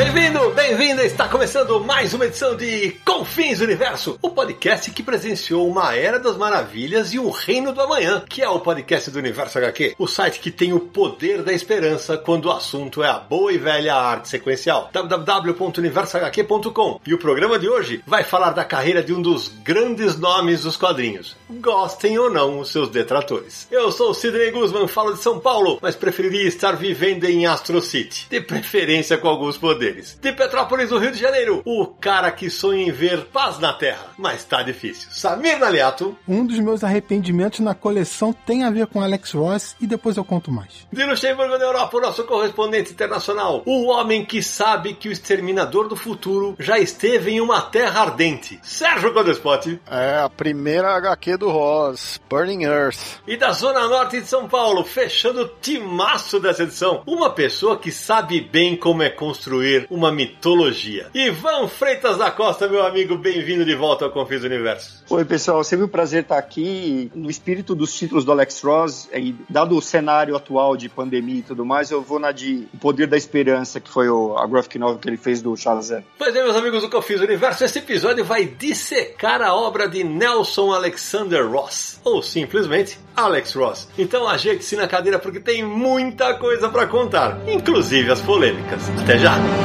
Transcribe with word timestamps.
Bem-vindo, 0.00 0.48
bem-vinda! 0.52 1.04
Está 1.04 1.28
começando 1.28 1.78
mais 1.78 2.14
uma 2.14 2.24
edição 2.24 2.56
de 2.56 2.92
Confins 3.04 3.60
Universo, 3.60 4.18
o 4.22 4.30
podcast 4.30 4.90
que 4.92 5.02
presenciou 5.02 5.68
uma 5.68 5.94
era 5.94 6.18
das 6.18 6.38
maravilhas 6.38 7.12
e 7.12 7.18
um 7.18 7.28
reino 7.28 7.70
do 7.70 7.82
amanhã, 7.82 8.24
que 8.26 8.40
é 8.40 8.48
o 8.48 8.60
podcast 8.60 9.10
do 9.10 9.18
Universo 9.18 9.58
HQ, 9.58 9.96
o 9.98 10.06
site 10.06 10.40
que 10.40 10.50
tem 10.50 10.72
o 10.72 10.80
poder 10.80 11.42
da 11.42 11.52
esperança 11.52 12.16
quando 12.16 12.46
o 12.46 12.50
assunto 12.50 13.02
é 13.02 13.10
a 13.10 13.18
boa 13.18 13.52
e 13.52 13.58
velha 13.58 13.94
arte 13.94 14.30
sequencial. 14.30 14.88
www.universohq.com. 14.90 17.00
E 17.06 17.12
o 17.12 17.18
programa 17.18 17.58
de 17.58 17.68
hoje 17.68 18.02
vai 18.06 18.24
falar 18.24 18.52
da 18.52 18.64
carreira 18.64 19.02
de 19.02 19.12
um 19.12 19.20
dos 19.20 19.48
grandes 19.62 20.16
nomes 20.16 20.62
dos 20.62 20.78
quadrinhos, 20.78 21.36
gostem 21.50 22.18
ou 22.18 22.30
não 22.30 22.60
os 22.60 22.72
seus 22.72 22.88
detratores. 22.88 23.68
Eu 23.70 23.92
sou 23.92 24.12
o 24.12 24.14
Sidney 24.14 24.50
Guzman, 24.50 24.88
falo 24.88 25.12
de 25.12 25.22
São 25.22 25.38
Paulo, 25.38 25.78
mas 25.82 25.94
preferiria 25.94 26.48
estar 26.48 26.72
vivendo 26.72 27.24
em 27.24 27.44
Astro 27.44 27.82
City, 27.82 28.26
de 28.30 28.40
preferência 28.40 29.18
com 29.18 29.28
alguns 29.28 29.58
poderes. 29.58 29.89
De 30.20 30.32
Petrópolis, 30.32 30.90
no 30.90 30.98
Rio 30.98 31.12
de 31.12 31.18
Janeiro, 31.18 31.62
o 31.64 31.86
cara 31.86 32.30
que 32.30 32.48
sonha 32.50 32.84
em 32.84 32.92
ver 32.92 33.26
paz 33.26 33.58
na 33.58 33.72
Terra, 33.72 34.06
mas 34.16 34.44
tá 34.44 34.62
difícil. 34.62 35.08
Samir 35.10 35.58
Naliato. 35.58 36.16
Um 36.28 36.46
dos 36.46 36.58
meus 36.58 36.84
arrependimentos 36.84 37.60
na 37.60 37.74
coleção 37.74 38.32
tem 38.32 38.64
a 38.64 38.70
ver 38.70 38.86
com 38.86 39.00
Alex 39.00 39.32
Ross 39.32 39.76
e 39.80 39.86
depois 39.86 40.16
eu 40.16 40.24
conto 40.24 40.50
mais. 40.50 40.86
De 40.92 41.04
Luxemburgo, 41.04 41.58
na 41.58 41.64
Europa, 41.64 41.96
o 41.96 42.00
nosso 42.00 42.24
correspondente 42.24 42.92
internacional, 42.92 43.62
o 43.66 43.86
homem 43.86 44.24
que 44.24 44.42
sabe 44.42 44.94
que 44.94 45.08
o 45.08 45.12
exterminador 45.12 45.88
do 45.88 45.96
futuro 45.96 46.54
já 46.58 46.78
esteve 46.78 47.32
em 47.32 47.40
uma 47.40 47.62
terra 47.62 48.02
ardente, 48.02 48.58
Sérgio 48.62 49.12
Codespot. 49.12 49.80
É, 49.90 50.20
a 50.20 50.28
primeira 50.28 50.94
HQ 50.96 51.36
do 51.36 51.50
Ross, 51.50 52.20
Burning 52.28 52.64
Earth. 52.64 53.20
E 53.26 53.36
da 53.36 53.52
Zona 53.52 53.88
Norte 53.88 54.20
de 54.20 54.26
São 54.26 54.48
Paulo, 54.48 54.84
fechando 54.84 55.42
o 55.42 55.48
timaço 55.60 56.38
dessa 56.38 56.62
edição, 56.62 57.02
uma 57.06 57.30
pessoa 57.30 57.78
que 57.78 57.90
sabe 57.90 58.40
bem 58.40 58.76
como 58.76 59.02
é 59.02 59.10
construir 59.10 59.69
uma 59.90 60.10
mitologia. 60.10 61.08
Ivan 61.14 61.68
Freitas 61.68 62.18
da 62.18 62.30
Costa, 62.30 62.68
meu 62.68 62.84
amigo, 62.84 63.16
bem-vindo 63.16 63.64
de 63.64 63.74
volta 63.74 64.04
ao 64.04 64.10
Confis 64.10 64.44
Universo. 64.44 65.04
Oi, 65.10 65.24
pessoal, 65.24 65.62
sempre 65.64 65.84
um 65.84 65.88
prazer 65.88 66.22
estar 66.22 66.38
aqui. 66.38 67.10
No 67.14 67.30
espírito 67.30 67.74
dos 67.74 67.92
títulos 67.92 68.24
do 68.24 68.32
Alex 68.32 68.60
Ross, 68.62 69.08
e 69.14 69.34
dado 69.48 69.76
o 69.76 69.82
cenário 69.82 70.36
atual 70.36 70.76
de 70.76 70.88
pandemia 70.88 71.40
e 71.40 71.42
tudo 71.42 71.64
mais, 71.64 71.90
eu 71.90 72.02
vou 72.02 72.18
na 72.18 72.32
de 72.32 72.66
O 72.74 72.78
Poder 72.78 73.06
da 73.06 73.16
Esperança, 73.16 73.80
que 73.80 73.90
foi 73.90 74.06
a 74.08 74.46
graphic 74.46 74.78
novel 74.78 74.98
que 74.98 75.08
ele 75.08 75.16
fez 75.16 75.42
do 75.42 75.56
Charles 75.56 75.86
Zero. 75.86 76.04
Pois 76.18 76.34
é, 76.34 76.42
meus 76.42 76.56
amigos 76.56 76.82
do 76.82 76.90
Confis 76.90 77.20
Universo, 77.20 77.64
esse 77.64 77.78
episódio 77.78 78.24
vai 78.24 78.44
dissecar 78.44 79.42
a 79.42 79.54
obra 79.54 79.88
de 79.88 80.02
Nelson 80.04 80.72
Alexander 80.72 81.46
Ross, 81.48 82.00
ou 82.04 82.22
simplesmente 82.22 82.98
Alex 83.16 83.54
Ross. 83.54 83.88
Então 83.98 84.28
ajeite-se 84.28 84.76
na 84.76 84.86
cadeira 84.86 85.18
porque 85.18 85.40
tem 85.40 85.64
muita 85.64 86.34
coisa 86.34 86.68
para 86.68 86.86
contar, 86.86 87.38
inclusive 87.48 88.10
as 88.10 88.20
polêmicas. 88.20 88.88
Até 89.00 89.18
já! 89.18 89.59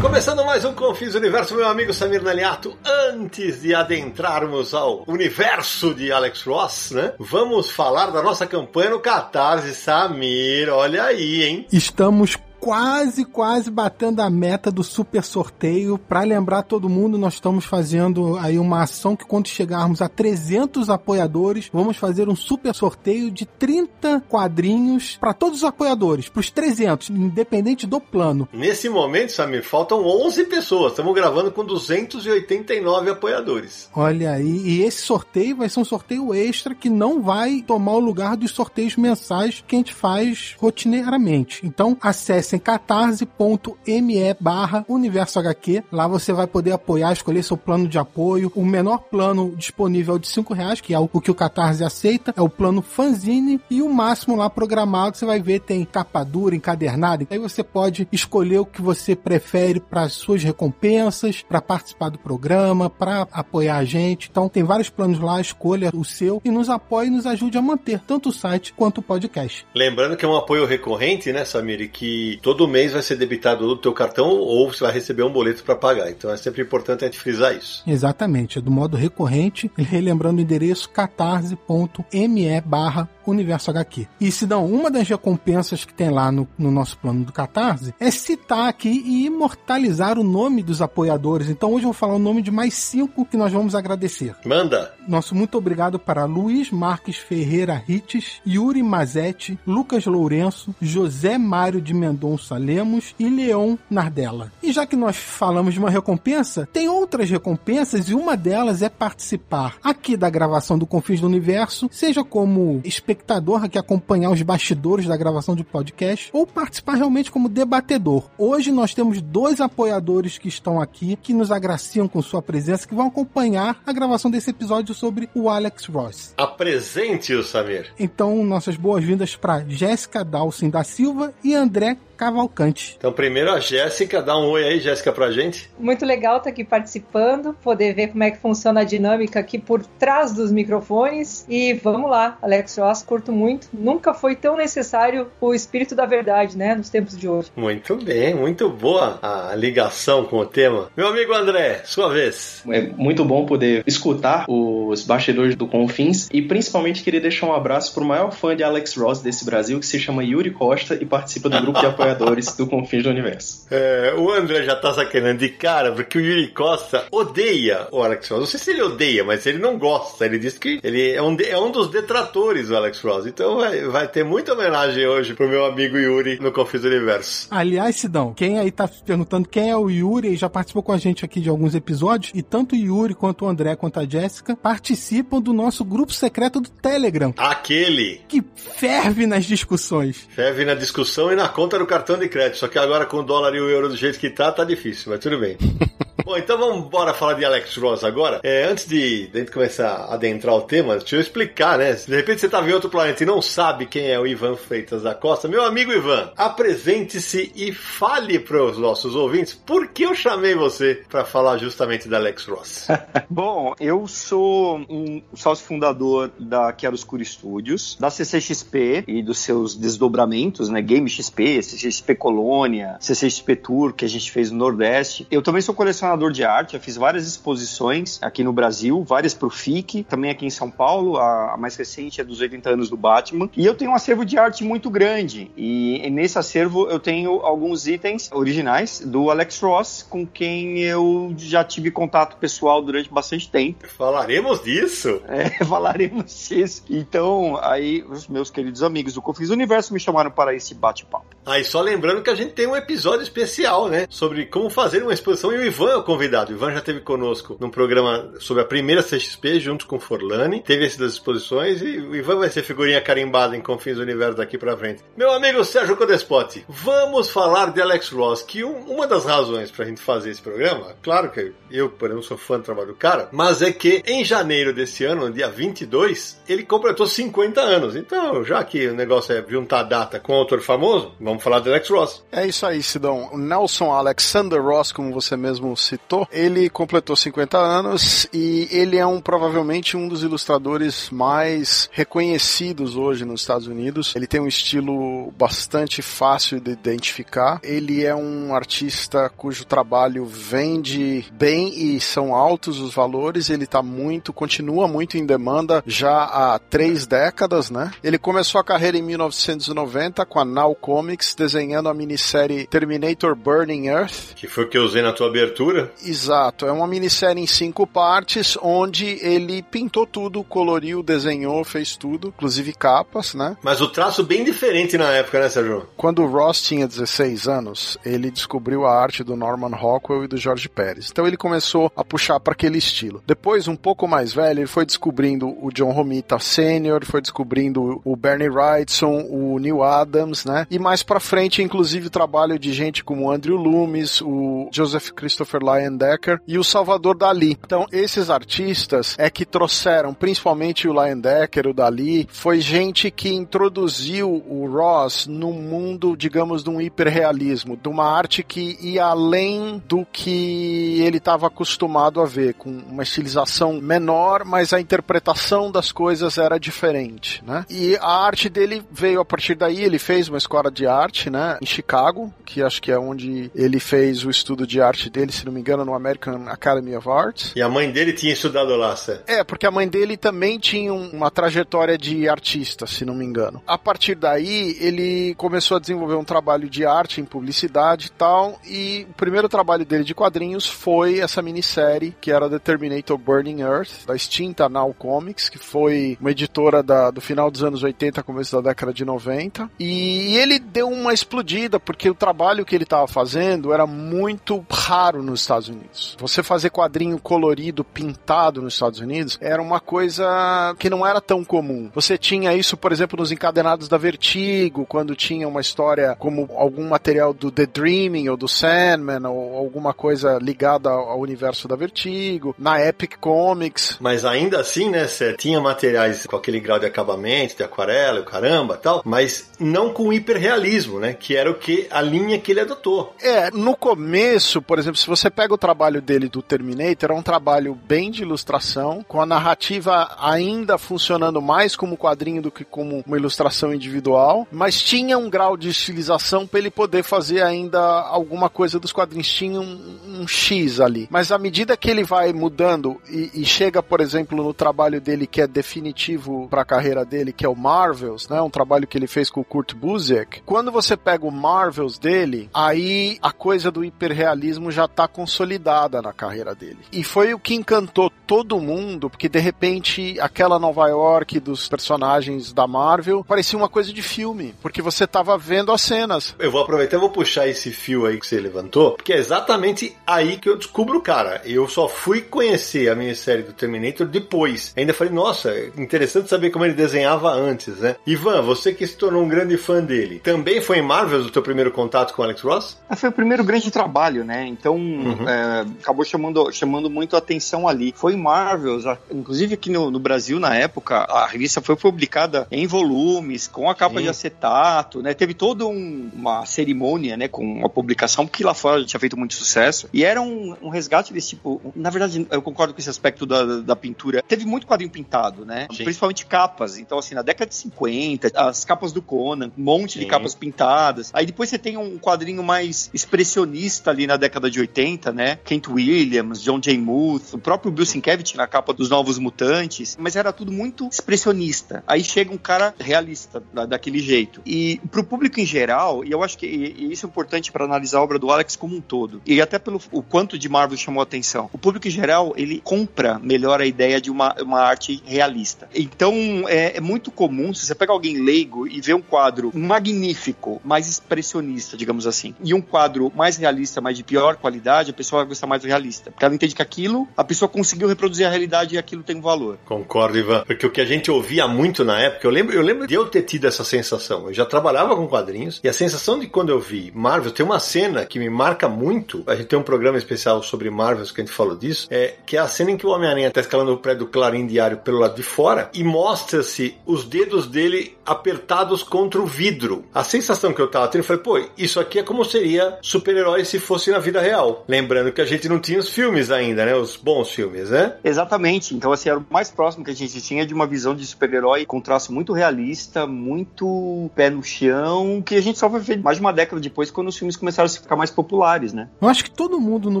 Começando 0.14 0.44
mais 0.46 0.64
um 0.64 0.72
Confis 0.72 1.14
Universo, 1.16 1.54
meu 1.54 1.68
amigo 1.68 1.92
Samir 1.92 2.22
Naliato. 2.22 2.78
Antes 2.84 3.62
de 3.62 3.74
adentrarmos 3.74 4.72
ao 4.72 5.02
universo 5.06 5.92
de 5.92 6.12
Alex 6.12 6.44
Ross, 6.44 6.92
né? 6.92 7.12
Vamos 7.18 7.70
falar 7.70 8.12
da 8.12 8.22
nossa 8.22 8.46
campanha 8.46 8.90
no 8.90 9.00
Catarse. 9.00 9.74
Samir, 9.74 10.68
olha 10.70 11.04
aí, 11.04 11.42
hein? 11.42 11.66
Estamos 11.72 12.36
quase, 12.64 13.26
quase 13.26 13.70
batendo 13.70 14.22
a 14.22 14.30
meta 14.30 14.72
do 14.72 14.82
super 14.82 15.22
sorteio. 15.22 15.98
Para 15.98 16.22
lembrar 16.22 16.62
todo 16.62 16.88
mundo, 16.88 17.18
nós 17.18 17.34
estamos 17.34 17.66
fazendo 17.66 18.38
aí 18.38 18.58
uma 18.58 18.84
ação 18.84 19.14
que 19.14 19.26
quando 19.26 19.48
chegarmos 19.48 20.00
a 20.00 20.08
300 20.08 20.88
apoiadores, 20.88 21.68
vamos 21.70 21.98
fazer 21.98 22.26
um 22.26 22.34
super 22.34 22.74
sorteio 22.74 23.30
de 23.30 23.44
30 23.44 24.22
quadrinhos 24.30 25.18
para 25.20 25.34
todos 25.34 25.58
os 25.58 25.64
apoiadores, 25.64 26.30
para 26.30 26.40
os 26.40 26.50
300, 26.50 27.10
independente 27.10 27.86
do 27.86 28.00
plano. 28.00 28.48
Nesse 28.50 28.88
momento, 28.88 29.32
Samir, 29.32 29.62
faltam 29.62 30.02
11 30.02 30.46
pessoas. 30.46 30.92
Estamos 30.92 31.14
gravando 31.14 31.52
com 31.52 31.66
289 31.66 33.10
apoiadores. 33.10 33.90
Olha 33.94 34.32
aí, 34.32 34.62
e 34.64 34.82
esse 34.82 35.02
sorteio 35.02 35.56
vai 35.56 35.68
ser 35.68 35.80
um 35.80 35.84
sorteio 35.84 36.32
extra 36.32 36.74
que 36.74 36.88
não 36.88 37.20
vai 37.20 37.60
tomar 37.60 37.92
o 37.92 38.00
lugar 38.00 38.38
dos 38.38 38.52
sorteios 38.52 38.96
mensais 38.96 39.62
que 39.68 39.76
a 39.76 39.78
gente 39.78 39.92
faz 39.92 40.56
rotineiramente. 40.58 41.60
Então, 41.62 41.94
acesse 42.00 42.53
em 42.54 42.58
catarse.me 42.58 44.34
barra 44.40 44.84
universo 44.88 45.38
HQ. 45.38 45.84
Lá 45.90 46.06
você 46.06 46.32
vai 46.32 46.46
poder 46.46 46.72
apoiar, 46.72 47.12
escolher 47.12 47.42
seu 47.42 47.56
plano 47.56 47.88
de 47.88 47.98
apoio. 47.98 48.52
O 48.54 48.64
menor 48.64 48.98
plano 48.98 49.54
disponível 49.56 50.16
é 50.16 50.18
de 50.18 50.28
5 50.28 50.54
reais, 50.54 50.80
que 50.80 50.94
é 50.94 50.98
o 50.98 51.08
que 51.08 51.30
o 51.30 51.34
Catarse 51.34 51.84
aceita, 51.84 52.34
é 52.36 52.42
o 52.42 52.48
plano 52.48 52.82
fanzine, 52.82 53.60
e 53.70 53.82
o 53.82 53.92
máximo 53.92 54.36
lá 54.36 54.48
programado, 54.50 55.16
você 55.16 55.24
vai 55.24 55.40
ver, 55.40 55.60
tem 55.60 55.84
capa 55.84 56.24
dura, 56.24 56.54
encadernada. 56.54 57.26
Aí 57.30 57.38
você 57.38 57.62
pode 57.62 58.08
escolher 58.12 58.58
o 58.58 58.66
que 58.66 58.82
você 58.82 59.16
prefere 59.16 59.80
para 59.80 60.08
suas 60.08 60.42
recompensas, 60.42 61.42
para 61.42 61.60
participar 61.60 62.10
do 62.10 62.18
programa, 62.18 62.90
para 62.90 63.26
apoiar 63.32 63.76
a 63.76 63.84
gente. 63.84 64.28
Então 64.30 64.48
tem 64.48 64.62
vários 64.62 64.90
planos 64.90 65.18
lá, 65.18 65.40
escolha 65.40 65.90
o 65.94 66.04
seu 66.04 66.40
e 66.44 66.50
nos 66.50 66.68
apoie 66.68 67.08
e 67.08 67.10
nos 67.10 67.26
ajude 67.26 67.58
a 67.58 67.62
manter 67.62 68.00
tanto 68.00 68.28
o 68.28 68.32
site 68.32 68.72
quanto 68.72 68.98
o 68.98 69.02
podcast. 69.02 69.66
Lembrando 69.74 70.16
que 70.16 70.24
é 70.24 70.28
um 70.28 70.36
apoio 70.36 70.66
recorrente, 70.66 71.32
né, 71.32 71.44
Samir, 71.44 71.90
que 71.90 72.38
todo 72.44 72.68
mês 72.68 72.92
vai 72.92 73.00
ser 73.00 73.16
debitado 73.16 73.66
do 73.66 73.74
teu 73.74 73.94
cartão 73.94 74.28
ou 74.28 74.70
você 74.70 74.84
vai 74.84 74.92
receber 74.92 75.22
um 75.22 75.32
boleto 75.32 75.64
para 75.64 75.74
pagar. 75.74 76.10
Então 76.10 76.30
é 76.30 76.36
sempre 76.36 76.60
importante 76.60 77.02
a 77.02 77.06
gente 77.06 77.18
frisar 77.18 77.56
isso. 77.56 77.82
Exatamente, 77.86 78.58
é 78.58 78.60
do 78.60 78.70
modo 78.70 78.98
recorrente, 78.98 79.72
relembrando 79.78 80.38
o 80.38 80.42
endereço 80.42 80.90
catarse.me 80.90 82.60
barra 82.60 83.08
Universo 83.26 83.70
HQ. 83.70 84.06
E 84.20 84.30
se 84.30 84.46
não, 84.46 84.66
uma 84.66 84.90
das 84.90 85.08
recompensas 85.08 85.86
que 85.86 85.94
tem 85.94 86.10
lá 86.10 86.30
no, 86.30 86.46
no, 86.58 86.70
nosso 86.70 86.98
plano 86.98 87.24
do 87.24 87.32
Catarse 87.32 87.94
é 87.98 88.10
citar 88.10 88.68
aqui 88.68 88.90
e 88.90 89.24
imortalizar 89.24 90.18
o 90.18 90.22
nome 90.22 90.62
dos 90.62 90.82
apoiadores. 90.82 91.48
Então 91.48 91.72
hoje 91.72 91.84
eu 91.84 91.88
vou 91.88 91.94
falar 91.94 92.14
o 92.14 92.18
nome 92.18 92.42
de 92.42 92.50
mais 92.50 92.74
cinco 92.74 93.24
que 93.24 93.38
nós 93.38 93.50
vamos 93.50 93.74
agradecer. 93.74 94.36
Manda! 94.44 94.92
Nosso 95.08 95.34
muito 95.34 95.56
obrigado 95.56 95.98
para 95.98 96.26
Luiz 96.26 96.70
Marques 96.70 97.16
Ferreira 97.16 97.82
Rites, 97.86 98.42
Yuri 98.46 98.82
Mazetti, 98.82 99.58
Lucas 99.66 100.04
Lourenço, 100.04 100.74
José 100.82 101.38
Mário 101.38 101.80
de 101.80 101.94
Mendonça 101.94 102.33
Lemos 102.58 103.14
e 103.18 103.28
Leon 103.28 103.76
Nardella. 103.90 104.52
E 104.62 104.72
já 104.72 104.86
que 104.86 104.96
nós 104.96 105.16
falamos 105.16 105.74
de 105.74 105.80
uma 105.80 105.90
recompensa, 105.90 106.68
tem 106.72 106.88
outras 106.88 107.30
recompensas 107.30 108.08
e 108.08 108.14
uma 108.14 108.36
delas 108.36 108.82
é 108.82 108.88
participar 108.88 109.76
aqui 109.82 110.16
da 110.16 110.30
gravação 110.30 110.78
do 110.78 110.86
Confins 110.86 111.20
do 111.20 111.26
Universo, 111.26 111.88
seja 111.92 112.24
como 112.24 112.80
espectador 112.84 113.68
que 113.68 113.78
acompanhar 113.78 114.30
os 114.30 114.42
bastidores 114.42 115.06
da 115.06 115.16
gravação 115.16 115.54
de 115.54 115.64
podcast 115.64 116.30
ou 116.32 116.46
participar 116.46 116.94
realmente 116.94 117.30
como 117.30 117.48
debatedor. 117.48 118.24
Hoje 118.36 118.70
nós 118.70 118.94
temos 118.94 119.20
dois 119.20 119.60
apoiadores 119.60 120.38
que 120.38 120.48
estão 120.48 120.80
aqui, 120.80 121.16
que 121.22 121.32
nos 121.32 121.50
agraciam 121.50 122.08
com 122.08 122.20
sua 122.20 122.42
presença, 122.42 122.86
que 122.86 122.94
vão 122.94 123.06
acompanhar 123.06 123.80
a 123.86 123.92
gravação 123.92 124.30
desse 124.30 124.50
episódio 124.50 124.94
sobre 124.94 125.28
o 125.34 125.48
Alex 125.48 125.86
Ross. 125.86 126.34
Apresente-o, 126.36 127.42
Samir. 127.42 127.92
Então, 127.98 128.44
nossas 128.44 128.76
boas-vindas 128.76 129.36
para 129.36 129.64
Jéssica 129.68 130.24
Dalcin 130.24 130.70
da 130.70 130.84
Silva 130.84 131.32
e 131.42 131.54
André 131.54 131.96
Cavalcante. 132.16 132.94
Então, 132.96 133.12
primeiro 133.12 133.52
a 133.52 133.60
Jéssica, 133.60 134.22
dá 134.22 134.36
um 134.36 134.50
oi 134.50 134.64
aí, 134.64 134.80
Jéssica, 134.80 135.12
pra 135.12 135.30
gente. 135.30 135.70
Muito 135.78 136.04
legal 136.04 136.38
estar 136.38 136.50
aqui 136.50 136.64
participando, 136.64 137.54
poder 137.62 137.94
ver 137.94 138.08
como 138.08 138.22
é 138.24 138.30
que 138.30 138.38
funciona 138.38 138.80
a 138.80 138.84
dinâmica 138.84 139.40
aqui 139.40 139.58
por 139.58 139.84
trás 139.84 140.32
dos 140.32 140.50
microfones. 140.50 141.44
E 141.48 141.74
vamos 141.74 142.10
lá, 142.10 142.38
Alex 142.42 142.76
Ross, 142.78 143.02
curto 143.02 143.32
muito. 143.32 143.68
Nunca 143.72 144.14
foi 144.14 144.36
tão 144.36 144.56
necessário 144.56 145.28
o 145.40 145.54
espírito 145.54 145.94
da 145.94 146.06
verdade, 146.06 146.56
né, 146.56 146.74
nos 146.74 146.88
tempos 146.88 147.16
de 147.16 147.28
hoje. 147.28 147.50
Muito 147.56 147.96
bem, 147.96 148.34
muito 148.34 148.68
boa 148.68 149.18
a 149.22 149.54
ligação 149.54 150.24
com 150.24 150.38
o 150.38 150.46
tema. 150.46 150.90
Meu 150.96 151.08
amigo 151.08 151.32
André, 151.32 151.82
sua 151.84 152.08
vez. 152.08 152.62
É 152.68 152.82
muito 152.82 153.24
bom 153.24 153.46
poder 153.46 153.82
escutar 153.86 154.44
os 154.48 155.04
bastidores 155.04 155.54
do 155.54 155.66
Confins 155.66 156.28
e 156.32 156.42
principalmente 156.42 157.02
queria 157.02 157.20
deixar 157.20 157.46
um 157.46 157.52
abraço 157.52 157.92
pro 157.94 158.04
maior 158.04 158.30
fã 158.30 158.54
de 158.56 158.62
Alex 158.62 158.94
Ross 158.96 159.20
desse 159.20 159.44
Brasil, 159.44 159.78
que 159.80 159.86
se 159.86 159.98
chama 159.98 160.22
Yuri 160.22 160.50
Costa 160.50 160.94
e 160.94 161.04
participa 161.04 161.48
do 161.48 161.60
grupo 161.60 161.80
de 161.80 161.86
apoio 161.86 162.03
apoiadores 162.12 162.54
do 162.56 162.66
Confins 162.66 163.02
do 163.02 163.10
Universo. 163.10 163.66
É, 163.70 164.14
o 164.16 164.30
André 164.32 164.62
já 164.64 164.76
tá 164.76 164.92
sacanando 164.92 165.38
de 165.38 165.48
cara, 165.50 165.92
porque 165.92 166.18
o 166.18 166.20
Yuri 166.20 166.48
Costa 166.48 167.04
odeia 167.10 167.88
o 167.90 168.02
Alex 168.02 168.28
Ross. 168.28 168.40
Não 168.40 168.46
sei 168.46 168.60
se 168.60 168.70
ele 168.70 168.82
odeia, 168.82 169.24
mas 169.24 169.46
ele 169.46 169.58
não 169.58 169.78
gosta. 169.78 170.24
Ele 170.26 170.38
diz 170.38 170.58
que 170.58 170.80
ele 170.82 171.12
é 171.12 171.22
um, 171.22 171.34
de- 171.34 171.44
é 171.48 171.58
um 171.58 171.70
dos 171.70 171.88
detratores 171.88 172.68
do 172.68 172.76
Alex 172.76 173.00
Ross. 173.00 173.26
Então 173.26 173.56
vai, 173.56 173.80
vai 173.82 174.08
ter 174.08 174.24
muita 174.24 174.52
homenagem 174.52 175.06
hoje 175.06 175.34
pro 175.34 175.48
meu 175.48 175.64
amigo 175.64 175.96
Yuri 175.96 176.38
no 176.40 176.52
Confis 176.52 176.82
do 176.82 176.88
Universo. 176.88 177.48
Aliás, 177.50 177.96
Sidão, 177.96 178.32
quem 178.34 178.58
aí 178.58 178.70
tá 178.70 178.86
se 178.86 179.02
perguntando 179.02 179.48
quem 179.48 179.70
é 179.70 179.76
o 179.76 179.88
Yuri 179.90 180.28
e 180.28 180.36
já 180.36 180.48
participou 180.48 180.82
com 180.82 180.92
a 180.92 180.96
gente 180.98 181.24
aqui 181.24 181.40
de 181.40 181.48
alguns 181.48 181.74
episódios, 181.74 182.32
e 182.34 182.42
tanto 182.42 182.74
o 182.74 182.78
Yuri 182.78 183.14
quanto 183.14 183.44
o 183.44 183.48
André 183.48 183.74
quanto 183.76 183.98
a 184.00 184.04
Jéssica 184.06 184.56
participam 184.56 185.40
do 185.40 185.52
nosso 185.52 185.84
grupo 185.84 186.12
secreto 186.12 186.60
do 186.60 186.68
Telegram, 186.68 187.32
Aquele 187.36 188.20
que 188.28 188.42
ferve 188.56 189.26
nas 189.26 189.44
discussões. 189.44 190.28
ferve 190.30 190.64
na 190.64 190.74
discussão 190.74 191.32
e 191.32 191.36
na 191.36 191.48
conta 191.48 191.78
do 191.78 191.86
cartão 191.94 192.18
de 192.18 192.28
crédito. 192.28 192.58
Só 192.58 192.68
que 192.68 192.78
agora 192.78 193.06
com 193.06 193.18
o 193.18 193.22
dólar 193.22 193.54
e 193.54 193.60
o 193.60 193.70
euro 193.70 193.88
do 193.88 193.96
jeito 193.96 194.18
que 194.18 194.28
tá, 194.28 194.50
tá 194.50 194.64
difícil, 194.64 195.12
mas 195.12 195.20
tudo 195.20 195.38
bem. 195.38 195.56
Bom, 196.24 196.38
então 196.38 196.56
vamos 196.56 196.86
embora 196.86 197.12
falar 197.12 197.34
de 197.34 197.44
Alex 197.44 197.76
Ross 197.76 198.02
agora. 198.02 198.40
É, 198.42 198.64
antes 198.64 198.86
de, 198.86 199.26
de 199.26 199.36
a 199.36 199.40
gente 199.40 199.52
começar 199.52 199.90
a 199.90 200.14
adentrar 200.14 200.54
o 200.54 200.62
tema, 200.62 200.96
deixa 200.96 201.16
eu 201.16 201.20
explicar, 201.20 201.76
né? 201.76 201.94
Se 201.96 202.08
de 202.08 202.16
repente 202.16 202.40
você 202.40 202.48
tá 202.48 202.66
em 202.66 202.72
outro 202.72 202.88
planeta 202.88 203.22
e 203.22 203.26
não 203.26 203.42
sabe 203.42 203.84
quem 203.84 204.10
é 204.10 204.18
o 204.18 204.26
Ivan 204.26 204.56
Freitas 204.56 205.02
da 205.02 205.14
Costa, 205.14 205.48
meu 205.48 205.62
amigo 205.62 205.92
Ivan, 205.92 206.32
apresente-se 206.34 207.52
e 207.54 207.72
fale 207.72 208.38
para 208.38 208.64
os 208.64 208.78
nossos 208.78 209.14
ouvintes 209.14 209.52
por 209.52 209.88
que 209.88 210.04
eu 210.04 210.14
chamei 210.14 210.54
você 210.54 211.02
para 211.10 211.26
falar 211.26 211.58
justamente 211.58 212.08
da 212.08 212.16
Alex 212.16 212.46
Ross. 212.46 212.88
Bom, 213.28 213.74
eu 213.78 214.08
sou 214.08 214.78
um 214.88 215.20
sócio 215.34 215.66
fundador 215.66 216.30
da 216.38 216.74
Chiaroscuro 216.74 217.22
Studios, 217.22 217.98
da 218.00 218.08
CCXP 218.08 219.04
e 219.06 219.22
dos 219.22 219.40
seus 219.40 219.74
desdobramentos, 219.74 220.70
né? 220.70 220.80
Game 220.80 221.06
XP, 221.06 221.62
CCXP 221.62 221.83
Colônia, 222.18 222.96
CCXP 223.00 223.56
Tour, 223.56 223.92
que 223.92 224.04
a 224.04 224.08
gente 224.08 224.30
fez 224.30 224.50
no 224.50 224.58
Nordeste. 224.58 225.26
Eu 225.30 225.42
também 225.42 225.60
sou 225.60 225.74
colecionador 225.74 226.30
de 226.30 226.44
arte, 226.44 226.74
eu 226.74 226.80
fiz 226.80 226.96
várias 226.96 227.26
exposições 227.26 228.18
aqui 228.22 228.42
no 228.42 228.52
Brasil, 228.52 229.02
várias 229.02 229.34
pro 229.34 229.50
FIC, 229.50 230.04
também 230.04 230.30
aqui 230.30 230.46
em 230.46 230.50
São 230.50 230.70
Paulo, 230.70 231.18
a, 231.18 231.56
mais 231.58 231.76
recente 231.76 232.20
é 232.20 232.24
dos 232.24 232.40
80 232.40 232.70
anos 232.70 232.90
do 232.90 232.96
Batman. 232.96 233.48
E 233.56 233.64
eu 233.64 233.74
tenho 233.74 233.90
um 233.90 233.94
acervo 233.94 234.24
de 234.24 234.38
arte 234.38 234.64
muito 234.64 234.90
grande, 234.90 235.50
e, 235.56 236.08
nesse 236.10 236.38
acervo 236.38 236.88
eu 236.88 236.98
tenho 236.98 237.40
alguns 237.40 237.86
itens 237.86 238.30
originais 238.32 239.00
do 239.00 239.30
Alex 239.30 239.60
Ross, 239.60 240.06
com 240.08 240.26
quem 240.26 240.78
eu 240.80 241.34
já 241.36 241.64
tive 241.64 241.90
contato 241.90 242.36
pessoal 242.36 242.82
durante 242.82 243.12
bastante 243.12 243.50
tempo. 243.50 243.86
Falaremos 243.88 244.62
disso? 244.62 245.20
É, 245.26 245.50
falaremos 245.64 246.48
disso. 246.48 246.82
Então, 246.88 247.58
aí, 247.62 248.02
os 248.08 248.28
meus 248.28 248.50
queridos 248.50 248.82
amigos 248.82 249.14
do 249.14 249.22
Confins 249.22 249.48
do 249.48 249.54
Universo 249.54 249.92
me 249.92 250.00
chamaram 250.00 250.30
para 250.30 250.54
esse 250.54 250.74
bate-papo. 250.74 251.26
Aí 251.46 251.64
só 251.74 251.80
lembrando 251.80 252.22
que 252.22 252.30
a 252.30 252.36
gente 252.36 252.52
tem 252.52 252.68
um 252.68 252.76
episódio 252.76 253.22
especial, 253.24 253.88
né? 253.88 254.06
Sobre 254.08 254.46
como 254.46 254.70
fazer 254.70 255.02
uma 255.02 255.12
exposição 255.12 255.52
e 255.52 255.58
o 255.58 255.64
Ivan 255.66 255.90
é 255.90 255.96
o 255.96 256.04
convidado. 256.04 256.52
O 256.52 256.54
Ivan 256.54 256.70
já 256.70 256.78
esteve 256.78 257.00
conosco 257.00 257.56
num 257.58 257.68
programa 257.68 258.30
sobre 258.38 258.62
a 258.62 258.64
primeira 258.64 259.02
CXP 259.02 259.58
junto 259.58 259.84
com 259.84 259.98
Forlani. 259.98 260.60
Teve 260.62 260.84
esse 260.84 260.96
das 261.00 261.14
exposições 261.14 261.82
e 261.82 261.98
o 261.98 262.14
Ivan 262.14 262.36
vai 262.36 262.48
ser 262.48 262.62
figurinha 262.62 263.00
carimbada 263.00 263.56
em 263.56 263.60
Confins 263.60 263.96
do 263.96 264.02
Universo 264.02 264.36
daqui 264.36 264.56
pra 264.56 264.76
frente. 264.76 265.02
Meu 265.16 265.32
amigo 265.32 265.64
Sérgio 265.64 265.96
Codespotti, 265.96 266.64
vamos 266.68 267.28
falar 267.28 267.72
de 267.72 267.80
Alex 267.82 268.08
Ross, 268.10 268.42
que 268.44 268.62
um- 268.62 268.92
uma 268.92 269.08
das 269.08 269.24
razões 269.24 269.72
pra 269.72 269.84
gente 269.84 270.00
fazer 270.00 270.30
esse 270.30 270.40
programa, 270.40 270.94
claro 271.02 271.28
que 271.32 271.50
eu, 271.72 271.90
por 271.90 272.06
exemplo, 272.06 272.22
sou 272.24 272.36
fã 272.38 272.56
do 272.58 272.62
trabalho 272.62 272.86
do 272.86 272.94
cara, 272.94 273.28
mas 273.32 273.62
é 273.62 273.72
que 273.72 274.00
em 274.06 274.24
janeiro 274.24 274.72
desse 274.72 275.04
ano, 275.04 275.22
no 275.26 275.32
dia 275.32 275.48
22, 275.48 276.40
ele 276.48 276.62
completou 276.62 277.04
50 277.04 277.60
anos. 277.60 277.96
Então, 277.96 278.44
já 278.44 278.62
que 278.62 278.86
o 278.86 278.94
negócio 278.94 279.34
é 279.36 279.44
juntar 279.48 279.82
data 279.82 280.20
com 280.20 280.34
um 280.34 280.36
autor 280.36 280.60
famoso, 280.60 281.10
vamos 281.20 281.42
falar 281.42 281.63
de 281.64 281.70
Alex 281.70 281.88
Ross. 281.88 282.24
É 282.30 282.46
isso 282.46 282.66
aí, 282.66 282.82
Sidão. 282.82 283.30
O 283.32 283.38
Nelson 283.38 283.92
Alexander 283.92 284.62
Ross, 284.62 284.92
como 284.92 285.12
você 285.12 285.36
mesmo 285.36 285.76
citou, 285.76 286.28
ele 286.30 286.68
completou 286.68 287.16
50 287.16 287.58
anos 287.58 288.28
e 288.32 288.68
ele 288.70 288.96
é 288.96 289.06
um 289.06 289.20
provavelmente 289.20 289.96
um 289.96 290.06
dos 290.06 290.22
ilustradores 290.22 291.08
mais 291.10 291.88
reconhecidos 291.92 292.96
hoje 292.96 293.24
nos 293.24 293.40
Estados 293.40 293.66
Unidos. 293.66 294.14
Ele 294.14 294.26
tem 294.26 294.40
um 294.40 294.46
estilo 294.46 295.32
bastante 295.32 296.02
fácil 296.02 296.60
de 296.60 296.70
identificar. 296.70 297.60
Ele 297.62 298.04
é 298.04 298.14
um 298.14 298.54
artista 298.54 299.28
cujo 299.28 299.64
trabalho 299.64 300.24
vende 300.26 301.24
bem 301.32 301.68
e 301.74 302.00
são 302.00 302.34
altos 302.34 302.78
os 302.78 302.94
valores. 302.94 303.50
Ele 303.50 303.66
tá 303.66 303.82
muito, 303.82 304.32
continua 304.32 304.86
muito 304.86 305.16
em 305.16 305.24
demanda 305.24 305.82
já 305.86 306.24
há 306.24 306.58
três 306.58 307.06
décadas, 307.06 307.70
né? 307.70 307.90
Ele 308.02 308.18
começou 308.18 308.60
a 308.60 308.64
carreira 308.64 308.98
em 308.98 309.02
1990 309.02 310.26
com 310.26 310.38
a 310.38 310.44
Now 310.44 310.74
Comics, 310.74 311.34
desenhando 311.54 311.88
a 311.88 311.94
minissérie 311.94 312.66
Terminator 312.66 313.36
Burning 313.36 313.86
Earth. 313.86 314.34
Que 314.34 314.48
foi 314.48 314.64
o 314.64 314.68
que 314.68 314.76
eu 314.76 314.82
usei 314.82 315.02
na 315.02 315.12
tua 315.12 315.28
abertura. 315.28 315.92
Exato, 316.04 316.66
é 316.66 316.72
uma 316.72 316.86
minissérie 316.86 317.40
em 317.40 317.46
cinco 317.46 317.86
partes, 317.86 318.58
onde 318.60 319.18
ele 319.24 319.62
pintou 319.62 320.04
tudo, 320.04 320.42
coloriu, 320.42 321.02
desenhou, 321.02 321.62
fez 321.64 321.96
tudo, 321.96 322.28
inclusive 322.28 322.72
capas, 322.72 323.34
né? 323.34 323.56
Mas 323.62 323.80
o 323.80 323.88
traço 323.88 324.24
bem 324.24 324.42
diferente 324.42 324.98
na 324.98 325.12
época, 325.12 325.38
né, 325.38 325.48
Sérgio? 325.48 325.86
Quando 325.96 326.22
o 326.22 326.26
Ross 326.26 326.60
tinha 326.60 326.88
16 326.88 327.46
anos, 327.46 327.96
ele 328.04 328.30
descobriu 328.30 328.84
a 328.84 328.92
arte 328.92 329.22
do 329.22 329.36
Norman 329.36 329.76
Rockwell 329.76 330.24
e 330.24 330.28
do 330.28 330.36
Jorge 330.36 330.68
Pérez. 330.68 331.10
Então 331.12 331.26
ele 331.26 331.36
começou 331.36 331.92
a 331.94 332.04
puxar 332.04 332.40
para 332.40 332.52
aquele 332.52 332.78
estilo. 332.78 333.22
Depois, 333.26 333.68
um 333.68 333.76
pouco 333.76 334.08
mais 334.08 334.32
velho, 334.32 334.60
ele 334.60 334.66
foi 334.66 334.84
descobrindo 334.84 335.48
o 335.64 335.70
John 335.72 335.92
Romita 335.92 336.38
Sr., 336.40 337.04
foi 337.04 337.20
descobrindo 337.20 338.00
o 338.04 338.16
Bernie 338.16 338.48
Wrightson, 338.48 339.26
o 339.30 339.58
Neil 339.60 339.82
Adams, 339.84 340.44
né? 340.44 340.66
E 340.70 340.78
mais 340.78 341.02
para 341.04 341.20
frente, 341.20 341.43
inclusive, 341.62 342.06
o 342.06 342.10
trabalho 342.10 342.58
de 342.58 342.72
gente 342.72 343.04
como 343.04 343.30
Andrew 343.30 343.56
Loomis, 343.56 344.20
o 344.20 344.68
Joseph 344.72 345.10
Christopher 345.10 345.60
Lyon 345.60 345.96
Decker 345.96 346.40
e 346.46 346.58
o 346.58 346.64
Salvador 346.64 347.16
Dali. 347.16 347.58
Então, 347.64 347.86
esses 347.92 348.30
artistas 348.30 349.14
é 349.18 349.30
que 349.30 349.44
trouxeram, 349.44 350.14
principalmente 350.14 350.88
o 350.88 350.92
Lyon 350.92 351.20
Decker, 351.20 351.68
o 351.68 351.74
Dali, 351.74 352.28
foi 352.30 352.60
gente 352.60 353.10
que 353.10 353.28
introduziu 353.28 354.30
o 354.30 354.66
Ross 354.70 355.26
no 355.26 355.52
mundo, 355.52 356.16
digamos, 356.16 356.62
de 356.64 356.70
um 356.70 356.80
hiperrealismo, 356.80 357.76
de 357.76 357.88
uma 357.88 358.04
arte 358.04 358.42
que 358.42 358.78
ia 358.80 359.04
além 359.04 359.82
do 359.86 360.06
que 360.06 361.00
ele 361.02 361.18
estava 361.18 361.46
acostumado 361.46 362.20
a 362.20 362.24
ver, 362.24 362.54
com 362.54 362.70
uma 362.70 363.02
estilização 363.02 363.80
menor, 363.80 364.44
mas 364.44 364.72
a 364.72 364.80
interpretação 364.80 365.70
das 365.70 365.92
coisas 365.92 366.38
era 366.38 366.58
diferente, 366.58 367.42
né? 367.44 367.64
E 367.68 367.96
a 368.00 368.24
arte 368.24 368.48
dele 368.48 368.82
veio 368.90 369.20
a 369.20 369.24
partir 369.24 369.54
daí, 369.54 369.82
ele 369.82 369.98
fez 369.98 370.28
uma 370.28 370.38
escola 370.38 370.70
de 370.70 370.86
arte, 370.86 371.23
né, 371.30 371.58
em 371.60 371.66
Chicago, 371.66 372.32
que 372.44 372.62
acho 372.62 372.80
que 372.82 372.90
é 372.90 372.98
onde 372.98 373.50
ele 373.54 373.78
fez 373.80 374.24
o 374.24 374.30
estudo 374.30 374.66
de 374.66 374.80
arte 374.80 375.08
dele, 375.10 375.32
se 375.32 375.44
não 375.44 375.52
me 375.52 375.60
engano, 375.60 375.84
no 375.84 375.94
American 375.94 376.48
Academy 376.48 376.96
of 376.96 377.08
Arts. 377.08 377.52
E 377.56 377.62
a 377.62 377.68
mãe 377.68 377.90
dele 377.90 378.12
tinha 378.12 378.32
estudado 378.32 378.74
lá, 378.76 378.94
Sé. 378.96 379.22
É, 379.26 379.42
porque 379.42 379.66
a 379.66 379.70
mãe 379.70 379.88
dele 379.88 380.16
também 380.16 380.58
tinha 380.58 380.92
um- 380.92 381.10
uma 381.10 381.30
trajetória 381.30 381.96
de 381.98 382.28
artista, 382.28 382.86
se 382.86 383.04
não 383.04 383.14
me 383.14 383.24
engano. 383.24 383.62
A 383.66 383.76
partir 383.78 384.14
daí, 384.14 384.76
ele 384.80 385.34
começou 385.36 385.76
a 385.76 385.80
desenvolver 385.80 386.14
um 386.14 386.24
trabalho 386.24 386.68
de 386.68 386.84
arte 386.86 387.20
em 387.20 387.24
publicidade 387.24 388.06
e 388.06 388.10
tal, 388.10 388.58
e 388.66 389.06
o 389.10 389.14
primeiro 389.14 389.48
trabalho 389.48 389.84
dele 389.84 390.04
de 390.04 390.14
quadrinhos 390.14 390.66
foi 390.68 391.18
essa 391.20 391.40
minissérie, 391.42 392.14
que 392.20 392.30
era 392.30 392.48
The 392.48 392.58
Terminator 392.58 393.16
Burning 393.18 393.60
Earth, 393.62 394.06
da 394.06 394.14
extinta 394.14 394.68
Now 394.68 394.92
Comics, 394.94 395.48
que 395.48 395.58
foi 395.58 396.16
uma 396.20 396.30
editora 396.30 396.82
da- 396.82 397.10
do 397.10 397.20
final 397.20 397.50
dos 397.50 397.62
anos 397.62 397.82
80, 397.82 398.22
começo 398.22 398.54
da 398.60 398.70
década 398.70 398.92
de 398.92 399.04
90. 399.04 399.70
E 399.78 400.36
ele 400.36 400.58
deu 400.58 400.88
uma 400.88 401.13
explodida, 401.14 401.80
porque 401.80 402.10
o 402.10 402.14
trabalho 402.14 402.64
que 402.64 402.74
ele 402.74 402.84
estava 402.84 403.06
fazendo 403.06 403.72
era 403.72 403.86
muito 403.86 404.64
raro 404.70 405.22
nos 405.22 405.40
Estados 405.40 405.68
Unidos. 405.68 406.16
Você 406.18 406.42
fazer 406.42 406.70
quadrinho 406.70 407.18
colorido, 407.18 407.84
pintado 407.84 408.60
nos 408.60 408.74
Estados 408.74 409.00
Unidos, 409.00 409.38
era 409.40 409.62
uma 409.62 409.80
coisa 409.80 410.74
que 410.78 410.90
não 410.90 411.06
era 411.06 411.20
tão 411.20 411.44
comum. 411.44 411.90
Você 411.94 412.18
tinha 412.18 412.54
isso, 412.54 412.76
por 412.76 412.92
exemplo, 412.92 413.18
nos 413.18 413.32
encadenados 413.32 413.88
da 413.88 413.96
Vertigo, 413.96 414.86
quando 414.86 415.14
tinha 415.14 415.48
uma 415.48 415.60
história 415.60 416.16
como 416.18 416.48
algum 416.56 416.88
material 416.88 417.32
do 417.32 417.50
The 417.50 417.66
Dreaming 417.66 418.28
ou 418.28 418.36
do 418.36 418.48
Sandman, 418.48 419.26
ou 419.26 419.56
alguma 419.56 419.94
coisa 419.94 420.38
ligada 420.40 420.90
ao 420.90 421.20
universo 421.20 421.68
da 421.68 421.76
Vertigo, 421.76 422.54
na 422.58 422.80
Epic 422.80 423.16
Comics. 423.20 423.96
Mas 424.00 424.24
ainda 424.24 424.60
assim, 424.60 424.90
né, 424.90 425.06
Sé, 425.06 425.34
tinha 425.34 425.60
materiais 425.60 426.26
com 426.26 426.36
aquele 426.36 426.60
grau 426.60 426.78
de 426.78 426.86
acabamento, 426.86 427.56
de 427.56 427.62
aquarela, 427.62 428.22
caramba 428.22 428.76
tal, 428.76 429.02
mas 429.04 429.50
não 429.58 429.92
com 429.92 430.12
hiperrealismo, 430.12 430.98
né? 430.98 431.03
Que 431.12 431.36
era 431.36 431.50
o 431.50 431.54
que 431.54 431.86
a 431.90 432.00
linha 432.00 432.38
que 432.38 432.52
ele 432.52 432.60
adotou. 432.60 433.14
É, 433.20 433.50
no 433.50 433.76
começo, 433.76 434.62
por 434.62 434.78
exemplo, 434.78 434.98
se 434.98 435.06
você 435.06 435.24
você 435.24 435.30
pega 435.30 435.54
o 435.54 435.58
trabalho 435.58 436.02
dele 436.02 436.28
do 436.28 436.42
Terminator, 436.42 437.10
é 437.10 437.14
um 437.14 437.22
trabalho 437.22 437.74
bem 437.74 438.10
de 438.10 438.22
ilustração, 438.22 439.02
com 439.08 439.22
a 439.22 439.26
narrativa 439.26 440.14
ainda 440.20 440.76
funcionando 440.76 441.40
mais 441.40 441.74
como 441.74 441.96
quadrinho 441.96 442.42
do 442.42 442.50
que 442.50 442.62
como 442.62 443.02
uma 443.06 443.16
ilustração 443.16 443.72
individual, 443.72 444.46
mas 444.52 444.82
tinha 444.82 445.16
um 445.16 445.30
grau 445.30 445.56
de 445.56 445.70
estilização 445.70 446.46
para 446.46 446.58
ele 446.60 446.70
poder 446.70 447.02
fazer 447.02 447.42
ainda 447.42 447.80
alguma 447.80 448.50
coisa 448.50 448.78
dos 448.78 448.92
quadrinhos. 448.92 449.32
Tinha 449.32 449.58
um, 449.58 449.98
um 450.20 450.28
X 450.28 450.78
ali. 450.78 451.08
Mas 451.10 451.32
à 451.32 451.38
medida 451.38 451.74
que 451.74 451.90
ele 451.90 452.04
vai 452.04 452.34
mudando 452.34 453.00
e, 453.08 453.30
e 453.34 453.44
chega, 453.46 453.82
por 453.82 454.02
exemplo, 454.02 454.36
no 454.36 454.52
trabalho 454.52 455.00
dele 455.00 455.26
que 455.26 455.40
é 455.40 455.46
definitivo 455.46 456.48
para 456.50 456.60
a 456.60 456.66
carreira 456.66 457.02
dele, 457.02 457.32
que 457.32 457.46
é 457.46 457.48
o 457.48 457.56
Marvels, 457.56 458.28
né? 458.28 458.42
Um 458.42 458.50
trabalho 458.50 458.86
que 458.86 458.98
ele 458.98 459.06
fez 459.06 459.30
com 459.30 459.40
o 459.40 459.44
Kurt 459.44 459.72
Busiek. 459.74 460.42
Quando 460.44 460.70
você 460.70 460.93
pega 460.96 461.26
o 461.26 461.30
Marvels 461.30 461.98
dele, 461.98 462.48
aí 462.52 463.18
a 463.22 463.32
coisa 463.32 463.70
do 463.70 463.84
hiperrealismo 463.84 464.70
já 464.70 464.86
tá 464.86 465.06
consolidada 465.08 466.00
na 466.00 466.12
carreira 466.12 466.54
dele. 466.54 466.78
E 466.92 467.02
foi 467.02 467.34
o 467.34 467.38
que 467.38 467.54
encantou 467.54 468.10
todo 468.26 468.60
mundo, 468.60 469.10
porque 469.10 469.28
de 469.28 469.38
repente 469.38 470.18
aquela 470.20 470.58
Nova 470.58 470.88
York 470.88 471.40
dos 471.40 471.68
personagens 471.68 472.52
da 472.52 472.66
Marvel 472.66 473.24
parecia 473.24 473.58
uma 473.58 473.68
coisa 473.68 473.92
de 473.92 474.02
filme, 474.02 474.54
porque 474.62 474.82
você 474.82 475.06
tava 475.06 475.36
vendo 475.36 475.72
as 475.72 475.82
cenas. 475.82 476.34
Eu 476.38 476.50
vou 476.50 476.62
aproveitar 476.62 476.96
e 476.96 477.00
vou 477.00 477.10
puxar 477.10 477.46
esse 477.46 477.70
fio 477.70 478.06
aí 478.06 478.18
que 478.18 478.26
você 478.26 478.40
levantou, 478.40 478.92
porque 478.92 479.12
é 479.12 479.18
exatamente 479.18 479.96
aí 480.06 480.36
que 480.36 480.48
eu 480.48 480.56
descubro 480.56 480.98
o 480.98 481.02
cara. 481.02 481.42
Eu 481.44 481.68
só 481.68 481.88
fui 481.88 482.20
conhecer 482.20 482.88
a 482.88 482.94
minissérie 482.94 483.42
do 483.42 483.52
Terminator 483.52 484.06
depois. 484.06 484.72
Ainda 484.76 484.94
falei, 484.94 485.12
nossa, 485.12 485.52
interessante 485.76 486.28
saber 486.28 486.50
como 486.50 486.64
ele 486.64 486.74
desenhava 486.74 487.30
antes, 487.30 487.78
né? 487.78 487.96
Ivan, 488.06 488.42
você 488.42 488.72
que 488.72 488.86
se 488.86 488.96
tornou 488.96 489.22
um 489.22 489.28
grande 489.28 489.56
fã 489.56 489.82
dele, 489.82 490.20
também 490.20 490.60
foi 490.60 490.80
Marvel 490.84 491.20
o 491.20 491.30
teu 491.30 491.42
primeiro 491.42 491.70
contato 491.70 492.14
com 492.14 492.22
Alex 492.22 492.40
Ross? 492.40 492.78
Foi 492.96 493.08
o 493.08 493.12
primeiro 493.12 493.42
grande 493.42 493.70
trabalho, 493.70 494.24
né? 494.24 494.46
Então 494.46 494.76
uhum. 494.76 495.28
é, 495.28 495.66
acabou 495.80 496.04
chamando, 496.04 496.50
chamando 496.52 496.88
muito 496.88 497.16
a 497.16 497.18
atenção 497.18 497.66
ali. 497.66 497.92
Foi 497.96 498.16
Marvels, 498.16 498.84
inclusive 499.10 499.54
aqui 499.54 499.70
no, 499.70 499.90
no, 499.90 499.98
Brasil 499.98 500.38
na 500.38 500.54
época, 500.54 500.98
a 500.98 501.26
revista 501.26 501.60
foi 501.60 501.76
publicada 501.76 502.46
em 502.50 502.66
volumes, 502.66 503.46
com 503.46 503.68
a 503.68 503.74
capa 503.74 503.96
Sim. 503.96 504.04
de 504.04 504.08
acetato, 504.08 505.02
né? 505.02 505.14
Teve 505.14 505.34
toda 505.34 505.66
um, 505.66 506.10
uma 506.14 506.44
cerimônia, 506.46 507.16
né, 507.16 507.28
com 507.28 507.64
a 507.64 507.68
publicação, 507.68 508.26
porque 508.26 508.44
lá 508.44 508.54
fora 508.54 508.84
tinha 508.84 509.00
feito 509.00 509.16
muito 509.16 509.34
sucesso. 509.34 509.88
E 509.92 510.04
era 510.04 510.20
um, 510.20 510.56
um 510.62 510.68
resgate 510.68 511.12
desse 511.12 511.30
tipo. 511.30 511.72
Na 511.74 511.90
verdade, 511.90 512.26
eu 512.30 512.42
concordo 512.42 512.74
com 512.74 512.80
esse 512.80 512.90
aspecto 512.90 513.26
da, 513.26 513.60
da 513.60 513.76
pintura. 513.76 514.22
Teve 514.26 514.44
muito 514.44 514.66
quadrinho 514.66 514.90
pintado, 514.90 515.44
né? 515.44 515.66
Sim. 515.70 515.84
Principalmente 515.84 516.26
capas. 516.26 516.78
Então, 516.78 516.98
assim, 516.98 517.14
na 517.14 517.22
década 517.22 517.48
de 517.48 517.54
50, 517.54 518.30
as 518.34 518.64
capas 518.64 518.92
do 518.92 519.02
Conan, 519.02 519.50
um 519.56 519.62
monte 519.62 519.94
Sim. 519.94 520.00
de 520.00 520.06
capas 520.06 520.34
pintadas. 520.34 520.73
Aí 521.12 521.26
depois 521.26 521.48
você 521.48 521.58
tem 521.58 521.76
um 521.76 521.98
quadrinho 521.98 522.42
mais 522.42 522.90
expressionista 522.92 523.90
ali 523.90 524.06
na 524.06 524.16
década 524.16 524.50
de 524.50 524.60
80, 524.60 525.12
né? 525.12 525.36
Kent 525.44 525.68
Williams, 525.68 526.42
John 526.42 526.58
J. 526.58 526.76
Muth, 526.78 527.34
o 527.34 527.38
próprio 527.38 527.72
Bill 527.72 527.86
Sienkiewicz 527.86 528.34
na 528.34 528.46
capa 528.46 528.72
dos 528.72 528.88
Novos 528.88 529.18
Mutantes, 529.18 529.96
mas 529.98 530.16
era 530.16 530.32
tudo 530.32 530.52
muito 530.52 530.88
expressionista. 530.90 531.82
Aí 531.86 532.02
chega 532.02 532.32
um 532.32 532.38
cara 532.38 532.74
realista, 532.78 533.42
daquele 533.68 533.98
jeito. 533.98 534.40
E 534.44 534.80
pro 534.90 535.04
público 535.04 535.40
em 535.40 535.46
geral, 535.46 536.04
e 536.04 536.10
eu 536.10 536.22
acho 536.22 536.38
que 536.38 536.46
isso 536.46 537.06
é 537.06 537.08
importante 537.08 537.52
para 537.52 537.64
analisar 537.64 537.98
a 537.98 538.02
obra 538.02 538.18
do 538.18 538.30
Alex 538.30 538.56
como 538.56 538.76
um 538.76 538.80
todo, 538.80 539.22
e 539.26 539.40
até 539.40 539.58
pelo 539.58 539.80
o 539.90 540.02
quanto 540.02 540.38
de 540.38 540.48
Marvel 540.48 540.76
chamou 540.76 541.00
a 541.00 541.04
atenção. 541.04 541.48
O 541.52 541.58
público 541.58 541.88
em 541.88 541.90
geral, 541.90 542.32
ele 542.36 542.60
compra 542.62 543.18
melhor 543.18 543.60
a 543.60 543.66
ideia 543.66 544.00
de 544.00 544.10
uma, 544.10 544.34
uma 544.42 544.60
arte 544.60 545.02
realista. 545.04 545.68
Então, 545.74 546.14
é, 546.48 546.76
é 546.76 546.80
muito 546.80 547.10
comum, 547.10 547.52
se 547.52 547.66
você 547.66 547.74
pega 547.74 547.92
alguém 547.92 548.22
leigo 548.22 548.66
e 548.66 548.80
vê 548.80 548.94
um 548.94 549.02
quadro 549.02 549.50
magnífico, 549.54 550.60
mais 550.64 550.88
expressionista, 550.88 551.76
digamos 551.76 552.06
assim, 552.06 552.34
e 552.42 552.54
um 552.54 552.60
quadro 552.60 553.12
mais 553.14 553.36
realista, 553.36 553.80
mas 553.80 553.96
de 553.96 554.02
pior 554.02 554.36
qualidade, 554.36 554.90
a 554.90 554.94
pessoa 554.94 555.22
vai 555.22 555.28
gostar 555.28 555.46
mais 555.46 555.62
do 555.62 555.68
realista. 555.68 556.10
Porque 556.10 556.24
ela 556.24 556.34
entende 556.34 556.54
que 556.54 556.62
aquilo, 556.62 557.06
a 557.16 557.24
pessoa 557.24 557.48
conseguiu 557.48 557.88
reproduzir 557.88 558.26
a 558.26 558.30
realidade 558.30 558.74
e 558.74 558.78
aquilo 558.78 559.02
tem 559.02 559.16
um 559.16 559.20
valor. 559.20 559.58
Concordo, 559.64 560.18
Ivan. 560.18 560.44
Porque 560.46 560.66
o 560.66 560.70
que 560.70 560.80
a 560.80 560.84
gente 560.84 561.10
ouvia 561.10 561.46
muito 561.46 561.84
na 561.84 562.00
época, 562.00 562.26
eu 562.26 562.30
lembro, 562.30 562.54
eu 562.54 562.62
lembro 562.62 562.86
de 562.86 562.94
eu 562.94 563.06
ter 563.06 563.22
tido 563.22 563.46
essa 563.46 563.64
sensação. 563.64 564.28
Eu 564.28 564.34
já 564.34 564.44
trabalhava 564.46 564.96
com 564.96 565.06
quadrinhos 565.06 565.60
e 565.62 565.68
a 565.68 565.72
sensação 565.72 566.18
de 566.18 566.26
quando 566.26 566.50
eu 566.50 566.60
vi 566.60 566.92
Marvel, 566.94 567.30
tem 567.30 567.44
uma 567.44 567.60
cena 567.60 568.06
que 568.06 568.18
me 568.18 568.30
marca 568.30 568.68
muito. 568.68 569.22
A 569.26 569.34
gente 569.34 569.46
tem 569.46 569.58
um 569.58 569.62
programa 569.62 569.98
especial 569.98 570.42
sobre 570.42 570.70
Marvels 570.70 571.10
que 571.10 571.20
a 571.20 571.24
gente 571.24 571.34
falou 571.34 571.56
disso, 571.56 571.86
é 571.90 572.14
que 572.24 572.36
é 572.36 572.40
a 572.40 572.48
cena 572.48 572.70
em 572.70 572.76
que 572.76 572.86
o 572.86 572.90
Homem-Aranha 572.90 573.28
está 573.28 573.40
escalando 573.40 573.72
o 573.72 573.78
prédio 573.78 574.06
Clarim 574.06 574.46
Diário 574.46 574.78
pelo 574.78 574.98
lado 574.98 575.14
de 575.14 575.22
fora 575.22 575.70
e 575.74 575.82
mostra-se 575.84 576.76
os 576.86 577.04
dedos 577.04 577.46
dele 577.46 577.96
apertados 578.06 578.82
contra 578.82 579.20
o 579.20 579.26
vidro. 579.26 579.84
A 579.92 580.04
sensação 580.04 580.52
que 580.54 580.62
eu 580.62 580.70
tava 580.70 580.88
tendo 580.88 581.04
foi, 581.04 581.18
pô, 581.18 581.40
isso 581.56 581.80
aqui 581.80 581.98
é 581.98 582.02
como 582.02 582.24
seria 582.24 582.78
super-herói 582.80 583.44
se 583.44 583.58
fosse 583.58 583.90
na 583.90 583.98
vida 583.98 584.20
real. 584.20 584.64
Lembrando 584.68 585.12
que 585.12 585.20
a 585.20 585.24
gente 585.24 585.48
não 585.48 585.58
tinha 585.58 585.78
os 585.78 585.88
filmes 585.88 586.30
ainda, 586.30 586.64
né? 586.64 586.74
Os 586.74 586.96
bons 586.96 587.30
filmes, 587.30 587.70
né? 587.70 587.94
Exatamente. 588.04 588.74
Então, 588.74 588.92
assim, 588.92 589.08
era 589.08 589.18
o 589.18 589.26
mais 589.30 589.50
próximo 589.50 589.84
que 589.84 589.90
a 589.90 589.94
gente 589.94 590.20
tinha 590.20 590.46
de 590.46 590.54
uma 590.54 590.66
visão 590.66 590.94
de 590.94 591.06
super-herói 591.06 591.64
com 591.66 591.80
traço 591.80 592.12
muito 592.12 592.32
realista, 592.32 593.06
muito 593.06 594.10
pé 594.14 594.30
no 594.30 594.42
chão, 594.42 595.22
que 595.24 595.34
a 595.34 595.42
gente 595.42 595.58
só 595.58 595.68
vai 595.68 595.80
ver 595.80 595.98
mais 595.98 596.18
de 596.18 596.20
uma 596.20 596.32
década 596.32 596.60
depois 596.60 596.90
quando 596.90 597.08
os 597.08 597.16
filmes 597.16 597.36
começaram 597.36 597.66
a 597.66 597.70
ficar 597.70 597.96
mais 597.96 598.10
populares, 598.10 598.72
né? 598.72 598.88
Eu 599.00 599.08
acho 599.08 599.24
que 599.24 599.30
todo 599.30 599.60
mundo 599.60 599.90
no 599.90 600.00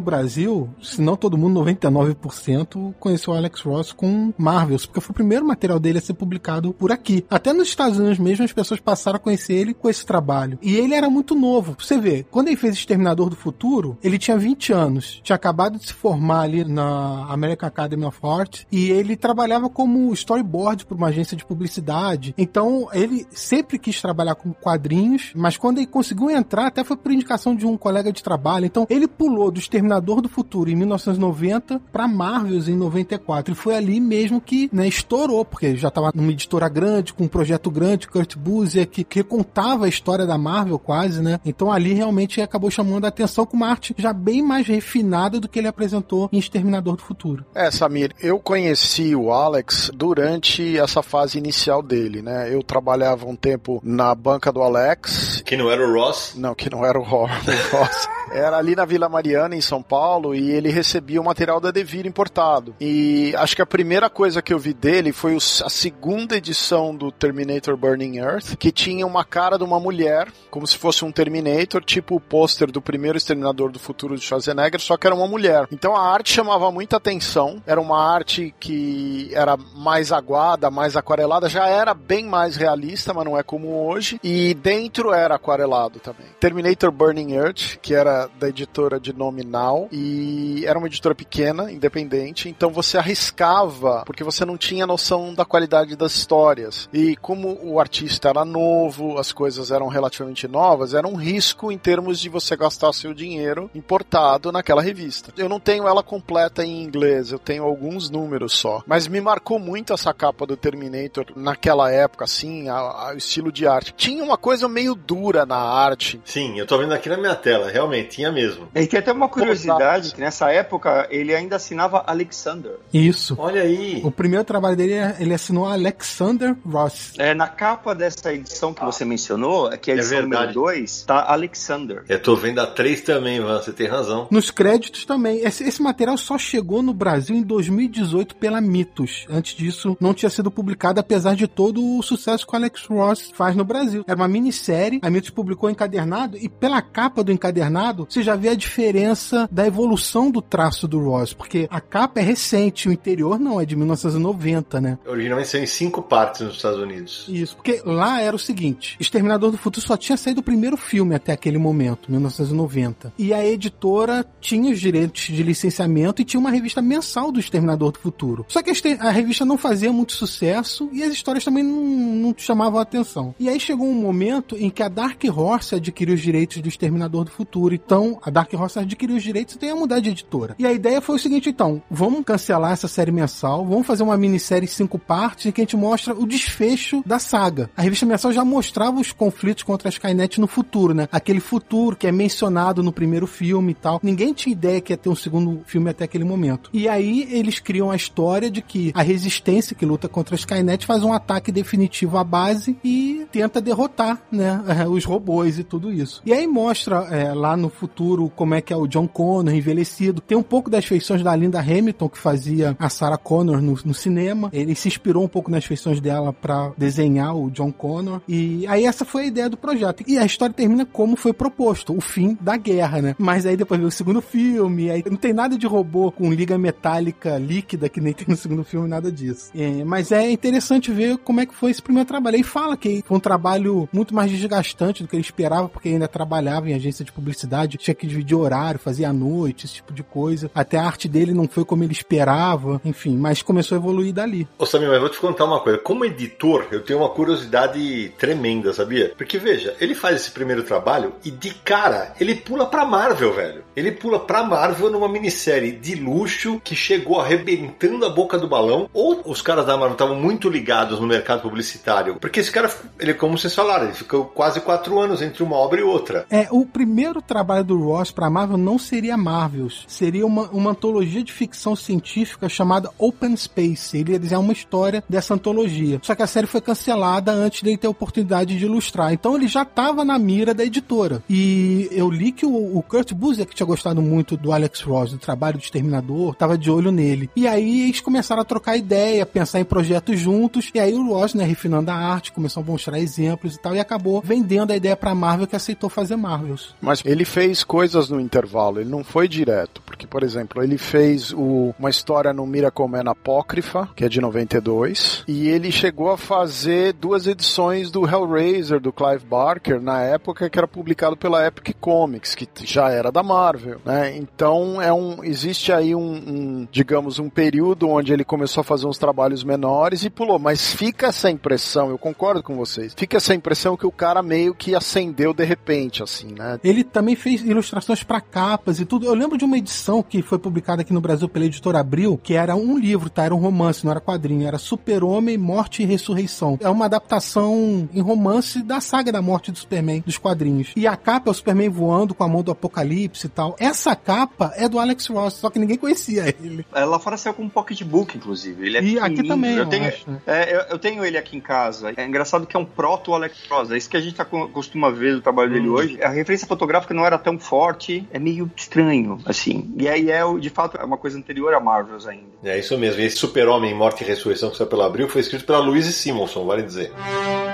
Brasil, 0.00 0.68
se 0.82 1.00
não 1.00 1.16
todo 1.16 1.38
mundo, 1.38 1.60
99%, 1.60 2.94
conheceu 2.98 3.32
o 3.32 3.36
Alex 3.36 3.60
Ross 3.60 3.92
com 3.92 4.32
Marvels, 4.36 4.86
porque 4.86 5.00
foi 5.00 5.12
o 5.12 5.14
primeiro 5.14 5.44
material 5.44 5.78
dele 5.78 5.98
a 5.98 6.00
ser 6.00 6.14
publicado 6.14 6.72
por 6.72 6.92
aqui. 6.92 7.24
Até 7.30 7.52
nos 7.52 7.68
Estados 7.68 7.98
Unidos 7.98 8.18
mesmo, 8.18 8.44
as 8.44 8.52
pessoas 8.52 8.80
passaram 8.80 9.16
a 9.16 9.20
conhecer 9.20 9.54
ele 9.54 9.74
com 9.74 9.88
esse 9.88 10.04
trabalho. 10.04 10.43
E 10.62 10.76
ele 10.76 10.94
era 10.94 11.08
muito 11.08 11.34
novo. 11.34 11.76
Você 11.78 11.98
vê, 11.98 12.24
quando 12.30 12.48
ele 12.48 12.56
fez 12.56 12.74
Exterminador 12.74 13.30
do 13.30 13.36
Futuro, 13.36 13.98
ele 14.02 14.18
tinha 14.18 14.36
20 14.36 14.72
anos. 14.72 15.20
Tinha 15.22 15.36
acabado 15.36 15.78
de 15.78 15.86
se 15.86 15.94
formar 15.94 16.42
ali 16.42 16.64
na 16.64 17.26
American 17.28 17.66
Academy 17.66 18.04
of 18.04 18.18
Art 18.22 18.62
e 18.70 18.90
ele 18.90 19.16
trabalhava 19.16 19.68
como 19.68 20.12
storyboard 20.12 20.86
para 20.86 20.96
uma 20.96 21.08
agência 21.08 21.36
de 21.36 21.44
publicidade. 21.44 22.34
Então, 22.36 22.88
ele 22.92 23.26
sempre 23.30 23.78
quis 23.78 24.00
trabalhar 24.00 24.34
com 24.34 24.52
quadrinhos, 24.52 25.32
mas 25.34 25.56
quando 25.56 25.78
ele 25.78 25.86
conseguiu 25.86 26.30
entrar, 26.30 26.66
até 26.66 26.84
foi 26.84 26.96
por 26.96 27.12
indicação 27.12 27.54
de 27.54 27.66
um 27.66 27.76
colega 27.76 28.12
de 28.12 28.22
trabalho. 28.22 28.66
Então, 28.66 28.86
ele 28.88 29.06
pulou 29.06 29.50
do 29.50 29.58
Exterminador 29.58 30.20
do 30.20 30.28
Futuro 30.28 30.70
em 30.70 30.76
1990 30.76 31.80
para 31.92 32.08
Marvels 32.08 32.68
em 32.68 32.76
94. 32.76 33.52
E 33.52 33.56
foi 33.56 33.76
ali 33.76 34.00
mesmo 34.00 34.40
que 34.40 34.68
né, 34.72 34.86
estourou, 34.86 35.44
porque 35.44 35.76
já 35.76 35.88
estava 35.88 36.10
numa 36.14 36.32
editora 36.32 36.68
grande, 36.68 37.12
com 37.12 37.24
um 37.24 37.28
projeto 37.28 37.70
grande, 37.70 38.08
Kurt 38.08 38.36
Busiek, 38.36 39.04
que 39.04 39.22
contava 39.22 39.86
a 39.86 39.88
história 39.88 40.23
da 40.26 40.38
Marvel 40.38 40.78
quase, 40.78 41.22
né? 41.22 41.40
Então 41.44 41.70
ali 41.70 41.92
realmente 41.92 42.40
acabou 42.40 42.70
chamando 42.70 43.04
a 43.04 43.08
atenção 43.08 43.46
com 43.46 43.56
uma 43.56 43.68
arte 43.68 43.94
já 43.98 44.12
bem 44.12 44.42
mais 44.42 44.66
refinada 44.66 45.40
do 45.40 45.48
que 45.48 45.58
ele 45.58 45.68
apresentou 45.68 46.28
em 46.32 46.38
Exterminador 46.38 46.96
do 46.96 47.02
Futuro. 47.02 47.44
É, 47.54 47.70
Samir, 47.70 48.12
eu 48.20 48.38
conheci 48.38 49.14
o 49.14 49.32
Alex 49.32 49.90
durante 49.94 50.78
essa 50.78 51.02
fase 51.02 51.38
inicial 51.38 51.82
dele, 51.82 52.22
né? 52.22 52.52
Eu 52.52 52.62
trabalhava 52.62 53.26
um 53.26 53.36
tempo 53.36 53.80
na 53.84 54.14
banca 54.14 54.52
do 54.52 54.62
Alex. 54.62 55.42
Que 55.44 55.56
não 55.56 55.70
era 55.70 55.86
o 55.86 55.92
Ross? 55.92 56.34
Não, 56.36 56.54
que 56.54 56.70
não 56.70 56.84
era 56.84 56.98
o 56.98 57.02
Ross. 57.04 58.08
Era 58.30 58.56
ali 58.56 58.74
na 58.74 58.84
Vila 58.84 59.08
Mariana, 59.08 59.56
em 59.56 59.60
São 59.60 59.82
Paulo, 59.82 60.34
e 60.34 60.50
ele 60.50 60.70
recebia 60.70 61.20
o 61.20 61.24
material 61.24 61.60
da 61.60 61.70
Devir 61.70 62.06
importado. 62.06 62.74
E 62.80 63.34
acho 63.36 63.56
que 63.56 63.62
a 63.62 63.66
primeira 63.66 64.08
coisa 64.08 64.42
que 64.42 64.52
eu 64.52 64.58
vi 64.58 64.72
dele 64.72 65.12
foi 65.12 65.36
a 65.36 65.68
segunda 65.68 66.36
edição 66.36 66.94
do 66.94 67.10
Terminator 67.10 67.76
Burning 67.76 68.18
Earth, 68.18 68.56
que 68.56 68.72
tinha 68.72 69.06
uma 69.06 69.24
cara 69.24 69.58
de 69.58 69.64
uma 69.64 69.80
mulher, 69.80 70.28
como 70.50 70.66
se 70.66 70.76
fosse 70.76 71.04
um 71.04 71.12
Terminator, 71.12 71.82
tipo 71.84 72.16
o 72.16 72.20
pôster 72.20 72.70
do 72.70 72.80
primeiro 72.80 73.18
Exterminador 73.18 73.70
do 73.70 73.78
Futuro 73.78 74.16
de 74.16 74.24
Schwarzenegger, 74.24 74.80
só 74.80 74.96
que 74.96 75.06
era 75.06 75.14
uma 75.14 75.26
mulher. 75.26 75.66
Então 75.70 75.96
a 75.96 76.02
arte 76.02 76.32
chamava 76.32 76.70
muita 76.70 76.96
atenção, 76.96 77.62
era 77.66 77.80
uma 77.80 78.02
arte 78.02 78.54
que 78.58 79.30
era 79.32 79.56
mais 79.56 80.12
aguada, 80.12 80.70
mais 80.70 80.96
aquarelada, 80.96 81.48
já 81.48 81.66
era 81.66 81.94
bem 81.94 82.24
mais 82.24 82.56
realista, 82.56 83.12
mas 83.12 83.24
não 83.24 83.38
é 83.38 83.42
como 83.42 83.86
hoje, 83.86 84.18
e 84.22 84.54
dentro 84.54 85.12
era 85.12 85.34
aquarelado 85.34 86.00
também. 86.00 86.26
Terminator 86.40 86.90
Burning 86.90 87.34
Earth, 87.34 87.78
que 87.80 87.94
era 87.94 88.13
da 88.38 88.48
editora 88.48 88.98
de 88.98 89.12
nome 89.12 89.44
Now, 89.44 89.88
e 89.92 90.64
era 90.66 90.78
uma 90.78 90.86
editora 90.86 91.14
pequena, 91.14 91.70
independente, 91.70 92.48
então 92.48 92.70
você 92.70 92.98
arriscava, 92.98 94.02
porque 94.06 94.24
você 94.24 94.44
não 94.44 94.56
tinha 94.56 94.86
noção 94.86 95.34
da 95.34 95.44
qualidade 95.44 95.96
das 95.96 96.14
histórias. 96.14 96.88
E 96.92 97.16
como 97.16 97.58
o 97.62 97.80
artista 97.80 98.28
era 98.28 98.44
novo, 98.44 99.18
as 99.18 99.32
coisas 99.32 99.70
eram 99.70 99.88
relativamente 99.88 100.46
novas, 100.48 100.94
era 100.94 101.06
um 101.06 101.14
risco 101.14 101.70
em 101.70 101.78
termos 101.78 102.18
de 102.18 102.28
você 102.28 102.56
gastar 102.56 102.92
seu 102.92 103.14
dinheiro 103.14 103.70
importado 103.74 104.52
naquela 104.52 104.82
revista. 104.82 105.32
Eu 105.36 105.48
não 105.48 105.60
tenho 105.60 105.88
ela 105.88 106.02
completa 106.02 106.64
em 106.64 106.82
inglês, 106.82 107.32
eu 107.32 107.38
tenho 107.38 107.64
alguns 107.64 108.10
números 108.10 108.52
só. 108.52 108.82
Mas 108.86 109.06
me 109.06 109.20
marcou 109.20 109.58
muito 109.58 109.92
essa 109.92 110.12
capa 110.12 110.46
do 110.46 110.56
Terminator 110.56 111.26
naquela 111.36 111.90
época, 111.90 112.24
assim, 112.24 112.68
o 112.70 113.16
estilo 113.16 113.50
de 113.50 113.66
arte. 113.66 113.94
Tinha 113.96 114.22
uma 114.22 114.36
coisa 114.36 114.68
meio 114.68 114.94
dura 114.94 115.46
na 115.46 115.56
arte. 115.56 116.20
Sim, 116.24 116.58
eu 116.58 116.66
tô 116.66 116.78
vendo 116.78 116.92
aqui 116.92 117.08
na 117.08 117.16
minha 117.16 117.34
tela, 117.34 117.70
realmente 117.70 118.03
tinha, 118.04 118.30
mesmo. 118.30 118.68
E 118.74 118.86
tem 118.86 118.98
até 119.00 119.12
uma 119.12 119.28
curiosidade, 119.28 120.14
que 120.14 120.20
nessa 120.20 120.50
época 120.50 121.06
ele 121.10 121.34
ainda 121.34 121.56
assinava 121.56 122.04
Alexander. 122.06 122.76
Isso. 122.92 123.34
Olha 123.38 123.62
aí. 123.62 124.00
O 124.04 124.10
primeiro 124.10 124.44
trabalho 124.44 124.76
dele, 124.76 124.94
ele 125.18 125.34
assinou 125.34 125.66
Alexander 125.66 126.56
Ross. 126.64 127.12
É, 127.18 127.34
na 127.34 127.48
capa 127.48 127.94
dessa 127.94 128.32
edição 128.32 128.72
que 128.72 128.84
você 128.84 129.04
mencionou, 129.04 129.70
que 129.78 129.90
é 129.90 129.94
a 129.94 129.96
É 129.96 130.00
edição 130.00 130.22
número 130.22 130.38
verdade. 130.38 130.54
2, 130.54 131.02
tá 131.04 131.24
Alexander. 131.28 132.04
Eu 132.08 132.20
tô 132.20 132.36
vendo 132.36 132.60
a 132.60 132.66
3 132.66 133.00
também, 133.02 133.40
Van, 133.40 133.60
você 133.60 133.72
tem 133.72 133.86
razão. 133.86 134.28
Nos 134.30 134.50
créditos 134.50 135.04
também. 135.04 135.38
Esse, 135.40 135.64
esse 135.64 135.82
material 135.82 136.16
só 136.16 136.38
chegou 136.38 136.82
no 136.82 136.92
Brasil 136.92 137.36
em 137.36 137.42
2018 137.42 138.36
pela 138.36 138.60
Mitos. 138.60 139.26
Antes 139.28 139.54
disso, 139.56 139.96
não 140.00 140.14
tinha 140.14 140.30
sido 140.30 140.50
publicado, 140.50 141.00
apesar 141.00 141.34
de 141.34 141.46
todo 141.46 141.98
o 141.98 142.02
sucesso 142.02 142.46
que 142.46 142.52
o 142.52 142.56
Alex 142.56 142.86
Ross 142.86 143.30
faz 143.34 143.54
no 143.56 143.64
Brasil. 143.64 144.04
Era 144.06 144.16
uma 144.16 144.28
minissérie, 144.28 145.00
a 145.02 145.10
Mitos 145.10 145.30
publicou 145.30 145.70
encadernado, 145.70 146.36
e 146.36 146.48
pela 146.48 146.80
capa 146.82 147.22
do 147.22 147.32
encadernado, 147.32 147.93
você 147.94 148.22
já 148.22 148.36
vê 148.36 148.48
a 148.48 148.54
diferença 148.54 149.48
da 149.50 149.66
evolução 149.66 150.30
do 150.30 150.42
traço 150.42 150.88
do 150.88 150.98
Ross, 151.00 151.32
porque 151.32 151.66
a 151.70 151.80
capa 151.80 152.20
é 152.20 152.22
recente, 152.22 152.88
o 152.88 152.92
interior 152.92 153.38
não, 153.38 153.60
é 153.60 153.64
de 153.64 153.76
1990, 153.76 154.80
né? 154.80 154.98
Originalmente 155.06 155.48
saiu 155.48 155.64
em 155.64 155.66
cinco 155.66 156.02
partes 156.02 156.40
nos 156.42 156.56
Estados 156.56 156.80
Unidos. 156.80 157.26
Isso, 157.28 157.56
porque 157.56 157.82
lá 157.84 158.20
era 158.20 158.34
o 158.34 158.38
seguinte: 158.38 158.96
Exterminador 158.98 159.50
do 159.50 159.58
Futuro 159.58 159.86
só 159.86 159.96
tinha 159.96 160.16
saído 160.16 160.40
o 160.40 160.44
primeiro 160.44 160.76
filme 160.76 161.14
até 161.14 161.32
aquele 161.32 161.58
momento, 161.58 162.10
1990. 162.10 163.12
E 163.18 163.32
a 163.32 163.44
editora 163.44 164.24
tinha 164.40 164.72
os 164.72 164.80
direitos 164.80 165.22
de 165.22 165.42
licenciamento 165.42 166.20
e 166.20 166.24
tinha 166.24 166.40
uma 166.40 166.50
revista 166.50 166.82
mensal 166.82 167.30
do 167.30 167.40
Exterminador 167.40 167.92
do 167.92 167.98
Futuro. 167.98 168.44
Só 168.48 168.62
que 168.62 168.72
a 169.00 169.10
revista 169.10 169.44
não 169.44 169.56
fazia 169.56 169.92
muito 169.92 170.12
sucesso 170.12 170.88
e 170.92 171.02
as 171.02 171.12
histórias 171.12 171.44
também 171.44 171.62
não, 171.62 171.84
não 171.84 172.34
chamavam 172.36 172.78
a 172.78 172.82
atenção. 172.82 173.34
E 173.38 173.48
aí 173.48 173.60
chegou 173.60 173.86
um 173.86 173.94
momento 173.94 174.56
em 174.56 174.70
que 174.70 174.82
a 174.82 174.88
Dark 174.88 175.22
Horse 175.24 175.74
adquiriu 175.74 176.14
os 176.14 176.20
direitos 176.20 176.60
do 176.60 176.68
Exterminador 176.68 177.24
do 177.24 177.30
Futuro. 177.30 177.74
Então, 177.84 178.18
a 178.22 178.30
Dark 178.30 178.52
Horse 178.52 178.78
adquiriu 178.78 179.16
os 179.16 179.22
direitos 179.22 179.54
e 179.54 179.58
tem 179.58 179.70
a 179.70 179.76
mudar 179.76 180.00
de 180.00 180.10
editora. 180.10 180.54
E 180.58 180.66
a 180.66 180.72
ideia 180.72 181.00
foi 181.00 181.16
o 181.16 181.18
seguinte, 181.18 181.50
então, 181.50 181.82
vamos 181.90 182.24
cancelar 182.24 182.72
essa 182.72 182.88
série 182.88 183.12
mensal, 183.12 183.64
vamos 183.64 183.86
fazer 183.86 184.02
uma 184.02 184.16
minissérie 184.16 184.66
cinco 184.66 184.98
partes 184.98 185.46
em 185.46 185.52
que 185.52 185.60
a 185.60 185.64
gente 185.64 185.76
mostra 185.76 186.14
o 186.14 186.26
desfecho 186.26 187.02
da 187.04 187.18
saga. 187.18 187.70
A 187.76 187.82
revista 187.82 188.06
mensal 188.06 188.32
já 188.32 188.44
mostrava 188.44 188.98
os 189.00 189.12
conflitos 189.12 189.62
contra 189.62 189.88
a 189.88 189.90
Skynet 189.90 190.40
no 190.40 190.46
futuro, 190.46 190.94
né? 190.94 191.08
Aquele 191.12 191.40
futuro 191.40 191.96
que 191.96 192.06
é 192.06 192.12
mencionado 192.12 192.82
no 192.82 192.92
primeiro 192.92 193.26
filme 193.26 193.72
e 193.72 193.74
tal. 193.74 194.00
Ninguém 194.02 194.32
tinha 194.32 194.52
ideia 194.52 194.80
que 194.80 194.92
ia 194.92 194.96
ter 194.96 195.08
um 195.08 195.14
segundo 195.14 195.62
filme 195.66 195.90
até 195.90 196.04
aquele 196.04 196.24
momento. 196.24 196.70
E 196.72 196.88
aí 196.88 197.28
eles 197.30 197.58
criam 197.58 197.90
a 197.90 197.96
história 197.96 198.50
de 198.50 198.62
que 198.62 198.92
a 198.94 199.02
resistência 199.02 199.76
que 199.76 199.84
luta 199.84 200.08
contra 200.08 200.34
a 200.34 200.38
Skynet 200.38 200.86
faz 200.86 201.02
um 201.02 201.12
ataque 201.12 201.52
definitivo 201.52 202.16
à 202.16 202.24
base 202.24 202.78
e 202.82 203.26
tenta 203.30 203.60
derrotar, 203.60 204.22
né? 204.32 204.62
Os 204.88 205.04
robôs 205.04 205.58
e 205.58 205.64
tudo 205.64 205.92
isso. 205.92 206.22
E 206.24 206.32
aí 206.32 206.46
mostra 206.46 207.06
é, 207.10 207.34
lá 207.34 207.56
no 207.56 207.73
futuro 207.74 208.30
como 208.34 208.54
é 208.54 208.60
que 208.60 208.72
é 208.72 208.76
o 208.76 208.86
John 208.86 209.06
Connor 209.06 209.54
envelhecido. 209.54 210.20
Tem 210.20 210.36
um 210.36 210.42
pouco 210.42 210.70
das 210.70 210.84
feições 210.84 211.22
da 211.22 211.34
Linda 211.34 211.60
Hamilton, 211.60 212.08
que 212.08 212.18
fazia 212.18 212.76
a 212.78 212.88
Sarah 212.88 213.18
Connor 213.18 213.60
no, 213.60 213.78
no 213.84 213.94
cinema. 213.94 214.50
Ele 214.52 214.74
se 214.74 214.88
inspirou 214.88 215.24
um 215.24 215.28
pouco 215.28 215.50
nas 215.50 215.64
feições 215.64 216.00
dela 216.00 216.32
para 216.32 216.72
desenhar 216.76 217.36
o 217.36 217.50
John 217.50 217.72
Connor. 217.72 218.20
E 218.28 218.66
aí 218.66 218.84
essa 218.84 219.04
foi 219.04 219.24
a 219.24 219.26
ideia 219.26 219.48
do 219.48 219.56
projeto. 219.56 220.04
E 220.06 220.18
a 220.18 220.24
história 220.24 220.54
termina 220.54 220.86
como 220.86 221.16
foi 221.16 221.32
proposto, 221.32 221.96
o 221.96 222.00
fim 222.00 222.36
da 222.40 222.56
guerra, 222.56 223.02
né? 223.02 223.16
Mas 223.18 223.46
aí 223.46 223.56
depois 223.56 223.78
veio 223.78 223.88
o 223.88 223.92
segundo 223.92 224.20
filme, 224.20 224.90
aí 224.90 225.02
não 225.08 225.16
tem 225.16 225.32
nada 225.32 225.56
de 225.56 225.66
robô 225.66 226.10
com 226.10 226.32
liga 226.32 226.56
metálica 226.56 227.38
líquida, 227.38 227.88
que 227.88 228.00
nem 228.00 228.12
tem 228.12 228.26
no 228.28 228.36
segundo 228.36 228.64
filme, 228.64 228.88
nada 228.88 229.10
disso. 229.10 229.50
É, 229.54 229.84
mas 229.84 230.12
é 230.12 230.30
interessante 230.30 230.92
ver 230.92 231.18
como 231.18 231.40
é 231.40 231.46
que 231.46 231.54
foi 231.54 231.70
esse 231.70 231.82
primeiro 231.82 232.06
trabalho. 232.06 232.36
Aí 232.36 232.42
fala 232.42 232.76
que 232.76 233.02
foi 233.06 233.16
um 233.16 233.20
trabalho 233.20 233.88
muito 233.92 234.14
mais 234.14 234.30
desgastante 234.30 235.02
do 235.02 235.08
que 235.08 235.16
ele 235.16 235.22
esperava, 235.22 235.68
porque 235.68 235.88
ainda 235.88 236.08
trabalhava 236.08 236.70
em 236.70 236.74
agência 236.74 237.04
de 237.04 237.12
publicidade, 237.12 237.63
tinha 237.68 237.94
que 237.94 238.06
dividir 238.06 238.36
horário, 238.36 238.80
fazia 238.80 239.08
à 239.08 239.12
noite, 239.12 239.66
esse 239.66 239.74
tipo 239.74 239.92
de 239.92 240.02
coisa. 240.02 240.50
Até 240.54 240.78
a 240.78 240.84
arte 240.84 241.08
dele 241.08 241.32
não 241.32 241.48
foi 241.48 241.64
como 241.64 241.84
ele 241.84 241.92
esperava, 241.92 242.80
enfim, 242.84 243.16
mas 243.16 243.42
começou 243.42 243.76
a 243.76 243.80
evoluir 243.80 244.12
dali. 244.12 244.46
Ô 244.58 244.66
Samir, 244.66 244.88
mas 244.88 245.00
vou 245.00 245.08
te 245.08 245.18
contar 245.18 245.44
uma 245.44 245.60
coisa. 245.60 245.78
Como 245.78 246.04
editor, 246.04 246.66
eu 246.70 246.82
tenho 246.82 247.00
uma 247.00 247.08
curiosidade 247.08 248.12
tremenda, 248.18 248.72
sabia? 248.72 249.12
Porque 249.16 249.38
veja, 249.38 249.74
ele 249.80 249.94
faz 249.94 250.16
esse 250.16 250.30
primeiro 250.30 250.62
trabalho 250.62 251.12
e 251.24 251.30
de 251.30 251.52
cara 251.54 252.14
ele 252.20 252.34
pula 252.34 252.66
pra 252.66 252.84
Marvel, 252.84 253.32
velho. 253.32 253.64
Ele 253.76 253.92
pula 253.92 254.18
pra 254.18 254.42
Marvel 254.42 254.90
numa 254.90 255.08
minissérie 255.08 255.72
de 255.72 255.94
luxo 255.94 256.60
que 256.62 256.74
chegou 256.74 257.20
arrebentando 257.20 258.04
a 258.04 258.10
boca 258.10 258.38
do 258.38 258.48
balão. 258.48 258.88
Ou 258.92 259.22
os 259.24 259.42
caras 259.42 259.66
da 259.66 259.76
Marvel 259.76 259.92
estavam 259.92 260.16
muito 260.16 260.48
ligados 260.48 261.00
no 261.00 261.06
mercado 261.06 261.42
publicitário. 261.42 262.16
Porque 262.16 262.40
esse 262.40 262.50
cara, 262.50 262.70
ele, 262.98 263.14
como 263.14 263.38
vocês 263.38 263.54
falaram, 263.54 263.84
ele 263.84 263.94
ficou 263.94 264.24
quase 264.24 264.60
quatro 264.60 264.98
anos 264.98 265.22
entre 265.22 265.42
uma 265.42 265.56
obra 265.56 265.80
e 265.80 265.84
outra. 265.84 266.26
É, 266.30 266.48
o 266.50 266.64
primeiro 266.66 267.20
trabalho 267.20 267.53
do 267.62 267.78
Ross 267.78 268.10
pra 268.10 268.30
Marvel 268.30 268.56
não 268.56 268.78
seria 268.78 269.16
Marvels, 269.16 269.84
seria 269.86 270.26
uma, 270.26 270.48
uma 270.50 270.70
antologia 270.70 271.22
de 271.22 271.32
ficção 271.32 271.76
científica 271.76 272.48
chamada 272.48 272.90
Open 272.98 273.36
Space. 273.36 273.96
Ele 273.96 274.12
ia 274.12 274.18
desenhar 274.18 274.40
uma 274.40 274.52
história 274.52 275.04
dessa 275.08 275.34
antologia. 275.34 276.00
Só 276.02 276.14
que 276.14 276.22
a 276.22 276.26
série 276.26 276.46
foi 276.46 276.60
cancelada 276.60 277.32
antes 277.32 277.62
dele 277.62 277.76
ter 277.76 277.86
a 277.86 277.90
oportunidade 277.90 278.58
de 278.58 278.64
ilustrar. 278.64 279.12
Então 279.12 279.36
ele 279.36 279.46
já 279.46 279.62
estava 279.62 280.04
na 280.04 280.18
mira 280.18 280.54
da 280.54 280.64
editora. 280.64 281.22
E 281.28 281.88
eu 281.92 282.10
li 282.10 282.32
que 282.32 282.46
o, 282.46 282.78
o 282.78 282.82
Kurt 282.82 283.12
Busiek 283.12 283.54
tinha 283.54 283.66
gostado 283.66 284.00
muito 284.00 284.36
do 284.36 284.52
Alex 284.52 284.80
Ross, 284.82 285.12
do 285.12 285.18
trabalho 285.18 285.58
do 285.58 285.62
Exterminador, 285.62 286.34
tava 286.34 286.56
de 286.56 286.70
olho 286.70 286.90
nele. 286.90 287.30
E 287.36 287.46
aí 287.46 287.82
eles 287.82 288.00
começaram 288.00 288.42
a 288.42 288.44
trocar 288.44 288.76
ideia, 288.76 289.26
pensar 289.26 289.60
em 289.60 289.64
projetos 289.64 290.18
juntos. 290.18 290.70
E 290.74 290.80
aí 290.80 290.94
o 290.94 291.08
Ross, 291.08 291.34
né, 291.34 291.44
refinando 291.44 291.90
a 291.90 291.94
arte, 291.94 292.32
começou 292.32 292.62
a 292.62 292.66
mostrar 292.66 292.98
exemplos 292.98 293.54
e 293.54 293.60
tal, 293.60 293.74
e 293.74 293.80
acabou 293.80 294.22
vendendo 294.24 294.70
a 294.70 294.76
ideia 294.76 294.96
pra 294.96 295.14
Marvel 295.14 295.46
que 295.46 295.56
aceitou 295.56 295.90
fazer 295.90 296.16
Marvels. 296.16 296.74
Mas 296.80 297.02
ele 297.04 297.24
fez 297.24 297.43
coisas 297.64 298.08
no 298.08 298.20
intervalo, 298.20 298.80
ele 298.80 298.88
não 298.88 299.02
foi 299.04 299.28
direto. 299.28 299.82
Porque, 299.84 300.06
por 300.06 300.22
exemplo, 300.22 300.62
ele 300.62 300.78
fez 300.78 301.32
o- 301.32 301.74
uma 301.78 301.90
história 301.90 302.32
no 302.32 302.46
Miracle 302.46 302.88
Man 302.88 303.10
Apócrifa, 303.10 303.88
que 303.94 304.04
é 304.04 304.08
de 304.08 304.20
92, 304.20 305.22
e 305.28 305.48
ele 305.48 305.70
chegou 305.70 306.10
a 306.10 306.16
fazer 306.16 306.92
duas 306.94 307.26
edições 307.26 307.90
do 307.90 308.06
Hellraiser, 308.06 308.80
do 308.80 308.92
Clive 308.92 309.24
Barker, 309.24 309.80
na 309.80 310.00
época 310.02 310.48
que 310.48 310.58
era 310.58 310.66
publicado 310.68 311.16
pela 311.16 311.46
Epic 311.46 311.74
Comics, 311.80 312.34
que 312.34 312.48
já 312.64 312.88
era 312.90 313.10
da 313.12 313.22
Marvel, 313.22 313.80
né? 313.84 314.16
Então, 314.16 314.80
é 314.80 314.92
um, 314.92 315.22
existe 315.24 315.72
aí 315.72 315.94
um, 315.94 316.00
um, 316.00 316.68
digamos, 316.70 317.18
um 317.18 317.28
período 317.28 317.88
onde 317.88 318.12
ele 318.12 318.24
começou 318.24 318.60
a 318.60 318.64
fazer 318.64 318.86
uns 318.86 318.98
trabalhos 318.98 319.44
menores 319.44 320.04
e 320.04 320.10
pulou. 320.10 320.38
Mas 320.38 320.72
fica 320.74 321.08
essa 321.08 321.30
impressão, 321.30 321.90
eu 321.90 321.98
concordo 321.98 322.42
com 322.42 322.56
vocês, 322.56 322.94
fica 322.96 323.16
essa 323.16 323.34
impressão 323.34 323.76
que 323.76 323.86
o 323.86 323.92
cara 323.92 324.22
meio 324.22 324.54
que 324.54 324.74
acendeu 324.74 325.32
de 325.34 325.44
repente, 325.44 326.02
assim, 326.02 326.32
né? 326.36 326.58
Ele 326.62 326.84
também 326.84 327.16
fez 327.24 327.40
ilustrações 327.40 328.02
para 328.02 328.20
capas 328.20 328.78
e 328.78 328.84
tudo. 328.84 329.06
Eu 329.06 329.14
lembro 329.14 329.38
de 329.38 329.46
uma 329.46 329.56
edição 329.56 330.02
que 330.02 330.20
foi 330.20 330.38
publicada 330.38 330.82
aqui 330.82 330.92
no 330.92 331.00
Brasil 331.00 331.26
pela 331.26 331.46
editora 331.46 331.80
Abril, 331.80 332.20
que 332.22 332.34
era 332.34 332.54
um 332.54 332.78
livro, 332.78 333.08
tá? 333.08 333.24
Era 333.24 333.34
um 333.34 333.38
romance, 333.38 333.82
não 333.82 333.90
era 333.92 333.98
quadrinho. 334.00 334.46
Era 334.46 334.58
Super-Homem, 334.58 335.38
Morte 335.38 335.82
e 335.82 335.86
Ressurreição. 335.86 336.58
É 336.60 336.68
uma 336.68 336.84
adaptação 336.84 337.88
em 337.94 338.00
romance 338.02 338.62
da 338.62 338.78
saga 338.78 339.10
da 339.10 339.22
morte 339.22 339.50
do 339.50 339.56
Superman, 339.58 340.02
dos 340.04 340.18
quadrinhos. 340.18 340.72
E 340.76 340.86
a 340.86 340.96
capa 340.96 341.30
é 341.30 341.32
o 341.32 341.34
Superman 341.34 341.70
voando 341.70 342.14
com 342.14 342.24
a 342.24 342.28
mão 342.28 342.42
do 342.42 342.50
Apocalipse 342.50 343.26
e 343.26 343.30
tal. 343.30 343.56
Essa 343.58 343.96
capa 343.96 344.52
é 344.56 344.68
do 344.68 344.78
Alex 344.78 345.06
Ross, 345.06 345.34
só 345.34 345.48
que 345.48 345.58
ninguém 345.58 345.78
conhecia 345.78 346.26
ele. 346.42 346.66
É, 346.74 346.84
lá 346.84 346.98
fora 346.98 347.16
saiu 347.16 347.32
com 347.32 347.42
um 347.44 347.48
pocketbook, 347.48 348.18
inclusive. 348.18 348.66
Ele 348.66 348.76
é 348.76 348.82
E 348.82 348.98
aqui 348.98 349.22
também, 349.26 349.52
eu 349.52 349.60
eu 349.64 349.66
tenho, 349.70 349.88
acho, 349.88 350.10
né? 350.10 350.20
é, 350.26 350.54
eu, 350.56 350.60
eu 350.72 350.78
tenho 350.78 351.02
ele 351.02 351.16
aqui 351.16 351.36
em 351.36 351.40
casa. 351.40 351.92
É 351.96 352.04
engraçado 352.06 352.46
que 352.46 352.54
é 352.54 352.60
um 352.60 352.66
proto 352.66 353.14
Alex 353.14 353.38
Ross. 353.50 353.70
É 353.70 353.78
isso 353.78 353.88
que 353.88 353.96
a 353.96 354.00
gente 354.00 354.14
tá, 354.14 354.26
co- 354.26 354.48
costuma 354.48 354.90
ver 354.90 355.14
do 355.14 355.22
trabalho 355.22 355.50
dele 355.50 355.68
Hum. 355.68 355.72
hoje. 355.72 356.02
A 356.02 356.10
referência 356.10 356.46
fotográfica 356.46 356.92
não 356.92 357.06
era 357.06 357.13
tão 357.18 357.38
forte, 357.38 358.06
é 358.12 358.18
meio 358.18 358.50
estranho, 358.56 359.18
assim. 359.24 359.72
E 359.78 359.88
aí 359.88 360.10
é, 360.10 360.22
de 360.38 360.50
fato, 360.50 360.76
é 360.76 360.84
uma 360.84 360.96
coisa 360.96 361.18
anterior 361.18 361.54
a 361.54 361.60
Marvels 361.60 362.06
ainda. 362.06 362.24
É 362.44 362.58
isso 362.58 362.76
mesmo. 362.78 363.00
E 363.00 363.04
esse 363.04 363.16
Super-Homem, 363.16 363.74
Morte 363.74 364.02
e 364.02 364.06
Ressurreição 364.06 364.50
que 364.50 364.56
saiu 364.56 364.68
pela 364.68 364.86
Abril 364.86 365.08
foi 365.08 365.20
escrito 365.20 365.44
pela 365.44 365.58
Louise 365.58 365.92
Simonson, 365.92 366.44
vale 366.44 366.62
dizer. 366.62 366.92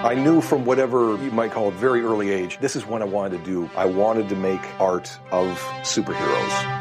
I 0.02 0.14
knew 0.14 0.40
from 0.40 0.64
whatever 0.64 1.16
you 1.22 1.32
might 1.32 1.52
call 1.52 1.68
it 1.68 1.76
very 1.78 2.02
early 2.02 2.30
age, 2.30 2.58
this 2.60 2.74
is 2.74 2.84
what 2.84 3.02
I 3.02 3.08
wanted 3.08 3.38
to 3.38 3.50
do. 3.50 3.70
I 3.76 3.86
wanted 3.86 4.28
to 4.28 4.36
make 4.36 4.62
art 4.78 5.10
of 5.30 5.46
superheroes. 5.82 6.80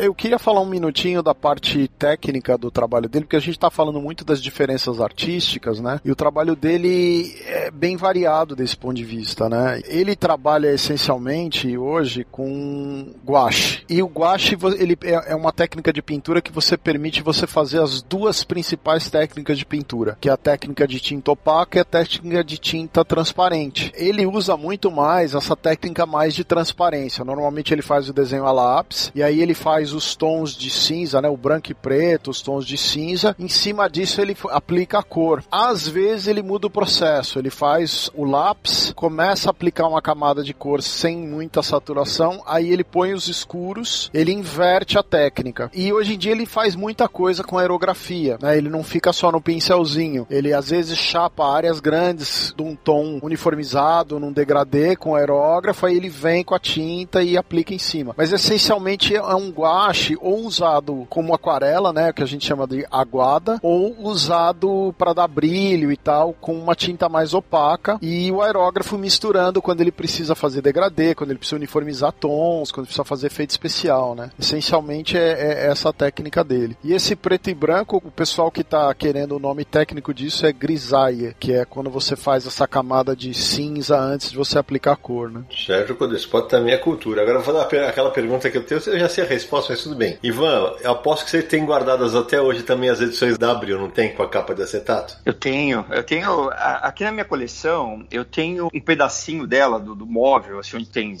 Eu 0.00 0.14
queria 0.14 0.38
falar 0.38 0.60
um 0.62 0.66
minutinho 0.66 1.22
da 1.22 1.34
parte 1.34 1.86
técnica 1.98 2.56
do 2.56 2.70
trabalho 2.70 3.06
dele, 3.08 3.26
porque 3.26 3.36
a 3.36 3.40
gente 3.40 3.50
está 3.56 3.70
falando 3.70 4.00
muito 4.00 4.24
das 4.24 4.42
diferenças 4.42 4.98
artísticas, 5.00 5.78
né? 5.78 6.00
E 6.02 6.10
o 6.10 6.16
trabalho 6.16 6.56
dele 6.56 7.34
é 7.46 7.70
bem 7.70 7.96
variado 7.98 8.56
desse 8.56 8.74
ponto 8.76 8.94
de 8.94 9.04
vista, 9.04 9.46
né? 9.48 9.82
Ele 9.84 10.16
trabalha 10.16 10.72
essencialmente 10.72 11.76
hoje 11.76 12.26
com 12.30 13.12
gouache. 13.22 13.82
E 13.90 14.02
o 14.02 14.08
gouache 14.08 14.56
vo- 14.56 14.70
ele 14.74 14.96
é 15.02 15.32
é 15.32 15.34
uma 15.36 15.52
técnica 15.52 15.92
de 15.92 16.00
pintura 16.00 16.40
que 16.40 16.50
você 16.50 16.78
permite 16.78 17.22
você 17.22 17.46
fazer 17.46 17.80
as 17.82 18.00
duas 18.00 18.42
principais 18.42 19.10
técnicas 19.10 19.58
de 19.58 19.66
pintura, 19.66 20.16
que 20.18 20.28
é 20.30 20.32
a 20.32 20.36
técnica 20.36 20.88
de 20.88 20.98
tinta 20.98 21.30
opaca 21.32 21.76
e 21.78 21.80
a 21.80 21.84
técnica 21.84 22.42
de 22.42 22.56
tinta 22.56 23.04
transparente. 23.04 23.92
Ele 23.94 24.24
usa 24.26 24.56
muito 24.56 24.90
mais 24.90 25.34
essa 25.34 25.54
técnica 25.54 26.06
mais 26.06 26.34
de 26.34 26.42
transparência. 26.42 27.22
Normalmente 27.24 27.74
ele 27.74 27.82
faz 27.82 28.08
o 28.08 28.12
desenho 28.14 28.46
a 28.46 28.52
lápis 28.52 29.12
e 29.14 29.22
aí 29.22 29.42
ele 29.42 29.52
faz 29.54 29.89
os 29.92 30.14
tons 30.14 30.54
de 30.54 30.70
cinza, 30.70 31.20
né? 31.20 31.28
O 31.28 31.36
branco 31.36 31.70
e 31.70 31.74
preto, 31.74 32.30
os 32.30 32.40
tons 32.40 32.66
de 32.66 32.76
cinza. 32.76 33.34
Em 33.38 33.48
cima 33.48 33.88
disso 33.88 34.20
ele 34.20 34.36
aplica 34.50 34.98
a 34.98 35.02
cor. 35.02 35.42
Às 35.50 35.86
vezes 35.86 36.26
ele 36.26 36.42
muda 36.42 36.66
o 36.66 36.70
processo, 36.70 37.38
ele 37.38 37.50
faz 37.50 38.10
o 38.14 38.24
lápis, 38.24 38.92
começa 38.94 39.48
a 39.48 39.52
aplicar 39.52 39.86
uma 39.86 40.02
camada 40.02 40.42
de 40.42 40.54
cor 40.54 40.82
sem 40.82 41.16
muita 41.16 41.62
saturação, 41.62 42.42
aí 42.46 42.70
ele 42.70 42.84
põe 42.84 43.12
os 43.12 43.28
escuros, 43.28 44.10
ele 44.12 44.32
inverte 44.32 44.98
a 44.98 45.02
técnica. 45.02 45.70
E 45.74 45.92
hoje 45.92 46.14
em 46.14 46.18
dia 46.18 46.32
ele 46.32 46.46
faz 46.46 46.74
muita 46.74 47.08
coisa 47.08 47.42
com 47.42 47.58
aerografia, 47.58 48.38
né? 48.40 48.56
Ele 48.56 48.68
não 48.68 48.82
fica 48.82 49.12
só 49.12 49.30
no 49.30 49.40
pincelzinho, 49.40 50.26
ele 50.30 50.52
às 50.52 50.70
vezes 50.70 50.98
chapa 50.98 51.46
áreas 51.46 51.80
grandes 51.80 52.52
de 52.56 52.62
um 52.62 52.74
tom 52.74 53.18
uniformizado, 53.22 54.18
num 54.18 54.32
degradê 54.32 54.96
com 54.96 55.14
aerógrafo, 55.14 55.86
aí 55.86 55.96
ele 55.96 56.08
vem 56.08 56.44
com 56.44 56.54
a 56.54 56.58
tinta 56.58 57.22
e 57.22 57.36
aplica 57.36 57.74
em 57.74 57.78
cima. 57.78 58.14
Mas 58.16 58.32
essencialmente 58.32 59.14
é 59.14 59.34
um 59.34 59.50
guache 59.80 60.16
ou 60.20 60.40
usado 60.40 61.06
como 61.08 61.34
aquarela, 61.34 61.92
né, 61.92 62.12
que 62.12 62.22
a 62.22 62.26
gente 62.26 62.46
chama 62.46 62.66
de 62.66 62.86
aguada, 62.90 63.58
ou 63.62 63.96
usado 64.00 64.94
para 64.98 65.14
dar 65.14 65.28
brilho 65.28 65.90
e 65.90 65.96
tal, 65.96 66.34
com 66.34 66.52
uma 66.52 66.74
tinta 66.74 67.08
mais 67.08 67.32
opaca 67.32 67.98
e 68.02 68.30
o 68.30 68.42
aerógrafo 68.42 68.98
misturando 68.98 69.62
quando 69.62 69.80
ele 69.80 69.92
precisa 69.92 70.34
fazer 70.34 70.60
degradê, 70.60 71.14
quando 71.14 71.30
ele 71.30 71.38
precisa 71.38 71.56
uniformizar 71.56 72.12
tons, 72.12 72.70
quando 72.70 72.86
precisa 72.86 73.04
fazer 73.04 73.28
efeito 73.28 73.50
especial, 73.50 74.14
né? 74.14 74.30
Essencialmente 74.38 75.16
é, 75.16 75.30
é 75.30 75.66
essa 75.70 75.92
técnica 75.92 76.44
dele. 76.44 76.76
E 76.84 76.92
esse 76.92 77.16
preto 77.16 77.48
e 77.48 77.54
branco, 77.54 78.02
o 78.04 78.10
pessoal 78.10 78.50
que 78.50 78.62
tá 78.62 78.92
querendo 78.94 79.36
o 79.36 79.38
nome 79.38 79.64
técnico 79.64 80.12
disso 80.12 80.46
é 80.46 80.52
grisaille, 80.52 81.34
que 81.38 81.52
é 81.52 81.64
quando 81.64 81.90
você 81.90 82.16
faz 82.16 82.46
essa 82.46 82.66
camada 82.66 83.16
de 83.16 83.32
cinza 83.32 83.98
antes 83.98 84.30
de 84.30 84.36
você 84.36 84.58
aplicar 84.58 84.92
a 84.92 84.96
cor, 84.96 85.30
né? 85.30 85.44
Sérgio 85.66 85.96
Codespot 85.96 86.48
também 86.48 86.74
é 86.74 86.76
cultura. 86.76 87.22
Agora 87.22 87.38
eu 87.38 87.42
vou 87.42 87.54
dar 87.54 87.62
aquela 87.62 88.10
pergunta 88.10 88.50
que 88.50 88.58
eu 88.58 88.64
tenho, 88.64 88.80
eu 88.86 88.98
já 88.98 89.08
sei 89.08 89.24
a 89.24 89.26
resposta, 89.26 89.59
mas 89.68 89.82
tudo 89.82 89.94
bem. 89.94 90.18
Ivan, 90.22 90.74
eu 90.82 90.92
aposto 90.92 91.24
que 91.24 91.30
você 91.30 91.42
tem 91.42 91.64
guardadas 91.64 92.14
até 92.14 92.40
hoje 92.40 92.62
também 92.62 92.88
as 92.88 93.00
edições 93.00 93.36
da 93.36 93.50
Abril, 93.50 93.78
não 93.78 93.90
tem? 93.90 94.14
Com 94.14 94.22
a 94.22 94.28
capa 94.28 94.54
de 94.54 94.62
acetato? 94.62 95.16
Eu 95.24 95.34
tenho, 95.34 95.84
eu 95.90 96.02
tenho, 96.02 96.50
aqui 96.50 97.04
na 97.04 97.12
minha 97.12 97.24
coleção, 97.24 98.04
eu 98.10 98.24
tenho 98.24 98.68
um 98.72 98.80
pedacinho 98.80 99.46
dela, 99.46 99.78
do, 99.78 99.94
do 99.94 100.06
móvel, 100.06 100.58
assim, 100.58 100.76
onde 100.76 100.88
tem 100.88 101.16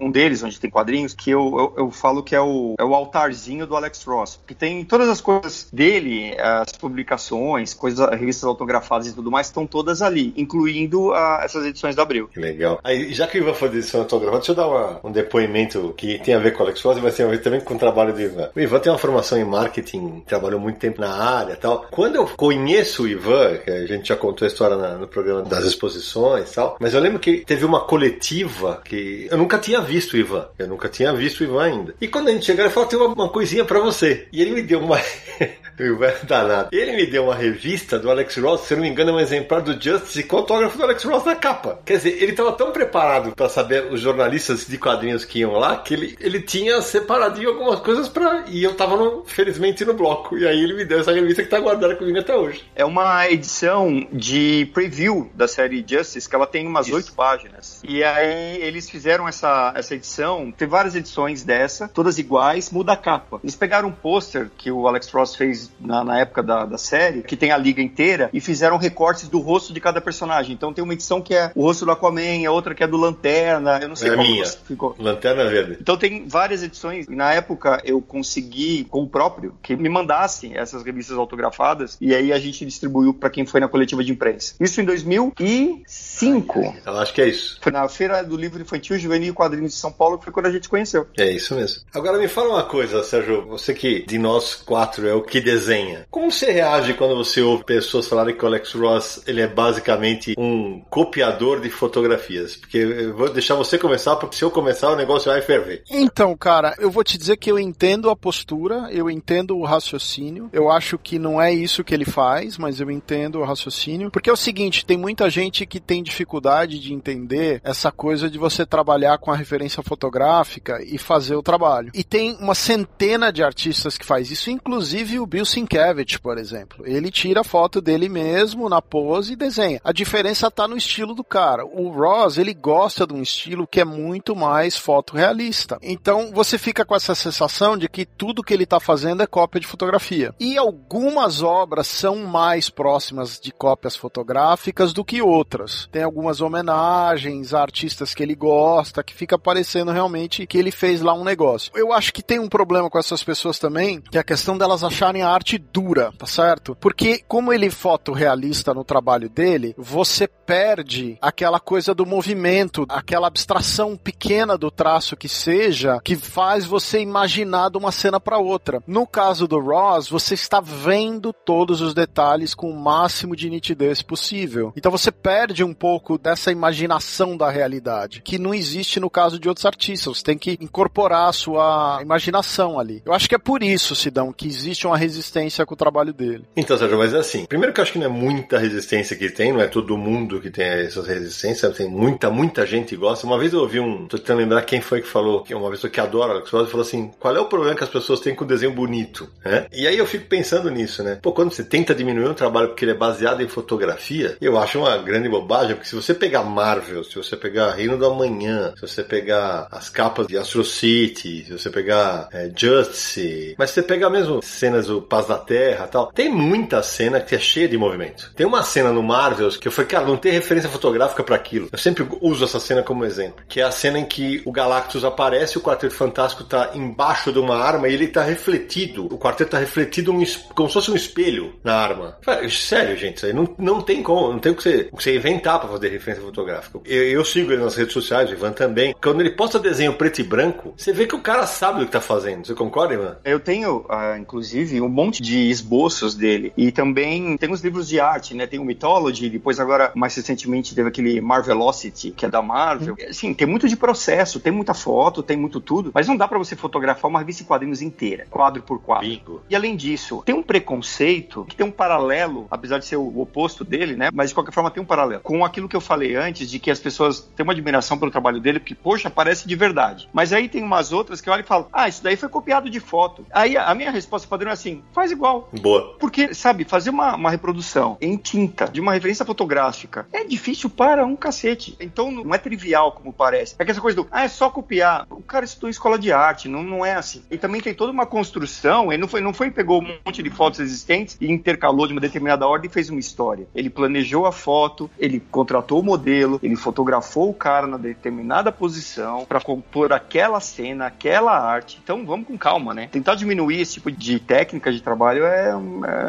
um 0.00 0.10
deles, 0.10 0.42
onde 0.42 0.58
tem 0.58 0.70
quadrinhos, 0.70 1.14
que 1.14 1.30
eu, 1.30 1.40
eu, 1.58 1.84
eu, 1.84 1.90
falo 1.90 2.22
que 2.22 2.34
é 2.34 2.40
o, 2.40 2.74
é 2.78 2.84
o 2.84 2.94
altarzinho 2.94 3.66
do 3.66 3.76
Alex 3.76 4.04
Ross. 4.04 4.40
Que 4.46 4.54
tem 4.54 4.84
todas 4.84 5.08
as 5.08 5.20
coisas 5.20 5.68
dele, 5.72 6.36
as 6.38 6.72
publicações, 6.72 7.74
coisas, 7.74 8.08
revistas 8.10 8.44
autografadas 8.44 9.08
e 9.08 9.12
tudo 9.12 9.30
mais, 9.30 9.48
estão 9.48 9.66
todas 9.66 10.02
ali, 10.02 10.32
incluindo 10.36 11.12
a, 11.12 11.40
essas 11.44 11.66
edições 11.66 11.94
da 11.94 12.02
Abril. 12.02 12.28
Que 12.28 12.40
legal. 12.40 12.80
Aí, 12.84 13.12
já 13.12 13.26
que 13.26 13.38
o 13.38 13.42
Ivan 13.42 13.54
foi 13.54 13.68
de 13.68 13.78
edição 13.78 14.00
autografada, 14.00 14.38
deixa 14.38 14.52
eu 14.52 14.56
dar 14.56 14.68
uma, 14.68 15.00
um 15.04 15.12
depoimento 15.12 15.94
que 15.96 16.18
tem 16.18 16.34
a 16.34 16.38
ver 16.38 16.52
com 16.52 16.62
o 16.62 16.66
Alex 16.66 16.80
Ross, 16.82 17.00
mas 17.00 17.16
tem 17.16 17.26
a 17.26 17.28
ver 17.28 17.42
também 17.42 17.60
com 17.60 17.74
o 17.74 17.78
trabalho 17.84 18.12
do 18.12 18.20
Ivan. 18.20 18.50
O 18.54 18.60
Ivan 18.60 18.78
tem 18.78 18.92
uma 18.92 18.98
formação 18.98 19.38
em 19.38 19.44
marketing, 19.44 20.22
trabalhou 20.26 20.58
muito 20.58 20.78
tempo 20.78 21.00
na 21.00 21.12
área 21.12 21.56
tal. 21.56 21.86
Quando 21.90 22.16
eu 22.16 22.26
conheço 22.26 23.04
o 23.04 23.08
Ivan, 23.08 23.58
que 23.58 23.70
a 23.70 23.86
gente 23.86 24.08
já 24.08 24.16
contou 24.16 24.46
a 24.46 24.48
história 24.48 24.76
na, 24.76 24.94
no 24.94 25.06
programa 25.06 25.42
das 25.42 25.64
exposições 25.64 26.50
tal, 26.52 26.76
mas 26.80 26.94
eu 26.94 27.00
lembro 27.00 27.18
que 27.18 27.44
teve 27.44 27.64
uma 27.64 27.80
coletiva 27.80 28.80
que 28.84 29.28
eu 29.30 29.36
nunca 29.36 29.58
tinha 29.58 29.80
visto 29.80 30.14
o 30.14 30.16
Ivan. 30.16 30.48
Eu 30.58 30.68
nunca 30.68 30.88
tinha 30.88 31.12
visto 31.12 31.40
o 31.40 31.44
Ivan 31.44 31.62
ainda. 31.62 31.94
E 32.00 32.08
quando 32.08 32.28
a 32.28 32.32
gente 32.32 32.46
chegou, 32.46 32.64
ele 32.64 32.72
falou: 32.72 32.88
tem 32.88 32.98
uma, 32.98 33.08
uma 33.08 33.28
coisinha 33.28 33.64
para 33.64 33.80
você. 33.80 34.26
E 34.32 34.40
ele 34.40 34.52
me 34.52 34.62
deu 34.62 34.80
uma. 34.80 34.98
o 35.78 35.82
Ivan 35.82 36.06
é 36.06 36.24
danado. 36.24 36.68
Ele 36.72 36.92
me 36.96 37.06
deu 37.06 37.24
uma 37.24 37.34
revista 37.34 37.98
do 37.98 38.10
Alex 38.10 38.36
Ross, 38.36 38.62
se 38.62 38.74
não 38.74 38.82
me 38.82 38.88
engano, 38.88 39.10
é 39.10 39.14
um 39.14 39.20
exemplar 39.20 39.62
do 39.62 39.80
Justice 39.80 40.22
com 40.24 40.38
autógrafo 40.38 40.76
do 40.76 40.84
Alex 40.84 41.04
Ross 41.04 41.24
na 41.24 41.36
capa. 41.36 41.80
Quer 41.84 41.96
dizer, 41.96 42.22
ele 42.22 42.32
estava 42.32 42.52
tão 42.52 42.72
preparado 42.72 43.34
para 43.34 43.48
saber 43.48 43.92
os 43.92 44.00
jornalistas 44.00 44.66
de 44.66 44.78
quadrinhos 44.78 45.24
que 45.24 45.40
iam 45.40 45.52
lá 45.52 45.76
que 45.76 45.94
ele, 45.94 46.16
ele 46.20 46.40
tinha 46.40 46.80
separadinho 46.80 47.50
algumas 47.50 47.80
coisas 47.80 48.08
para. 48.08 48.44
E 48.48 48.62
eu 48.62 48.74
tava, 48.74 48.96
no, 48.96 49.24
felizmente, 49.24 49.84
no 49.84 49.94
bloco. 49.94 50.36
E 50.36 50.46
aí 50.46 50.62
ele 50.62 50.74
me 50.74 50.84
deu 50.84 51.00
essa 51.00 51.12
revista 51.12 51.42
que 51.42 51.48
tá 51.48 51.58
guardada 51.58 51.96
comigo 51.96 52.18
até 52.18 52.34
hoje. 52.34 52.64
É 52.74 52.84
uma 52.84 53.28
edição 53.28 54.06
de 54.12 54.70
preview 54.72 55.30
da 55.34 55.48
série 55.48 55.84
Justice, 55.86 56.28
que 56.28 56.34
ela 56.34 56.46
tem 56.46 56.66
umas 56.66 56.90
oito 56.90 57.12
páginas. 57.12 57.82
E 57.86 58.02
aí 58.02 58.62
eles 58.62 58.88
fizeram 58.88 59.28
essa 59.28 59.64
essa, 59.74 59.94
edição, 59.94 60.52
tem 60.52 60.66
várias 60.66 60.94
edições 60.94 61.42
dessa, 61.42 61.88
todas 61.88 62.18
iguais, 62.18 62.70
muda 62.70 62.92
a 62.92 62.96
capa. 62.96 63.40
Eles 63.42 63.56
pegaram 63.56 63.88
um 63.88 63.92
pôster 63.92 64.50
que 64.56 64.70
o 64.70 64.86
Alex 64.86 65.10
Ross 65.10 65.34
fez 65.34 65.63
na, 65.80 66.04
na 66.04 66.18
época 66.18 66.42
da, 66.42 66.64
da 66.64 66.78
série, 66.78 67.22
que 67.22 67.36
tem 67.36 67.50
a 67.50 67.56
liga 67.56 67.82
inteira, 67.82 68.30
e 68.32 68.40
fizeram 68.40 68.76
recortes 68.76 69.28
do 69.28 69.38
rosto 69.38 69.72
de 69.72 69.80
cada 69.80 70.00
personagem. 70.00 70.54
Então 70.54 70.72
tem 70.72 70.82
uma 70.82 70.92
edição 70.92 71.20
que 71.20 71.34
é 71.34 71.50
o 71.54 71.62
rosto 71.62 71.84
do 71.84 71.90
Aquaman, 71.90 72.46
a 72.46 72.50
outra 72.50 72.74
que 72.74 72.82
é 72.82 72.86
do 72.86 72.96
Lanterna, 72.96 73.78
eu 73.80 73.88
não 73.88 73.96
sei 73.96 74.10
é 74.10 74.14
qual 74.14 74.26
minha. 74.26 74.46
ficou. 74.46 74.94
Lanterna 74.98 75.44
Verde. 75.48 75.78
Então 75.80 75.96
tem 75.96 76.26
várias 76.26 76.62
edições, 76.62 77.06
e 77.06 77.14
na 77.14 77.32
época 77.32 77.80
eu 77.84 78.00
consegui, 78.00 78.84
com 78.84 79.02
o 79.02 79.08
próprio, 79.08 79.54
que 79.62 79.76
me 79.76 79.88
mandasse 79.88 80.52
essas 80.54 80.82
revistas 80.82 81.16
autografadas, 81.16 81.96
e 82.00 82.14
aí 82.14 82.32
a 82.32 82.38
gente 82.38 82.64
distribuiu 82.64 83.14
para 83.14 83.30
quem 83.30 83.46
foi 83.46 83.60
na 83.60 83.68
coletiva 83.68 84.02
de 84.02 84.12
imprensa. 84.12 84.54
Isso 84.60 84.80
em 84.80 84.84
2005. 84.84 86.74
Eu 86.84 86.98
acho 86.98 87.14
que 87.14 87.20
é 87.20 87.28
isso. 87.28 87.58
Foi 87.60 87.72
na 87.72 87.88
Feira 87.88 88.22
do 88.22 88.36
Livro 88.36 88.60
Infantil 88.60 88.98
Juvenil 88.98 89.30
e 89.30 89.32
Quadrinhos 89.32 89.72
de 89.72 89.78
São 89.78 89.92
Paulo, 89.92 90.18
que 90.18 90.24
foi 90.24 90.32
quando 90.32 90.46
a 90.46 90.52
gente 90.52 90.68
conheceu. 90.68 91.06
É 91.16 91.30
isso 91.30 91.54
mesmo. 91.54 91.82
Agora 91.94 92.18
me 92.18 92.28
fala 92.28 92.50
uma 92.50 92.64
coisa, 92.64 93.02
Sérgio, 93.02 93.46
você 93.46 93.74
que 93.74 94.04
de 94.06 94.18
nós 94.18 94.54
quatro 94.54 95.06
é 95.06 95.14
o 95.14 95.22
que 95.22 95.40
desenha. 95.54 96.06
Como 96.10 96.30
você 96.30 96.50
reage 96.50 96.94
quando 96.94 97.16
você 97.16 97.40
ouve 97.40 97.64
pessoas 97.64 98.08
falarem 98.08 98.36
que 98.36 98.44
o 98.44 98.48
Alex 98.48 98.72
Ross 98.72 99.22
ele 99.26 99.40
é 99.40 99.46
basicamente 99.46 100.34
um 100.36 100.80
copiador 100.90 101.60
de 101.60 101.70
fotografias? 101.70 102.56
Porque 102.56 102.78
eu 102.78 103.16
vou 103.16 103.32
deixar 103.32 103.54
você 103.54 103.78
começar, 103.78 104.16
porque 104.16 104.36
se 104.36 104.44
eu 104.44 104.50
começar 104.50 104.90
o 104.90 104.96
negócio 104.96 105.30
vai 105.30 105.40
ferver. 105.40 105.84
Então, 105.90 106.36
cara, 106.36 106.74
eu 106.78 106.90
vou 106.90 107.04
te 107.04 107.16
dizer 107.16 107.36
que 107.36 107.50
eu 107.50 107.58
entendo 107.58 108.10
a 108.10 108.16
postura, 108.16 108.88
eu 108.90 109.08
entendo 109.08 109.56
o 109.56 109.64
raciocínio. 109.64 110.48
Eu 110.52 110.70
acho 110.70 110.98
que 110.98 111.18
não 111.18 111.40
é 111.40 111.52
isso 111.52 111.84
que 111.84 111.94
ele 111.94 112.04
faz, 112.04 112.58
mas 112.58 112.80
eu 112.80 112.90
entendo 112.90 113.38
o 113.38 113.44
raciocínio. 113.44 114.10
Porque 114.10 114.30
é 114.30 114.32
o 114.32 114.36
seguinte, 114.36 114.84
tem 114.84 114.96
muita 114.96 115.30
gente 115.30 115.64
que 115.66 115.78
tem 115.78 116.02
dificuldade 116.02 116.80
de 116.80 116.92
entender 116.92 117.60
essa 117.62 117.92
coisa 117.92 118.28
de 118.28 118.38
você 118.38 118.66
trabalhar 118.66 119.18
com 119.18 119.30
a 119.30 119.36
referência 119.36 119.82
fotográfica 119.82 120.82
e 120.84 120.98
fazer 120.98 121.36
o 121.36 121.42
trabalho. 121.42 121.92
E 121.94 122.02
tem 122.02 122.36
uma 122.40 122.54
centena 122.54 123.32
de 123.32 123.42
artistas 123.42 123.96
que 123.96 124.04
faz 124.04 124.30
isso, 124.30 124.50
inclusive 124.50 125.20
o 125.20 125.26
Bill 125.26 125.43
Sienkiewicz, 125.44 126.16
por 126.18 126.38
exemplo. 126.38 126.86
Ele 126.86 127.10
tira 127.10 127.40
a 127.40 127.44
foto 127.44 127.80
dele 127.80 128.08
mesmo 128.08 128.68
na 128.68 128.80
pose 128.80 129.32
e 129.32 129.36
desenha. 129.36 129.80
A 129.84 129.92
diferença 129.92 130.50
tá 130.50 130.66
no 130.66 130.76
estilo 130.76 131.14
do 131.14 131.24
cara. 131.24 131.64
O 131.64 131.88
Ross, 131.90 132.38
ele 132.38 132.54
gosta 132.54 133.06
de 133.06 133.14
um 133.14 133.22
estilo 133.22 133.66
que 133.66 133.80
é 133.80 133.84
muito 133.84 134.34
mais 134.34 134.76
fotorrealista. 134.76 135.78
Então 135.82 136.30
você 136.32 136.58
fica 136.58 136.84
com 136.84 136.94
essa 136.94 137.14
sensação 137.14 137.76
de 137.76 137.88
que 137.88 138.04
tudo 138.04 138.42
que 138.42 138.54
ele 138.54 138.66
tá 138.66 138.80
fazendo 138.80 139.22
é 139.22 139.26
cópia 139.26 139.60
de 139.60 139.66
fotografia. 139.66 140.34
E 140.38 140.56
algumas 140.56 141.42
obras 141.42 141.86
são 141.86 142.16
mais 142.26 142.70
próximas 142.70 143.38
de 143.40 143.52
cópias 143.52 143.96
fotográficas 143.96 144.92
do 144.92 145.04
que 145.04 145.20
outras. 145.22 145.88
Tem 145.90 146.02
algumas 146.02 146.40
homenagens 146.40 147.52
a 147.52 147.60
artistas 147.60 148.14
que 148.14 148.22
ele 148.22 148.34
gosta, 148.34 149.02
que 149.02 149.14
fica 149.14 149.38
parecendo 149.38 149.90
realmente 149.90 150.46
que 150.46 150.58
ele 150.58 150.70
fez 150.70 151.00
lá 151.00 151.14
um 151.14 151.24
negócio. 151.24 151.72
Eu 151.74 151.92
acho 151.92 152.12
que 152.12 152.22
tem 152.22 152.38
um 152.38 152.48
problema 152.48 152.88
com 152.88 152.98
essas 152.98 153.22
pessoas 153.24 153.58
também, 153.58 154.00
que 154.00 154.16
é 154.16 154.20
a 154.20 154.24
questão 154.24 154.56
delas 154.56 154.84
acharem 154.84 155.22
a 155.22 155.28
arte 155.34 155.58
dura, 155.58 156.12
tá 156.18 156.26
certo? 156.26 156.76
Porque 156.80 157.22
como 157.26 157.52
ele 157.52 157.66
é 157.66 157.70
fotorrealista 157.70 158.72
no 158.72 158.84
trabalho 158.84 159.28
dele, 159.28 159.74
você 159.76 160.26
perde 160.26 161.18
aquela 161.20 161.60
coisa 161.60 161.94
do 161.94 162.06
movimento, 162.06 162.84
aquela 162.88 163.26
abstração 163.26 163.96
pequena 163.96 164.56
do 164.56 164.70
traço 164.70 165.16
que 165.16 165.28
seja, 165.28 166.00
que 166.02 166.16
faz 166.16 166.64
você 166.64 167.00
imaginar 167.00 167.70
de 167.70 167.78
uma 167.78 167.92
cena 167.92 168.20
para 168.20 168.38
outra. 168.38 168.82
No 168.86 169.06
caso 169.06 169.46
do 169.46 169.58
Ross, 169.58 170.08
você 170.08 170.34
está 170.34 170.60
vendo 170.60 171.32
todos 171.32 171.80
os 171.80 171.94
detalhes 171.94 172.54
com 172.54 172.70
o 172.70 172.78
máximo 172.78 173.34
de 173.34 173.50
nitidez 173.50 174.02
possível. 174.02 174.72
Então 174.76 174.90
você 174.90 175.10
perde 175.10 175.64
um 175.64 175.74
pouco 175.74 176.18
dessa 176.18 176.52
imaginação 176.52 177.36
da 177.36 177.50
realidade, 177.50 178.22
que 178.22 178.38
não 178.38 178.54
existe 178.54 179.00
no 179.00 179.10
caso 179.10 179.38
de 179.38 179.48
outros 179.48 179.66
artistas. 179.66 180.18
Você 180.18 180.24
tem 180.24 180.38
que 180.38 180.58
incorporar 180.60 181.28
a 181.28 181.32
sua 181.32 181.98
imaginação 182.02 182.78
ali. 182.78 183.02
Eu 183.04 183.12
acho 183.12 183.28
que 183.28 183.34
é 183.34 183.38
por 183.38 183.62
isso, 183.62 183.94
Sidão, 183.94 184.32
que 184.32 184.46
existe 184.46 184.86
uma 184.86 184.96
resistência 184.96 185.23
com 185.66 185.74
o 185.74 185.76
trabalho 185.76 186.12
dele. 186.12 186.44
Então, 186.56 186.76
Sérgio, 186.76 186.98
mas 186.98 187.14
é 187.14 187.18
assim. 187.18 187.46
Primeiro 187.46 187.72
que 187.72 187.80
eu 187.80 187.82
acho 187.82 187.92
que 187.92 187.98
não 187.98 188.06
é 188.06 188.08
muita 188.08 188.58
resistência 188.58 189.16
que 189.16 189.30
tem, 189.30 189.52
não 189.52 189.60
é 189.60 189.66
todo 189.66 189.96
mundo 189.96 190.40
que 190.40 190.50
tem 190.50 190.64
essas 190.64 191.06
resistências, 191.06 191.76
tem 191.76 191.88
muita, 191.88 192.30
muita 192.30 192.66
gente 192.66 192.90
que 192.90 192.96
gosta. 192.96 193.26
Uma 193.26 193.38
vez 193.38 193.52
eu 193.52 193.60
ouvi 193.60 193.80
um, 193.80 194.06
tô 194.06 194.18
tentando 194.18 194.38
lembrar 194.38 194.62
quem 194.62 194.80
foi 194.80 195.00
que 195.00 195.08
falou, 195.08 195.42
que 195.42 195.52
é 195.52 195.56
uma 195.56 195.70
pessoa 195.70 195.90
que 195.90 196.00
adora 196.00 196.32
Alex 196.32 196.50
Ross, 196.50 196.70
falou 196.70 196.86
assim, 196.86 197.10
qual 197.18 197.36
é 197.36 197.40
o 197.40 197.46
problema 197.46 197.76
que 197.76 197.84
as 197.84 197.90
pessoas 197.90 198.20
têm 198.20 198.34
com 198.34 198.44
o 198.44 198.46
desenho 198.46 198.72
bonito, 198.72 199.28
né? 199.44 199.66
E 199.72 199.86
aí 199.86 199.96
eu 199.96 200.06
fico 200.06 200.26
pensando 200.26 200.70
nisso, 200.70 201.02
né? 201.02 201.18
Pô, 201.20 201.32
quando 201.32 201.52
você 201.52 201.64
tenta 201.64 201.94
diminuir 201.94 202.28
um 202.28 202.34
trabalho 202.34 202.68
porque 202.68 202.84
ele 202.84 202.92
é 202.92 202.96
baseado 202.96 203.42
em 203.42 203.48
fotografia, 203.48 204.36
eu 204.40 204.58
acho 204.58 204.78
uma 204.78 204.96
grande 204.98 205.28
bobagem, 205.28 205.74
porque 205.74 205.88
se 205.88 205.94
você 205.94 206.14
pegar 206.14 206.42
Marvel, 206.42 207.04
se 207.04 207.16
você 207.16 207.36
pegar 207.36 207.72
Reino 207.72 207.96
do 207.96 208.06
Amanhã, 208.06 208.72
se 208.76 208.82
você 208.82 209.02
pegar 209.02 209.68
as 209.70 209.88
capas 209.88 210.26
de 210.26 210.36
Astro 210.36 210.64
City, 210.64 211.44
se 211.44 211.52
você 211.52 211.70
pegar 211.70 212.28
é, 212.32 212.50
Justice, 212.54 213.54
mas 213.58 213.70
você 213.70 213.82
pegar 213.82 214.10
mesmo 214.10 214.40
cenas 214.42 214.86
do 214.86 215.02
Paz 215.14 215.26
da 215.26 215.38
Terra 215.38 215.86
tal. 215.86 216.10
Tem 216.12 216.28
muita 216.28 216.82
cena 216.82 217.20
que 217.20 217.36
é 217.36 217.38
cheia 217.38 217.68
de 217.68 217.78
movimento. 217.78 218.32
Tem 218.34 218.44
uma 218.44 218.64
cena 218.64 218.90
no 218.92 219.00
Marvels 219.00 219.56
que 219.56 219.68
eu 219.68 219.72
falei, 219.72 219.88
cara, 219.88 220.04
não 220.04 220.16
tem 220.16 220.32
referência 220.32 220.68
fotográfica 220.68 221.22
para 221.22 221.36
aquilo. 221.36 221.68
Eu 221.70 221.78
sempre 221.78 222.04
uso 222.20 222.44
essa 222.44 222.58
cena 222.58 222.82
como 222.82 223.04
exemplo. 223.04 223.44
Que 223.48 223.60
é 223.60 223.62
a 223.62 223.70
cena 223.70 224.00
em 224.00 224.04
que 224.04 224.42
o 224.44 224.50
Galactus 224.50 225.04
aparece, 225.04 225.56
o 225.56 225.60
Quarteto 225.60 225.94
Fantástico 225.94 226.42
tá 226.42 226.72
embaixo 226.74 227.30
de 227.30 227.38
uma 227.38 227.56
arma 227.56 227.86
e 227.86 227.94
ele 227.94 228.08
tá 228.08 228.24
refletido. 228.24 229.06
O 229.06 229.16
quarteto 229.16 229.52
tá 229.52 229.58
refletido 229.58 230.10
um, 230.10 230.20
como 230.52 230.68
se 230.68 230.74
fosse 230.74 230.90
um 230.90 230.96
espelho 230.96 231.54
na 231.62 231.76
arma. 231.76 232.18
Sério, 232.50 232.96
gente, 232.96 233.18
isso 233.18 233.26
aí 233.26 233.32
não, 233.32 233.48
não 233.56 233.80
tem 233.80 234.02
como, 234.02 234.32
não 234.32 234.40
tem 234.40 234.50
o 234.50 234.56
que 234.56 234.64
você, 234.64 234.88
você 234.92 235.14
inventar 235.14 235.60
para 235.60 235.68
fazer 235.68 235.90
referência 235.90 236.24
fotográfica. 236.24 236.80
Eu, 236.84 237.04
eu, 237.04 237.24
sigo 237.24 237.52
ele 237.52 237.62
nas 237.62 237.76
redes 237.76 237.92
sociais, 237.92 238.30
o 238.30 238.32
Ivan 238.32 238.50
também. 238.50 238.96
Quando 239.00 239.20
ele 239.20 239.30
posta 239.30 239.60
desenho 239.60 239.94
preto 239.94 240.20
e 240.20 240.24
branco, 240.24 240.74
você 240.76 240.92
vê 240.92 241.06
que 241.06 241.14
o 241.14 241.22
cara 241.22 241.46
sabe 241.46 241.82
o 241.82 241.86
que 241.86 241.92
tá 241.92 242.00
fazendo. 242.00 242.44
Você 242.44 242.54
concorda, 242.54 242.94
Ivan? 242.94 243.16
Eu 243.24 243.38
tenho, 243.38 243.86
uh, 243.88 244.18
inclusive, 244.18 244.80
um 244.80 244.88
monte 244.88 245.03
de 245.10 245.50
esboços 245.50 246.14
dele. 246.14 246.52
E 246.56 246.70
também 246.70 247.36
tem 247.36 247.50
os 247.50 247.62
livros 247.62 247.88
de 247.88 248.00
arte, 248.00 248.34
né? 248.34 248.46
Tem 248.46 248.58
o 248.58 248.64
Mythology, 248.64 249.28
depois 249.28 249.58
agora, 249.60 249.92
mais 249.94 250.14
recentemente, 250.14 250.74
teve 250.74 250.88
aquele 250.88 251.20
Marvelocity, 251.20 252.10
que 252.10 252.26
é 252.26 252.28
da 252.28 252.42
Marvel. 252.42 252.94
Hum. 252.94 253.06
Assim, 253.08 253.34
tem 253.34 253.46
muito 253.46 253.68
de 253.68 253.76
processo, 253.76 254.40
tem 254.40 254.52
muita 254.52 254.74
foto, 254.74 255.22
tem 255.22 255.36
muito 255.36 255.60
tudo, 255.60 255.90
mas 255.94 256.06
não 256.06 256.16
dá 256.16 256.28
para 256.28 256.38
você 256.38 256.56
fotografar 256.56 257.10
uma 257.10 257.18
revista 257.18 257.42
em 257.42 257.46
quadrinhos 257.46 257.82
inteira, 257.82 258.26
quadro 258.30 258.62
por 258.62 258.80
quadro. 258.80 259.08
Bingo. 259.08 259.42
E 259.48 259.56
além 259.56 259.76
disso, 259.76 260.22
tem 260.24 260.34
um 260.34 260.42
preconceito 260.42 261.44
que 261.48 261.56
tem 261.56 261.66
um 261.66 261.70
paralelo, 261.70 262.46
apesar 262.50 262.78
de 262.78 262.86
ser 262.86 262.96
o 262.96 263.20
oposto 263.20 263.64
dele, 263.64 263.96
né? 263.96 264.10
Mas 264.12 264.30
de 264.30 264.34
qualquer 264.34 264.52
forma 264.52 264.70
tem 264.70 264.82
um 264.82 264.86
paralelo 264.86 265.22
com 265.22 265.44
aquilo 265.44 265.68
que 265.68 265.76
eu 265.76 265.80
falei 265.80 266.14
antes 266.16 266.50
de 266.50 266.58
que 266.58 266.70
as 266.70 266.78
pessoas 266.78 267.20
têm 267.20 267.44
uma 267.44 267.52
admiração 267.52 267.98
pelo 267.98 268.10
trabalho 268.10 268.40
dele, 268.40 268.60
porque, 268.60 268.74
poxa, 268.74 269.10
parece 269.10 269.46
de 269.46 269.56
verdade. 269.56 270.08
Mas 270.12 270.32
aí 270.32 270.48
tem 270.48 270.62
umas 270.62 270.92
outras 270.92 271.20
que 271.20 271.30
olham 271.30 271.42
e 271.42 271.46
falam: 271.46 271.66
ah, 271.72 271.88
isso 271.88 272.02
daí 272.02 272.16
foi 272.16 272.28
copiado 272.28 272.68
de 272.70 272.80
foto. 272.80 273.26
Aí 273.32 273.56
a 273.56 273.74
minha 273.74 273.90
resposta 273.90 274.28
padrão 274.28 274.50
é 274.50 274.54
assim: 274.54 274.82
faz 274.94 275.10
igual. 275.10 275.48
Boa. 275.60 275.96
Porque, 275.98 276.34
sabe, 276.34 276.64
fazer 276.64 276.90
uma, 276.90 277.16
uma 277.16 277.30
reprodução 277.30 277.96
em 278.00 278.16
tinta 278.16 278.66
de 278.66 278.80
uma 278.80 278.92
referência 278.92 279.24
fotográfica 279.24 280.06
é 280.12 280.24
difícil 280.24 280.70
para 280.70 281.04
um 281.04 281.16
cacete. 281.16 281.76
Então 281.80 282.10
não 282.10 282.34
é 282.34 282.38
trivial 282.38 282.92
como 282.92 283.12
parece. 283.12 283.54
É 283.58 283.64
que 283.64 283.70
essa 283.70 283.80
coisa 283.80 283.96
do, 283.96 284.08
ah, 284.10 284.24
é 284.24 284.28
só 284.28 284.48
copiar. 284.50 285.06
O 285.10 285.22
cara 285.22 285.44
estudou 285.44 285.68
em 285.68 285.72
escola 285.72 285.98
de 285.98 286.12
arte, 286.12 286.48
não, 286.48 286.62
não 286.62 286.84
é 286.84 286.94
assim. 286.94 287.22
E 287.30 287.36
também 287.36 287.60
tem 287.60 287.74
toda 287.74 287.92
uma 287.92 288.06
construção, 288.06 288.92
ele 288.92 289.00
não 289.00 289.08
foi, 289.08 289.20
não 289.20 289.32
foi 289.32 289.50
pegou 289.50 289.82
um 289.82 289.98
monte 290.04 290.22
de 290.22 290.30
fotos 290.30 290.60
existentes 290.60 291.16
e 291.20 291.30
intercalou 291.30 291.86
de 291.86 291.92
uma 291.92 292.00
determinada 292.00 292.46
ordem 292.46 292.70
e 292.70 292.72
fez 292.72 292.90
uma 292.90 293.00
história. 293.00 293.46
Ele 293.54 293.70
planejou 293.70 294.26
a 294.26 294.32
foto, 294.32 294.90
ele 294.98 295.20
contratou 295.30 295.80
o 295.80 295.82
modelo, 295.82 296.38
ele 296.42 296.56
fotografou 296.56 297.30
o 297.30 297.34
cara 297.34 297.66
na 297.66 297.76
determinada 297.76 298.52
posição 298.52 299.24
para 299.24 299.40
compor 299.40 299.92
aquela 299.92 300.40
cena, 300.40 300.86
aquela 300.86 301.38
arte. 301.38 301.80
Então 301.82 302.04
vamos 302.04 302.26
com 302.26 302.36
calma, 302.36 302.74
né? 302.74 302.88
Tentar 302.90 303.14
diminuir 303.14 303.60
esse 303.60 303.74
tipo 303.74 303.90
de 303.90 304.18
técnica 304.18 304.72
de 304.74 304.82
trabalho 304.82 305.24
é, 305.24 305.54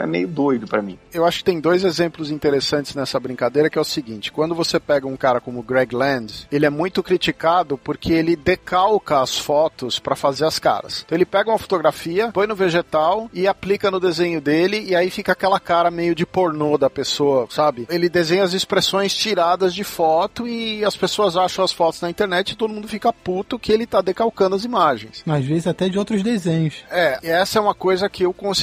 é 0.01 0.05
meio 0.05 0.27
doido 0.27 0.67
para 0.67 0.81
mim. 0.81 0.97
Eu 1.13 1.25
acho 1.25 1.39
que 1.39 1.43
tem 1.43 1.59
dois 1.59 1.83
exemplos 1.83 2.31
interessantes 2.31 2.95
nessa 2.95 3.19
brincadeira 3.19 3.69
que 3.69 3.77
é 3.77 3.81
o 3.81 3.85
seguinte: 3.85 4.31
quando 4.31 4.55
você 4.55 4.79
pega 4.79 5.07
um 5.07 5.17
cara 5.17 5.39
como 5.39 5.63
Greg 5.63 5.95
Land, 5.95 6.47
ele 6.51 6.65
é 6.65 6.69
muito 6.69 7.01
criticado 7.03 7.77
porque 7.77 8.13
ele 8.13 8.35
decalca 8.35 9.21
as 9.21 9.37
fotos 9.37 9.99
para 9.99 10.15
fazer 10.15 10.45
as 10.45 10.59
caras. 10.59 11.03
Então 11.05 11.17
ele 11.17 11.25
pega 11.25 11.49
uma 11.49 11.59
fotografia, 11.59 12.31
põe 12.31 12.47
no 12.47 12.55
vegetal 12.55 13.29
e 13.33 13.47
aplica 13.47 13.89
no 13.91 13.99
desenho 13.99 14.41
dele 14.41 14.83
e 14.87 14.95
aí 14.95 15.09
fica 15.09 15.31
aquela 15.31 15.59
cara 15.59 15.91
meio 15.91 16.15
de 16.15 16.25
pornô 16.25 16.77
da 16.77 16.89
pessoa, 16.89 17.47
sabe? 17.49 17.87
Ele 17.89 18.09
desenha 18.09 18.43
as 18.43 18.53
expressões 18.53 19.13
tiradas 19.13 19.73
de 19.73 19.83
foto 19.83 20.47
e 20.47 20.83
as 20.83 20.95
pessoas 20.95 21.37
acham 21.37 21.63
as 21.63 21.71
fotos 21.71 22.01
na 22.01 22.09
internet 22.09 22.51
e 22.51 22.55
todo 22.55 22.73
mundo 22.73 22.87
fica 22.87 23.11
puto 23.13 23.59
que 23.59 23.71
ele 23.71 23.85
tá 23.85 24.01
decalcando 24.01 24.55
as 24.55 24.63
imagens. 24.63 25.23
Às 25.25 25.45
vezes 25.45 25.67
até 25.67 25.89
de 25.89 25.97
outros 25.97 26.23
desenhos. 26.23 26.75
É, 26.89 27.19
e 27.23 27.27
essa 27.27 27.59
é 27.59 27.61
uma 27.61 27.75
coisa 27.75 28.09
que 28.09 28.23
eu 28.23 28.33
considero 28.33 28.54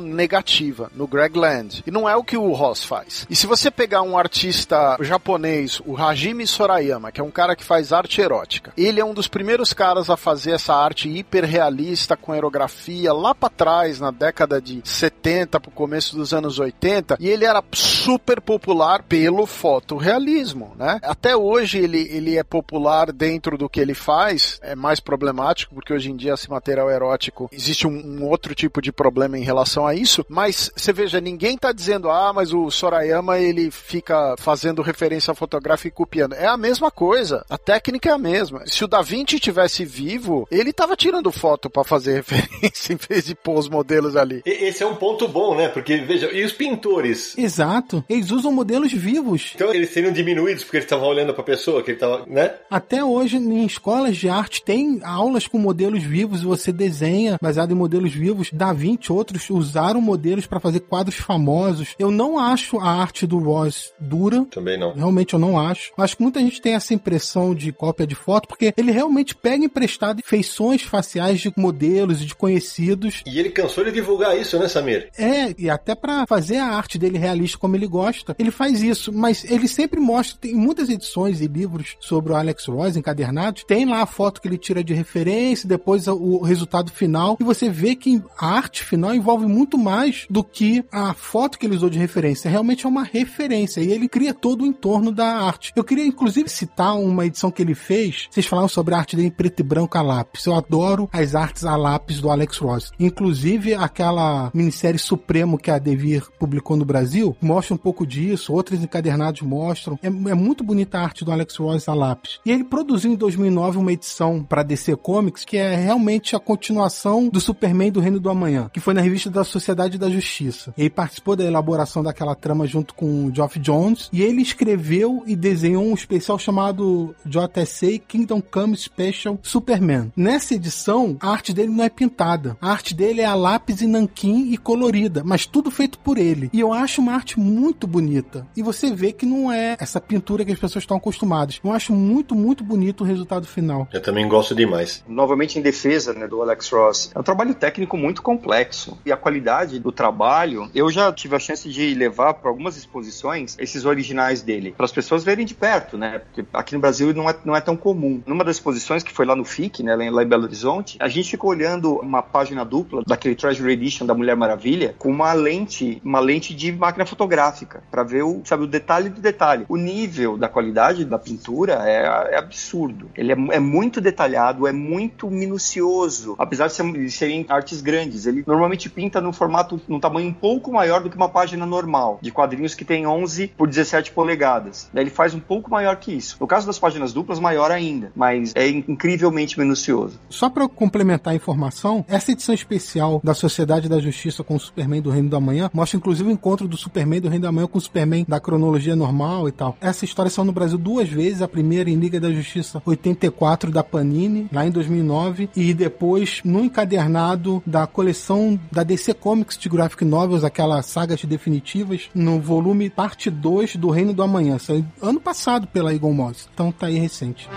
negativa 0.00 0.90
no 0.94 1.06
Greg 1.06 1.38
Land. 1.38 1.82
E 1.86 1.90
não 1.90 2.08
é 2.08 2.14
o 2.16 2.24
que 2.24 2.36
o 2.36 2.52
Ross 2.52 2.84
faz. 2.84 3.26
E 3.28 3.34
se 3.34 3.46
você 3.46 3.70
pegar 3.70 4.02
um 4.02 4.16
artista 4.16 4.96
japonês, 5.00 5.80
o 5.84 5.96
Hajime 5.96 6.46
Sorayama, 6.46 7.10
que 7.10 7.20
é 7.20 7.24
um 7.24 7.30
cara 7.30 7.56
que 7.56 7.64
faz 7.64 7.92
arte 7.92 8.20
erótica, 8.20 8.72
ele 8.76 9.00
é 9.00 9.04
um 9.04 9.14
dos 9.14 9.28
primeiros 9.28 9.72
caras 9.72 10.10
a 10.10 10.16
fazer 10.16 10.52
essa 10.52 10.74
arte 10.74 11.08
hiperrealista 11.08 12.16
com 12.16 12.32
aerografia 12.32 13.12
lá 13.12 13.34
para 13.34 13.48
trás, 13.48 14.00
na 14.00 14.10
década 14.10 14.60
de 14.60 14.80
70 14.84 15.60
pro 15.60 15.70
começo 15.70 16.16
dos 16.16 16.32
anos 16.34 16.58
80, 16.58 17.16
e 17.18 17.28
ele 17.28 17.44
era 17.44 17.62
super 17.72 18.40
popular 18.40 19.02
pelo 19.02 19.46
fotorrealismo, 19.46 20.74
né? 20.76 20.98
Até 21.02 21.36
hoje 21.36 21.78
ele, 21.78 22.08
ele 22.10 22.36
é 22.36 22.42
popular 22.42 23.12
dentro 23.12 23.56
do 23.56 23.68
que 23.68 23.80
ele 23.80 23.94
faz, 23.94 24.58
é 24.62 24.74
mais 24.74 25.00
problemático, 25.00 25.74
porque 25.74 25.92
hoje 25.92 26.10
em 26.10 26.16
dia 26.16 26.34
esse 26.34 26.50
material 26.50 26.90
erótico 26.90 27.48
existe 27.52 27.86
um, 27.86 27.90
um 27.90 28.28
outro 28.28 28.54
tipo 28.54 28.80
de 28.82 28.92
problema 28.92 29.38
em 29.40 29.44
relação 29.44 29.86
a 29.86 29.94
isso, 29.94 30.24
mas 30.28 30.70
você 30.76 30.92
veja, 30.92 31.20
ninguém 31.20 31.56
tá 31.56 31.72
dizendo, 31.72 32.10
ah, 32.10 32.32
mas 32.32 32.52
o 32.52 32.70
Sorayama 32.70 33.38
ele 33.38 33.70
fica 33.70 34.34
fazendo 34.38 34.82
referência 34.82 35.34
fotográfica 35.34 35.88
e 35.88 35.90
copiando. 35.90 36.34
É 36.34 36.46
a 36.46 36.56
mesma 36.56 36.90
coisa, 36.90 37.44
a 37.48 37.56
técnica 37.56 38.10
é 38.10 38.12
a 38.12 38.18
mesma. 38.18 38.62
Se 38.66 38.84
o 38.84 38.88
Da 38.88 39.02
Vinci 39.02 39.40
tivesse 39.40 39.84
vivo, 39.84 40.46
ele 40.50 40.72
tava 40.72 40.96
tirando 40.96 41.32
foto 41.32 41.70
para 41.70 41.84
fazer 41.84 42.16
referência 42.20 42.92
em 42.92 42.96
vez 42.96 43.24
de 43.24 43.34
pôr 43.34 43.58
os 43.58 43.68
modelos 43.68 44.16
ali. 44.16 44.42
Esse 44.44 44.82
é 44.82 44.86
um 44.86 44.96
ponto 44.96 45.26
bom, 45.26 45.56
né? 45.56 45.68
Porque, 45.68 45.96
veja, 45.98 46.30
e 46.32 46.44
os 46.44 46.52
pintores? 46.52 47.36
Exato. 47.38 48.04
Eles 48.08 48.30
usam 48.30 48.52
modelos 48.52 48.92
vivos. 48.92 49.52
Então 49.54 49.72
eles 49.72 49.90
seriam 49.90 50.12
diminuídos 50.12 50.64
porque 50.64 50.76
eles 50.76 50.84
estavam 50.84 51.08
olhando 51.08 51.32
pra 51.32 51.42
pessoa, 51.42 51.82
que 51.82 51.92
ele 51.92 51.98
tava, 51.98 52.24
né? 52.26 52.54
Até 52.70 53.02
hoje, 53.02 53.36
em 53.36 53.64
escolas 53.64 54.16
de 54.16 54.28
arte, 54.28 54.62
tem 54.62 55.00
aulas 55.02 55.46
com 55.46 55.58
modelos 55.58 56.02
vivos, 56.02 56.42
você 56.42 56.72
desenha 56.72 57.38
baseado 57.40 57.72
em 57.72 57.76
modelos 57.76 58.12
vivos. 58.12 58.50
Da 58.52 58.72
Vinci, 58.72 59.12
outros 59.30 59.50
usaram 59.50 60.00
modelos 60.00 60.46
para 60.46 60.60
fazer 60.60 60.80
quadros 60.80 61.16
famosos. 61.16 61.94
Eu 61.98 62.10
não 62.10 62.38
acho 62.38 62.78
a 62.78 62.90
arte 62.90 63.26
do 63.26 63.38
Ross 63.38 63.92
dura. 63.98 64.44
Também 64.50 64.78
não. 64.78 64.92
Realmente 64.92 65.34
eu 65.34 65.38
não 65.38 65.58
acho. 65.58 65.92
Acho 65.96 66.16
que 66.16 66.22
muita 66.22 66.40
gente 66.40 66.60
tem 66.60 66.74
essa 66.74 66.92
impressão 66.92 67.54
de 67.54 67.72
cópia 67.72 68.06
de 68.06 68.14
foto, 68.14 68.48
porque 68.48 68.74
ele 68.76 68.90
realmente 68.90 69.34
pega 69.34 69.64
emprestado 69.64 70.22
feições 70.24 70.82
faciais 70.82 71.40
de 71.40 71.52
modelos 71.56 72.22
e 72.22 72.26
de 72.26 72.34
conhecidos. 72.34 73.22
E 73.26 73.38
ele 73.38 73.50
cansou 73.50 73.84
de 73.84 73.92
divulgar 73.92 74.36
isso, 74.38 74.58
né, 74.58 74.68
Samir? 74.68 75.10
É, 75.16 75.54
e 75.56 75.70
até 75.70 75.94
para 75.94 76.26
fazer 76.26 76.56
a 76.56 76.66
arte 76.66 76.98
dele 76.98 77.18
realista 77.18 77.58
como 77.58 77.76
ele 77.76 77.86
gosta, 77.86 78.34
ele 78.38 78.50
faz 78.50 78.82
isso. 78.82 79.12
Mas 79.12 79.44
ele 79.44 79.68
sempre 79.68 80.00
mostra, 80.00 80.38
tem 80.40 80.54
muitas 80.54 80.88
edições 80.88 81.40
e 81.40 81.46
livros 81.46 81.96
sobre 82.00 82.32
o 82.32 82.36
Alex 82.36 82.66
Ross 82.66 82.96
encadernados, 82.96 83.64
tem 83.64 83.84
lá 83.84 84.02
a 84.02 84.06
foto 84.06 84.40
que 84.40 84.48
ele 84.48 84.58
tira 84.58 84.82
de 84.82 84.94
referência, 84.94 85.68
depois 85.68 86.06
o 86.06 86.40
resultado 86.40 86.90
final, 86.90 87.36
e 87.40 87.44
você 87.44 87.68
vê 87.68 87.94
que 87.94 88.22
a 88.38 88.46
arte 88.46 88.84
final 88.84 89.14
envolve 89.20 89.46
muito 89.46 89.78
mais 89.78 90.26
do 90.28 90.42
que 90.42 90.84
a 90.90 91.14
foto 91.14 91.58
que 91.58 91.66
ele 91.66 91.76
usou 91.76 91.90
de 91.90 91.98
referência. 91.98 92.50
Realmente 92.50 92.86
é 92.86 92.88
uma 92.88 93.04
referência, 93.04 93.80
e 93.80 93.92
ele 93.92 94.08
cria 94.08 94.34
todo 94.34 94.62
o 94.62 94.66
entorno 94.66 95.12
da 95.12 95.26
arte. 95.26 95.72
Eu 95.76 95.84
queria, 95.84 96.06
inclusive, 96.06 96.48
citar 96.48 96.96
uma 96.98 97.26
edição 97.26 97.50
que 97.50 97.62
ele 97.62 97.74
fez. 97.74 98.28
Vocês 98.30 98.46
falaram 98.46 98.68
sobre 98.68 98.94
a 98.94 98.98
arte 98.98 99.16
dele 99.16 99.28
em 99.28 99.30
preto 99.30 99.60
e 99.60 99.62
branco 99.62 99.96
a 99.96 100.02
lápis. 100.02 100.46
Eu 100.46 100.54
adoro 100.54 101.08
as 101.12 101.34
artes 101.34 101.64
a 101.64 101.76
lápis 101.76 102.20
do 102.20 102.30
Alex 102.30 102.58
Ross. 102.58 102.92
Inclusive, 102.98 103.74
aquela 103.74 104.50
minissérie 104.54 104.98
Supremo 104.98 105.58
que 105.58 105.70
a 105.70 105.78
Devir 105.78 106.26
publicou 106.38 106.76
no 106.76 106.84
Brasil 106.84 107.36
mostra 107.40 107.74
um 107.74 107.78
pouco 107.78 108.06
disso, 108.06 108.52
outros 108.52 108.82
encadernados 108.82 109.42
mostram. 109.42 109.98
É, 110.02 110.06
é 110.06 110.34
muito 110.34 110.64
bonita 110.64 110.98
a 110.98 111.02
arte 111.02 111.24
do 111.24 111.32
Alex 111.32 111.56
Ross 111.56 111.88
a 111.88 111.94
lápis. 111.94 112.40
E 112.44 112.50
ele 112.50 112.64
produziu 112.64 113.12
em 113.12 113.16
2009 113.16 113.78
uma 113.78 113.92
edição 113.92 114.42
para 114.42 114.62
DC 114.62 114.96
Comics 114.96 115.44
que 115.44 115.56
é 115.56 115.74
realmente 115.74 116.34
a 116.34 116.40
continuação 116.40 117.28
do 117.28 117.40
Superman 117.40 117.90
do 117.90 118.00
Reino 118.00 118.20
do 118.20 118.30
Amanhã, 118.30 118.70
que 118.72 118.80
foi 118.80 118.94
na 118.94 119.00
revista 119.10 119.28
da 119.28 119.42
Sociedade 119.42 119.98
da 119.98 120.08
Justiça. 120.08 120.72
Ele 120.78 120.88
participou 120.88 121.34
da 121.34 121.44
elaboração 121.44 122.02
daquela 122.02 122.34
trama 122.34 122.66
junto 122.66 122.94
com 122.94 123.26
o 123.26 123.34
Geoff 123.34 123.58
Jones 123.58 124.08
e 124.12 124.22
ele 124.22 124.40
escreveu 124.40 125.24
e 125.26 125.34
desenhou 125.34 125.84
um 125.84 125.94
especial 125.94 126.38
chamado 126.38 127.14
JSA 127.26 127.98
Kingdom 128.06 128.40
Come 128.40 128.76
Special 128.76 129.38
Superman. 129.42 130.12
Nessa 130.16 130.54
edição, 130.54 131.16
a 131.20 131.30
arte 131.30 131.52
dele 131.52 131.72
não 131.72 131.84
é 131.84 131.88
pintada. 131.88 132.56
A 132.60 132.70
arte 132.70 132.94
dele 132.94 133.20
é 133.20 133.26
a 133.26 133.34
lápis 133.34 133.80
e 133.80 133.86
nanquim 133.86 134.52
e 134.52 134.56
colorida, 134.56 135.22
mas 135.24 135.44
tudo 135.44 135.70
feito 135.70 135.98
por 135.98 136.16
ele. 136.16 136.48
E 136.52 136.60
eu 136.60 136.72
acho 136.72 137.00
uma 137.00 137.14
arte 137.14 137.38
muito 137.38 137.86
bonita. 137.86 138.46
E 138.56 138.62
você 138.62 138.94
vê 138.94 139.12
que 139.12 139.26
não 139.26 139.50
é 139.50 139.76
essa 139.80 140.00
pintura 140.00 140.44
que 140.44 140.52
as 140.52 140.58
pessoas 140.58 140.84
estão 140.84 140.96
acostumadas. 140.96 141.60
Eu 141.64 141.72
acho 141.72 141.92
muito, 141.92 142.34
muito 142.34 142.62
bonito 142.62 143.02
o 143.02 143.06
resultado 143.06 143.46
final. 143.46 143.88
Eu 143.92 144.00
também 144.00 144.28
gosto 144.28 144.54
demais. 144.54 145.02
Novamente 145.08 145.58
em 145.58 145.62
defesa 145.62 146.12
né, 146.12 146.28
do 146.28 146.40
Alex 146.40 146.70
Ross, 146.70 147.10
é 147.14 147.18
um 147.18 147.22
trabalho 147.22 147.54
técnico 147.54 147.96
muito 147.96 148.22
complexo. 148.22 148.96
E 149.04 149.12
a 149.12 149.16
qualidade 149.16 149.78
do 149.78 149.92
trabalho, 149.92 150.70
eu 150.74 150.90
já 150.90 151.12
tive 151.12 151.36
a 151.36 151.38
chance 151.38 151.68
de 151.68 151.94
levar 151.94 152.34
para 152.34 152.50
algumas 152.50 152.76
exposições 152.76 153.56
esses 153.58 153.84
originais 153.84 154.42
dele, 154.42 154.74
para 154.76 154.84
as 154.84 154.92
pessoas 154.92 155.24
verem 155.24 155.46
de 155.46 155.54
perto, 155.54 155.96
né? 155.96 156.18
Porque 156.18 156.44
aqui 156.52 156.74
no 156.74 156.80
Brasil 156.80 157.12
não 157.14 157.28
é, 157.28 157.34
não 157.44 157.56
é 157.56 157.60
tão 157.60 157.76
comum. 157.76 158.22
Numa 158.26 158.44
das 158.44 158.56
exposições 158.56 159.02
que 159.02 159.12
foi 159.12 159.24
lá 159.24 159.34
no 159.34 159.44
FIC, 159.44 159.82
né, 159.82 159.94
lá 159.94 160.22
em 160.22 160.28
Belo 160.28 160.44
Horizonte, 160.44 160.96
a 161.00 161.08
gente 161.08 161.30
ficou 161.30 161.50
olhando 161.50 161.96
uma 161.96 162.22
página 162.22 162.64
dupla 162.64 163.02
daquele 163.06 163.34
Treasury 163.34 163.72
Edition 163.72 164.06
da 164.06 164.14
Mulher 164.14 164.36
Maravilha 164.36 164.94
com 164.98 165.10
uma 165.10 165.32
lente, 165.32 166.00
uma 166.04 166.20
lente 166.20 166.54
de 166.54 166.72
máquina 166.72 167.06
fotográfica, 167.06 167.82
para 167.90 168.02
ver 168.02 168.22
o, 168.22 168.42
sabe, 168.44 168.64
o 168.64 168.66
detalhe 168.66 169.08
do 169.08 169.20
detalhe. 169.20 169.64
O 169.68 169.76
nível 169.76 170.36
da 170.36 170.48
qualidade 170.48 171.04
da 171.04 171.18
pintura 171.18 171.82
é, 171.88 172.34
é 172.34 172.36
absurdo. 172.36 173.10
Ele 173.16 173.32
é, 173.32 173.36
é, 173.52 173.58
muito 173.58 174.00
detalhado, 174.00 174.66
é 174.66 174.72
muito 174.72 175.30
minucioso, 175.30 176.34
apesar 176.38 176.66
de, 176.66 176.74
ser, 176.74 176.92
de 176.92 177.10
serem 177.10 177.46
artes 177.48 177.80
grandes. 177.80 178.26
Ele 178.26 178.44
normalmente 178.46 178.89
pinta 178.90 179.20
no 179.20 179.32
formato, 179.32 179.80
num 179.88 180.00
tamanho 180.00 180.28
um 180.28 180.32
pouco 180.32 180.72
maior 180.72 181.02
do 181.02 181.10
que 181.10 181.16
uma 181.16 181.28
página 181.28 181.64
normal, 181.64 182.18
de 182.20 182.30
quadrinhos 182.30 182.74
que 182.74 182.84
tem 182.84 183.06
11 183.06 183.48
por 183.56 183.68
17 183.68 184.12
polegadas. 184.12 184.90
Daí 184.92 185.04
ele 185.04 185.10
faz 185.10 185.34
um 185.34 185.40
pouco 185.40 185.70
maior 185.70 185.96
que 185.96 186.12
isso. 186.12 186.36
No 186.40 186.46
caso 186.46 186.66
das 186.66 186.78
páginas 186.78 187.12
duplas, 187.12 187.38
maior 187.38 187.70
ainda, 187.70 188.12
mas 188.14 188.52
é 188.54 188.68
incrivelmente 188.68 189.58
minucioso. 189.58 190.18
Só 190.28 190.48
para 190.50 190.68
complementar 190.68 191.32
a 191.32 191.36
informação, 191.36 192.04
essa 192.08 192.32
edição 192.32 192.54
especial 192.54 193.20
da 193.22 193.34
Sociedade 193.34 193.88
da 193.88 194.00
Justiça 194.00 194.42
com 194.42 194.56
o 194.56 194.60
Superman 194.60 195.00
do 195.00 195.10
Reino 195.10 195.28
da 195.28 195.40
Manhã 195.40 195.70
mostra 195.72 195.96
inclusive 195.96 196.28
o 196.28 196.32
encontro 196.32 196.66
do 196.66 196.76
Superman 196.76 197.20
do 197.20 197.28
Reino 197.28 197.44
da 197.44 197.52
Manhã 197.52 197.66
com 197.66 197.78
o 197.78 197.80
Superman 197.80 198.24
da 198.28 198.40
cronologia 198.40 198.96
normal 198.96 199.48
e 199.48 199.52
tal. 199.52 199.76
Essa 199.80 200.04
história 200.04 200.30
saiu 200.30 200.44
no 200.44 200.52
Brasil 200.52 200.78
duas 200.78 201.08
vezes, 201.08 201.42
a 201.42 201.48
primeira 201.48 201.90
em 201.90 201.96
Liga 201.96 202.20
da 202.20 202.30
Justiça 202.32 202.82
84 202.84 203.70
da 203.70 203.82
Panini, 203.82 204.48
lá 204.52 204.66
em 204.66 204.70
2009, 204.70 205.50
e 205.54 205.72
depois 205.74 206.40
no 206.44 206.64
encadernado 206.64 207.62
da 207.66 207.86
coleção 207.86 208.58
da 208.70 208.82
DC 208.82 209.14
Comics 209.14 209.56
de 209.56 209.68
Graphic 209.68 210.04
Novels, 210.04 210.44
aquela 210.44 210.82
saga 210.82 211.16
de 211.16 211.26
definitivas, 211.26 212.08
no 212.14 212.40
volume 212.40 212.90
parte 212.90 213.30
2 213.30 213.76
do 213.76 213.90
Reino 213.90 214.12
do 214.12 214.22
Amanhã. 214.22 214.58
Saiu 214.58 214.84
ano 215.02 215.20
passado 215.20 215.66
pela 215.66 215.92
Eagle 215.92 216.12
Moss. 216.12 216.48
Então 216.52 216.70
tá 216.70 216.86
aí 216.86 216.98
recente. 216.98 217.48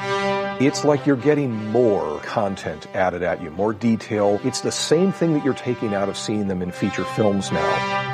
It's 0.59 0.83
like 0.83 1.07
you're 1.07 1.21
getting 1.21 1.49
more 1.49 2.19
content 2.21 2.87
added 2.93 3.23
at 3.23 3.41
you, 3.43 3.51
more 3.51 3.73
detail. 3.73 4.39
It's 4.45 4.61
the 4.61 4.71
same 4.71 5.11
thing 5.11 5.33
that 5.33 5.43
you're 5.43 5.57
taking 5.57 5.95
out 5.95 6.09
of 6.09 6.17
seeing 6.17 6.47
them 6.47 6.61
in 6.61 6.71
feature 6.71 7.05
films 7.15 7.51
now. 7.51 8.12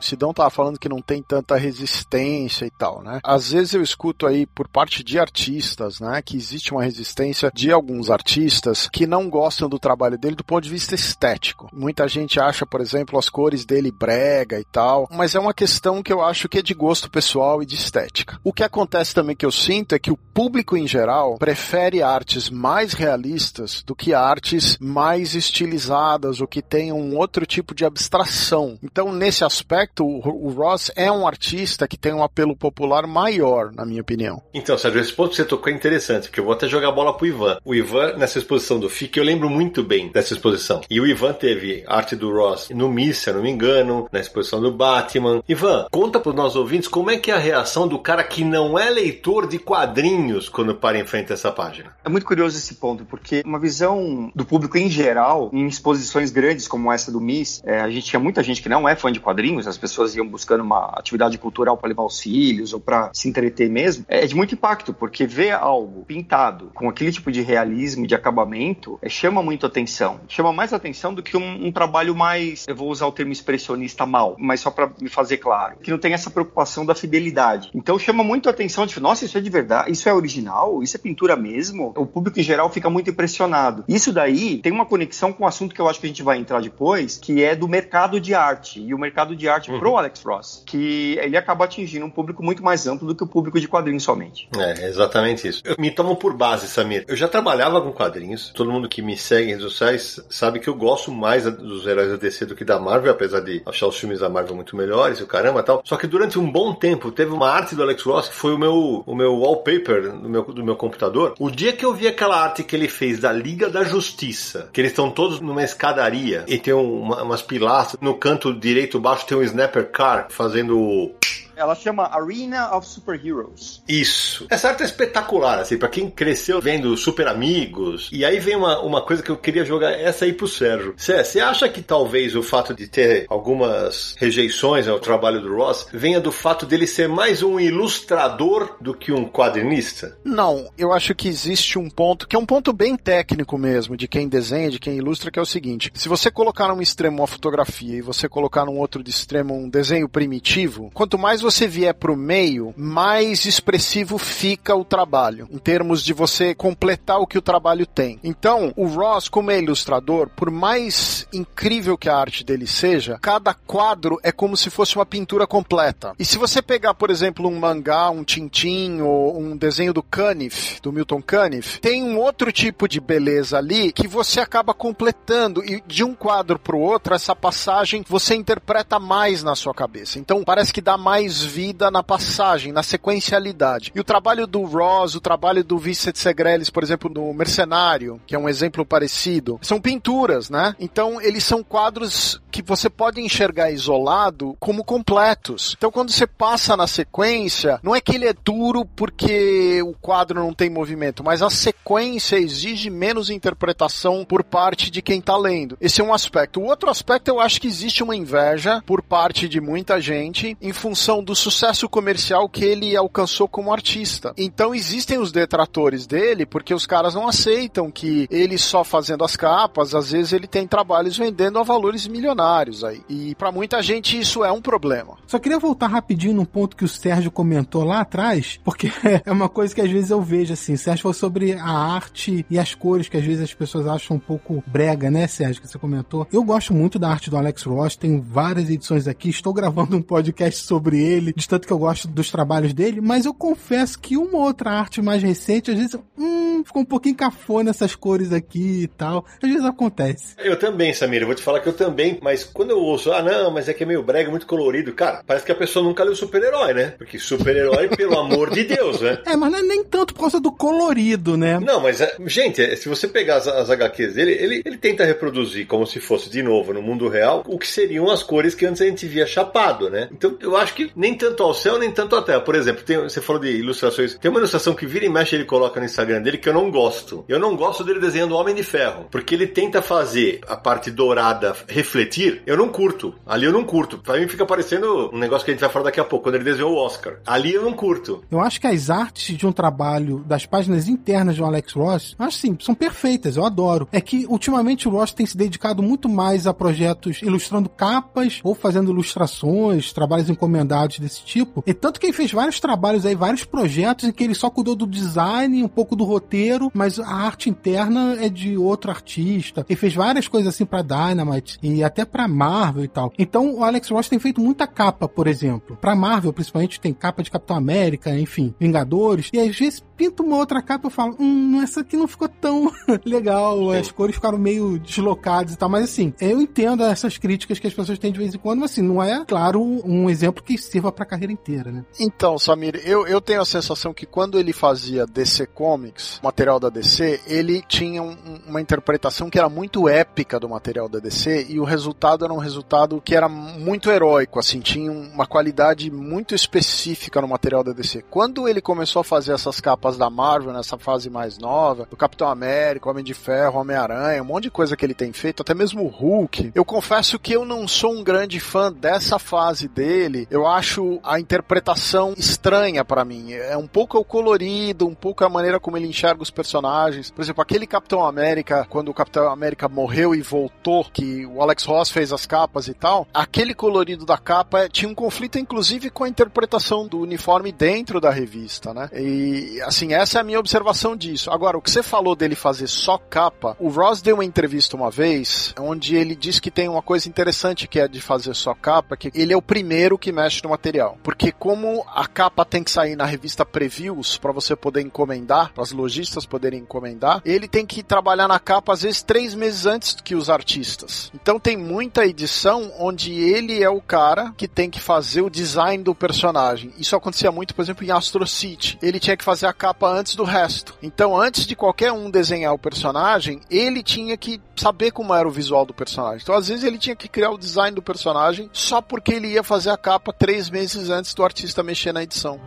Sidão 0.00 0.32
tava 0.32 0.50
falando 0.50 0.78
que 0.78 0.88
não 0.88 1.00
tem 1.00 1.22
tanta 1.22 1.56
resistência 1.56 2.64
e 2.64 2.70
tal, 2.70 3.02
né? 3.02 3.20
Às 3.22 3.52
vezes 3.52 3.74
eu 3.74 3.82
escuto 3.82 4.26
aí 4.26 4.46
por 4.46 4.68
parte 4.68 5.04
de 5.04 5.18
artistas, 5.18 6.00
né, 6.00 6.22
que 6.22 6.36
existe 6.36 6.72
uma 6.72 6.82
resistência 6.82 7.50
de 7.54 7.70
alguns 7.70 8.10
artistas 8.10 8.88
que 8.92 9.06
não 9.06 9.28
gostam 9.28 9.68
do 9.68 9.78
trabalho 9.78 10.18
dele 10.18 10.36
do 10.36 10.44
ponto 10.44 10.64
de 10.64 10.70
vista 10.70 10.94
estético. 10.94 11.68
Muita 11.72 12.08
gente 12.08 12.40
acha, 12.40 12.64
por 12.64 12.80
exemplo, 12.80 13.18
as 13.18 13.28
cores 13.28 13.64
dele 13.64 13.90
brega 13.90 14.58
e 14.58 14.64
tal, 14.64 15.08
mas 15.10 15.34
é 15.34 15.40
uma 15.40 15.54
questão 15.54 16.02
que 16.02 16.12
eu 16.12 16.22
acho 16.22 16.48
que 16.48 16.58
é 16.58 16.62
de 16.62 16.74
gosto 16.74 17.10
pessoal 17.10 17.62
e 17.62 17.66
de 17.66 17.74
estética. 17.74 18.38
O 18.42 18.52
que 18.52 18.62
acontece 18.62 19.14
também 19.14 19.36
que 19.36 19.46
eu 19.46 19.52
sinto 19.52 19.94
é 19.94 19.98
que 19.98 20.10
o 20.10 20.16
público 20.16 20.76
em 20.76 20.86
geral 20.86 21.36
prefere 21.38 22.02
artes 22.02 22.48
mais 22.48 22.92
realistas 22.92 23.82
do 23.86 23.94
que 23.94 24.14
artes 24.14 24.78
mais 24.80 25.34
estilizadas 25.34 26.40
ou 26.40 26.46
que 26.46 26.62
tenham 26.62 26.98
um 26.98 27.16
outro 27.16 27.44
tipo 27.44 27.74
de 27.74 27.84
abstração. 27.84 28.78
Então, 28.82 29.12
nesse 29.12 29.44
aspecto 29.44 29.89
aspecto, 29.90 30.04
o 30.04 30.50
Ross 30.50 30.90
é 30.96 31.10
um 31.10 31.26
artista 31.26 31.86
que 31.86 31.96
tem 31.96 32.12
um 32.12 32.22
apelo 32.22 32.56
popular 32.56 33.06
maior, 33.06 33.72
na 33.72 33.84
minha 33.84 34.00
opinião. 34.00 34.42
Então, 34.54 34.78
Sérgio, 34.78 35.00
esse 35.00 35.12
ponto 35.12 35.30
que 35.30 35.36
você 35.36 35.44
tocou 35.44 35.72
é 35.72 35.76
interessante, 35.76 36.28
porque 36.28 36.40
eu 36.40 36.44
vou 36.44 36.52
até 36.52 36.68
jogar 36.68 36.88
a 36.88 36.92
bola 36.92 37.16
pro 37.16 37.26
Ivan. 37.26 37.58
O 37.64 37.74
Ivan, 37.74 38.14
nessa 38.16 38.38
exposição 38.38 38.78
do 38.78 38.88
FIC, 38.88 39.18
eu 39.18 39.24
lembro 39.24 39.50
muito 39.50 39.82
bem 39.82 40.10
dessa 40.10 40.32
exposição. 40.32 40.80
E 40.88 41.00
o 41.00 41.06
Ivan 41.06 41.32
teve 41.32 41.84
arte 41.86 42.16
do 42.16 42.32
Ross 42.32 42.68
no 42.70 42.88
Miss, 42.88 43.18
se 43.18 43.30
eu 43.30 43.34
não 43.34 43.42
me 43.42 43.50
engano, 43.50 44.08
na 44.12 44.20
exposição 44.20 44.60
do 44.60 44.72
Batman. 44.72 45.42
Ivan, 45.48 45.86
conta 45.90 46.20
pros 46.20 46.34
nossos 46.34 46.56
ouvintes 46.56 46.88
como 46.88 47.10
é 47.10 47.18
que 47.18 47.30
é 47.30 47.34
a 47.34 47.38
reação 47.38 47.88
do 47.88 47.98
cara 47.98 48.22
que 48.22 48.44
não 48.44 48.78
é 48.78 48.88
leitor 48.88 49.46
de 49.46 49.58
quadrinhos 49.58 50.48
quando 50.48 50.74
para 50.74 50.98
em 50.98 51.04
frente 51.04 51.32
a 51.32 51.34
essa 51.34 51.50
página. 51.50 51.94
É 52.04 52.08
muito 52.08 52.26
curioso 52.26 52.56
esse 52.56 52.74
ponto, 52.74 53.04
porque 53.04 53.42
uma 53.44 53.58
visão 53.58 54.30
do 54.34 54.44
público 54.44 54.78
em 54.78 54.88
geral, 54.88 55.50
em 55.52 55.66
exposições 55.66 56.30
grandes 56.30 56.68
como 56.68 56.92
essa 56.92 57.10
do 57.10 57.20
Miss, 57.20 57.60
é, 57.64 57.80
a 57.80 57.90
gente 57.90 58.06
tinha 58.06 58.20
muita 58.20 58.42
gente 58.42 58.62
que 58.62 58.68
não 58.68 58.88
é 58.88 58.94
fã 58.94 59.10
de 59.10 59.20
quadrinhos, 59.20 59.66
as 59.66 59.79
pessoas 59.80 60.14
iam 60.14 60.26
buscando 60.26 60.62
uma 60.62 60.86
atividade 60.94 61.38
cultural 61.38 61.76
para 61.76 61.88
levar 61.88 62.04
os 62.04 62.20
filhos 62.20 62.72
ou 62.72 62.80
para 62.80 63.10
se 63.12 63.28
entreter 63.28 63.68
mesmo, 63.68 64.04
é 64.08 64.26
de 64.26 64.34
muito 64.34 64.54
impacto, 64.54 64.92
porque 64.92 65.26
ver 65.26 65.52
algo 65.52 66.04
pintado 66.04 66.70
com 66.74 66.88
aquele 66.88 67.10
tipo 67.10 67.32
de 67.32 67.40
realismo, 67.40 68.06
de 68.06 68.14
acabamento, 68.14 68.98
é, 69.02 69.08
chama 69.08 69.42
muito 69.42 69.66
atenção. 69.66 70.20
Chama 70.28 70.52
mais 70.52 70.72
atenção 70.72 71.14
do 71.14 71.22
que 71.22 71.36
um, 71.36 71.66
um 71.66 71.72
trabalho 71.72 72.14
mais, 72.14 72.66
eu 72.68 72.76
vou 72.76 72.90
usar 72.90 73.06
o 73.06 73.12
termo 73.12 73.32
expressionista 73.32 74.04
mal, 74.04 74.36
mas 74.38 74.60
só 74.60 74.70
para 74.70 74.90
me 75.00 75.08
fazer 75.08 75.38
claro, 75.38 75.76
que 75.82 75.90
não 75.90 75.98
tem 75.98 76.12
essa 76.12 76.30
preocupação 76.30 76.84
da 76.84 76.94
fidelidade. 76.94 77.70
Então 77.74 77.98
chama 77.98 78.22
muito 78.22 78.48
atenção 78.48 78.86
de, 78.86 79.00
nossa, 79.00 79.24
isso 79.24 79.38
é 79.38 79.40
de 79.40 79.50
verdade, 79.50 79.90
isso 79.90 80.08
é 80.08 80.12
original, 80.12 80.82
isso 80.82 80.96
é 80.96 81.00
pintura 81.00 81.36
mesmo. 81.36 81.92
O 81.96 82.06
público 82.06 82.38
em 82.38 82.42
geral 82.42 82.70
fica 82.70 82.90
muito 82.90 83.10
impressionado. 83.10 83.84
Isso 83.88 84.12
daí 84.12 84.58
tem 84.58 84.72
uma 84.72 84.86
conexão 84.86 85.32
com 85.32 85.44
o 85.44 85.46
assunto 85.46 85.74
que 85.74 85.80
eu 85.80 85.88
acho 85.88 86.00
que 86.00 86.06
a 86.06 86.08
gente 86.08 86.22
vai 86.22 86.38
entrar 86.38 86.60
depois, 86.60 87.18
que 87.18 87.42
é 87.42 87.54
do 87.54 87.68
mercado 87.68 88.20
de 88.20 88.34
arte. 88.34 88.80
E 88.80 88.94
o 88.94 88.98
mercado 88.98 89.34
de 89.34 89.48
arte 89.48 89.69
uhum. 89.70 89.78
pro 89.78 89.96
Alex 89.96 90.22
Ross, 90.22 90.62
que 90.66 91.18
ele 91.20 91.36
acaba 91.36 91.64
atingindo 91.64 92.04
um 92.04 92.10
público 92.10 92.42
muito 92.42 92.62
mais 92.62 92.86
amplo 92.86 93.06
do 93.06 93.14
que 93.14 93.24
o 93.24 93.26
público 93.26 93.60
de 93.60 93.68
quadrinhos 93.68 94.02
somente. 94.02 94.48
É, 94.56 94.88
exatamente 94.88 95.48
isso. 95.48 95.62
Eu 95.64 95.76
me 95.78 95.90
tomo 95.90 96.16
por 96.16 96.34
base, 96.34 96.68
Samir. 96.68 97.04
Eu 97.08 97.16
já 97.16 97.28
trabalhava 97.28 97.80
com 97.80 97.92
quadrinhos, 97.92 98.50
todo 98.54 98.70
mundo 98.70 98.88
que 98.88 99.02
me 99.02 99.16
segue 99.16 99.48
em 99.48 99.50
redes 99.50 99.64
sociais 99.64 100.20
sabe 100.28 100.60
que 100.60 100.68
eu 100.68 100.74
gosto 100.74 101.12
mais 101.12 101.44
dos 101.44 101.86
heróis 101.86 102.10
da 102.10 102.16
DC 102.16 102.46
do 102.46 102.54
que 102.54 102.64
da 102.64 102.78
Marvel, 102.78 103.12
apesar 103.12 103.40
de 103.40 103.62
achar 103.66 103.86
os 103.86 103.98
filmes 103.98 104.20
da 104.20 104.28
Marvel 104.28 104.54
muito 104.54 104.76
melhores, 104.76 105.20
o 105.20 105.26
caramba 105.26 105.62
tal. 105.62 105.82
Só 105.84 105.96
que 105.96 106.06
durante 106.06 106.38
um 106.38 106.50
bom 106.50 106.74
tempo 106.74 107.10
teve 107.10 107.32
uma 107.32 107.48
arte 107.48 107.74
do 107.74 107.82
Alex 107.82 108.02
Ross 108.02 108.28
que 108.28 108.34
foi 108.34 108.54
o 108.54 108.58
meu, 108.58 109.02
o 109.06 109.14
meu 109.14 109.34
wallpaper 109.34 110.12
do 110.12 110.28
meu, 110.28 110.42
do 110.44 110.64
meu 110.64 110.76
computador. 110.76 111.34
O 111.38 111.50
dia 111.50 111.72
que 111.72 111.84
eu 111.84 111.94
vi 111.94 112.06
aquela 112.06 112.42
arte 112.42 112.62
que 112.62 112.74
ele 112.74 112.88
fez 112.88 113.20
da 113.20 113.32
Liga 113.32 113.68
da 113.68 113.84
Justiça, 113.84 114.68
que 114.72 114.80
eles 114.80 114.92
estão 114.92 115.10
todos 115.10 115.40
numa 115.40 115.62
escadaria 115.62 116.44
e 116.46 116.58
tem 116.58 116.74
uma, 116.74 117.22
umas 117.22 117.42
pilastras, 117.42 118.00
no 118.00 118.14
canto 118.14 118.52
direito 118.52 119.00
baixo 119.00 119.26
tem 119.26 119.36
um 119.36 119.42
snapper 119.60 119.90
car 119.90 120.26
fazendo 120.30 121.12
ela 121.60 121.74
chama 121.74 122.08
Arena 122.10 122.74
of 122.74 122.86
Superheroes. 122.86 123.82
Isso. 123.86 124.46
Essa 124.48 124.68
arte 124.68 124.82
é 124.82 124.86
espetacular, 124.86 125.58
assim, 125.58 125.76
pra 125.76 125.88
quem 125.88 126.08
cresceu 126.10 126.60
vendo 126.60 126.96
Super 126.96 127.28
Amigos. 127.28 128.08
E 128.12 128.24
aí 128.24 128.40
vem 128.40 128.56
uma, 128.56 128.80
uma 128.80 129.02
coisa 129.02 129.22
que 129.22 129.30
eu 129.30 129.36
queria 129.36 129.64
jogar 129.64 129.92
essa 129.92 130.24
aí 130.24 130.32
pro 130.32 130.48
Sérgio. 130.48 130.94
Você 130.96 131.40
acha 131.40 131.68
que 131.68 131.82
talvez 131.82 132.34
o 132.34 132.42
fato 132.42 132.74
de 132.74 132.88
ter 132.88 133.26
algumas 133.28 134.14
rejeições 134.18 134.88
ao 134.88 134.98
trabalho 134.98 135.40
do 135.42 135.54
Ross 135.54 135.86
venha 135.92 136.18
do 136.18 136.32
fato 136.32 136.64
dele 136.64 136.86
ser 136.86 137.08
mais 137.08 137.42
um 137.42 137.60
ilustrador 137.60 138.76
do 138.80 138.94
que 138.94 139.12
um 139.12 139.26
quadrinista? 139.26 140.16
Não, 140.24 140.68
eu 140.78 140.92
acho 140.92 141.14
que 141.14 141.28
existe 141.28 141.78
um 141.78 141.90
ponto, 141.90 142.26
que 142.26 142.36
é 142.36 142.38
um 142.38 142.46
ponto 142.46 142.72
bem 142.72 142.96
técnico 142.96 143.58
mesmo, 143.58 143.96
de 143.96 144.08
quem 144.08 144.28
desenha, 144.28 144.70
de 144.70 144.78
quem 144.78 144.96
ilustra, 144.96 145.30
que 145.30 145.38
é 145.38 145.42
o 145.42 145.46
seguinte: 145.46 145.92
se 145.94 146.08
você 146.08 146.30
colocar 146.30 146.68
num 146.68 146.80
extremo 146.80 147.18
uma 147.18 147.26
fotografia 147.26 147.98
e 147.98 148.02
você 148.02 148.28
colocar 148.28 148.64
num 148.64 148.78
outro 148.78 149.02
de 149.02 149.10
extremo 149.10 149.54
um 149.54 149.68
desenho 149.68 150.08
primitivo, 150.08 150.90
quanto 150.94 151.18
mais 151.18 151.42
você 151.42 151.49
vier 151.66 151.94
pro 151.94 152.16
meio, 152.16 152.74
mais 152.76 153.44
expressivo 153.44 154.18
fica 154.18 154.74
o 154.74 154.84
trabalho, 154.84 155.48
em 155.50 155.58
termos 155.58 156.02
de 156.02 156.12
você 156.12 156.54
completar 156.54 157.18
o 157.18 157.26
que 157.26 157.38
o 157.38 157.42
trabalho 157.42 157.86
tem. 157.86 158.18
Então, 158.22 158.72
o 158.76 158.86
Ross, 158.86 159.28
como 159.28 159.50
é 159.50 159.58
ilustrador, 159.58 160.28
por 160.36 160.50
mais 160.50 161.26
incrível 161.32 161.96
que 161.96 162.08
a 162.08 162.16
arte 162.16 162.44
dele 162.44 162.66
seja, 162.66 163.18
cada 163.20 163.54
quadro 163.54 164.18
é 164.22 164.32
como 164.32 164.56
se 164.56 164.70
fosse 164.70 164.96
uma 164.96 165.06
pintura 165.06 165.46
completa. 165.46 166.12
E 166.18 166.24
se 166.24 166.38
você 166.38 166.60
pegar, 166.60 166.94
por 166.94 167.10
exemplo, 167.10 167.48
um 167.48 167.58
mangá, 167.58 168.10
um 168.10 168.24
Tintin 168.24 169.00
ou 169.00 169.38
um 169.38 169.56
desenho 169.56 169.92
do 169.92 170.02
Caniff, 170.02 170.80
do 170.82 170.92
Milton 170.92 171.22
Caniff, 171.22 171.80
tem 171.80 172.02
um 172.02 172.18
outro 172.18 172.52
tipo 172.52 172.88
de 172.88 173.00
beleza 173.00 173.58
ali 173.58 173.92
que 173.92 174.06
você 174.06 174.40
acaba 174.40 174.74
completando 174.74 175.64
e 175.64 175.82
de 175.86 176.04
um 176.04 176.14
quadro 176.14 176.58
pro 176.58 176.78
outro, 176.78 177.14
essa 177.14 177.34
passagem 177.34 178.04
você 178.08 178.34
interpreta 178.34 178.98
mais 178.98 179.42
na 179.42 179.54
sua 179.54 179.72
cabeça. 179.72 180.18
Então, 180.18 180.42
parece 180.42 180.72
que 180.72 180.80
dá 180.80 180.98
mais 180.98 181.29
vida 181.38 181.90
na 181.90 182.02
passagem, 182.02 182.72
na 182.72 182.82
sequencialidade. 182.82 183.92
E 183.94 184.00
o 184.00 184.04
trabalho 184.04 184.46
do 184.46 184.64
Ross, 184.64 185.14
o 185.14 185.20
trabalho 185.20 185.62
do 185.64 185.78
Vicente 185.78 186.18
Segreles, 186.18 186.70
por 186.70 186.82
exemplo, 186.82 187.10
no 187.12 187.32
Mercenário, 187.32 188.20
que 188.26 188.34
é 188.34 188.38
um 188.38 188.48
exemplo 188.48 188.84
parecido, 188.84 189.58
são 189.62 189.80
pinturas, 189.80 190.50
né? 190.50 190.74
Então, 190.78 191.20
eles 191.20 191.44
são 191.44 191.62
quadros 191.62 192.40
que 192.50 192.62
você 192.62 192.90
pode 192.90 193.20
enxergar 193.20 193.70
isolado 193.70 194.56
como 194.58 194.84
completos. 194.84 195.74
Então, 195.76 195.90
quando 195.90 196.10
você 196.10 196.26
passa 196.26 196.76
na 196.76 196.86
sequência, 196.86 197.80
não 197.82 197.94
é 197.94 198.00
que 198.00 198.14
ele 198.14 198.26
é 198.26 198.32
duro 198.32 198.84
porque 198.84 199.82
o 199.82 199.94
quadro 199.94 200.40
não 200.40 200.52
tem 200.52 200.68
movimento, 200.68 201.22
mas 201.22 201.42
a 201.42 201.50
sequência 201.50 202.36
exige 202.36 202.90
menos 202.90 203.30
interpretação 203.30 204.24
por 204.24 204.42
parte 204.42 204.90
de 204.90 205.00
quem 205.00 205.20
está 205.20 205.36
lendo. 205.36 205.76
Esse 205.80 206.00
é 206.00 206.04
um 206.04 206.12
aspecto. 206.12 206.60
O 206.60 206.64
outro 206.64 206.90
aspecto, 206.90 207.28
eu 207.28 207.40
acho 207.40 207.60
que 207.60 207.68
existe 207.68 208.02
uma 208.02 208.16
inveja 208.16 208.82
por 208.86 209.02
parte 209.02 209.48
de 209.48 209.60
muita 209.60 210.00
gente 210.00 210.56
em 210.60 210.72
função 210.72 211.19
do 211.22 211.34
sucesso 211.34 211.88
comercial 211.88 212.48
que 212.48 212.64
ele 212.64 212.96
alcançou 212.96 213.48
como 213.48 213.72
artista. 213.72 214.32
Então, 214.36 214.74
existem 214.74 215.18
os 215.18 215.32
detratores 215.32 216.06
dele 216.06 216.46
porque 216.46 216.74
os 216.74 216.86
caras 216.86 217.14
não 217.14 217.28
aceitam 217.28 217.90
que 217.90 218.26
ele 218.30 218.58
só 218.58 218.84
fazendo 218.84 219.24
as 219.24 219.36
capas, 219.36 219.94
às 219.94 220.10
vezes 220.12 220.32
ele 220.32 220.46
tem 220.46 220.66
trabalhos 220.66 221.16
vendendo 221.16 221.58
a 221.58 221.62
valores 221.62 222.06
milionários 222.06 222.84
aí. 222.84 223.02
E 223.08 223.34
para 223.34 223.52
muita 223.52 223.82
gente 223.82 224.18
isso 224.18 224.44
é 224.44 224.52
um 224.52 224.60
problema. 224.60 225.16
Só 225.26 225.38
queria 225.38 225.58
voltar 225.58 225.88
rapidinho 225.88 226.34
num 226.34 226.44
ponto 226.44 226.76
que 226.76 226.84
o 226.84 226.88
Sérgio 226.88 227.30
comentou 227.30 227.84
lá 227.84 228.00
atrás, 228.00 228.58
porque 228.64 228.92
é 229.24 229.30
uma 229.30 229.48
coisa 229.48 229.74
que 229.74 229.80
às 229.80 229.90
vezes 229.90 230.10
eu 230.10 230.20
vejo 230.20 230.52
assim. 230.52 230.74
O 230.74 230.78
Sérgio 230.78 231.02
falou 231.02 231.14
sobre 231.14 231.52
a 231.54 231.70
arte 231.70 232.44
e 232.50 232.58
as 232.58 232.74
cores 232.74 233.08
que 233.08 233.16
às 233.16 233.24
vezes 233.24 233.42
as 233.42 233.54
pessoas 233.54 233.86
acham 233.86 234.16
um 234.16 234.20
pouco 234.20 234.62
brega, 234.66 235.10
né, 235.10 235.26
Sérgio, 235.26 235.62
que 235.62 235.68
você 235.68 235.78
comentou. 235.78 236.26
Eu 236.32 236.42
gosto 236.42 236.72
muito 236.72 236.98
da 236.98 237.08
arte 237.08 237.30
do 237.30 237.36
Alex 237.36 237.62
Ross, 237.62 237.96
tem 237.96 238.20
várias 238.20 238.70
edições 238.70 239.06
aqui, 239.06 239.28
estou 239.28 239.52
gravando 239.52 239.96
um 239.96 240.02
podcast 240.02 240.64
sobre 240.64 241.00
ele, 241.02 241.09
de 241.18 241.48
tanto 241.48 241.66
que 241.66 241.72
eu 241.72 241.78
gosto 241.78 242.06
dos 242.06 242.30
trabalhos 242.30 242.72
dele, 242.72 243.00
mas 243.00 243.24
eu 243.24 243.34
confesso 243.34 243.98
que 243.98 244.16
uma 244.16 244.38
outra 244.38 244.70
arte 244.70 245.02
mais 245.02 245.22
recente, 245.22 245.70
às 245.70 245.76
vezes, 245.76 245.94
hum, 246.18 246.50
hum, 246.60 246.64
ficou 246.64 246.82
um 246.82 246.84
pouquinho 246.86 247.16
cafona 247.16 247.70
essas 247.70 247.94
cores 247.94 248.32
aqui 248.32 248.82
e 248.82 248.86
tal. 248.86 249.24
Às 249.42 249.48
vezes 249.48 249.64
acontece. 249.64 250.34
Eu 250.38 250.58
também, 250.58 250.92
Samir, 250.92 251.22
eu 251.22 251.26
vou 251.26 251.34
te 251.34 251.42
falar 251.42 251.60
que 251.60 251.68
eu 251.68 251.72
também, 251.72 252.18
mas 252.22 252.44
quando 252.44 252.70
eu 252.70 252.78
ouço, 252.78 253.12
ah, 253.12 253.22
não, 253.22 253.50
mas 253.50 253.68
é 253.68 253.74
que 253.74 253.82
é 253.82 253.86
meio 253.86 254.02
brega, 254.02 254.30
muito 254.30 254.46
colorido, 254.46 254.92
cara, 254.92 255.22
parece 255.26 255.44
que 255.44 255.52
a 255.52 255.56
pessoa 255.56 255.84
nunca 255.84 256.04
leu 256.04 256.14
super-herói, 256.14 256.74
né? 256.74 256.94
Porque 256.98 257.18
super-herói, 257.18 257.88
pelo 257.96 258.18
amor 258.18 258.50
de 258.50 258.64
Deus, 258.64 259.00
né? 259.00 259.22
É, 259.26 259.36
mas 259.36 259.50
não 259.50 259.58
é 259.58 259.62
nem 259.62 259.84
tanto 259.84 260.14
por 260.14 260.20
causa 260.20 260.40
do 260.40 260.52
colorido, 260.52 261.36
né? 261.36 261.58
Não, 261.60 261.80
mas, 261.80 262.00
é, 262.00 262.16
gente, 262.26 262.62
é, 262.62 262.76
se 262.76 262.88
você 262.88 263.08
pegar 263.08 263.36
as, 263.36 263.48
as 263.48 263.70
HQs 263.70 264.14
dele, 264.14 264.32
ele, 264.32 264.62
ele 264.64 264.76
tenta 264.76 265.04
reproduzir 265.04 265.66
como 265.66 265.86
se 265.86 266.00
fosse, 266.00 266.28
de 266.30 266.42
novo, 266.42 266.72
no 266.72 266.82
mundo 266.82 267.08
real, 267.08 267.42
o 267.46 267.58
que 267.58 267.66
seriam 267.66 268.10
as 268.10 268.22
cores 268.22 268.54
que 268.54 268.66
antes 268.66 268.82
a 268.82 268.86
gente 268.86 269.06
via 269.06 269.26
chapado, 269.26 269.88
né? 269.88 270.08
Então, 270.12 270.36
eu 270.40 270.56
acho 270.56 270.74
que 270.74 270.90
nem 271.00 271.14
tanto 271.14 271.42
ao 271.42 271.54
céu, 271.54 271.78
nem 271.78 271.90
tanto 271.90 272.14
à 272.14 272.20
terra. 272.20 272.42
Por 272.42 272.54
exemplo, 272.54 272.84
tem, 272.84 272.98
você 272.98 273.22
falou 273.22 273.40
de 273.40 273.48
ilustrações, 273.48 274.18
tem 274.18 274.30
uma 274.30 274.38
ilustração 274.38 274.74
que 274.74 274.86
vira 274.86 275.06
e 275.06 275.08
mexe 275.08 275.34
ele 275.34 275.46
coloca 275.46 275.80
no 275.80 275.86
Instagram 275.86 276.20
dele 276.20 276.36
que 276.36 276.46
eu 276.46 276.52
não 276.52 276.70
gosto. 276.70 277.24
Eu 277.26 277.38
não 277.38 277.56
gosto 277.56 277.82
dele 277.82 277.98
desenhando 277.98 278.32
o 278.32 278.36
Homem 278.36 278.54
de 278.54 278.62
Ferro, 278.62 279.06
porque 279.10 279.34
ele 279.34 279.46
tenta 279.46 279.80
fazer 279.80 280.40
a 280.46 280.56
parte 280.56 280.90
dourada 280.90 281.56
refletir, 281.66 282.42
eu 282.44 282.54
não 282.54 282.68
curto. 282.68 283.14
Ali 283.26 283.46
eu 283.46 283.52
não 283.52 283.64
curto. 283.64 283.96
Pra 283.98 284.18
mim 284.18 284.28
fica 284.28 284.44
parecendo 284.44 285.10
um 285.10 285.18
negócio 285.18 285.44
que 285.46 285.52
a 285.52 285.54
gente 285.54 285.62
vai 285.62 285.70
falar 285.70 285.86
daqui 285.86 286.00
a 286.00 286.04
pouco, 286.04 286.24
quando 286.24 286.34
ele 286.34 286.44
desenhou 286.44 286.74
o 286.74 286.76
Oscar. 286.76 287.18
Ali 287.26 287.54
eu 287.54 287.62
não 287.62 287.72
curto. 287.72 288.22
Eu 288.30 288.38
acho 288.38 288.60
que 288.60 288.66
as 288.66 288.90
artes 288.90 289.34
de 289.34 289.46
um 289.46 289.52
trabalho 289.52 290.18
das 290.26 290.44
páginas 290.44 290.86
internas 290.86 291.38
do 291.38 291.44
Alex 291.46 291.72
Ross, 291.72 292.14
acho 292.18 292.36
sim, 292.36 292.58
são 292.60 292.74
perfeitas, 292.74 293.38
eu 293.38 293.46
adoro. 293.46 293.88
É 293.90 294.02
que 294.02 294.26
ultimamente 294.28 294.86
o 294.86 294.90
Ross 294.90 295.14
tem 295.14 295.24
se 295.24 295.36
dedicado 295.36 295.82
muito 295.82 296.10
mais 296.10 296.46
a 296.46 296.52
projetos 296.52 297.22
ilustrando 297.22 297.70
capas 297.70 298.40
ou 298.44 298.54
fazendo 298.54 298.90
ilustrações, 298.90 299.94
trabalhos 299.94 300.28
encomendados 300.28 300.89
desse 300.98 301.22
tipo. 301.22 301.62
E 301.66 301.74
tanto 301.74 302.00
que 302.00 302.06
ele 302.06 302.12
fez 302.12 302.32
vários 302.32 302.58
trabalhos 302.58 303.04
aí, 303.04 303.14
vários 303.14 303.44
projetos 303.44 304.08
em 304.08 304.12
que 304.12 304.24
ele 304.24 304.34
só 304.34 304.48
cuidou 304.48 304.74
do 304.74 304.86
design, 304.86 305.62
um 305.62 305.68
pouco 305.68 305.94
do 305.94 306.04
roteiro, 306.04 306.70
mas 306.72 306.98
a 306.98 307.06
arte 307.06 307.50
interna 307.50 308.16
é 308.20 308.28
de 308.28 308.56
outro 308.56 308.90
artista. 308.90 309.66
Ele 309.68 309.78
fez 309.78 309.94
várias 309.94 310.26
coisas 310.26 310.54
assim 310.54 310.64
para 310.64 310.82
Dynamite 310.82 311.58
e 311.62 311.84
até 311.84 312.04
para 312.04 312.26
Marvel 312.26 312.84
e 312.84 312.88
tal. 312.88 313.12
Então 313.18 313.54
o 313.56 313.64
Alex 313.64 313.88
Ross 313.90 314.08
tem 314.08 314.18
feito 314.18 314.40
muita 314.40 314.66
capa, 314.66 315.06
por 315.08 315.26
exemplo. 315.26 315.76
Para 315.76 315.94
Marvel, 315.94 316.32
principalmente, 316.32 316.80
tem 316.80 316.92
capa 316.92 317.22
de 317.22 317.30
Capitão 317.30 317.56
América, 317.56 318.18
enfim, 318.18 318.54
Vingadores. 318.58 319.28
E 319.32 319.38
às 319.38 319.56
vezes 319.56 319.84
pinta 319.96 320.22
uma 320.22 320.36
outra 320.36 320.62
capa 320.62 320.86
e 320.86 320.88
eu 320.88 320.90
falo, 320.90 321.14
hum, 321.20 321.60
essa 321.62 321.80
aqui 321.82 321.96
não 321.96 322.08
ficou 322.08 322.28
tão 322.28 322.72
legal, 323.04 323.70
as 323.70 323.90
cores 323.90 324.14
ficaram 324.14 324.38
meio 324.38 324.78
deslocadas 324.78 325.52
e 325.52 325.58
tal. 325.58 325.68
Mas 325.68 325.84
assim, 325.84 326.14
eu 326.20 326.40
entendo 326.40 326.82
essas 326.82 327.18
críticas 327.18 327.58
que 327.58 327.66
as 327.66 327.74
pessoas 327.74 327.98
têm 327.98 328.12
de 328.12 328.18
vez 328.18 328.34
em 328.34 328.38
quando, 328.38 328.60
mas 328.60 328.72
assim, 328.72 328.82
não 328.82 329.02
é, 329.02 329.24
claro, 329.26 329.60
um 329.62 330.08
exemplo 330.08 330.42
que 330.42 330.54
sirva 330.80 330.90
pra 330.90 331.04
carreira 331.04 331.32
inteira, 331.32 331.70
né? 331.70 331.84
Então, 331.98 332.38
Samir, 332.38 332.80
eu, 332.84 333.06
eu 333.06 333.20
tenho 333.20 333.42
a 333.42 333.44
sensação 333.44 333.92
que 333.92 334.06
quando 334.06 334.38
ele 334.38 334.52
fazia 334.52 335.06
DC 335.06 335.46
Comics, 335.48 336.18
material 336.22 336.58
da 336.58 336.70
DC, 336.70 337.20
ele 337.26 337.62
tinha 337.68 338.02
um, 338.02 338.16
uma 338.46 338.60
interpretação 338.60 339.28
que 339.28 339.38
era 339.38 339.48
muito 339.48 339.88
épica 339.88 340.40
do 340.40 340.48
material 340.48 340.88
da 340.88 340.98
DC 340.98 341.46
e 341.50 341.60
o 341.60 341.64
resultado 341.64 342.24
era 342.24 342.32
um 342.32 342.38
resultado 342.38 343.00
que 343.00 343.14
era 343.14 343.28
muito 343.28 343.90
heróico, 343.90 344.38
assim, 344.38 344.60
tinha 344.60 344.90
uma 344.90 345.26
qualidade 345.26 345.90
muito 345.90 346.34
específica 346.34 347.20
no 347.20 347.28
material 347.28 347.62
da 347.62 347.72
DC. 347.72 348.04
Quando 348.10 348.48
ele 348.48 348.62
começou 348.62 349.00
a 349.00 349.04
fazer 349.04 349.32
essas 349.32 349.60
capas 349.60 349.98
da 349.98 350.08
Marvel 350.08 350.52
nessa 350.52 350.78
fase 350.78 351.10
mais 351.10 351.36
nova, 351.38 351.86
do 351.90 351.96
Capitão 351.96 352.28
América, 352.28 352.88
Homem 352.88 353.04
de 353.04 353.12
Ferro, 353.12 353.60
Homem-Aranha, 353.60 354.22
um 354.22 354.26
monte 354.26 354.44
de 354.44 354.50
coisa 354.50 354.76
que 354.76 354.84
ele 354.84 354.94
tem 354.94 355.12
feito, 355.12 355.42
até 355.42 355.52
mesmo 355.52 355.84
o 355.84 355.88
Hulk. 355.88 356.52
Eu 356.54 356.64
confesso 356.64 357.18
que 357.18 357.32
eu 357.32 357.44
não 357.44 357.68
sou 357.68 357.92
um 357.92 358.02
grande 358.02 358.40
fã 358.40 358.72
dessa 358.72 359.18
fase 359.18 359.68
dele. 359.68 360.26
Eu 360.30 360.46
acho 360.46 360.69
a 361.02 361.18
interpretação 361.18 362.14
estranha 362.16 362.84
para 362.84 363.04
mim. 363.04 363.32
É 363.32 363.56
um 363.56 363.66
pouco 363.66 363.98
o 363.98 364.04
colorido, 364.04 364.86
um 364.86 364.94
pouco 364.94 365.24
a 365.24 365.28
maneira 365.28 365.58
como 365.58 365.76
ele 365.76 365.86
enxerga 365.86 366.22
os 366.22 366.30
personagens. 366.30 367.10
Por 367.10 367.22
exemplo, 367.22 367.42
aquele 367.42 367.66
Capitão 367.66 368.04
América, 368.04 368.66
quando 368.68 368.88
o 368.88 368.94
Capitão 368.94 369.28
América 369.30 369.68
morreu 369.68 370.14
e 370.14 370.22
voltou, 370.22 370.84
que 370.92 371.26
o 371.26 371.42
Alex 371.42 371.64
Ross 371.64 371.90
fez 371.90 372.12
as 372.12 372.26
capas 372.26 372.68
e 372.68 372.74
tal, 372.74 373.06
aquele 373.12 373.54
colorido 373.54 374.04
da 374.04 374.18
capa 374.18 374.68
tinha 374.68 374.90
um 374.90 374.94
conflito 374.94 375.38
inclusive 375.38 375.90
com 375.90 376.04
a 376.04 376.08
interpretação 376.08 376.86
do 376.86 377.00
uniforme 377.00 377.52
dentro 377.52 378.00
da 378.00 378.10
revista, 378.10 378.72
né? 378.74 378.88
E 378.92 379.60
assim, 379.62 379.92
essa 379.92 380.18
é 380.18 380.20
a 380.20 380.24
minha 380.24 380.38
observação 380.38 380.96
disso. 380.96 381.30
Agora, 381.30 381.56
o 381.56 381.62
que 381.62 381.70
você 381.70 381.82
falou 381.82 382.14
dele 382.14 382.34
fazer 382.34 382.68
só 382.68 382.98
capa, 382.98 383.56
o 383.58 383.68
Ross 383.68 384.02
deu 384.02 384.16
uma 384.16 384.24
entrevista 384.24 384.76
uma 384.76 384.90
vez 384.90 385.54
onde 385.58 385.96
ele 385.96 386.14
diz 386.14 386.38
que 386.38 386.50
tem 386.50 386.68
uma 386.68 386.82
coisa 386.82 387.08
interessante 387.08 387.66
que 387.66 387.80
é 387.80 387.88
de 387.88 388.00
fazer 388.00 388.34
só 388.34 388.54
capa, 388.54 388.96
que 388.96 389.10
ele 389.14 389.32
é 389.32 389.36
o 389.36 389.42
primeiro 389.42 389.98
que 389.98 390.12
mexe 390.12 390.42
no 390.42 390.52
material. 390.60 390.98
Porque 391.02 391.32
como 391.32 391.84
a 391.88 392.06
capa 392.06 392.44
tem 392.44 392.62
que 392.62 392.70
sair 392.70 392.94
na 392.94 393.06
revista 393.06 393.46
Previews 393.46 394.18
para 394.18 394.30
você 394.30 394.54
poder 394.54 394.82
encomendar, 394.82 395.52
para 395.54 395.62
os 395.62 395.72
lojistas 395.72 396.26
poderem 396.26 396.60
encomendar, 396.60 397.22
ele 397.24 397.48
tem 397.48 397.64
que 397.64 397.82
trabalhar 397.82 398.28
na 398.28 398.38
capa 398.38 398.74
às 398.74 398.82
vezes 398.82 399.02
três 399.02 399.34
meses 399.34 399.64
antes 399.64 399.96
que 400.04 400.14
os 400.14 400.28
artistas. 400.28 401.10
Então 401.14 401.40
tem 401.40 401.56
muita 401.56 402.04
edição 402.04 402.70
onde 402.78 403.12
ele 403.12 403.62
é 403.62 403.70
o 403.70 403.80
cara 403.80 404.32
que 404.36 404.46
tem 404.46 404.68
que 404.68 404.80
fazer 404.80 405.22
o 405.22 405.30
design 405.30 405.82
do 405.82 405.94
personagem. 405.94 406.72
Isso 406.76 406.94
acontecia 406.94 407.32
muito, 407.32 407.54
por 407.54 407.62
exemplo, 407.62 407.84
em 407.84 407.90
Astro 407.90 408.26
City. 408.26 408.78
Ele 408.82 409.00
tinha 409.00 409.16
que 409.16 409.24
fazer 409.24 409.46
a 409.46 409.52
capa 409.52 409.88
antes 409.88 410.14
do 410.14 410.24
resto. 410.24 410.74
Então, 410.82 411.18
antes 411.18 411.46
de 411.46 411.56
qualquer 411.56 411.92
um 411.92 412.10
desenhar 412.10 412.52
o 412.52 412.58
personagem, 412.58 413.40
ele 413.50 413.82
tinha 413.82 414.16
que 414.16 414.40
saber 414.54 414.90
como 414.90 415.14
era 415.14 415.26
o 415.26 415.30
visual 415.30 415.64
do 415.64 415.72
personagem. 415.72 416.20
Então, 416.22 416.34
às 416.34 416.48
vezes, 416.48 416.64
ele 416.64 416.76
tinha 416.76 416.94
que 416.94 417.08
criar 417.08 417.30
o 417.30 417.38
design 417.38 417.74
do 417.74 417.82
personagem 417.82 418.50
só 418.52 418.82
porque 418.82 419.14
ele 419.14 419.28
ia 419.28 419.42
fazer 419.42 419.70
a 419.70 419.76
capa 419.76 420.12
três 420.12 420.49
meses 420.50 420.90
antes 420.90 421.14
do 421.14 421.22
artista 421.22 421.62
mexer 421.62 421.92
na 421.92 422.02
edição. 422.02 422.40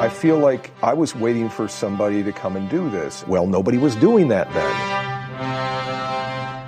I 0.00 0.08
feel 0.08 0.38
like 0.38 0.70
I 0.82 0.94
was 0.94 1.14
waiting 1.14 1.48
for 1.48 1.68
somebody 1.68 2.22
to 2.24 2.32
come 2.32 2.56
and 2.56 2.68
do 2.68 2.90
this. 2.90 3.24
Well, 3.28 3.46
nobody 3.46 3.78
was 3.78 3.94
doing 3.96 4.28
that 4.28 4.52
then. 4.52 5.04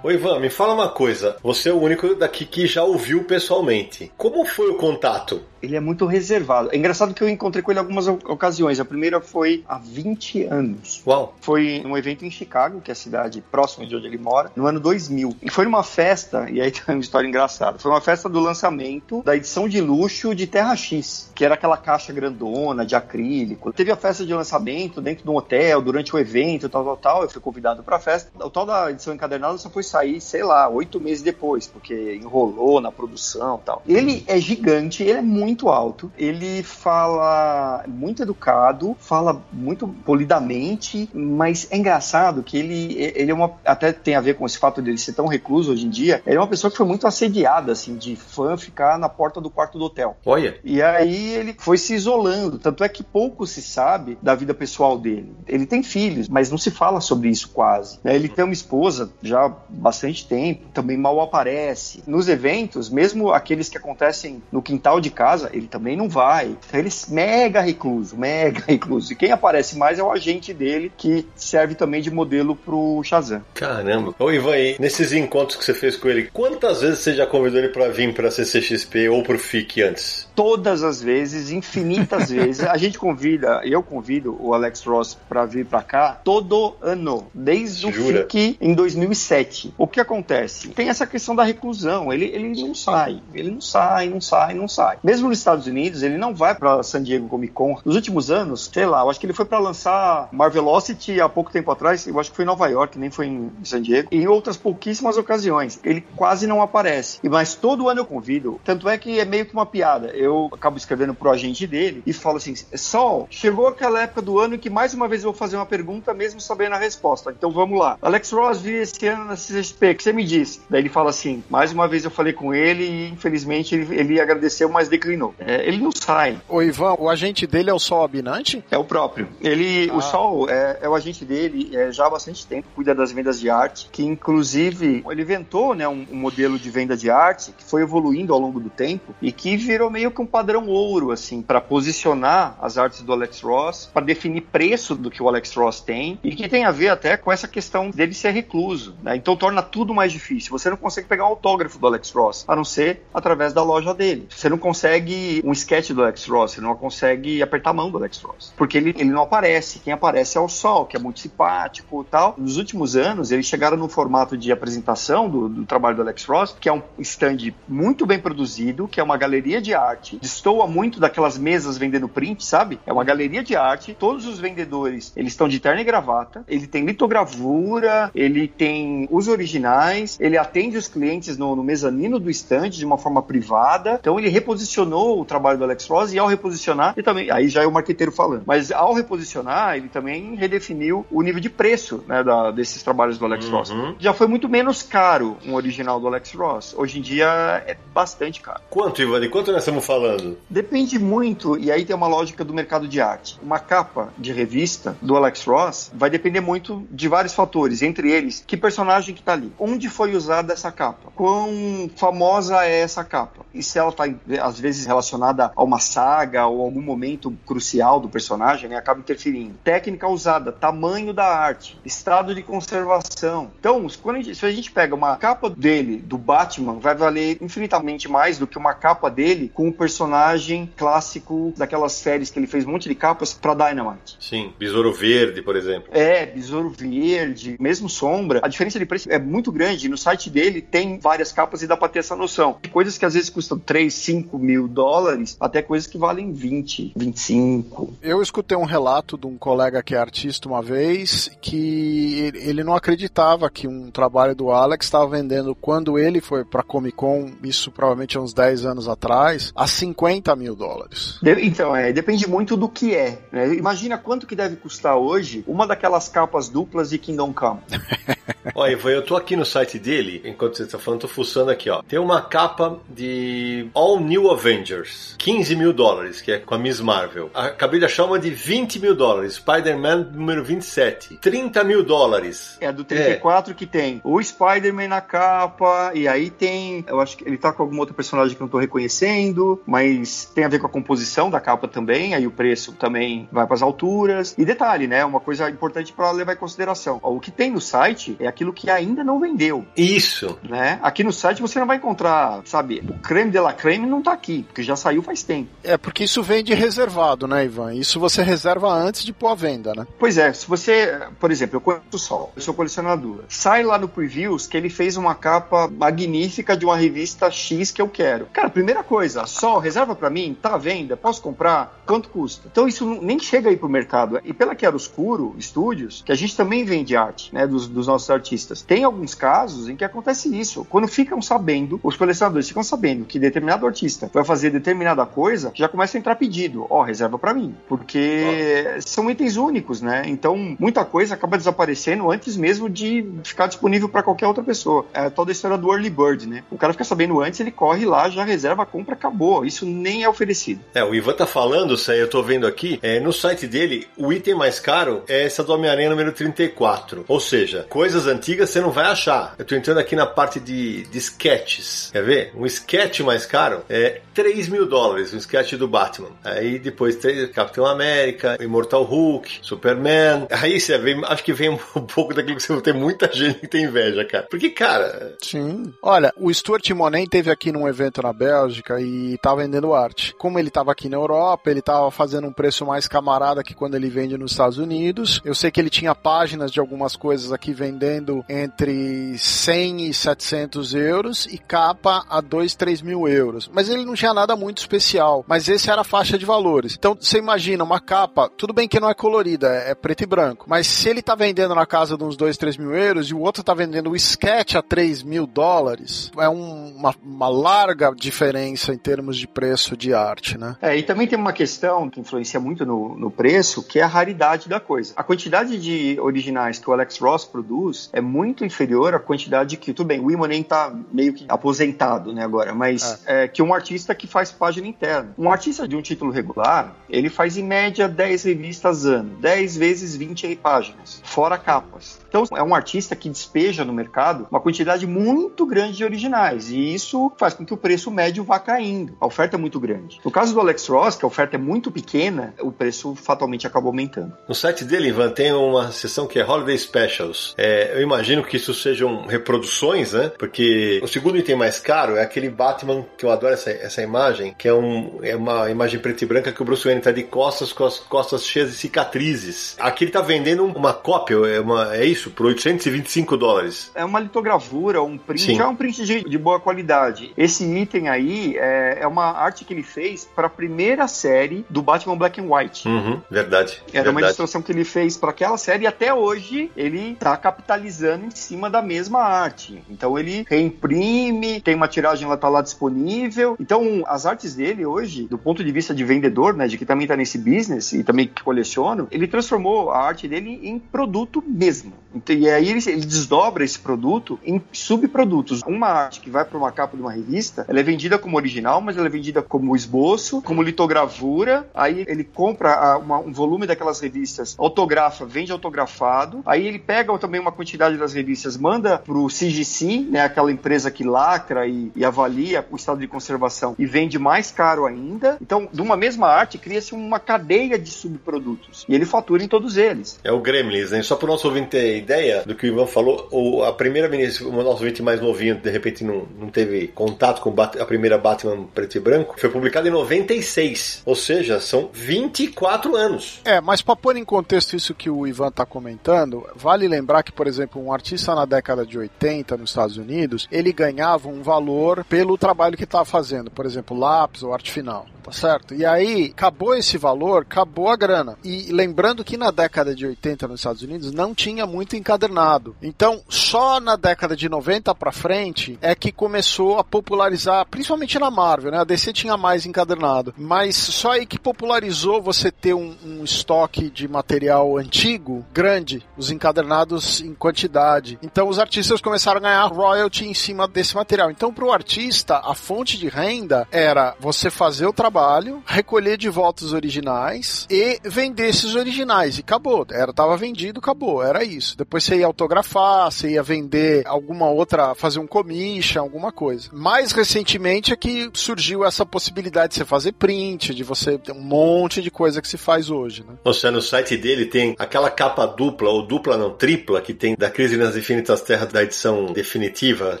Ô 0.00 0.12
Ivan, 0.12 0.38
me 0.38 0.48
fala 0.48 0.74
uma 0.74 0.88
coisa. 0.88 1.36
Você 1.42 1.70
é 1.70 1.72
o 1.72 1.80
único 1.80 2.14
daqui 2.14 2.44
que 2.44 2.66
já 2.66 2.84
ouviu 2.84 3.24
pessoalmente. 3.24 4.12
Como 4.16 4.44
foi 4.44 4.70
o 4.70 4.76
contato? 4.76 5.42
Ele 5.60 5.74
é 5.74 5.80
muito 5.80 6.06
reservado. 6.06 6.70
É 6.72 6.76
engraçado 6.76 7.12
que 7.12 7.22
eu 7.22 7.28
encontrei 7.28 7.62
com 7.62 7.72
ele 7.72 7.80
algumas 7.80 8.06
ocasiões. 8.06 8.78
A 8.78 8.84
primeira 8.84 9.20
foi 9.20 9.64
há 9.66 9.76
20 9.76 10.44
anos. 10.44 11.02
Uau! 11.04 11.34
Foi 11.40 11.80
num 11.80 11.96
evento 11.96 12.24
em 12.24 12.30
Chicago, 12.30 12.80
que 12.80 12.90
é 12.90 12.92
a 12.92 12.94
cidade 12.94 13.42
próxima 13.50 13.84
de 13.84 13.96
onde 13.96 14.06
ele 14.06 14.18
mora, 14.18 14.52
no 14.54 14.66
ano 14.66 14.78
2000. 14.78 15.36
E 15.42 15.50
foi 15.50 15.64
numa 15.64 15.82
festa, 15.82 16.48
e 16.48 16.60
aí 16.60 16.70
tem 16.70 16.94
uma 16.94 17.00
história 17.00 17.26
engraçada. 17.26 17.78
Foi 17.78 17.90
uma 17.90 18.00
festa 18.00 18.28
do 18.28 18.38
lançamento 18.38 19.20
da 19.24 19.36
edição 19.36 19.68
de 19.68 19.80
luxo 19.80 20.32
de 20.32 20.46
Terra 20.46 20.76
X, 20.76 21.32
que 21.34 21.44
era 21.44 21.54
aquela 21.54 21.76
caixa 21.76 22.12
grandona 22.12 22.86
de 22.86 22.94
acrílico. 22.94 23.72
Teve 23.72 23.90
a 23.90 23.96
festa 23.96 24.24
de 24.24 24.32
lançamento 24.32 25.00
dentro 25.00 25.24
de 25.24 25.30
um 25.30 25.34
hotel, 25.34 25.82
durante 25.82 26.14
o 26.14 26.18
evento, 26.20 26.68
tal, 26.68 26.84
tal, 26.84 26.96
tal. 26.96 27.22
Eu 27.22 27.30
fui 27.30 27.40
convidado 27.40 27.82
para 27.82 27.96
a 27.96 28.00
festa. 28.00 28.30
O 28.44 28.48
tal 28.50 28.64
da 28.64 28.92
edição 28.92 29.12
encadernada 29.12 29.58
só 29.58 29.68
foi 29.68 29.82
sair, 29.88 30.20
sei 30.20 30.42
lá, 30.42 30.68
oito 30.68 31.00
meses 31.00 31.22
depois, 31.22 31.66
porque 31.66 32.18
enrolou 32.22 32.80
na 32.80 32.92
produção 32.92 33.60
tal. 33.64 33.82
Ele 33.86 34.24
é 34.26 34.38
gigante, 34.40 35.02
ele 35.02 35.18
é 35.18 35.22
muito 35.22 35.68
alto, 35.68 36.10
ele 36.16 36.62
fala 36.62 37.84
muito 37.86 38.22
educado, 38.22 38.96
fala 38.98 39.42
muito 39.52 39.88
polidamente, 39.88 41.08
mas 41.12 41.66
é 41.70 41.76
engraçado 41.76 42.42
que 42.42 42.56
ele, 42.56 42.94
ele 43.14 43.30
é 43.30 43.34
uma. 43.34 43.52
Até 43.64 43.92
tem 43.92 44.14
a 44.14 44.20
ver 44.20 44.34
com 44.34 44.46
esse 44.46 44.58
fato 44.58 44.80
dele 44.82 44.98
ser 44.98 45.12
tão 45.12 45.26
recluso 45.26 45.72
hoje 45.72 45.86
em 45.86 45.90
dia. 45.90 46.22
Ele 46.26 46.36
é 46.36 46.40
uma 46.40 46.46
pessoa 46.46 46.70
que 46.70 46.76
foi 46.76 46.86
muito 46.86 47.06
assediada, 47.06 47.72
assim, 47.72 47.96
de 47.96 48.16
fã 48.16 48.56
ficar 48.56 48.98
na 48.98 49.08
porta 49.08 49.40
do 49.40 49.50
quarto 49.50 49.78
do 49.78 49.84
hotel. 49.84 50.16
Olha. 50.24 50.58
E 50.64 50.82
aí 50.82 51.34
ele 51.34 51.54
foi 51.58 51.78
se 51.78 51.94
isolando. 51.94 52.58
Tanto 52.58 52.84
é 52.84 52.88
que 52.88 53.02
pouco 53.02 53.46
se 53.46 53.62
sabe 53.62 54.18
da 54.22 54.34
vida 54.34 54.54
pessoal 54.54 54.98
dele. 54.98 55.34
Ele 55.46 55.66
tem 55.66 55.82
filhos, 55.82 56.28
mas 56.28 56.50
não 56.50 56.58
se 56.58 56.70
fala 56.70 57.00
sobre 57.00 57.28
isso 57.28 57.50
quase. 57.50 57.98
Ele 58.04 58.28
tem 58.28 58.44
uma 58.44 58.52
esposa 58.52 59.10
já 59.22 59.48
bastante 59.78 60.26
tempo, 60.26 60.66
também 60.72 60.96
mal 60.96 61.20
aparece. 61.20 62.02
Nos 62.06 62.28
eventos, 62.28 62.90
mesmo 62.90 63.32
aqueles 63.32 63.68
que 63.68 63.78
acontecem 63.78 64.42
no 64.50 64.62
quintal 64.62 65.00
de 65.00 65.10
casa, 65.10 65.50
ele 65.52 65.66
também 65.66 65.96
não 65.96 66.08
vai. 66.08 66.46
Então 66.46 66.80
ele 66.80 66.88
é 66.88 67.12
mega 67.12 67.60
recluso, 67.60 68.16
mega 68.16 68.62
recluso. 68.66 69.12
E 69.12 69.16
quem 69.16 69.32
aparece 69.32 69.76
mais 69.76 69.98
é 69.98 70.02
o 70.02 70.10
agente 70.10 70.52
dele, 70.52 70.92
que 70.96 71.26
serve 71.34 71.74
também 71.74 72.02
de 72.02 72.10
modelo 72.10 72.56
pro 72.56 73.02
Shazam. 73.04 73.42
Caramba. 73.54 74.14
Ô 74.18 74.30
Ivan, 74.30 74.56
e 74.56 74.76
nesses 74.78 75.12
encontros 75.12 75.58
que 75.58 75.64
você 75.64 75.74
fez 75.74 75.96
com 75.96 76.08
ele, 76.08 76.28
quantas 76.32 76.80
vezes 76.80 77.00
você 77.00 77.14
já 77.14 77.26
convidou 77.26 77.58
ele 77.58 77.68
para 77.68 77.88
vir 77.88 78.12
pra 78.12 78.30
CCXP 78.30 79.08
ou 79.08 79.22
pro 79.22 79.38
FIC 79.38 79.82
antes? 79.82 80.27
Todas 80.38 80.82
as 80.84 81.02
vezes, 81.02 81.50
infinitas 81.50 82.30
vezes. 82.30 82.64
A 82.64 82.76
gente 82.76 82.98
convida, 82.98 83.60
eu 83.64 83.82
convido 83.82 84.36
o 84.40 84.54
Alex 84.54 84.84
Ross 84.84 85.18
para 85.28 85.44
vir 85.44 85.66
para 85.66 85.82
cá 85.82 86.20
todo 86.24 86.76
ano, 86.80 87.26
desde 87.34 87.90
Jura? 87.90 88.20
o 88.20 88.22
FIC 88.22 88.56
em 88.60 88.72
2007. 88.72 89.58
arte, 89.58 89.74
o 89.76 89.86
que 89.86 90.00
acontece? 90.00 90.68
Tem 90.68 90.88
essa 90.88 91.06
questão 91.06 91.34
da 91.34 91.42
reclusão. 91.42 92.12
Ele, 92.12 92.26
ele 92.26 92.62
não 92.62 92.74
sai, 92.74 93.20
ele 93.34 93.50
não 93.50 93.60
sai, 93.60 94.08
não 94.08 94.20
sai, 94.20 94.54
não 94.54 94.68
sai. 94.68 94.98
Mesmo 95.02 95.28
nos 95.28 95.38
Estados 95.38 95.66
Unidos, 95.66 96.02
ele 96.02 96.16
não 96.16 96.34
vai 96.34 96.54
para 96.54 96.82
San 96.82 97.02
Diego 97.02 97.28
Comic 97.28 97.52
Con. 97.52 97.78
Nos 97.84 97.96
últimos 97.96 98.30
anos, 98.30 98.70
sei 98.72 98.86
lá, 98.86 99.02
eu 99.02 99.10
acho 99.10 99.18
que 99.18 99.26
ele 99.26 99.32
foi 99.32 99.44
para 99.44 99.58
lançar 99.58 100.28
Marvelocity 100.32 101.20
há 101.20 101.28
pouco 101.28 101.50
tempo 101.50 101.70
atrás. 101.70 102.06
Eu 102.06 102.18
acho 102.20 102.30
que 102.30 102.36
foi 102.36 102.44
em 102.44 102.46
Nova 102.46 102.68
York, 102.68 102.98
nem 102.98 103.10
foi 103.10 103.26
em 103.26 103.50
San 103.64 103.82
Diego. 103.82 104.08
E 104.12 104.18
em 104.18 104.28
outras 104.28 104.56
pouquíssimas 104.56 105.16
ocasiões. 105.16 105.80
Ele 105.82 106.04
quase 106.16 106.46
não 106.46 106.62
aparece. 106.62 107.18
Mas 107.28 107.54
todo 107.54 107.88
ano 107.88 108.00
eu 108.00 108.06
convido. 108.06 108.60
Tanto 108.64 108.88
é 108.88 108.96
que 108.96 109.18
é 109.18 109.24
meio 109.24 109.46
que 109.46 109.52
uma 109.52 109.66
piada. 109.66 110.08
Eu 110.08 110.27
acabo 110.52 110.76
escrevendo 110.76 111.14
pro 111.14 111.30
agente 111.30 111.66
dele 111.66 112.02
e 112.06 112.12
falo 112.12 112.36
assim: 112.36 112.54
Sol, 112.76 113.26
chegou 113.30 113.66
aquela 113.68 114.02
época 114.02 114.22
do 114.22 114.38
ano 114.38 114.54
em 114.54 114.58
que 114.58 114.70
mais 114.70 114.94
uma 114.94 115.08
vez 115.08 115.22
eu 115.22 115.30
vou 115.30 115.38
fazer 115.38 115.56
uma 115.56 115.66
pergunta, 115.66 116.12
mesmo 116.14 116.40
sabendo 116.40 116.74
a 116.74 116.78
resposta. 116.78 117.34
Então 117.36 117.50
vamos 117.50 117.78
lá. 117.78 117.98
Alex 118.02 118.30
Ross 118.32 118.60
vi 118.60 118.72
esse 118.74 119.06
ano 119.06 119.24
na 119.24 119.34
o 119.34 119.94
que 119.94 120.02
você 120.02 120.12
me 120.12 120.24
disse? 120.24 120.60
Daí 120.68 120.82
ele 120.82 120.88
fala 120.88 121.10
assim: 121.10 121.42
mais 121.48 121.72
uma 121.72 121.88
vez 121.88 122.04
eu 122.04 122.10
falei 122.10 122.32
com 122.32 122.54
ele 122.54 122.84
e 122.84 123.08
infelizmente 123.08 123.74
ele, 123.74 123.98
ele 123.98 124.20
agradeceu, 124.20 124.68
mas 124.68 124.88
declinou. 124.88 125.34
É, 125.38 125.66
ele 125.66 125.78
não 125.78 125.90
sai. 125.92 126.38
Ô 126.48 126.62
Ivan, 126.62 126.94
o 126.98 127.08
agente 127.08 127.46
dele 127.46 127.70
é 127.70 127.74
o 127.74 127.78
Sol 127.78 128.04
Abinante? 128.04 128.64
É 128.70 128.78
o 128.78 128.84
próprio. 128.84 129.28
Ele, 129.40 129.90
Ah. 129.90 129.96
o 129.96 130.00
Sol 130.02 130.48
é, 130.48 130.78
é 130.82 130.88
o 130.88 130.94
agente 130.94 131.24
dele 131.24 131.70
é, 131.76 131.92
já 131.92 132.06
há 132.06 132.10
bastante 132.10 132.46
tempo, 132.46 132.68
cuida 132.74 132.94
das 132.94 133.12
vendas 133.12 133.40
de 133.40 133.48
arte, 133.50 133.88
que 133.90 134.04
inclusive 134.04 135.04
ele 135.08 135.22
inventou 135.22 135.74
né, 135.74 135.88
um, 135.88 136.06
um 136.10 136.16
modelo 136.16 136.58
de 136.58 136.70
venda 136.70 136.96
de 136.96 137.10
arte 137.10 137.52
que 137.56 137.64
foi 137.64 137.82
evoluindo 137.82 138.32
ao 138.32 138.38
longo 138.38 138.60
do 138.60 138.70
tempo 138.70 139.14
e 139.20 139.32
que 139.32 139.56
virou 139.56 139.90
meio 139.90 140.10
que 140.18 140.22
um 140.22 140.26
padrão 140.26 140.66
ouro, 140.66 141.12
assim, 141.12 141.40
para 141.40 141.60
posicionar 141.60 142.58
as 142.60 142.76
artes 142.76 143.02
do 143.02 143.12
Alex 143.12 143.40
Ross, 143.40 143.88
para 143.92 144.04
definir 144.04 144.40
preço 144.40 144.96
do 144.96 145.12
que 145.12 145.22
o 145.22 145.28
Alex 145.28 145.54
Ross 145.54 145.80
tem 145.80 146.18
e 146.24 146.34
que 146.34 146.48
tem 146.48 146.64
a 146.64 146.72
ver 146.72 146.88
até 146.88 147.16
com 147.16 147.30
essa 147.30 147.46
questão 147.46 147.90
dele 147.90 148.12
ser 148.12 148.30
recluso. 148.30 148.96
né? 149.00 149.14
Então 149.14 149.36
torna 149.36 149.62
tudo 149.62 149.94
mais 149.94 150.10
difícil. 150.10 150.50
Você 150.50 150.68
não 150.68 150.76
consegue 150.76 151.06
pegar 151.06 151.24
um 151.24 151.28
autógrafo 151.28 151.78
do 151.78 151.86
Alex 151.86 152.10
Ross, 152.10 152.44
a 152.48 152.56
não 152.56 152.64
ser 152.64 153.02
através 153.14 153.52
da 153.52 153.62
loja 153.62 153.94
dele. 153.94 154.26
Você 154.28 154.48
não 154.48 154.58
consegue 154.58 155.40
um 155.44 155.52
sketch 155.52 155.90
do 155.92 156.02
Alex 156.02 156.26
Ross, 156.26 156.52
você 156.52 156.60
não 156.60 156.74
consegue 156.74 157.40
apertar 157.40 157.70
a 157.70 157.74
mão 157.74 157.88
do 157.88 157.98
Alex 157.98 158.20
Ross, 158.20 158.52
porque 158.56 158.76
ele, 158.76 158.90
ele 158.98 159.10
não 159.10 159.22
aparece. 159.22 159.78
Quem 159.78 159.92
aparece 159.92 160.36
é 160.36 160.40
o 160.40 160.48
Sol, 160.48 160.84
que 160.84 160.96
é 160.96 161.00
muito 161.00 161.20
simpático 161.20 162.02
e 162.02 162.10
tal. 162.10 162.34
Nos 162.36 162.56
últimos 162.56 162.96
anos, 162.96 163.30
eles 163.30 163.46
chegaram 163.46 163.76
no 163.76 163.88
formato 163.88 164.36
de 164.36 164.50
apresentação 164.50 165.30
do, 165.30 165.48
do 165.48 165.64
trabalho 165.64 165.94
do 165.94 166.02
Alex 166.02 166.24
Ross, 166.24 166.56
que 166.58 166.68
é 166.68 166.72
um 166.72 166.82
stand 166.98 167.54
muito 167.68 168.04
bem 168.04 168.18
produzido, 168.18 168.88
que 168.88 168.98
é 168.98 169.02
uma 169.02 169.16
galeria 169.16 169.62
de 169.62 169.72
arte. 169.74 169.97
Destoa 170.20 170.66
muito 170.66 171.00
daquelas 171.00 171.36
mesas 171.38 171.76
vendendo 171.78 172.08
print, 172.08 172.44
sabe? 172.44 172.78
É 172.86 172.92
uma 172.92 173.04
galeria 173.04 173.42
de 173.42 173.56
arte. 173.56 173.94
Todos 173.98 174.26
os 174.26 174.38
vendedores, 174.38 175.12
eles 175.16 175.32
estão 175.32 175.48
de 175.48 175.58
terno 175.60 175.80
e 175.80 175.84
gravata. 175.84 176.44
Ele 176.48 176.66
tem 176.66 176.84
litogravura, 177.32 178.10
ele 178.14 178.48
tem 178.48 179.08
os 179.10 179.28
originais, 179.28 180.18
ele 180.20 180.36
atende 180.36 180.76
os 180.76 180.88
clientes 180.88 181.36
no, 181.36 181.54
no 181.56 181.62
mezanino 181.62 182.18
do 182.18 182.30
stand 182.30 182.70
de 182.70 182.84
uma 182.84 182.98
forma 182.98 183.22
privada. 183.22 183.98
Então 184.00 184.18
ele 184.18 184.28
reposicionou 184.28 185.20
o 185.20 185.24
trabalho 185.24 185.58
do 185.58 185.64
Alex 185.64 185.86
Ross 185.86 186.12
e 186.12 186.18
ao 186.18 186.26
reposicionar, 186.26 186.94
ele 186.96 187.02
também, 187.02 187.30
aí 187.30 187.48
já 187.48 187.62
é 187.62 187.66
o 187.66 187.72
marqueteiro 187.72 188.12
falando, 188.12 188.42
mas 188.46 188.70
ao 188.72 188.94
reposicionar, 188.94 189.76
ele 189.76 189.88
também 189.88 190.34
redefiniu 190.34 191.04
o 191.10 191.22
nível 191.22 191.40
de 191.40 191.50
preço 191.50 192.02
né, 192.06 192.22
da- 192.22 192.50
desses 192.50 192.82
trabalhos 192.82 193.18
do 193.18 193.24
Alex 193.24 193.48
Ross. 193.48 193.70
Uhum. 193.70 193.94
Já 193.98 194.12
foi 194.12 194.26
muito 194.26 194.48
menos 194.48 194.82
caro 194.82 195.36
um 195.46 195.54
original 195.54 196.00
do 196.00 196.06
Alex 196.06 196.32
Ross. 196.34 196.74
Hoje 196.76 196.98
em 196.98 197.02
dia 197.02 197.26
é 197.66 197.76
bastante 197.94 198.40
caro. 198.40 198.60
Quanto, 198.70 199.00
Ivan? 199.02 199.20
De 199.20 199.28
quanto 199.28 199.50
nós 199.52 199.60
estamos 199.62 199.84
falando? 199.88 200.36
Depende 200.50 200.98
muito, 200.98 201.56
e 201.56 201.72
aí 201.72 201.82
tem 201.82 201.96
uma 201.96 202.06
lógica 202.06 202.44
do 202.44 202.52
mercado 202.52 202.86
de 202.86 203.00
arte. 203.00 203.40
Uma 203.42 203.58
capa 203.58 204.12
de 204.18 204.34
revista 204.34 204.94
do 205.00 205.16
Alex 205.16 205.44
Ross 205.44 205.90
vai 205.94 206.10
depender 206.10 206.42
muito 206.42 206.86
de 206.90 207.08
vários 207.08 207.32
fatores, 207.32 207.80
entre 207.80 208.12
eles, 208.12 208.44
que 208.46 208.54
personagem 208.54 209.14
que 209.14 209.22
tá 209.22 209.32
ali, 209.32 209.50
onde 209.58 209.88
foi 209.88 210.14
usada 210.14 210.52
essa 210.52 210.70
capa, 210.70 211.10
quão 211.16 211.90
famosa 211.96 212.66
é 212.66 212.80
essa 212.80 213.02
capa, 213.02 213.46
e 213.54 213.62
se 213.62 213.78
ela 213.78 213.90
tá, 213.90 214.04
às 214.42 214.60
vezes, 214.60 214.84
relacionada 214.84 215.50
a 215.56 215.64
uma 215.64 215.78
saga 215.78 216.46
ou 216.46 216.60
algum 216.60 216.82
momento 216.82 217.34
crucial 217.46 217.98
do 217.98 218.10
personagem, 218.10 218.68
né, 218.68 218.76
acaba 218.76 219.00
interferindo. 219.00 219.54
Técnica 219.64 220.06
usada, 220.06 220.52
tamanho 220.52 221.14
da 221.14 221.26
arte, 221.26 221.80
estado 221.82 222.34
de 222.34 222.42
conservação. 222.42 223.50
Então, 223.58 223.86
quando 224.02 224.16
a 224.16 224.20
gente- 224.20 224.34
se 224.34 224.44
a 224.44 224.50
gente 224.50 224.70
pega 224.70 224.94
uma 224.94 225.16
capa 225.16 225.48
dele, 225.48 225.96
do 225.96 226.18
Batman, 226.18 226.74
vai 226.74 226.94
valer 226.94 227.38
infinitamente 227.40 228.06
mais 228.06 228.36
do 228.36 228.46
que 228.46 228.58
uma 228.58 228.74
capa 228.74 229.10
dele 229.10 229.50
com 229.54 229.68
um 229.68 229.77
personagem 229.78 230.70
clássico 230.76 231.52
daquelas 231.56 231.92
séries 231.92 232.30
que 232.30 232.38
ele 232.38 232.46
fez 232.46 232.66
um 232.66 232.72
monte 232.72 232.88
de 232.88 232.94
capas 232.94 233.32
pra 233.32 233.54
Dynamite. 233.54 234.16
Sim, 234.20 234.52
Besouro 234.58 234.92
Verde, 234.92 235.40
por 235.42 235.56
exemplo. 235.56 235.88
É, 235.92 236.26
Besouro 236.26 236.68
Verde, 236.70 237.56
mesmo 237.60 237.88
Sombra. 237.88 238.40
A 238.42 238.48
diferença 238.48 238.78
de 238.78 238.84
preço 238.84 239.10
é 239.10 239.18
muito 239.18 239.50
grande. 239.52 239.88
No 239.88 239.96
site 239.96 240.28
dele 240.28 240.60
tem 240.60 240.98
várias 240.98 241.32
capas 241.32 241.62
e 241.62 241.66
dá 241.66 241.76
pra 241.76 241.88
ter 241.88 242.00
essa 242.00 242.16
noção. 242.16 242.58
Coisas 242.72 242.98
que 242.98 243.04
às 243.04 243.14
vezes 243.14 243.30
custam 243.30 243.58
3, 243.58 243.92
5 243.94 244.38
mil 244.38 244.66
dólares, 244.68 245.36
até 245.40 245.62
coisas 245.62 245.86
que 245.88 245.96
valem 245.96 246.32
20, 246.32 246.92
25. 246.96 247.94
Eu 248.02 248.20
escutei 248.20 248.56
um 248.56 248.64
relato 248.64 249.16
de 249.16 249.26
um 249.26 249.38
colega 249.38 249.82
que 249.82 249.94
é 249.94 249.98
artista 249.98 250.48
uma 250.48 250.60
vez 250.62 251.30
que 251.40 252.32
ele- 252.34 252.64
não 252.64 252.74
acreditava 252.74 253.48
que 253.48 253.68
um 253.68 253.90
trabalho 253.90 254.34
do 254.34 254.50
Alex 254.50 254.86
estava 254.86 255.06
vendendo 255.08 255.54
quando 255.54 255.98
ele 255.98 256.20
foi 256.20 256.44
pra 256.44 256.62
Comic 256.62 256.96
Con, 256.96 257.30
isso 257.44 257.70
provavelmente 257.70 258.18
há 258.18 258.20
uns 258.20 258.32
10 258.32 258.64
anos 258.64 258.88
atrás, 258.88 259.52
a 259.54 259.66
50 259.68 260.34
mil 260.36 260.54
dólares. 260.54 261.18
Então, 261.22 261.74
é, 261.74 261.92
depende 261.92 262.28
muito 262.28 262.56
do 262.56 262.68
que 262.68 262.94
é. 262.94 263.18
né? 263.30 263.54
Imagina 263.54 263.98
quanto 263.98 264.26
que 264.26 264.36
deve 264.36 264.56
custar 264.56 264.96
hoje 264.96 265.44
uma 265.46 265.66
daquelas 265.66 266.08
capas 266.08 266.48
duplas 266.48 266.90
de 266.90 266.98
Kingdom 266.98 267.32
Come. 267.32 267.60
Olha, 268.54 268.72
Ivan, 268.72 268.90
eu 268.90 269.04
tô 269.04 269.16
aqui 269.16 269.36
no 269.36 269.44
site 269.44 269.78
dele, 269.78 270.22
enquanto 270.24 270.56
você 270.56 270.66
tá 270.66 270.78
falando, 270.78 271.02
tô 271.02 271.08
fuçando 271.08 271.50
aqui, 271.50 271.68
ó. 271.68 271.82
Tem 271.82 271.98
uma 271.98 272.22
capa 272.22 272.78
de 272.88 273.68
All 273.74 274.00
New 274.00 274.30
Avengers, 274.30 275.14
15 275.18 275.56
mil 275.56 275.72
dólares, 275.72 276.20
que 276.20 276.32
é 276.32 276.38
com 276.38 276.54
a 276.54 276.58
Miss 276.58 276.80
Marvel. 276.80 277.30
Acabei 277.34 277.78
de 277.78 277.86
achar 277.86 278.04
uma 278.04 278.18
de 278.18 278.30
20 278.30 278.80
mil 278.80 278.94
dólares, 278.94 279.34
Spider-Man 279.34 280.10
número 280.12 280.42
27. 280.44 281.18
30 281.18 281.64
mil 281.64 281.82
dólares. 281.84 282.56
É 282.60 282.66
a 282.66 282.72
do 282.72 282.84
34 282.84 283.54
que 283.54 283.66
tem 283.66 284.00
o 284.02 284.22
Spider-Man 284.22 284.88
na 284.88 285.00
capa, 285.00 285.92
e 285.94 286.08
aí 286.08 286.30
tem. 286.30 286.84
Eu 286.86 287.00
acho 287.00 287.16
que 287.16 287.24
ele 287.24 287.38
tá 287.38 287.52
com 287.52 287.62
alguma 287.62 287.80
outra 287.80 287.94
personagem 287.94 288.36
que 288.36 288.42
eu 288.42 288.46
não 288.46 288.50
tô 288.50 288.58
reconhecendo, 288.58 289.57
mas 289.66 290.30
tem 290.34 290.44
a 290.44 290.48
ver 290.48 290.58
com 290.58 290.66
a 290.66 290.70
composição 290.70 291.30
da 291.30 291.40
capa 291.40 291.68
também, 291.68 292.14
aí 292.14 292.26
o 292.26 292.30
preço 292.30 292.72
também 292.72 293.28
vai 293.32 293.46
pras 293.46 293.62
alturas. 293.62 294.34
E 294.38 294.44
detalhe, 294.44 294.86
né? 294.86 295.04
Uma 295.04 295.20
coisa 295.20 295.48
importante 295.50 295.92
para 295.92 296.10
levar 296.10 296.32
em 296.32 296.36
consideração. 296.36 297.00
O 297.02 297.20
que 297.20 297.30
tem 297.30 297.50
no 297.50 297.60
site 297.60 298.16
é 298.20 298.26
aquilo 298.26 298.52
que 298.52 298.70
ainda 298.70 299.02
não 299.02 299.20
vendeu. 299.20 299.66
Isso. 299.76 300.38
Né? 300.48 300.78
Aqui 300.82 301.02
no 301.02 301.12
site 301.12 301.40
você 301.40 301.58
não 301.58 301.66
vai 301.66 301.76
encontrar, 301.76 302.42
sabe, 302.44 302.82
o 302.88 302.94
creme 303.00 303.30
de 303.30 303.38
la 303.38 303.52
creme 303.52 303.86
não 303.86 304.02
tá 304.02 304.12
aqui, 304.12 304.42
porque 304.42 304.62
já 304.62 304.76
saiu 304.76 305.02
faz 305.02 305.22
tempo. 305.22 305.50
É 305.62 305.76
porque 305.76 306.04
isso 306.04 306.22
vem 306.22 306.42
de 306.42 306.54
reservado, 306.54 307.26
né, 307.26 307.44
Ivan? 307.44 307.74
Isso 307.74 308.00
você 308.00 308.22
reserva 308.22 308.68
antes 308.72 309.04
de 309.04 309.12
pôr 309.12 309.28
a 309.28 309.34
venda, 309.34 309.74
né? 309.74 309.86
Pois 309.98 310.18
é, 310.18 310.32
se 310.32 310.46
você, 310.46 311.00
por 311.18 311.30
exemplo, 311.30 311.56
eu 311.56 311.60
conheço 311.60 311.84
o 311.92 311.98
Sol, 311.98 312.32
eu 312.36 312.42
sou 312.42 312.54
colecionador. 312.54 313.20
Sai 313.28 313.62
lá 313.62 313.78
no 313.78 313.88
Previews 313.88 314.46
que 314.46 314.56
ele 314.56 314.70
fez 314.70 314.96
uma 314.96 315.14
capa 315.14 315.68
magnífica 315.68 316.56
de 316.56 316.64
uma 316.64 316.76
revista 316.76 317.30
X 317.30 317.70
que 317.70 317.80
eu 317.80 317.88
quero. 317.88 318.26
Cara, 318.32 318.50
primeira 318.50 318.82
coisa, 318.82 319.26
Sol, 319.48 319.60
reserva 319.60 319.94
pra 319.94 320.10
mim, 320.10 320.36
tá 320.40 320.56
à 320.56 320.58
venda, 320.58 320.94
posso 320.94 321.22
comprar? 321.22 321.80
Quanto 321.86 322.10
custa? 322.10 322.46
Então 322.52 322.68
isso 322.68 322.84
nem 323.00 323.18
chega 323.18 323.48
aí 323.48 323.56
pro 323.56 323.66
mercado. 323.66 324.20
E 324.22 324.34
pela 324.34 324.54
Chiaroscuro 324.54 325.34
Studios, 325.40 326.02
que 326.04 326.12
a 326.12 326.14
gente 326.14 326.36
também 326.36 326.66
vende 326.66 326.94
arte, 326.94 327.34
né, 327.34 327.46
dos, 327.46 327.66
dos 327.66 327.86
nossos 327.86 328.10
artistas, 328.10 328.60
tem 328.60 328.84
alguns 328.84 329.14
casos 329.14 329.66
em 329.70 329.74
que 329.74 329.84
acontece 329.84 330.38
isso. 330.38 330.66
Quando 330.68 330.86
ficam 330.86 331.22
sabendo, 331.22 331.80
os 331.82 331.96
colecionadores 331.96 332.46
ficam 332.46 332.62
sabendo 332.62 333.06
que 333.06 333.18
determinado 333.18 333.66
artista 333.66 334.10
vai 334.12 334.22
fazer 334.22 334.50
determinada 334.50 335.06
coisa, 335.06 335.50
já 335.54 335.66
começa 335.66 335.96
a 335.96 335.98
entrar 335.98 336.16
pedido. 336.16 336.66
Ó, 336.68 336.82
reserva 336.82 337.18
pra 337.18 337.32
mim. 337.32 337.54
Porque 337.66 338.76
são 338.84 339.10
itens 339.10 339.38
únicos, 339.38 339.80
né? 339.80 340.02
Então, 340.04 340.54
muita 340.60 340.84
coisa 340.84 341.14
acaba 341.14 341.38
desaparecendo 341.38 342.10
antes 342.10 342.36
mesmo 342.36 342.68
de 342.68 343.10
ficar 343.24 343.46
disponível 343.46 343.88
pra 343.88 344.02
qualquer 344.02 344.26
outra 344.26 344.44
pessoa. 344.44 344.84
É 344.92 345.06
a 345.06 345.10
tal 345.10 345.24
da 345.24 345.32
história 345.32 345.56
do 345.56 345.72
early 345.72 345.88
bird, 345.88 346.26
né? 346.28 346.44
O 346.50 346.58
cara 346.58 346.74
fica 346.74 346.84
sabendo 346.84 347.18
antes, 347.22 347.40
ele 347.40 347.50
corre 347.50 347.86
lá, 347.86 348.10
já 348.10 348.24
reserva 348.24 348.66
compra, 348.66 348.92
acabou. 348.92 349.37
Isso 349.44 349.66
nem 349.66 350.04
é 350.04 350.08
oferecido. 350.08 350.60
É, 350.74 350.82
o 350.82 350.94
Ivan 350.94 351.12
tá 351.12 351.26
falando, 351.26 351.76
eu 351.88 352.08
tô 352.08 352.22
vendo 352.22 352.46
aqui, 352.46 352.78
é, 352.82 353.00
no 353.00 353.12
site 353.12 353.46
dele, 353.46 353.86
o 353.96 354.12
item 354.12 354.34
mais 354.34 354.60
caro 354.60 355.02
é 355.08 355.24
essa 355.24 355.42
do 355.42 355.52
Homem-Aranha 355.52 355.90
número 355.90 356.12
34. 356.12 357.04
Ou 357.08 357.20
seja, 357.20 357.66
coisas 357.68 358.06
antigas 358.06 358.50
você 358.50 358.60
não 358.60 358.70
vai 358.70 358.86
achar. 358.86 359.34
Eu 359.38 359.44
tô 359.44 359.54
entrando 359.54 359.78
aqui 359.78 359.96
na 359.96 360.06
parte 360.06 360.40
de, 360.40 360.84
de 360.84 360.98
sketches. 360.98 361.90
Quer 361.92 362.04
ver? 362.04 362.32
Um 362.34 362.46
sketch 362.46 363.00
mais 363.00 363.26
caro 363.26 363.62
é 363.68 364.00
3 364.18 364.48
mil 364.48 364.66
dólares, 364.66 365.14
um 365.14 365.18
sketch 365.18 365.52
do 365.52 365.68
Batman. 365.68 366.10
Aí 366.24 366.58
depois 366.58 366.96
tem 366.96 367.28
Capitão 367.28 367.64
América, 367.64 368.36
Immortal 368.40 368.82
Hulk, 368.82 369.38
Superman. 369.42 370.26
Aí 370.28 370.58
você 370.58 370.76
vê, 370.76 371.00
acho 371.04 371.22
que 371.22 371.32
vem 371.32 371.50
um 371.76 371.86
pouco 371.86 372.12
daquilo 372.12 372.34
que 372.34 372.42
você 372.42 372.60
ter 372.60 372.74
muita 372.74 373.08
gente 373.12 373.38
que 373.38 373.46
tem 373.46 373.66
inveja, 373.66 374.04
cara. 374.04 374.26
Porque, 374.28 374.50
cara, 374.50 375.14
Sim. 375.22 375.72
Olha, 375.80 376.12
o 376.16 376.34
Stuart 376.34 376.68
Monet 376.70 377.08
teve 377.08 377.30
aqui 377.30 377.52
num 377.52 377.68
evento 377.68 378.02
na 378.02 378.12
Bélgica 378.12 378.80
e 378.80 379.16
tá 379.18 379.32
vendendo 379.36 379.72
arte. 379.72 380.12
Como 380.18 380.36
ele 380.36 380.50
tava 380.50 380.72
aqui 380.72 380.88
na 380.88 380.96
Europa, 380.96 381.48
ele 381.48 381.62
tava 381.62 381.88
fazendo 381.92 382.26
um 382.26 382.32
preço 382.32 382.66
mais 382.66 382.88
camarada 382.88 383.44
que 383.44 383.54
quando 383.54 383.76
ele 383.76 383.88
vende 383.88 384.18
nos 384.18 384.32
Estados 384.32 384.58
Unidos. 384.58 385.20
Eu 385.24 385.34
sei 385.34 385.52
que 385.52 385.60
ele 385.60 385.70
tinha 385.70 385.94
páginas 385.94 386.50
de 386.50 386.58
algumas 386.58 386.96
coisas 386.96 387.32
aqui 387.32 387.52
vendendo 387.52 388.24
entre 388.28 389.16
100 389.16 389.90
e 389.90 389.94
700 389.94 390.74
euros 390.74 391.26
e 391.26 391.38
capa 391.38 392.04
a 392.10 392.20
2, 392.20 392.56
3 392.56 392.82
mil 392.82 393.06
euros. 393.06 393.48
Mas 393.54 393.68
ele 393.68 393.84
não 393.84 393.94
tinha 393.94 394.07
nada 394.14 394.36
muito 394.36 394.58
especial. 394.58 395.24
Mas 395.26 395.48
esse 395.48 395.70
era 395.70 395.82
a 395.82 395.84
faixa 395.84 396.18
de 396.18 396.24
valores. 396.24 396.74
Então 396.78 396.96
você 396.98 397.18
imagina 397.18 397.64
uma 397.64 397.80
capa, 397.80 398.30
tudo 398.36 398.52
bem 398.52 398.68
que 398.68 398.80
não 398.80 398.90
é 398.90 398.94
colorida, 398.94 399.48
é 399.48 399.74
preto 399.74 400.02
e 400.02 400.06
branco. 400.06 400.46
Mas 400.48 400.66
se 400.66 400.88
ele 400.88 401.02
tá 401.02 401.14
vendendo 401.14 401.54
na 401.54 401.66
casa 401.66 401.96
de 401.96 402.04
uns 402.04 402.16
2, 402.16 402.36
3 402.36 402.56
mil 402.56 402.74
euros 402.74 403.08
e 403.08 403.14
o 403.14 403.20
outro 403.20 403.42
tá 403.42 403.54
vendendo 403.54 403.90
o 403.90 403.96
sketch 403.96 404.54
a 404.54 404.62
3 404.62 405.02
mil 405.02 405.26
dólares, 405.26 406.10
é 406.18 406.28
um, 406.28 406.74
uma, 406.76 406.94
uma 407.02 407.28
larga 407.28 407.92
diferença 407.94 408.72
em 408.72 408.78
termos 408.78 409.16
de 409.16 409.26
preço 409.26 409.76
de 409.76 409.94
arte, 409.94 410.38
né? 410.38 410.56
É, 410.60 410.76
e 410.76 410.82
também 410.82 411.06
tem 411.06 411.18
uma 411.18 411.32
questão 411.32 411.88
que 411.88 412.00
influencia 412.00 412.40
muito 412.40 412.64
no, 412.64 412.96
no 412.96 413.10
preço, 413.10 413.62
que 413.62 413.78
é 413.78 413.82
a 413.82 413.86
raridade 413.86 414.48
da 414.48 414.60
coisa. 414.60 414.92
A 414.96 415.02
quantidade 415.02 415.58
de 415.58 415.98
originais 416.00 416.58
que 416.58 416.68
o 416.68 416.72
Alex 416.72 416.98
Ross 416.98 417.24
produz 417.24 417.90
é 417.92 418.00
muito 418.00 418.44
inferior 418.44 418.94
à 418.94 418.98
quantidade 418.98 419.56
que, 419.56 419.72
tudo 419.72 419.86
bem, 419.86 420.00
o 420.00 420.10
Imonen 420.10 420.42
tá 420.42 420.74
meio 420.92 421.12
que 421.12 421.26
aposentado, 421.28 422.12
né, 422.12 422.24
agora, 422.24 422.54
mas 422.54 423.02
é. 423.06 423.24
É, 423.24 423.28
que 423.28 423.42
um 423.42 423.52
artista 423.52 423.94
que 423.98 424.06
faz 424.06 424.32
página 424.32 424.66
interna. 424.66 425.14
Um 425.18 425.30
artista 425.30 425.68
de 425.68 425.76
um 425.76 425.82
título 425.82 426.10
regular, 426.10 426.74
ele 426.88 427.10
faz 427.10 427.36
em 427.36 427.42
média 427.42 427.88
10 427.88 428.22
revistas 428.24 428.86
ano, 428.86 429.10
10 429.20 429.56
vezes 429.56 429.96
20 429.96 430.36
páginas, 430.36 431.02
fora 431.04 431.36
capas. 431.36 432.00
Então 432.08 432.24
é 432.34 432.42
um 432.42 432.54
artista 432.54 432.96
que 432.96 433.08
despeja 433.08 433.64
no 433.64 433.72
mercado 433.72 434.26
uma 434.30 434.40
quantidade 434.40 434.86
muito 434.86 435.44
grande 435.44 435.76
de 435.76 435.84
originais 435.84 436.50
e 436.50 436.74
isso 436.74 437.12
faz 437.18 437.34
com 437.34 437.44
que 437.44 437.52
o 437.52 437.56
preço 437.56 437.90
médio 437.90 438.24
vá 438.24 438.38
caindo. 438.38 438.96
A 439.00 439.06
oferta 439.06 439.36
é 439.36 439.38
muito 439.38 439.60
grande. 439.60 440.00
No 440.04 440.10
caso 440.10 440.32
do 440.32 440.40
Alex 440.40 440.66
Ross, 440.68 440.96
que 440.96 441.04
a 441.04 441.08
oferta 441.08 441.36
é 441.36 441.38
muito 441.38 441.70
pequena, 441.70 442.34
o 442.40 442.50
preço 442.52 442.94
fatalmente 442.94 443.46
acaba 443.46 443.66
aumentando. 443.66 444.16
No 444.28 444.34
site 444.34 444.64
dele, 444.64 444.88
Ivan, 444.88 445.10
tem 445.10 445.32
uma 445.32 445.72
seção 445.72 446.06
que 446.06 446.18
é 446.18 446.24
Holiday 446.24 446.56
Specials. 446.56 447.34
É, 447.36 447.74
eu 447.74 447.82
imagino 447.82 448.22
que 448.22 448.36
isso 448.36 448.54
sejam 448.54 449.06
reproduções, 449.06 449.92
né? 449.92 450.10
Porque 450.18 450.80
o 450.82 450.88
segundo 450.88 451.16
item 451.16 451.36
mais 451.36 451.58
caro 451.58 451.96
é 451.96 452.02
aquele 452.02 452.30
Batman 452.30 452.86
que 452.96 453.04
eu 453.04 453.10
adoro 453.10 453.34
essa, 453.34 453.50
essa 453.50 453.82
imagem, 453.88 454.34
que 454.36 454.46
é, 454.46 454.54
um, 454.54 455.00
é 455.02 455.16
uma 455.16 455.50
imagem 455.50 455.80
preta 455.80 456.04
e 456.04 456.06
branca 456.06 456.32
que 456.32 456.42
o 456.42 456.44
Bruce 456.44 456.64
Wayne 456.64 456.80
tá 456.80 456.92
de 456.92 457.02
costas 457.02 457.52
com 457.52 457.64
as 457.64 457.78
costas 457.78 458.24
cheias 458.24 458.50
de 458.50 458.56
cicatrizes. 458.56 459.56
Aqui 459.58 459.84
ele 459.84 459.90
tá 459.90 460.00
vendendo 460.00 460.44
uma 460.44 460.72
cópia, 460.72 461.16
é, 461.26 461.40
uma, 461.40 461.74
é 461.74 461.84
isso, 461.84 462.10
por 462.10 462.26
825 462.26 463.16
dólares. 463.16 463.70
É 463.74 463.84
uma 463.84 464.00
litogravura, 464.00 464.82
um 464.82 464.96
print, 464.96 465.22
Sim. 465.22 465.40
é 465.40 465.46
um 465.46 465.56
print 465.56 465.84
de, 465.84 466.04
de, 466.04 466.18
boa 466.18 466.38
qualidade. 466.38 467.12
Esse 467.16 467.44
item 467.44 467.88
aí 467.88 468.36
é, 468.36 468.78
é 468.82 468.86
uma 468.86 469.06
arte 469.12 469.44
que 469.44 469.52
ele 469.52 469.62
fez 469.62 470.04
para 470.04 470.26
a 470.26 470.30
primeira 470.30 470.86
série 470.86 471.44
do 471.48 471.62
Batman 471.62 471.96
Black 471.96 472.20
and 472.20 472.26
White. 472.28 472.68
Uhum, 472.68 473.00
verdade. 473.10 473.62
Era 473.66 473.84
verdade. 473.84 473.88
uma 473.88 474.00
ilustração 474.02 474.42
que 474.42 474.52
ele 474.52 474.64
fez 474.64 474.96
para 474.96 475.10
aquela 475.10 475.38
série 475.38 475.64
e 475.64 475.66
até 475.66 475.92
hoje 475.92 476.50
ele 476.56 476.94
tá 476.96 477.16
capitalizando 477.16 478.06
em 478.06 478.10
cima 478.10 478.50
da 478.50 478.60
mesma 478.60 479.00
arte. 479.00 479.62
Então 479.70 479.98
ele 479.98 480.24
reimprime, 480.28 481.40
tem 481.40 481.54
uma 481.54 481.68
tiragem 481.68 482.06
lá 482.06 482.16
tá 482.16 482.28
lá 482.28 482.42
disponível. 482.42 483.36
Então 483.40 483.62
as 483.86 484.06
artes 484.06 484.34
dele 484.34 484.64
hoje, 484.64 485.06
do 485.06 485.18
ponto 485.18 485.42
de 485.44 485.52
vista 485.52 485.74
de 485.74 485.84
vendedor, 485.84 486.34
né, 486.34 486.46
de 486.46 486.56
que 486.58 486.66
também 486.66 486.86
tá 486.86 486.96
nesse 486.96 487.18
business 487.18 487.72
e 487.72 487.82
também 487.84 488.06
que 488.06 488.22
coleciono, 488.22 488.88
ele 488.90 489.06
transformou 489.06 489.70
a 489.70 489.78
arte 489.78 490.08
dele 490.08 490.40
em 490.42 490.58
produto 490.58 491.22
mesmo. 491.26 491.72
Então, 491.94 492.14
e 492.14 492.28
aí 492.28 492.48
ele, 492.48 492.60
ele, 492.66 492.86
desdobra 492.86 493.44
esse 493.44 493.58
produto 493.58 494.18
em 494.24 494.40
subprodutos. 494.52 495.42
Uma 495.46 495.68
arte 495.68 496.00
que 496.00 496.10
vai 496.10 496.24
para 496.24 496.38
uma 496.38 496.52
capa 496.52 496.76
de 496.76 496.82
uma 496.82 496.92
revista, 496.92 497.44
ela 497.48 497.60
é 497.60 497.62
vendida 497.62 497.98
como 497.98 498.16
original, 498.16 498.60
mas 498.60 498.76
ela 498.76 498.86
é 498.86 498.90
vendida 498.90 499.22
como 499.22 499.56
esboço, 499.56 500.22
como 500.22 500.42
litogravura. 500.42 501.48
Aí 501.54 501.84
ele 501.86 502.04
compra 502.04 502.54
a, 502.54 502.78
uma, 502.78 502.98
um 502.98 503.12
volume 503.12 503.46
daquelas 503.46 503.80
revistas, 503.80 504.34
autografa, 504.38 505.04
vende 505.04 505.32
autografado. 505.32 506.22
Aí 506.26 506.46
ele 506.46 506.58
pega 506.58 506.96
também 506.98 507.20
uma 507.20 507.32
quantidade 507.32 507.76
das 507.76 507.92
revistas, 507.92 508.36
manda 508.36 508.78
para 508.78 508.96
o 508.96 509.08
CGC, 509.08 509.86
né, 509.90 510.00
aquela 510.02 510.32
empresa 510.32 510.70
que 510.70 510.84
lacra 510.84 511.46
e, 511.46 511.70
e 511.74 511.84
avalia 511.84 512.44
o 512.50 512.56
estado 512.56 512.80
de 512.80 512.86
conservação 512.86 513.54
e 513.58 513.66
vende 513.66 513.98
mais 513.98 514.30
caro 514.30 514.66
ainda. 514.66 515.16
Então, 515.20 515.48
de 515.52 515.60
uma 515.60 515.76
mesma 515.76 516.08
arte, 516.08 516.38
cria-se 516.38 516.74
uma 516.74 516.98
cadeia 516.98 517.58
de 517.58 517.70
subprodutos. 517.70 518.64
E 518.68 518.74
ele 518.74 518.84
fatura 518.84 519.22
em 519.22 519.28
todos 519.28 519.56
eles. 519.56 519.98
É 520.02 520.12
o 520.12 520.20
Gremlins, 520.20 520.70
né? 520.70 520.82
Só 520.82 520.96
para 520.96 521.06
o 521.06 521.08
nosso 521.08 521.28
ouvinte 521.28 521.56
ideia 521.88 522.22
do 522.24 522.34
que 522.34 522.46
o 522.46 522.48
Ivan 522.48 522.66
falou, 522.66 523.08
o, 523.10 523.42
a 523.42 523.52
primeira 523.52 523.88
ministra, 523.88 524.28
o 524.28 524.30
nosso 524.30 524.62
ouvinte 524.62 524.82
mais 524.82 525.00
novinho, 525.00 525.36
de 525.36 525.50
repente 525.50 525.82
não, 525.82 526.06
não 526.18 526.28
teve 526.28 526.68
contato 526.68 527.22
com 527.22 527.34
a 527.40 527.64
primeira 527.64 527.96
Batman 527.96 528.44
preto 528.54 528.76
e 528.76 528.80
branco, 528.80 529.14
foi 529.18 529.30
publicada 529.30 529.68
em 529.68 529.70
96. 529.70 530.82
Ou 530.84 530.94
seja, 530.94 531.40
são 531.40 531.70
24 531.72 532.76
anos. 532.76 533.20
É, 533.24 533.40
mas 533.40 533.62
para 533.62 533.74
pôr 533.74 533.96
em 533.96 534.04
contexto 534.04 534.54
isso 534.54 534.74
que 534.74 534.90
o 534.90 535.06
Ivan 535.06 535.28
está 535.28 535.46
comentando, 535.46 536.26
vale 536.36 536.68
lembrar 536.68 537.02
que, 537.02 537.12
por 537.12 537.26
exemplo, 537.26 537.62
um 537.62 537.72
artista 537.72 538.14
na 538.14 538.26
década 538.26 538.66
de 538.66 538.78
80 538.78 539.36
nos 539.36 539.50
Estados 539.50 539.78
Unidos, 539.78 540.28
ele 540.30 540.52
ganhava 540.52 541.08
um 541.08 541.22
valor 541.22 541.84
pelo 541.84 542.18
trabalho 542.18 542.56
que 542.56 542.64
estava 542.64 542.84
fazendo, 542.84 543.30
por 543.30 543.46
exemplo, 543.46 543.78
lápis 543.78 544.22
ou 544.22 544.34
arte 544.34 544.50
final 544.50 544.86
tá 545.08 545.12
certo? 545.12 545.54
E 545.54 545.64
aí, 545.64 546.12
acabou 546.14 546.54
esse 546.54 546.76
valor, 546.76 547.22
acabou 547.22 547.68
a 547.70 547.76
grana. 547.76 548.18
E 548.22 548.52
lembrando 548.52 549.04
que 549.04 549.16
na 549.16 549.30
década 549.30 549.74
de 549.74 549.86
80 549.86 550.28
nos 550.28 550.40
Estados 550.40 550.62
Unidos 550.62 550.92
não 550.92 551.14
tinha 551.14 551.46
muito 551.46 551.76
encadernado. 551.76 552.54
Então, 552.62 553.02
só 553.08 553.58
na 553.60 553.76
década 553.76 554.14
de 554.14 554.28
90 554.28 554.74
para 554.74 554.92
frente 554.92 555.58
é 555.62 555.74
que 555.74 555.90
começou 555.90 556.58
a 556.58 556.64
popularizar, 556.64 557.46
principalmente 557.46 557.98
na 557.98 558.10
Marvel, 558.10 558.50
né? 558.50 558.60
A 558.60 558.64
DC 558.64 558.92
tinha 558.92 559.16
mais 559.16 559.46
encadernado, 559.46 560.14
mas 560.16 560.56
só 560.56 560.92
aí 560.92 561.06
que 561.06 561.18
popularizou 561.18 562.02
você 562.02 562.30
ter 562.30 562.54
um, 562.54 562.76
um 562.84 563.04
estoque 563.04 563.70
de 563.70 563.88
material 563.88 564.58
antigo 564.58 565.24
grande, 565.32 565.82
os 565.96 566.10
encadernados 566.10 567.00
em 567.00 567.14
quantidade. 567.14 567.98
Então, 568.02 568.28
os 568.28 568.38
artistas 568.38 568.80
começaram 568.80 569.18
a 569.18 569.22
ganhar 569.22 569.46
royalty 569.46 570.04
em 570.04 570.14
cima 570.14 570.46
desse 570.46 570.74
material. 570.74 571.10
Então, 571.10 571.32
para 571.32 571.44
o 571.44 571.52
artista, 571.52 572.20
a 572.24 572.34
fonte 572.34 572.76
de 572.76 572.88
renda 572.88 573.46
era 573.50 573.94
você 574.00 574.30
fazer 574.30 574.66
o 574.66 574.72
trabalho 574.72 574.97
trabalho, 574.98 575.42
recolher 575.46 575.96
de 575.96 576.08
volta 576.08 576.44
os 576.44 576.52
originais 576.52 577.46
e 577.48 577.78
vender 577.84 578.28
esses 578.28 578.56
originais. 578.56 579.18
E 579.18 579.20
acabou. 579.20 579.64
Era, 579.70 579.92
tava 579.92 580.16
vendido, 580.16 580.58
acabou. 580.58 581.02
Era 581.02 581.22
isso. 581.22 581.56
Depois 581.56 581.84
você 581.84 581.98
ia 581.98 582.06
autografar, 582.06 582.90
você 582.90 583.10
ia 583.10 583.22
vender 583.22 583.86
alguma 583.86 584.28
outra, 584.28 584.74
fazer 584.74 584.98
um 584.98 585.06
commission, 585.06 585.80
alguma 585.80 586.10
coisa. 586.10 586.50
Mais 586.52 586.90
recentemente 586.90 587.72
é 587.72 587.76
que 587.76 588.10
surgiu 588.12 588.64
essa 588.64 588.84
possibilidade 588.84 589.52
de 589.52 589.58
você 589.58 589.64
fazer 589.64 589.92
print, 589.92 590.52
de 590.52 590.64
você 590.64 590.98
ter 590.98 591.12
um 591.12 591.20
monte 591.20 591.80
de 591.80 591.90
coisa 591.90 592.20
que 592.20 592.28
se 592.28 592.36
faz 592.36 592.68
hoje, 592.68 593.04
né? 593.08 593.14
Seja, 593.32 593.52
no 593.52 593.62
site 593.62 593.96
dele 593.96 594.26
tem 594.26 594.56
aquela 594.58 594.90
capa 594.90 595.24
dupla, 595.26 595.70
ou 595.70 595.86
dupla 595.86 596.16
não, 596.16 596.30
tripla, 596.30 596.80
que 596.80 596.92
tem 596.92 597.14
da 597.16 597.30
Crise 597.30 597.56
nas 597.56 597.76
Infinitas 597.76 598.20
Terras 598.22 598.52
da 598.52 598.64
edição 598.64 599.06
definitiva, 599.06 600.00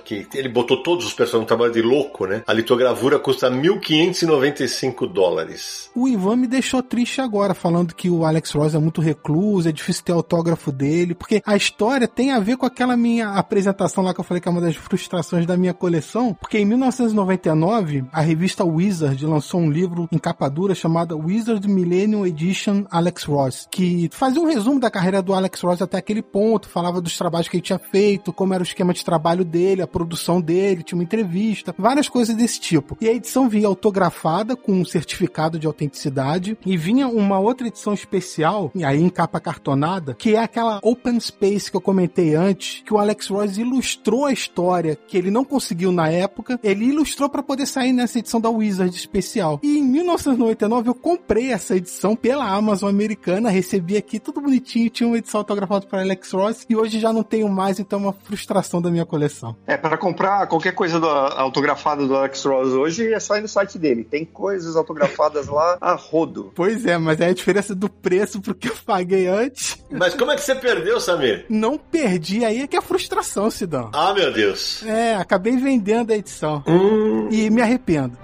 que 0.04 0.26
ele 0.34 0.48
botou 0.48 0.82
todos 0.82 1.06
os 1.06 1.12
personagens 1.12 1.42
no 1.42 1.46
trabalho 1.46 1.72
de 1.72 1.82
louco, 1.82 2.26
né? 2.26 2.42
A 2.46 2.52
litogravura 2.52 3.18
custa 3.18 3.48
1.595 3.48 4.87
5 4.88 5.06
dólares. 5.06 5.90
O 5.94 6.08
Ivan 6.08 6.36
me 6.36 6.46
deixou 6.46 6.82
triste 6.82 7.20
agora, 7.20 7.54
falando 7.54 7.94
que 7.94 8.08
o 8.10 8.24
Alex 8.24 8.52
Ross 8.52 8.74
é 8.74 8.78
muito 8.78 9.00
recluso, 9.00 9.68
é 9.68 9.72
difícil 9.72 10.04
ter 10.04 10.12
autógrafo 10.12 10.72
dele, 10.72 11.14
porque 11.14 11.42
a 11.44 11.56
história 11.56 12.08
tem 12.08 12.32
a 12.32 12.40
ver 12.40 12.56
com 12.56 12.66
aquela 12.66 12.96
minha 12.96 13.30
apresentação 13.30 14.02
lá 14.02 14.14
que 14.14 14.20
eu 14.20 14.24
falei 14.24 14.40
que 14.40 14.48
é 14.48 14.50
uma 14.50 14.60
das 14.60 14.76
frustrações 14.76 15.46
da 15.46 15.56
minha 15.56 15.74
coleção, 15.74 16.34
porque 16.34 16.58
em 16.58 16.64
1999 16.64 18.04
a 18.12 18.20
revista 18.20 18.64
Wizard 18.64 19.24
lançou 19.26 19.60
um 19.60 19.70
livro 19.70 20.08
em 20.10 20.18
capa 20.18 20.48
dura 20.48 20.74
chamado 20.74 21.18
Wizard 21.18 21.66
Millennium 21.68 22.26
Edition 22.26 22.84
Alex 22.90 23.24
Ross, 23.24 23.68
que 23.70 24.08
fazia 24.12 24.40
um 24.40 24.46
resumo 24.46 24.80
da 24.80 24.90
carreira 24.90 25.22
do 25.22 25.34
Alex 25.34 25.60
Ross 25.60 25.82
até 25.82 25.98
aquele 25.98 26.22
ponto, 26.22 26.68
falava 26.68 27.00
dos 27.00 27.16
trabalhos 27.16 27.48
que 27.48 27.56
ele 27.56 27.62
tinha 27.62 27.78
feito, 27.78 28.32
como 28.32 28.54
era 28.54 28.62
o 28.62 28.66
esquema 28.66 28.94
de 28.94 29.04
trabalho 29.04 29.44
dele, 29.44 29.82
a 29.82 29.86
produção 29.86 30.40
dele, 30.40 30.82
tinha 30.82 30.96
uma 30.98 31.04
entrevista, 31.04 31.74
várias 31.78 32.08
coisas 32.08 32.34
desse 32.34 32.60
tipo. 32.60 32.96
E 33.00 33.08
a 33.08 33.12
edição 33.12 33.48
vinha 33.48 33.66
autografada 33.66 34.56
com 34.68 34.72
um 34.72 34.84
certificado 34.84 35.58
de 35.58 35.66
autenticidade 35.66 36.58
e 36.66 36.76
vinha 36.76 37.08
uma 37.08 37.38
outra 37.38 37.66
edição 37.66 37.94
especial, 37.94 38.70
e 38.74 38.84
aí 38.84 39.02
em 39.02 39.08
capa 39.08 39.40
cartonada, 39.40 40.12
que 40.12 40.34
é 40.34 40.40
aquela 40.40 40.78
Open 40.82 41.18
Space 41.18 41.70
que 41.70 41.76
eu 41.78 41.80
comentei 41.80 42.34
antes, 42.34 42.82
que 42.82 42.92
o 42.92 42.98
Alex 42.98 43.28
Royce 43.28 43.62
ilustrou 43.62 44.26
a 44.26 44.32
história 44.32 44.94
que 44.94 45.16
ele 45.16 45.30
não 45.30 45.42
conseguiu 45.42 45.90
na 45.90 46.10
época, 46.10 46.60
ele 46.62 46.84
ilustrou 46.84 47.30
para 47.30 47.42
poder 47.42 47.64
sair 47.64 47.94
nessa 47.94 48.18
edição 48.18 48.38
da 48.38 48.50
Wizard 48.50 48.94
especial. 48.94 49.58
E 49.62 49.78
em 49.78 49.82
1999 49.82 50.90
eu 50.90 50.94
comprei 50.94 51.50
essa 51.50 51.74
edição 51.74 52.14
pela 52.14 52.44
Amazon 52.44 52.90
americana, 52.90 53.48
recebi 53.48 53.96
aqui 53.96 54.20
tudo 54.20 54.38
bonitinho, 54.38 54.90
tinha 54.90 55.06
uma 55.06 55.16
edição 55.16 55.40
autografada 55.40 55.86
para 55.86 56.02
Alex 56.02 56.30
Royce 56.30 56.66
e 56.68 56.76
hoje 56.76 57.00
já 57.00 57.10
não 57.10 57.22
tenho 57.22 57.48
mais, 57.48 57.80
então 57.80 58.00
é 58.00 58.02
uma 58.02 58.12
frustração 58.12 58.82
da 58.82 58.90
minha 58.90 59.06
coleção. 59.06 59.56
É, 59.66 59.78
para 59.78 59.96
comprar 59.96 60.46
qualquer 60.46 60.74
coisa 60.74 61.00
do, 61.00 61.08
autografada 61.08 62.06
do 62.06 62.14
Alex 62.14 62.44
Royce 62.44 62.72
hoje 62.72 63.14
é 63.14 63.18
só 63.18 63.38
ir 63.38 63.40
no 63.40 63.48
site 63.48 63.78
dele. 63.78 64.04
Tem 64.04 64.26
coisa 64.26 64.57
coisas 64.58 64.74
autografadas 64.74 65.46
lá 65.46 65.78
a 65.80 65.92
rodo. 65.94 66.52
Pois 66.54 66.84
é, 66.84 66.98
mas 66.98 67.20
é 67.20 67.26
a 67.26 67.32
diferença 67.32 67.74
do 67.74 67.88
preço 67.88 68.40
pro 68.40 68.54
que 68.54 68.68
eu 68.68 68.74
paguei 68.84 69.28
antes. 69.28 69.78
Mas 69.88 70.14
como 70.14 70.32
é 70.32 70.34
que 70.34 70.42
você 70.42 70.54
perdeu, 70.54 70.98
Samir? 71.00 71.46
Não 71.48 71.78
perdi, 71.78 72.44
aí 72.44 72.62
é 72.62 72.66
que 72.66 72.74
é 72.74 72.78
a 72.80 72.82
frustração, 72.82 73.48
Sidão. 73.50 73.90
Ah, 73.94 74.12
meu 74.12 74.32
Deus. 74.32 74.82
É, 74.84 75.14
acabei 75.14 75.56
vendendo 75.56 76.12
a 76.12 76.16
edição. 76.16 76.64
Hum. 76.66 77.28
E 77.30 77.48
me 77.50 77.62
arrependo. 77.62 78.18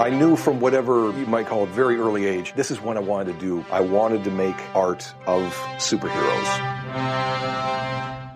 I 0.00 0.10
knew 0.10 0.34
from 0.34 0.58
whatever 0.60 1.12
you 1.16 1.26
might 1.26 1.46
call 1.48 1.64
it 1.64 1.70
very 1.72 1.96
early 1.96 2.26
age, 2.26 2.52
this 2.56 2.70
is 2.70 2.80
what 2.82 2.96
I 2.96 3.00
wanted 3.00 3.38
to 3.38 3.38
do. 3.38 3.64
I 3.70 3.80
wanted 3.80 4.24
to 4.24 4.30
make 4.30 4.56
art 4.74 5.04
of 5.26 5.42
superheroes. 5.78 6.48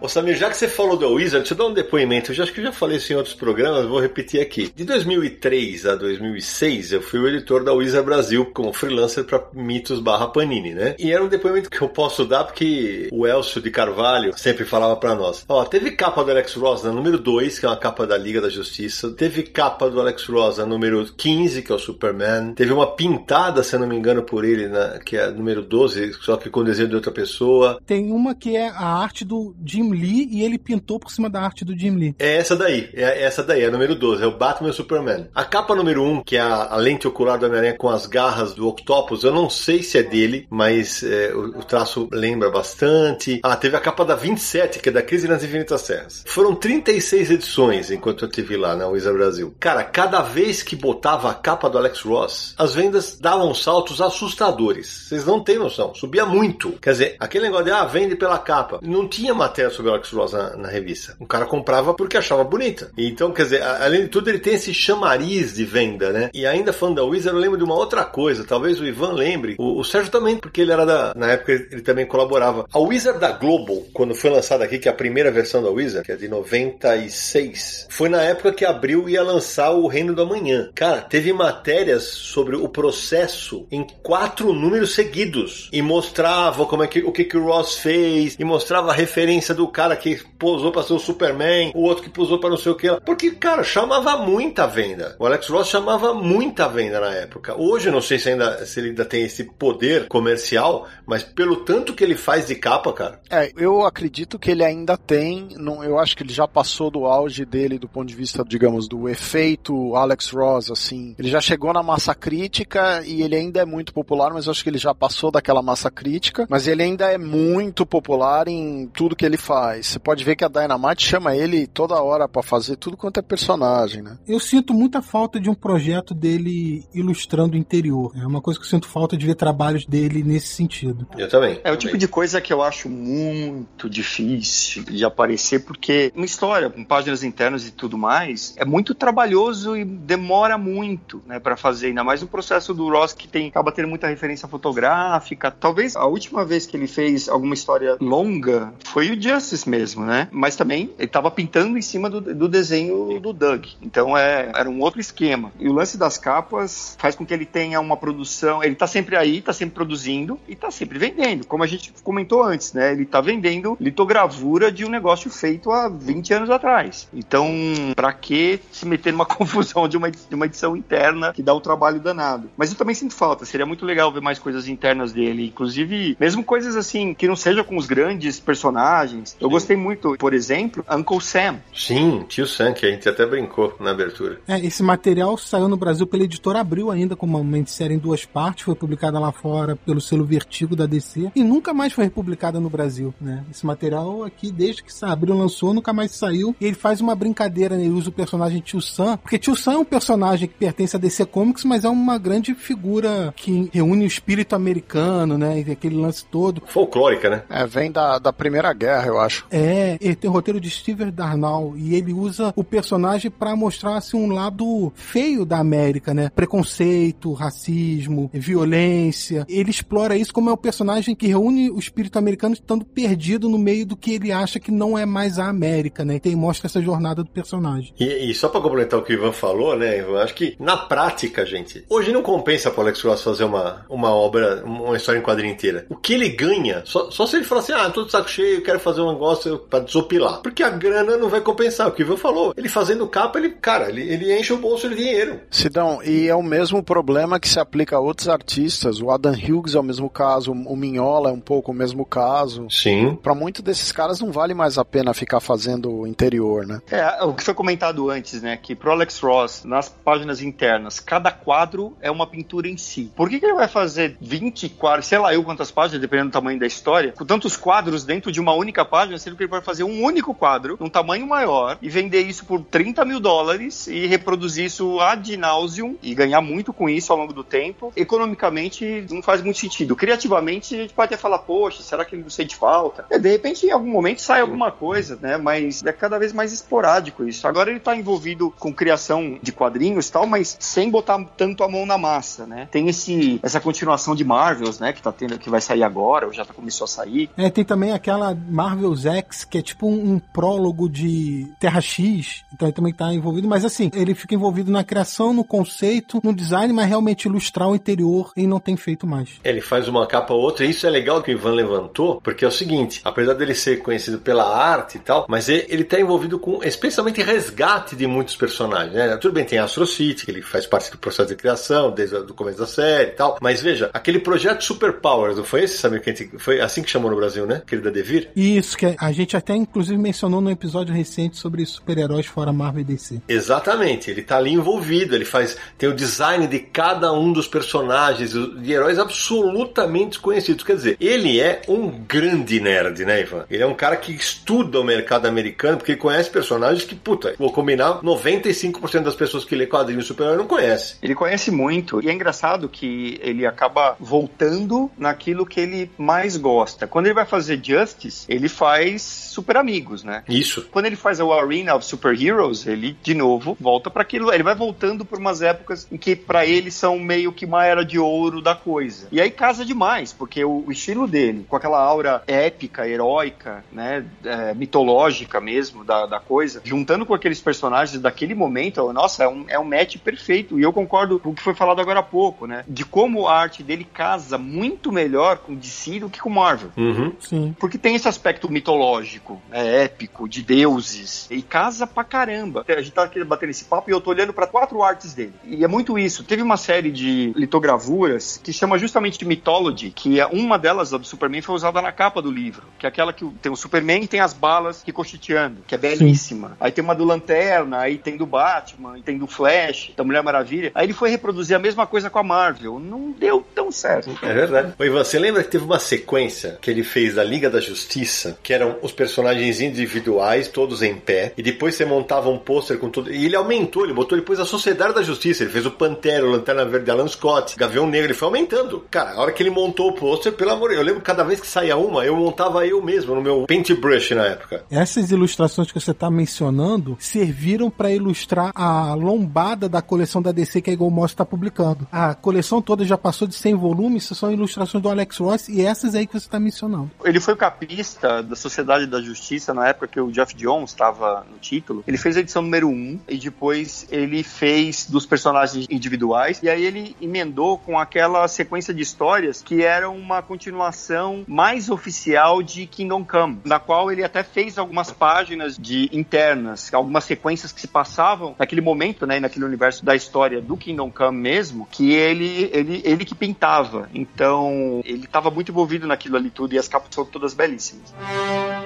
Ô 0.05 0.09
Samir, 0.09 0.37
já 0.37 0.51
que 0.51 0.57
você 0.59 0.69
falou 0.69 0.99
da 0.99 1.09
Wizard, 1.09 1.39
deixa 1.39 1.55
eu 1.55 1.57
dar 1.57 1.65
um 1.65 1.73
depoimento. 1.73 2.31
Eu 2.31 2.35
já 2.35 2.43
acho 2.43 2.53
que 2.53 2.61
eu 2.61 2.65
já 2.65 2.73
falei 2.73 2.99
isso 2.99 3.11
em 3.11 3.17
outros 3.17 3.35
programas, 3.35 3.87
vou 3.87 3.99
repetir 3.99 4.39
aqui. 4.39 4.71
De 4.77 4.85
2003 4.85 5.87
a 5.87 5.95
2006, 5.95 6.93
eu 6.93 7.01
fui 7.01 7.21
o 7.21 7.27
editor 7.27 7.65
da 7.65 7.73
Wizard 7.73 8.05
Brasil 8.05 8.45
como 8.53 8.71
freelancer 8.71 9.25
para 9.25 9.43
Mitos 9.55 10.01
barra 10.01 10.27
Panini, 10.27 10.75
né? 10.75 10.95
E 10.99 11.11
era 11.11 11.25
um 11.25 11.29
depoimento 11.29 11.71
que 11.71 11.81
eu 11.81 11.89
posso 11.89 12.27
dar 12.27 12.45
porque 12.45 13.09
o 13.11 13.27
Elcio 13.27 13.63
de 13.63 13.71
Carvalho 13.71 14.37
sempre 14.37 14.67
falava 14.67 14.95
para 14.97 15.15
nós. 15.15 15.43
Ó, 15.49 15.65
teve 15.65 15.93
capa 15.93 16.23
do 16.23 16.33
Alex 16.33 16.53
Ross 16.53 16.85
número 16.85 17.19
2, 17.19 17.59
que 17.59 17.65
é 17.65 17.69
uma 17.71 17.79
capa 17.79 18.07
da 18.07 18.19
Liga 18.19 18.43
da 18.43 18.51
Justiça. 18.51 19.11
Teve 19.13 19.43
capa 19.45 19.89
do 19.89 19.99
Alex 19.99 20.27
Ross 20.27 20.59
número 20.59 21.03
15, 21.17 21.63
que 21.63 21.73
é 21.73 21.75
o 21.75 21.79
Superman. 21.79 22.53
Teve 22.53 22.75
uma 22.75 22.95
pintada, 22.95 23.63
se 23.63 23.75
eu 23.75 23.81
não 23.81 23.87
me 23.87 23.97
engano, 23.97 24.23
por 24.23 24.45
ele, 24.45 24.69
na, 24.69 24.99
que 24.99 25.17
é 25.17 25.31
número 25.31 25.63
12, 25.63 26.13
só 26.21 26.37
que 26.37 26.51
com 26.51 26.63
desenho 26.63 26.91
de 26.91 26.95
outra 26.95 27.11
pessoa. 27.11 27.81
Tem 27.87 28.13
uma 28.13 28.35
que 28.35 28.55
é 28.55 28.69
a 28.69 28.99
arte 28.99 29.25
do 29.25 29.57
Jim 29.65 29.93
Lee 29.95 30.28
e 30.30 30.42
ele 30.42 30.59
pintou 30.59 30.99
por 30.99 31.11
cima 31.11 31.30
da 31.30 31.40
arte 31.40 31.64
do 31.64 31.76
Jim 31.76 31.97
Lee. 31.97 32.14
É 32.18 32.36
essa 32.36 32.55
daí, 32.55 32.90
é 32.92 33.22
essa 33.22 33.42
daí, 33.42 33.62
é 33.62 33.66
a 33.66 33.70
número 33.70 33.95
12, 33.95 34.22
é 34.22 34.26
o 34.26 34.36
Batman 34.36 34.68
e 34.68 34.70
o 34.70 34.74
Superman. 34.74 35.28
A 35.34 35.45
capa 35.45 35.74
número 35.74 36.03
1, 36.03 36.22
que 36.22 36.36
é 36.36 36.40
a, 36.40 36.76
lente 36.76 37.09
ocular 37.09 37.38
do 37.38 37.47
Homem-Aranha 37.47 37.76
com 37.76 37.88
as 37.88 38.07
garras 38.07 38.55
do 38.55 38.68
Octopus, 38.68 39.24
eu 39.24 39.32
não 39.32 39.49
sei 39.49 39.82
se 39.82 39.99
é 39.99 40.03
dele, 40.03 40.47
mas 40.51 41.03
é, 41.03 41.32
o, 41.34 41.59
o, 41.59 41.64
traço 41.64 42.09
lembra 42.12 42.51
bastante. 42.51 43.40
Ah, 43.42 43.57
teve 43.57 43.76
a 43.76 43.80
capa 43.80 44.05
da 44.05 44.14
27, 44.14 44.80
que 44.80 44.88
é 44.88 44.92
da 44.92 45.03
Crise 45.03 45.28
nas 45.28 45.42
Infinitas 45.42 45.82
Terras. 45.82 46.24
Foram 46.26 46.55
36 46.55 47.30
edições 47.30 47.90
enquanto 47.90 48.24
eu 48.24 48.28
estive 48.28 48.57
lá 48.57 48.76
na 48.76 48.86
Wizard 48.88 49.16
Brasil. 49.16 49.55
Cara, 49.59 49.84
cada 49.84 50.20
vez 50.20 50.62
que 50.62 50.76
botava 50.76 51.30
a 51.30 51.34
capa 51.34 51.70
do 51.70 51.78
Alex 51.78 52.01
Ross, 52.03 52.55
as 52.59 52.74
vendas 52.74 53.18
davam 53.18 53.55
saltos 53.55 54.01
assustadores. 54.01 54.86
Vocês 55.09 55.24
não 55.24 55.40
têm 55.40 55.59
noção, 55.59 55.95
subia 55.95 56.26
muito. 56.26 56.72
Quer 56.72 56.90
dizer, 56.90 57.16
aquele 57.18 57.45
negócio 57.45 57.66
de, 57.66 57.70
ah, 57.70 57.84
vende 57.84 58.16
pela 58.16 58.38
capa. 58.38 58.80
Não 58.82 59.09
tinha 59.09 59.34
matéria 59.34 59.70
sobre 59.70 59.84
o 59.89 59.91
Alex 59.91 60.11
Ross 60.11 60.32
na, 60.32 60.57
na 60.57 60.68
revista. 60.68 61.16
O 61.18 61.26
cara 61.26 61.47
comprava 61.47 61.95
porque 61.95 62.16
achava 62.16 62.45
bonita. 62.45 62.91
Então, 62.97 63.32
quer 63.32 63.45
dizer, 63.45 63.62
além 63.62 64.03
de 64.03 64.09
tudo, 64.09 64.28
ele 64.28 64.39
tem 64.39 64.55
esse 64.55 64.72
chamariz 64.72 65.55
de 65.55 65.64
venda, 65.64 66.12
né? 66.12 66.30
E 66.32 66.47
ainda 66.47 66.72
falando 66.72 66.97
da 66.97 67.05
Wizard, 67.05 67.37
eu 67.37 67.43
lembro 67.43 67.59
de 67.59 67.64
uma 67.64 67.74
outra 67.74 68.05
coisa, 68.05 68.45
talvez 68.45 68.80
o 68.80 68.87
Ivan 68.87 69.12
lembre. 69.12 69.57
O, 69.59 69.80
o 69.80 69.85
Sérgio 69.85 70.11
também, 70.11 70.37
porque 70.37 70.61
ele 70.61 70.72
era 70.72 70.85
da. 70.85 71.12
Na 71.14 71.32
época 71.32 71.53
ele 71.53 71.82
também 71.82 72.07
colaborava. 72.07 72.66
A 72.72 72.78
Wizard 72.78 73.18
da 73.18 73.32
Global, 73.32 73.82
quando 73.93 74.14
foi 74.14 74.30
lançada 74.30 74.64
aqui, 74.64 74.78
que 74.78 74.89
é 74.89 74.91
a 74.91 74.95
primeira 74.95 75.30
versão 75.30 75.62
da 75.62 75.70
Wizard, 75.70 76.05
que 76.05 76.12
é 76.12 76.16
de 76.16 76.28
96, 76.28 77.89
foi 77.91 78.09
na 78.09 78.22
época 78.22 78.53
que 78.53 78.64
abriu 78.64 79.09
ia 79.09 79.22
lançar 79.22 79.70
o 79.72 79.87
Reino 79.87 80.14
do 80.14 80.22
Amanhã. 80.22 80.70
Cara, 80.74 81.03
teve 81.03 81.32
matérias 81.32 82.05
sobre 82.05 82.57
o 82.57 82.68
processo 82.68 83.66
em 83.70 83.87
quatro 84.03 84.53
números 84.53 84.95
seguidos. 84.95 85.68
E 85.72 85.82
mostrava 85.82 86.66
como 86.66 86.82
é 86.82 86.87
que 86.87 87.01
o 87.01 87.12
que, 87.12 87.24
que 87.24 87.37
o 87.37 87.45
Ross 87.45 87.78
fez, 87.78 88.37
e 88.39 88.45
mostrava 88.45 88.91
a 88.91 88.95
referência 88.95 89.55
do 89.55 89.68
cara 89.75 89.97
que 89.97 90.16
posou 90.39 90.70
para 90.70 90.85
ser 90.85 90.93
o 90.93 90.99
Superman, 90.99 91.72
o 91.75 91.83
outro 91.83 92.05
que 92.05 92.09
posou 92.09 92.39
para 92.39 92.51
não 92.51 92.57
sei 92.57 92.72
o 92.72 92.77
que. 92.77 92.89
Porque, 93.05 93.33
cara, 93.33 93.64
chamava 93.64 94.16
muita 94.18 94.66
venda. 94.66 95.16
O 95.18 95.27
Alex 95.27 95.49
Ross 95.49 95.68
chamava 95.68 96.14
muita 96.14 96.68
venda 96.68 97.01
na 97.01 97.12
época. 97.12 97.61
Hoje, 97.61 97.91
não 97.91 98.01
sei 98.01 98.18
se 98.18 98.31
ainda 98.31 98.64
se 98.64 98.79
ele 98.79 98.91
ainda 98.91 99.05
tem 99.05 99.25
esse 99.25 99.45
poder 99.45 100.07
comercial, 100.07 100.87
mas 101.05 101.25
pelo 101.25 101.57
tanto 101.57 101.93
que 101.93 102.05
ele 102.05 102.16
faz 102.16 102.47
de 102.47 102.55
capa, 102.55 102.93
cara. 102.93 103.20
É, 103.29 103.51
eu 103.57 103.85
acredito 103.85 104.39
que 104.39 104.53
ele 104.53 104.62
ainda 104.62 104.97
tem. 104.97 105.49
Não, 105.57 105.83
eu 105.83 105.99
acho 105.99 106.16
que 106.16 106.22
ele 106.22 106.33
já 106.33 106.47
passou 106.47 106.91
do 106.91 107.05
auge 107.05 107.45
dele 107.45 107.79
do 107.79 107.89
ponto 107.89 108.07
de 108.07 108.14
vista, 108.14 108.45
digamos, 108.47 108.89
do 108.89 109.09
efeito 109.09 109.97
Alex 109.97 110.31
Ross, 110.31 110.70
assim. 110.70 111.16
Ele 111.18 111.29
já 111.29 111.41
chegou 111.41 111.72
na 111.72 111.83
massa 111.83 112.14
crítica 112.14 113.03
e 113.05 113.22
ele 113.22 113.35
ainda 113.35 113.61
é 113.61 113.64
muito 113.64 113.93
popular, 113.93 114.33
mas 114.33 114.47
eu 114.47 114.53
acho 114.53 114.62
que 114.62 114.70
ele 114.70 114.79
já 114.79 114.95
passou 114.95 115.33
daquela 115.33 115.62
massa 115.62 115.91
crítica. 115.91 116.47
Mas 116.49 116.68
ele 116.68 116.83
ainda 116.83 117.11
é 117.11 117.18
muito 117.18 117.85
popular 117.85 118.47
em 118.47 118.87
tudo 118.95 119.16
que 119.16 119.25
ele 119.25 119.37
faz. 119.37 119.54
Você 119.81 119.99
pode 119.99 120.25
ver 120.25 120.37
que 120.37 120.45
a 120.45 120.49
Dynamite 120.49 121.07
chama 121.07 121.37
ele 121.37 121.67
toda 121.67 122.03
hora 122.03 122.29
para 122.29 122.43
fazer 122.43 122.77
tudo 122.77 122.97
quanto 122.97 123.19
é 123.19 123.23
personagem, 123.23 124.03
né? 124.03 124.19
Eu 124.27 124.41
sinto 124.41 124.75
muita 124.75 125.03
falta 125.03 125.41
de 125.41 125.49
um 125.49 125.55
projeto 125.55 126.15
dele 126.15 126.85
ilustrando 126.95 127.55
o 127.55 127.59
interior. 127.59 128.13
É 128.17 128.27
uma 128.27 128.41
coisa 128.41 128.59
que 128.59 128.67
eu 128.67 128.71
sinto 128.71 128.89
falta 128.89 129.17
de 129.17 129.27
ver 129.27 129.35
trabalhos 129.35 129.87
dele 129.87 130.23
nesse 130.23 130.49
sentido. 130.49 131.07
Eu 131.17 131.29
também. 131.29 131.61
É 131.65 131.73
o 131.73 131.77
tipo 131.77 131.97
de 131.97 132.09
coisa 132.09 132.41
que 132.41 132.53
eu 132.53 132.63
acho 132.63 132.89
muito 132.89 133.89
difícil 133.89 134.85
de 134.85 135.05
aparecer, 135.05 135.65
porque 135.65 136.13
uma 136.15 136.25
história 136.25 136.71
com 136.71 136.85
páginas 136.85 137.23
internas 137.23 137.67
e 137.67 137.71
tudo 137.71 137.97
mais 137.97 138.55
é 138.57 138.65
muito 138.65 138.95
trabalhoso 138.95 139.77
e 139.77 139.85
demora 139.85 140.59
muito, 140.59 141.23
né, 141.27 141.39
para 141.39 141.57
fazer. 141.57 141.89
Ainda 141.89 142.05
mais 142.05 142.23
no 142.23 142.29
processo 142.29 142.75
do 142.75 142.89
Ross 142.89 143.13
que 143.13 143.29
tem 143.29 143.49
acaba 143.49 143.73
tendo 143.73 143.89
muita 143.89 144.09
referência 144.09 144.49
fotográfica. 144.49 145.51
Talvez 145.51 145.97
a 145.97 146.07
última 146.07 146.45
vez 146.45 146.67
que 146.67 146.77
ele 146.77 146.87
fez 146.87 147.29
alguma 147.29 147.55
história 147.55 147.97
longa 148.01 148.73
foi 148.85 149.11
o 149.11 149.17
Justice 149.45 149.68
mesmo, 149.68 150.05
né? 150.05 150.28
Mas 150.32 150.57
também 150.57 150.90
ele 150.99 151.07
estava 151.07 151.30
pintando 151.30 151.76
em 151.76 151.82
cima 151.82 152.09
do, 152.09 152.20
do 152.20 152.49
desenho 152.49 153.20
do 153.20 153.32
Doug. 153.32 153.66
Então 153.82 154.16
é, 154.16 154.51
era 154.55 154.68
um 154.68 154.80
outro 154.80 155.01
esquema. 155.01 155.53
E 155.61 155.68
o 155.68 155.72
lance 155.72 155.99
das 155.99 156.16
capas 156.16 156.97
faz 156.99 157.14
com 157.14 157.26
que 157.26 157.34
ele 157.34 157.45
tenha 157.45 157.78
uma 157.80 157.97
produção. 157.97 158.64
Ele 158.64 158.74
tá 158.74 158.86
sempre 158.86 159.16
aí, 159.16 159.42
tá 159.42 159.53
sempre 159.53 159.74
produzindo 159.74 160.38
e 160.49 160.57
tá 160.57 160.70
sempre 160.70 160.99
vendendo. 160.99 161.47
Como 161.47 161.62
a 161.62 161.66
gente 161.66 161.92
comentou 162.03 162.42
antes, 162.42 162.72
né? 162.72 162.92
Ele 162.92 163.05
tá 163.05 163.20
vendendo 163.20 163.76
litogravura 163.78 164.72
de 164.72 164.84
um 164.84 164.88
negócio 164.88 165.30
feito 165.30 165.70
há 165.70 165.88
20 165.88 166.34
anos 166.34 166.51
atrás. 166.51 167.09
Então, 167.12 167.47
para 167.95 168.12
que 168.12 168.61
se 168.72 168.86
meter 168.86 169.12
numa 169.12 169.26
confusão 169.26 169.86
de 169.86 169.97
uma, 169.97 170.11
de 170.11 170.34
uma 170.34 170.47
edição 170.47 170.76
interna 170.76 171.32
que 171.32 171.42
dá 171.42 171.55
um 171.55 171.61
trabalho 171.61 172.01
danado? 172.01 172.49
Mas 172.57 172.70
eu 172.70 172.76
também 172.76 172.95
sinto 172.95 173.14
falta. 173.14 173.45
Seria 173.45 173.66
muito 173.66 173.84
legal 173.84 174.11
ver 174.11 174.22
mais 174.22 174.38
coisas 174.38 174.66
internas 174.68 175.12
dele. 175.12 175.47
Inclusive, 175.47 176.16
mesmo 176.18 176.42
coisas 176.42 176.76
assim 176.76 177.12
que 177.12 177.28
não 177.28 177.36
seja 177.36 177.62
com 177.62 177.76
os 177.76 177.86
grandes 177.86 178.40
personagens. 178.40 179.34
Eu 179.41 179.51
gostei 179.51 179.76
muito, 179.76 180.16
por 180.16 180.32
exemplo, 180.32 180.85
Uncle 180.91 181.20
Sam. 181.20 181.61
Sim, 181.74 182.24
tio 182.28 182.47
Sam, 182.47 182.72
que 182.72 182.87
a 182.87 182.91
gente 182.91 183.09
até 183.09 183.26
brincou 183.26 183.74
na 183.80 183.91
abertura. 183.91 184.41
É, 184.47 184.59
esse 184.59 184.82
material 184.82 185.37
saiu 185.37 185.68
no 185.68 185.76
Brasil 185.76 186.07
pela 186.07 186.24
editora 186.24 186.61
Abril 186.61 186.91
ainda, 186.91 187.16
como 187.16 187.37
uma 187.39 187.45
minissérie 187.45 187.97
em 187.97 187.99
duas 187.99 188.24
partes, 188.24 188.64
foi 188.64 188.74
publicada 188.74 189.18
lá 189.18 189.32
fora 189.32 189.76
pelo 189.76 190.01
selo 190.01 190.24
Vertigo 190.24 190.74
da 190.74 190.87
DC 190.87 191.32
e 191.35 191.43
nunca 191.43 191.74
mais 191.74 191.93
foi 191.93 192.05
republicada 192.05 192.59
no 192.61 192.70
Brasil, 192.70 193.14
né? 193.20 193.45
Esse 193.51 193.66
material 193.66 194.24
aqui, 194.24 194.51
desde 194.51 194.82
que 194.82 194.93
a 195.05 195.12
Abril 195.12 195.37
lançou, 195.37 195.74
nunca 195.74 195.93
mais 195.93 196.12
saiu. 196.12 196.55
E 196.61 196.66
ele 196.66 196.74
faz 196.74 197.01
uma 197.01 197.14
brincadeira, 197.14 197.76
né? 197.76 197.85
Ele 197.85 197.93
usa 197.93 198.09
o 198.09 198.12
personagem 198.12 198.61
Tio 198.61 198.80
Sam, 198.80 199.16
porque 199.18 199.39
Tio 199.39 199.57
Sam 199.57 199.72
é 199.72 199.78
um 199.78 199.85
personagem 199.85 200.49
que 200.49 200.55
pertence 200.55 200.97
a 200.97 200.99
DC 200.99 201.26
Comics, 201.26 201.64
mas 201.64 201.85
é 201.85 201.89
uma 201.89 202.18
grande 202.18 202.55
figura 202.55 203.32
que 203.37 203.68
reúne 203.72 204.05
o 204.05 204.07
espírito 204.07 204.55
americano, 204.55 205.37
né? 205.37 205.62
E 205.66 205.72
aquele 205.72 205.97
lance 205.97 206.24
todo. 206.24 206.62
Folclórica, 206.66 207.28
né? 207.28 207.43
É, 207.51 207.66
vem 207.66 207.91
da, 207.91 208.18
da 208.18 208.32
Primeira 208.32 208.72
Guerra, 208.72 209.07
eu 209.07 209.18
acho. 209.18 209.24
É, 209.51 209.97
ele 210.01 210.14
tem 210.14 210.31
o 210.31 210.33
roteiro 210.33 210.61
de 210.61 210.70
Steve 210.70 211.11
Darnall 211.11 211.75
e 211.77 211.95
ele 211.95 212.12
usa 212.12 212.53
o 212.57 212.64
personagem 212.64 213.31
para 213.31 213.55
mostrar 213.57 213.97
assim, 213.97 214.16
um 214.16 214.33
lado 214.33 214.93
feio 214.95 215.45
da 215.45 215.59
América, 215.59 216.12
né? 216.12 216.31
Preconceito, 216.35 217.33
racismo, 217.33 218.31
violência. 218.33 219.47
Ele 219.49 219.70
explora 219.70 220.16
isso 220.16 220.33
como 220.33 220.51
é 220.51 220.53
o 220.53 220.57
personagem 220.57 221.14
que 221.14 221.27
reúne 221.27 221.70
o 221.70 221.79
espírito 221.79 222.18
americano 222.18 222.55
estando 222.55 222.85
perdido 222.85 223.49
no 223.49 223.59
meio 223.59 223.87
do 223.87 223.97
que 223.97 224.12
ele 224.12 224.33
acha 224.33 224.59
que 224.59 224.70
não 224.70 224.99
é 224.99 225.07
mais 225.07 225.39
a 225.39 225.49
América, 225.49 226.05
né? 226.05 226.20
E 226.25 226.37
mostra 226.37 226.66
essa 226.66 226.81
jornada 226.81 227.22
do 227.22 227.31
personagem. 227.31 227.93
E, 227.99 228.31
e 228.31 228.35
só 228.35 228.49
para 228.49 228.61
complementar 228.61 228.99
o 228.99 229.03
que 229.03 229.12
o 229.12 229.14
Ivan 229.14 229.33
falou, 229.33 229.77
né, 229.77 229.99
Ivan? 229.99 230.22
Acho 230.22 230.35
que 230.35 230.57
na 230.59 230.77
prática, 230.77 231.45
gente, 231.45 231.85
hoje 231.89 232.12
não 232.12 232.22
compensa 232.22 232.70
pro 232.70 232.83
Alex 232.83 233.01
Ross 233.03 233.22
fazer 233.22 233.45
uma, 233.45 233.85
uma 233.89 234.11
obra, 234.11 234.64
uma 234.64 234.97
história 234.97 235.18
em 235.18 235.22
quadrinho 235.22 235.53
inteira. 235.53 235.87
O 235.89 235.97
que 235.97 236.14
ele 236.14 236.31
ganha, 236.31 236.83
só, 236.85 237.11
só 237.11 237.27
se 237.27 237.37
ele 237.37 237.45
falar 237.45 237.61
assim, 237.61 237.72
ah, 237.72 237.91
tô 237.91 238.05
de 238.05 238.11
saco 238.11 238.29
cheio, 238.29 238.62
quero 238.62 238.81
fazer 238.81 239.01
um 239.15 239.25
negócio 239.25 239.59
pra 239.59 239.79
desopilar. 239.79 240.41
Porque 240.41 240.62
a 240.62 240.71
grana 240.71 241.17
não 241.17 241.29
vai 241.29 241.41
compensar. 241.41 241.89
O 241.89 241.93
que 241.93 242.03
o 242.03 242.05
Ivan 242.05 242.17
falou, 242.17 242.53
ele 242.57 242.69
fazendo 242.69 243.07
capa, 243.07 243.39
ele, 243.39 243.51
cara, 243.51 243.89
ele, 243.89 244.03
ele 244.03 244.39
enche 244.39 244.53
o 244.53 244.59
bolso 244.59 244.89
de 244.89 244.97
dinheiro. 244.97 245.41
Sidão, 245.51 246.03
e 246.03 246.29
é 246.29 246.35
o 246.35 246.43
mesmo 246.43 246.83
problema 246.83 247.39
que 247.41 247.49
se 247.49 247.59
aplica 247.59 247.97
a 247.97 248.01
outros 248.01 248.29
artistas. 248.29 249.01
O 249.01 249.11
Adam 249.11 249.33
Hughes 249.33 249.75
é 249.75 249.81
o 249.81 249.83
mesmo 249.83 250.11
caso, 250.11 250.53
o 250.53 250.77
Minhola 250.77 251.31
é 251.31 251.33
um 251.33 251.41
pouco 251.41 251.73
o 251.73 251.75
mesmo 251.75 252.05
caso. 252.05 252.69
Sim. 252.71 253.17
Para 253.23 253.35
muitos 253.35 253.62
desses 253.62 253.93
caras 253.93 254.21
não 254.21 254.33
vale 254.33 254.55
mais 254.55 254.79
a 254.79 254.85
pena 254.85 255.15
ficar 255.15 255.41
fazendo 255.41 255.91
o 255.91 256.07
interior, 256.07 256.67
né? 256.67 256.81
É, 256.91 257.23
o 257.23 257.35
que 257.35 257.43
foi 257.43 257.55
comentado 257.55 258.11
antes, 258.11 258.43
né? 258.43 258.57
Que 258.57 258.75
pro 258.75 258.91
Alex 258.91 259.19
Ross, 259.21 259.65
nas 259.65 259.89
páginas 259.89 260.43
internas, 260.43 261.01
cada 261.01 261.31
quadro 261.31 261.97
é 262.01 262.11
uma 262.11 262.27
pintura 262.27 262.69
em 262.69 262.77
si. 262.77 263.12
Por 263.15 263.29
que, 263.29 263.39
que 263.39 263.47
ele 263.47 263.55
vai 263.55 263.69
fazer 263.69 264.17
20 264.21 264.69
quadros, 264.71 265.07
sei 265.07 265.19
lá 265.19 265.33
eu 265.33 265.45
quantas 265.45 265.71
páginas, 265.71 266.01
dependendo 266.01 266.31
do 266.31 266.33
tamanho 266.33 266.59
da 266.59 266.67
história, 266.67 267.12
com 267.12 267.25
tantos 267.25 267.57
quadros 267.57 268.05
dentro 268.05 268.33
de 268.33 268.41
uma 268.41 268.55
única 268.55 268.85
página, 268.85 269.04
sendo 269.19 269.37
que 269.37 269.43
ele 269.43 269.51
vai 269.51 269.61
fazer 269.61 269.85
um 269.85 270.03
único 270.03 270.35
quadro, 270.35 270.77
num 270.81 270.89
tamanho 270.89 271.27
maior, 271.27 271.79
e 271.81 271.89
vender 271.89 272.23
isso 272.23 272.45
por 272.45 272.61
30 272.61 273.05
mil 273.05 273.21
dólares 273.21 273.87
e 273.87 274.07
reproduzir 274.07 274.65
isso 274.67 275.01
ad 275.01 275.37
nauseum 275.37 275.97
e 276.03 276.15
ganhar 276.15 276.41
muito 276.41 276.73
com 276.73 276.89
isso 276.89 277.13
ao 277.13 277.19
longo 277.19 277.33
do 277.33 277.45
tempo. 277.45 277.93
Economicamente, 277.97 279.07
não 279.11 279.23
faz 279.23 279.43
muito 279.43 279.59
sentido. 279.59 279.97
Criativamente, 279.97 280.75
a 280.75 280.79
gente 280.79 280.95
pode 280.95 281.13
até 281.13 281.21
falar, 281.21 281.39
poxa, 281.39 281.83
será 281.83 282.05
que 282.05 282.15
ele 282.15 282.23
não 282.23 282.31
sente 282.31 282.57
falta? 282.57 283.07
É, 283.11 283.19
de 283.19 283.31
repente, 283.31 283.67
em 283.67 283.71
algum 283.71 283.91
momento 283.91 284.21
sai 284.21 284.41
alguma 284.41 284.71
coisa, 284.71 285.19
né? 285.21 285.37
Mas 285.37 285.85
é 285.85 285.93
cada 285.93 286.19
vez 286.19 286.33
mais 286.33 286.53
esporádico 286.53 287.25
isso. 287.25 287.47
Agora 287.47 287.71
ele 287.71 287.81
tá 287.81 287.95
envolvido 287.97 288.53
com 288.59 288.73
criação 288.73 289.39
de 289.43 289.53
quadrinhos 289.53 290.09
e 290.09 290.13
tal, 290.13 290.27
mas 290.27 290.57
sem 290.59 290.91
botar 290.91 291.23
tanto 291.37 291.63
a 291.63 291.69
mão 291.69 291.87
na 291.87 291.99
massa, 291.99 292.47
né? 292.47 292.69
Tem 292.71 292.89
esse, 292.89 293.39
essa 293.43 293.61
continuação 293.61 294.15
de 294.15 294.25
Marvels, 294.25 294.79
né? 294.79 294.93
Que 294.93 295.03
tá 295.03 295.13
tendo, 295.13 295.39
que 295.39 295.51
vai 295.51 295.61
sair 295.61 295.83
agora, 295.83 296.27
ou 296.27 296.33
já 296.33 296.45
começou 296.45 296.85
a 296.85 296.89
sair. 296.89 297.31
É, 297.37 297.51
tem 297.51 297.65
também 297.65 297.93
aquela 297.93 298.37
Marvel 298.49 298.93
Deus 298.95 299.05
Ex, 299.05 299.45
que 299.45 299.59
é 299.59 299.62
tipo 299.62 299.88
um, 299.88 300.14
um 300.14 300.18
prólogo 300.18 300.88
de 300.88 301.53
Terra 301.59 301.80
X, 301.80 302.45
então 302.53 302.68
ele 302.68 302.74
também 302.74 302.92
tá 302.92 303.12
envolvido, 303.12 303.49
mas 303.49 303.64
assim, 303.64 303.90
ele 303.92 304.14
fica 304.14 304.34
envolvido 304.34 304.70
na 304.70 304.84
criação, 304.84 305.32
no 305.32 305.45
conceito, 305.45 306.20
no 306.22 306.34
design, 306.34 306.72
mas 306.72 306.86
realmente 306.86 307.26
ilustrar 307.26 307.68
o 307.68 307.74
interior 307.74 308.32
e 308.36 308.47
não 308.47 308.61
tem 308.61 308.76
feito 308.76 309.07
mais. 309.07 309.40
Ele 309.42 309.61
faz 309.61 309.88
uma 309.88 310.07
capa 310.07 310.32
ou 310.32 310.40
outra, 310.40 310.64
e 310.64 310.70
isso 310.70 310.86
é 310.86 310.90
legal 310.90 311.22
que 311.22 311.30
o 311.30 311.32
Ivan 311.32 311.53
levantou, 311.53 312.20
porque 312.20 312.45
é 312.45 312.49
o 312.49 312.53
seguinte, 312.53 313.01
apesar 313.05 313.34
dele 313.34 313.55
ser 313.55 313.82
conhecido 313.82 314.18
pela 314.18 314.45
arte 314.45 314.97
e 314.97 315.01
tal, 315.01 315.26
mas 315.28 315.49
ele, 315.49 315.66
ele 315.68 315.84
tá 315.84 315.99
envolvido 316.01 316.38
com, 316.38 316.62
especialmente, 316.62 317.22
resgate 317.22 317.97
de 317.97 318.07
muitos 318.07 318.36
personagens, 318.36 318.95
né? 318.95 319.16
Tudo 319.16 319.34
bem, 319.34 319.45
tem 319.45 319.59
Astro 319.59 319.86
City, 319.86 320.24
que 320.24 320.30
ele 320.30 320.42
faz 320.42 320.66
parte 320.66 320.90
do 320.90 320.99
processo 320.99 321.28
de 321.28 321.36
criação, 321.36 321.90
desde 321.90 322.16
o 322.16 322.34
começo 322.34 322.59
da 322.59 322.66
série 322.66 323.11
e 323.11 323.14
tal, 323.14 323.38
mas 323.40 323.61
veja, 323.61 323.90
aquele 323.92 324.18
projeto 324.18 324.62
Super 324.62 324.95
Powers, 324.95 325.36
não 325.36 325.45
foi 325.45 325.64
esse, 325.64 325.78
sabe, 325.78 326.01
que 326.01 326.11
a 326.11 326.14
gente, 326.14 326.38
foi 326.38 326.61
assim 326.61 326.82
que 326.82 326.90
chamou 326.90 327.11
no 327.11 327.16
Brasil, 327.16 327.47
né? 327.47 327.57
Aquele 327.57 327.82
da 327.82 327.90
Devir? 327.90 328.30
Isso, 328.36 328.76
que 328.76 328.84
a 328.99 329.12
gente 329.12 329.37
até 329.37 329.55
inclusive 329.55 329.99
mencionou 329.99 330.41
no 330.41 330.51
episódio 330.51 330.95
recente 330.95 331.37
sobre 331.37 331.64
super-heróis 331.64 332.26
fora 332.26 332.53
Marvel 332.53 332.82
e 332.82 332.85
DC. 332.85 333.22
Exatamente, 333.28 334.11
ele 334.11 334.22
tá 334.22 334.37
ali 334.37 334.53
envolvido, 334.53 335.14
ele 335.14 335.24
faz, 335.24 335.57
tem 335.78 335.89
o 335.89 335.95
design 335.95 336.47
de 336.47 336.59
cada 336.59 337.12
um 337.12 337.32
dos 337.32 337.49
personagens, 337.49 338.32
de 338.32 338.72
heróis 338.72 338.99
absolutamente 338.99 340.11
desconhecidos. 340.11 340.64
Quer 340.64 340.76
dizer, 340.76 340.97
ele 341.01 341.41
é 341.41 341.62
um 341.68 341.89
grande 341.91 342.61
nerd, 342.61 343.05
né, 343.05 343.22
Ivan? 343.22 343.45
Ele 343.51 343.62
é 343.62 343.66
um 343.66 343.74
cara 343.74 343.97
que 343.97 344.12
estuda 344.12 344.80
o 344.80 344.85
mercado 344.85 345.26
americano, 345.26 345.76
porque 345.76 345.93
ele 345.93 346.01
conhece 346.01 346.30
personagens 346.30 346.85
que, 346.85 346.95
puta, 346.95 347.35
vou 347.39 347.53
combinar, 347.53 348.01
95% 348.03 349.03
das 349.03 349.14
pessoas 349.14 349.45
que 349.45 349.55
lê 349.55 349.66
quadrinhos 349.66 350.07
super-herói 350.07 350.37
não 350.37 350.47
conhece. 350.47 350.97
Ele 351.03 351.14
conhece 351.14 351.51
muito, 351.51 352.03
e 352.03 352.09
é 352.09 352.12
engraçado 352.12 352.68
que 352.68 353.18
ele 353.22 353.47
acaba 353.47 353.97
voltando 353.99 354.91
naquilo 354.97 355.47
que 355.47 355.61
ele 355.61 355.91
mais 355.97 356.37
gosta. 356.37 356.87
Quando 356.87 357.07
ele 357.07 357.14
vai 357.14 357.26
fazer 357.26 357.61
Justice, 357.62 358.26
ele 358.28 358.49
faz 358.49 358.64
faz 358.65 359.24
Super 359.35 359.57
Amigos, 359.57 360.05
né? 360.05 360.22
Isso. 360.28 360.68
Quando 360.70 360.87
ele 360.87 360.97
faz 360.97 361.18
o 361.20 361.32
Arena 361.32 361.74
of 361.74 361.85
Super 361.85 362.20
Heroes, 362.20 362.66
ele 362.66 362.97
de 363.03 363.14
novo 363.14 363.57
volta 363.61 363.91
para 363.91 364.03
aquilo. 364.03 364.32
Ele 364.32 364.43
vai 364.43 364.55
voltando 364.55 365.05
por 365.05 365.18
umas 365.18 365.43
épocas 365.43 365.89
em 365.91 365.97
que 365.97 366.14
para 366.14 366.47
ele 366.47 366.70
são 366.70 366.99
meio 366.99 367.32
que 367.32 367.45
uma 367.45 367.64
era 367.64 367.85
de 367.85 367.99
ouro 367.99 368.41
da 368.41 368.55
coisa. 368.55 369.09
E 369.11 369.20
aí 369.20 369.30
casa 369.30 369.64
demais, 369.64 370.12
porque 370.12 370.45
o, 370.45 370.64
o 370.66 370.72
estilo 370.72 371.09
dele, 371.09 371.45
com 371.49 371.57
aquela 371.57 371.80
aura 371.80 372.22
épica, 372.26 372.89
heróica, 372.89 373.64
né, 373.72 374.05
é, 374.24 374.55
mitológica 374.55 375.41
mesmo 375.41 375.85
da, 375.85 376.07
da 376.07 376.20
coisa, 376.20 376.61
juntando 376.64 377.07
com 377.07 377.14
aqueles 377.14 377.41
personagens 377.41 378.01
daquele 378.01 378.35
momento, 378.35 378.93
nossa, 378.93 379.24
é 379.24 379.28
um, 379.28 379.45
é 379.49 379.59
um 379.59 379.64
match 379.64 379.97
perfeito. 379.99 380.59
E 380.59 380.62
eu 380.62 380.72
concordo 380.72 381.18
com 381.18 381.30
o 381.30 381.35
que 381.35 381.43
foi 381.43 381.55
falado 381.55 381.80
agora 381.80 382.01
há 382.01 382.03
pouco, 382.03 382.47
né? 382.47 382.64
De 382.68 382.85
como 382.85 383.26
a 383.26 383.37
arte 383.37 383.62
dele 383.62 383.85
casa 383.85 384.39
muito 384.39 384.93
melhor 384.93 385.39
com 385.39 385.55
DC 385.55 386.01
do 386.01 386.11
que 386.11 386.20
com 386.20 386.30
Marvel. 386.30 386.70
Uhum. 386.76 387.12
Sim. 387.20 387.57
Porque 387.59 387.78
tem 387.78 387.95
esse 387.95 388.09
aspecto 388.09 388.51
mitológico, 388.51 389.24
né, 389.49 389.85
épico, 389.85 390.29
de 390.29 390.43
deuses. 390.43 391.27
E 391.31 391.43
casa 391.43 391.87
pra 391.87 392.05
caramba. 392.05 392.64
A 392.68 392.81
gente 392.81 392.93
tá 392.93 393.05
aqui 393.05 393.22
batendo 393.25 393.51
esse 393.51 393.64
papo 393.64 393.91
e 393.91 393.93
eu 393.93 394.01
tô 394.01 394.11
olhando 394.11 394.33
para 394.33 394.47
quatro 394.47 394.83
artes 394.83 395.14
dele. 395.14 395.33
E 395.45 395.64
é 395.64 395.68
muito 395.68 395.99
isso. 395.99 396.25
Teve 396.25 396.43
uma 396.43 396.57
série 396.57 396.91
de 396.91 397.33
litogravuras 397.37 398.41
que 398.43 398.53
chama 398.53 398.79
justamente 398.79 399.18
de 399.18 399.25
Mythology, 399.25 399.91
que 399.91 400.20
é 400.20 400.27
uma 400.27 400.59
delas, 400.59 400.93
a 400.93 400.99
do 400.99 401.07
Superman, 401.07 401.41
foi 401.41 401.55
usada 401.55 401.81
na 401.81 401.93
capa 401.93 402.20
do 402.20 402.31
livro. 402.31 402.64
Que 402.79 402.87
é 402.87 402.89
aquela 402.89 403.12
que 403.12 403.25
tem 403.43 403.51
o 403.51 403.57
Superman 403.57 404.03
e 404.03 404.09
tem 404.09 404.20
as 404.20 404.33
balas 404.33 404.83
ricocheteando, 404.85 405.62
que 405.66 405.75
é 405.75 405.79
belíssima. 405.79 406.49
Sim. 406.51 406.55
Aí 406.61 406.72
tem 406.72 406.85
uma 406.85 406.95
do 406.95 407.05
Lanterna, 407.05 407.79
aí 407.79 407.99
tem 407.99 408.16
do 408.16 408.27
Batman, 408.27 409.01
tem 409.01 409.18
do 409.18 409.27
Flash, 409.27 409.93
da 409.97 410.05
Mulher 410.05 410.22
Maravilha. 410.22 410.72
Aí 410.75 410.87
ele 410.87 410.93
foi 410.93 411.11
reproduzir 411.11 411.57
a 411.57 411.59
mesma 411.59 411.87
coisa 411.87 412.11
com 412.11 412.18
a 412.18 412.22
Marvel. 412.22 412.79
Não 412.79 413.12
deu 413.12 413.45
tão 413.55 413.70
certo. 413.70 414.11
É 414.22 414.33
verdade. 414.33 414.75
Oi, 414.79 414.91
você 414.91 415.18
lembra 415.18 415.43
que 415.43 415.51
teve 415.51 415.64
uma 415.64 415.79
sequência 415.79 416.59
que 416.61 416.70
ele 416.70 416.83
fez 416.83 417.14
da 417.14 417.25
Liga 417.25 417.49
da 417.49 417.61
Justiça, 417.61 418.39
que 418.43 418.53
eram 418.53 418.77
os 418.83 418.93
personagens 418.93 419.14
individuais, 419.61 420.49
todos 420.49 420.83
em 420.83 420.95
pé, 420.95 421.33
e 421.37 421.43
depois 421.43 421.75
você 421.75 421.85
montava 421.85 422.29
um 422.29 422.39
pôster 422.39 422.79
com 422.79 422.91
tudo. 422.91 423.12
E 423.12 423.27
ele 423.27 423.37
aumentou, 423.37 423.85
ele 423.85 423.95
botou 423.95 424.19
depois 424.19 424.41
a 424.41 424.45
Sociedade 424.45 424.95
da 424.95 425.03
Justiça, 425.03 425.43
ele 425.43 425.53
fez 425.53 425.67
o 425.67 425.71
Pantera, 425.71 426.27
o 426.27 426.31
Lanterna 426.31 426.65
Verde, 426.65 426.91
Alan 426.91 427.09
Scott, 427.09 427.57
Gavião 427.57 427.87
Negro, 427.87 428.07
ele 428.07 428.15
foi 428.15 428.27
aumentando. 428.27 428.85
Cara, 428.91 429.12
a 429.12 429.21
hora 429.21 429.33
que 429.33 429.43
ele 429.43 429.51
montou 429.51 429.91
o 429.91 429.93
pôster, 429.93 430.33
pelo 430.33 430.51
amor 430.51 430.71
de 430.71 430.77
Deus, 430.77 430.81
eu 430.81 430.87
lembro 430.87 431.01
que 431.01 431.07
cada 431.07 431.25
vez 431.25 431.41
que 431.41 431.47
saía 431.47 431.77
uma, 431.77 432.05
eu 432.05 432.17
montava 432.17 432.67
eu 432.67 432.83
mesmo 432.83 433.15
no 433.15 433.23
meu 433.23 433.47
paintbrush 433.47 434.15
na 434.15 434.27
época. 434.27 434.65
Essas 434.71 435.11
ilustrações 435.11 435.71
que 435.71 435.81
você 435.81 435.91
está 435.91 436.11
mencionando 436.11 436.97
serviram 436.99 437.71
para 437.71 437.91
ilustrar 437.93 438.51
a 438.55 438.95
lombada 438.95 439.69
da 439.69 439.83
coleção 439.83 440.23
da 440.23 440.33
DC 440.33 440.61
que 440.61 440.71
a 440.71 440.73
Eagle 440.73 440.91
Moss 440.91 441.12
está 441.12 441.25
publicando. 441.25 441.87
A 441.91 442.15
coleção 442.15 442.61
toda 442.61 442.85
já 442.85 442.97
passou 442.97 443.27
de 443.27 443.35
100 443.35 443.55
volumes, 443.55 444.05
são 444.05 444.33
ilustrações 444.33 444.83
do 444.83 444.89
Alex 444.89 445.19
Ross 445.19 445.49
e 445.49 445.61
essas 445.61 445.95
aí 445.95 446.07
que 446.07 446.12
você 446.12 446.27
está 446.27 446.41
mencionando. 446.41 446.91
Ele 447.05 447.21
foi 447.21 447.35
o 447.35 447.37
capista 447.37 448.23
da 448.23 448.37
Sociedade 448.37 448.87
da 448.87 449.01
Justiça 449.05 449.55
na 449.55 449.69
época 449.69 449.89
que 449.89 450.01
o 450.01 450.11
Jeff 450.11 450.35
Jones 450.35 450.71
estava 450.71 451.27
no 451.31 451.39
título. 451.39 451.85
Ele 451.87 451.97
fez 451.97 452.17
a 452.17 452.21
edição 452.21 452.43
número 452.43 452.69
1 452.69 453.01
e 453.09 453.19
depois 453.19 453.87
ele 453.91 454.23
fez 454.23 454.87
dos 454.87 455.07
personagens 455.07 455.67
individuais 455.71 456.41
e 456.43 456.49
aí 456.49 456.65
ele 456.65 456.97
emendou 457.01 457.59
com 457.59 457.79
aquela 457.79 458.27
sequência 458.29 458.73
de 458.73 458.83
histórias 458.83 459.43
que 459.43 459.63
era 459.63 459.89
uma 459.89 460.23
continuação 460.23 461.25
mais 461.27 461.69
oficial 461.69 462.43
de 462.43 462.67
Kingdom 462.67 463.05
Come, 463.05 463.39
na 463.45 463.59
qual 463.59 463.91
ele 463.91 464.03
até 464.03 464.23
fez 464.23 464.59
algumas 464.59 464.91
páginas 464.91 465.57
de 465.57 465.89
internas, 465.93 466.73
algumas 466.73 467.05
sequências 467.05 467.53
que 467.53 467.61
se 467.61 467.69
passavam 467.69 468.35
naquele 468.39 468.61
momento, 468.61 469.07
né, 469.07 469.21
naquele 469.21 469.45
universo 469.45 469.85
da 469.85 469.95
história 469.95 470.41
do 470.41 470.57
Kingdom 470.57 470.91
Come 470.91 471.19
mesmo, 471.19 471.69
que 471.71 471.93
ele 471.93 472.51
ele 472.53 472.83
ele 472.85 473.05
que 473.05 473.15
pintava. 473.15 473.89
Então, 473.95 474.81
ele 474.85 475.05
estava 475.05 475.31
muito 475.31 475.51
envolvido 475.51 475.87
naquilo 475.87 476.17
ali 476.17 476.31
tudo 476.31 476.55
e 476.55 476.59
as 476.59 476.69
capas 476.69 476.89
são 476.95 477.05
todas 477.05 477.35
belíssimas. 477.35 477.95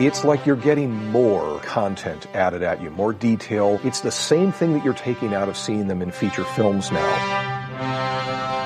It's 0.00 0.22
like 0.28 0.44
you're 0.44 0.56
getting 0.56 0.94
more 1.10 1.58
content 1.60 2.26
added 2.34 2.62
at 2.62 2.82
you, 2.82 2.90
more 2.90 3.14
detail. 3.14 3.80
It's 3.82 4.02
the 4.02 4.10
same 4.10 4.52
thing 4.52 4.74
that 4.74 4.84
you're 4.84 4.92
taking 4.92 5.34
out 5.34 5.48
of 5.48 5.56
seeing 5.56 5.88
them 5.88 6.02
in 6.02 6.10
feature 6.12 6.44
films 6.44 6.92
now. 6.92 8.57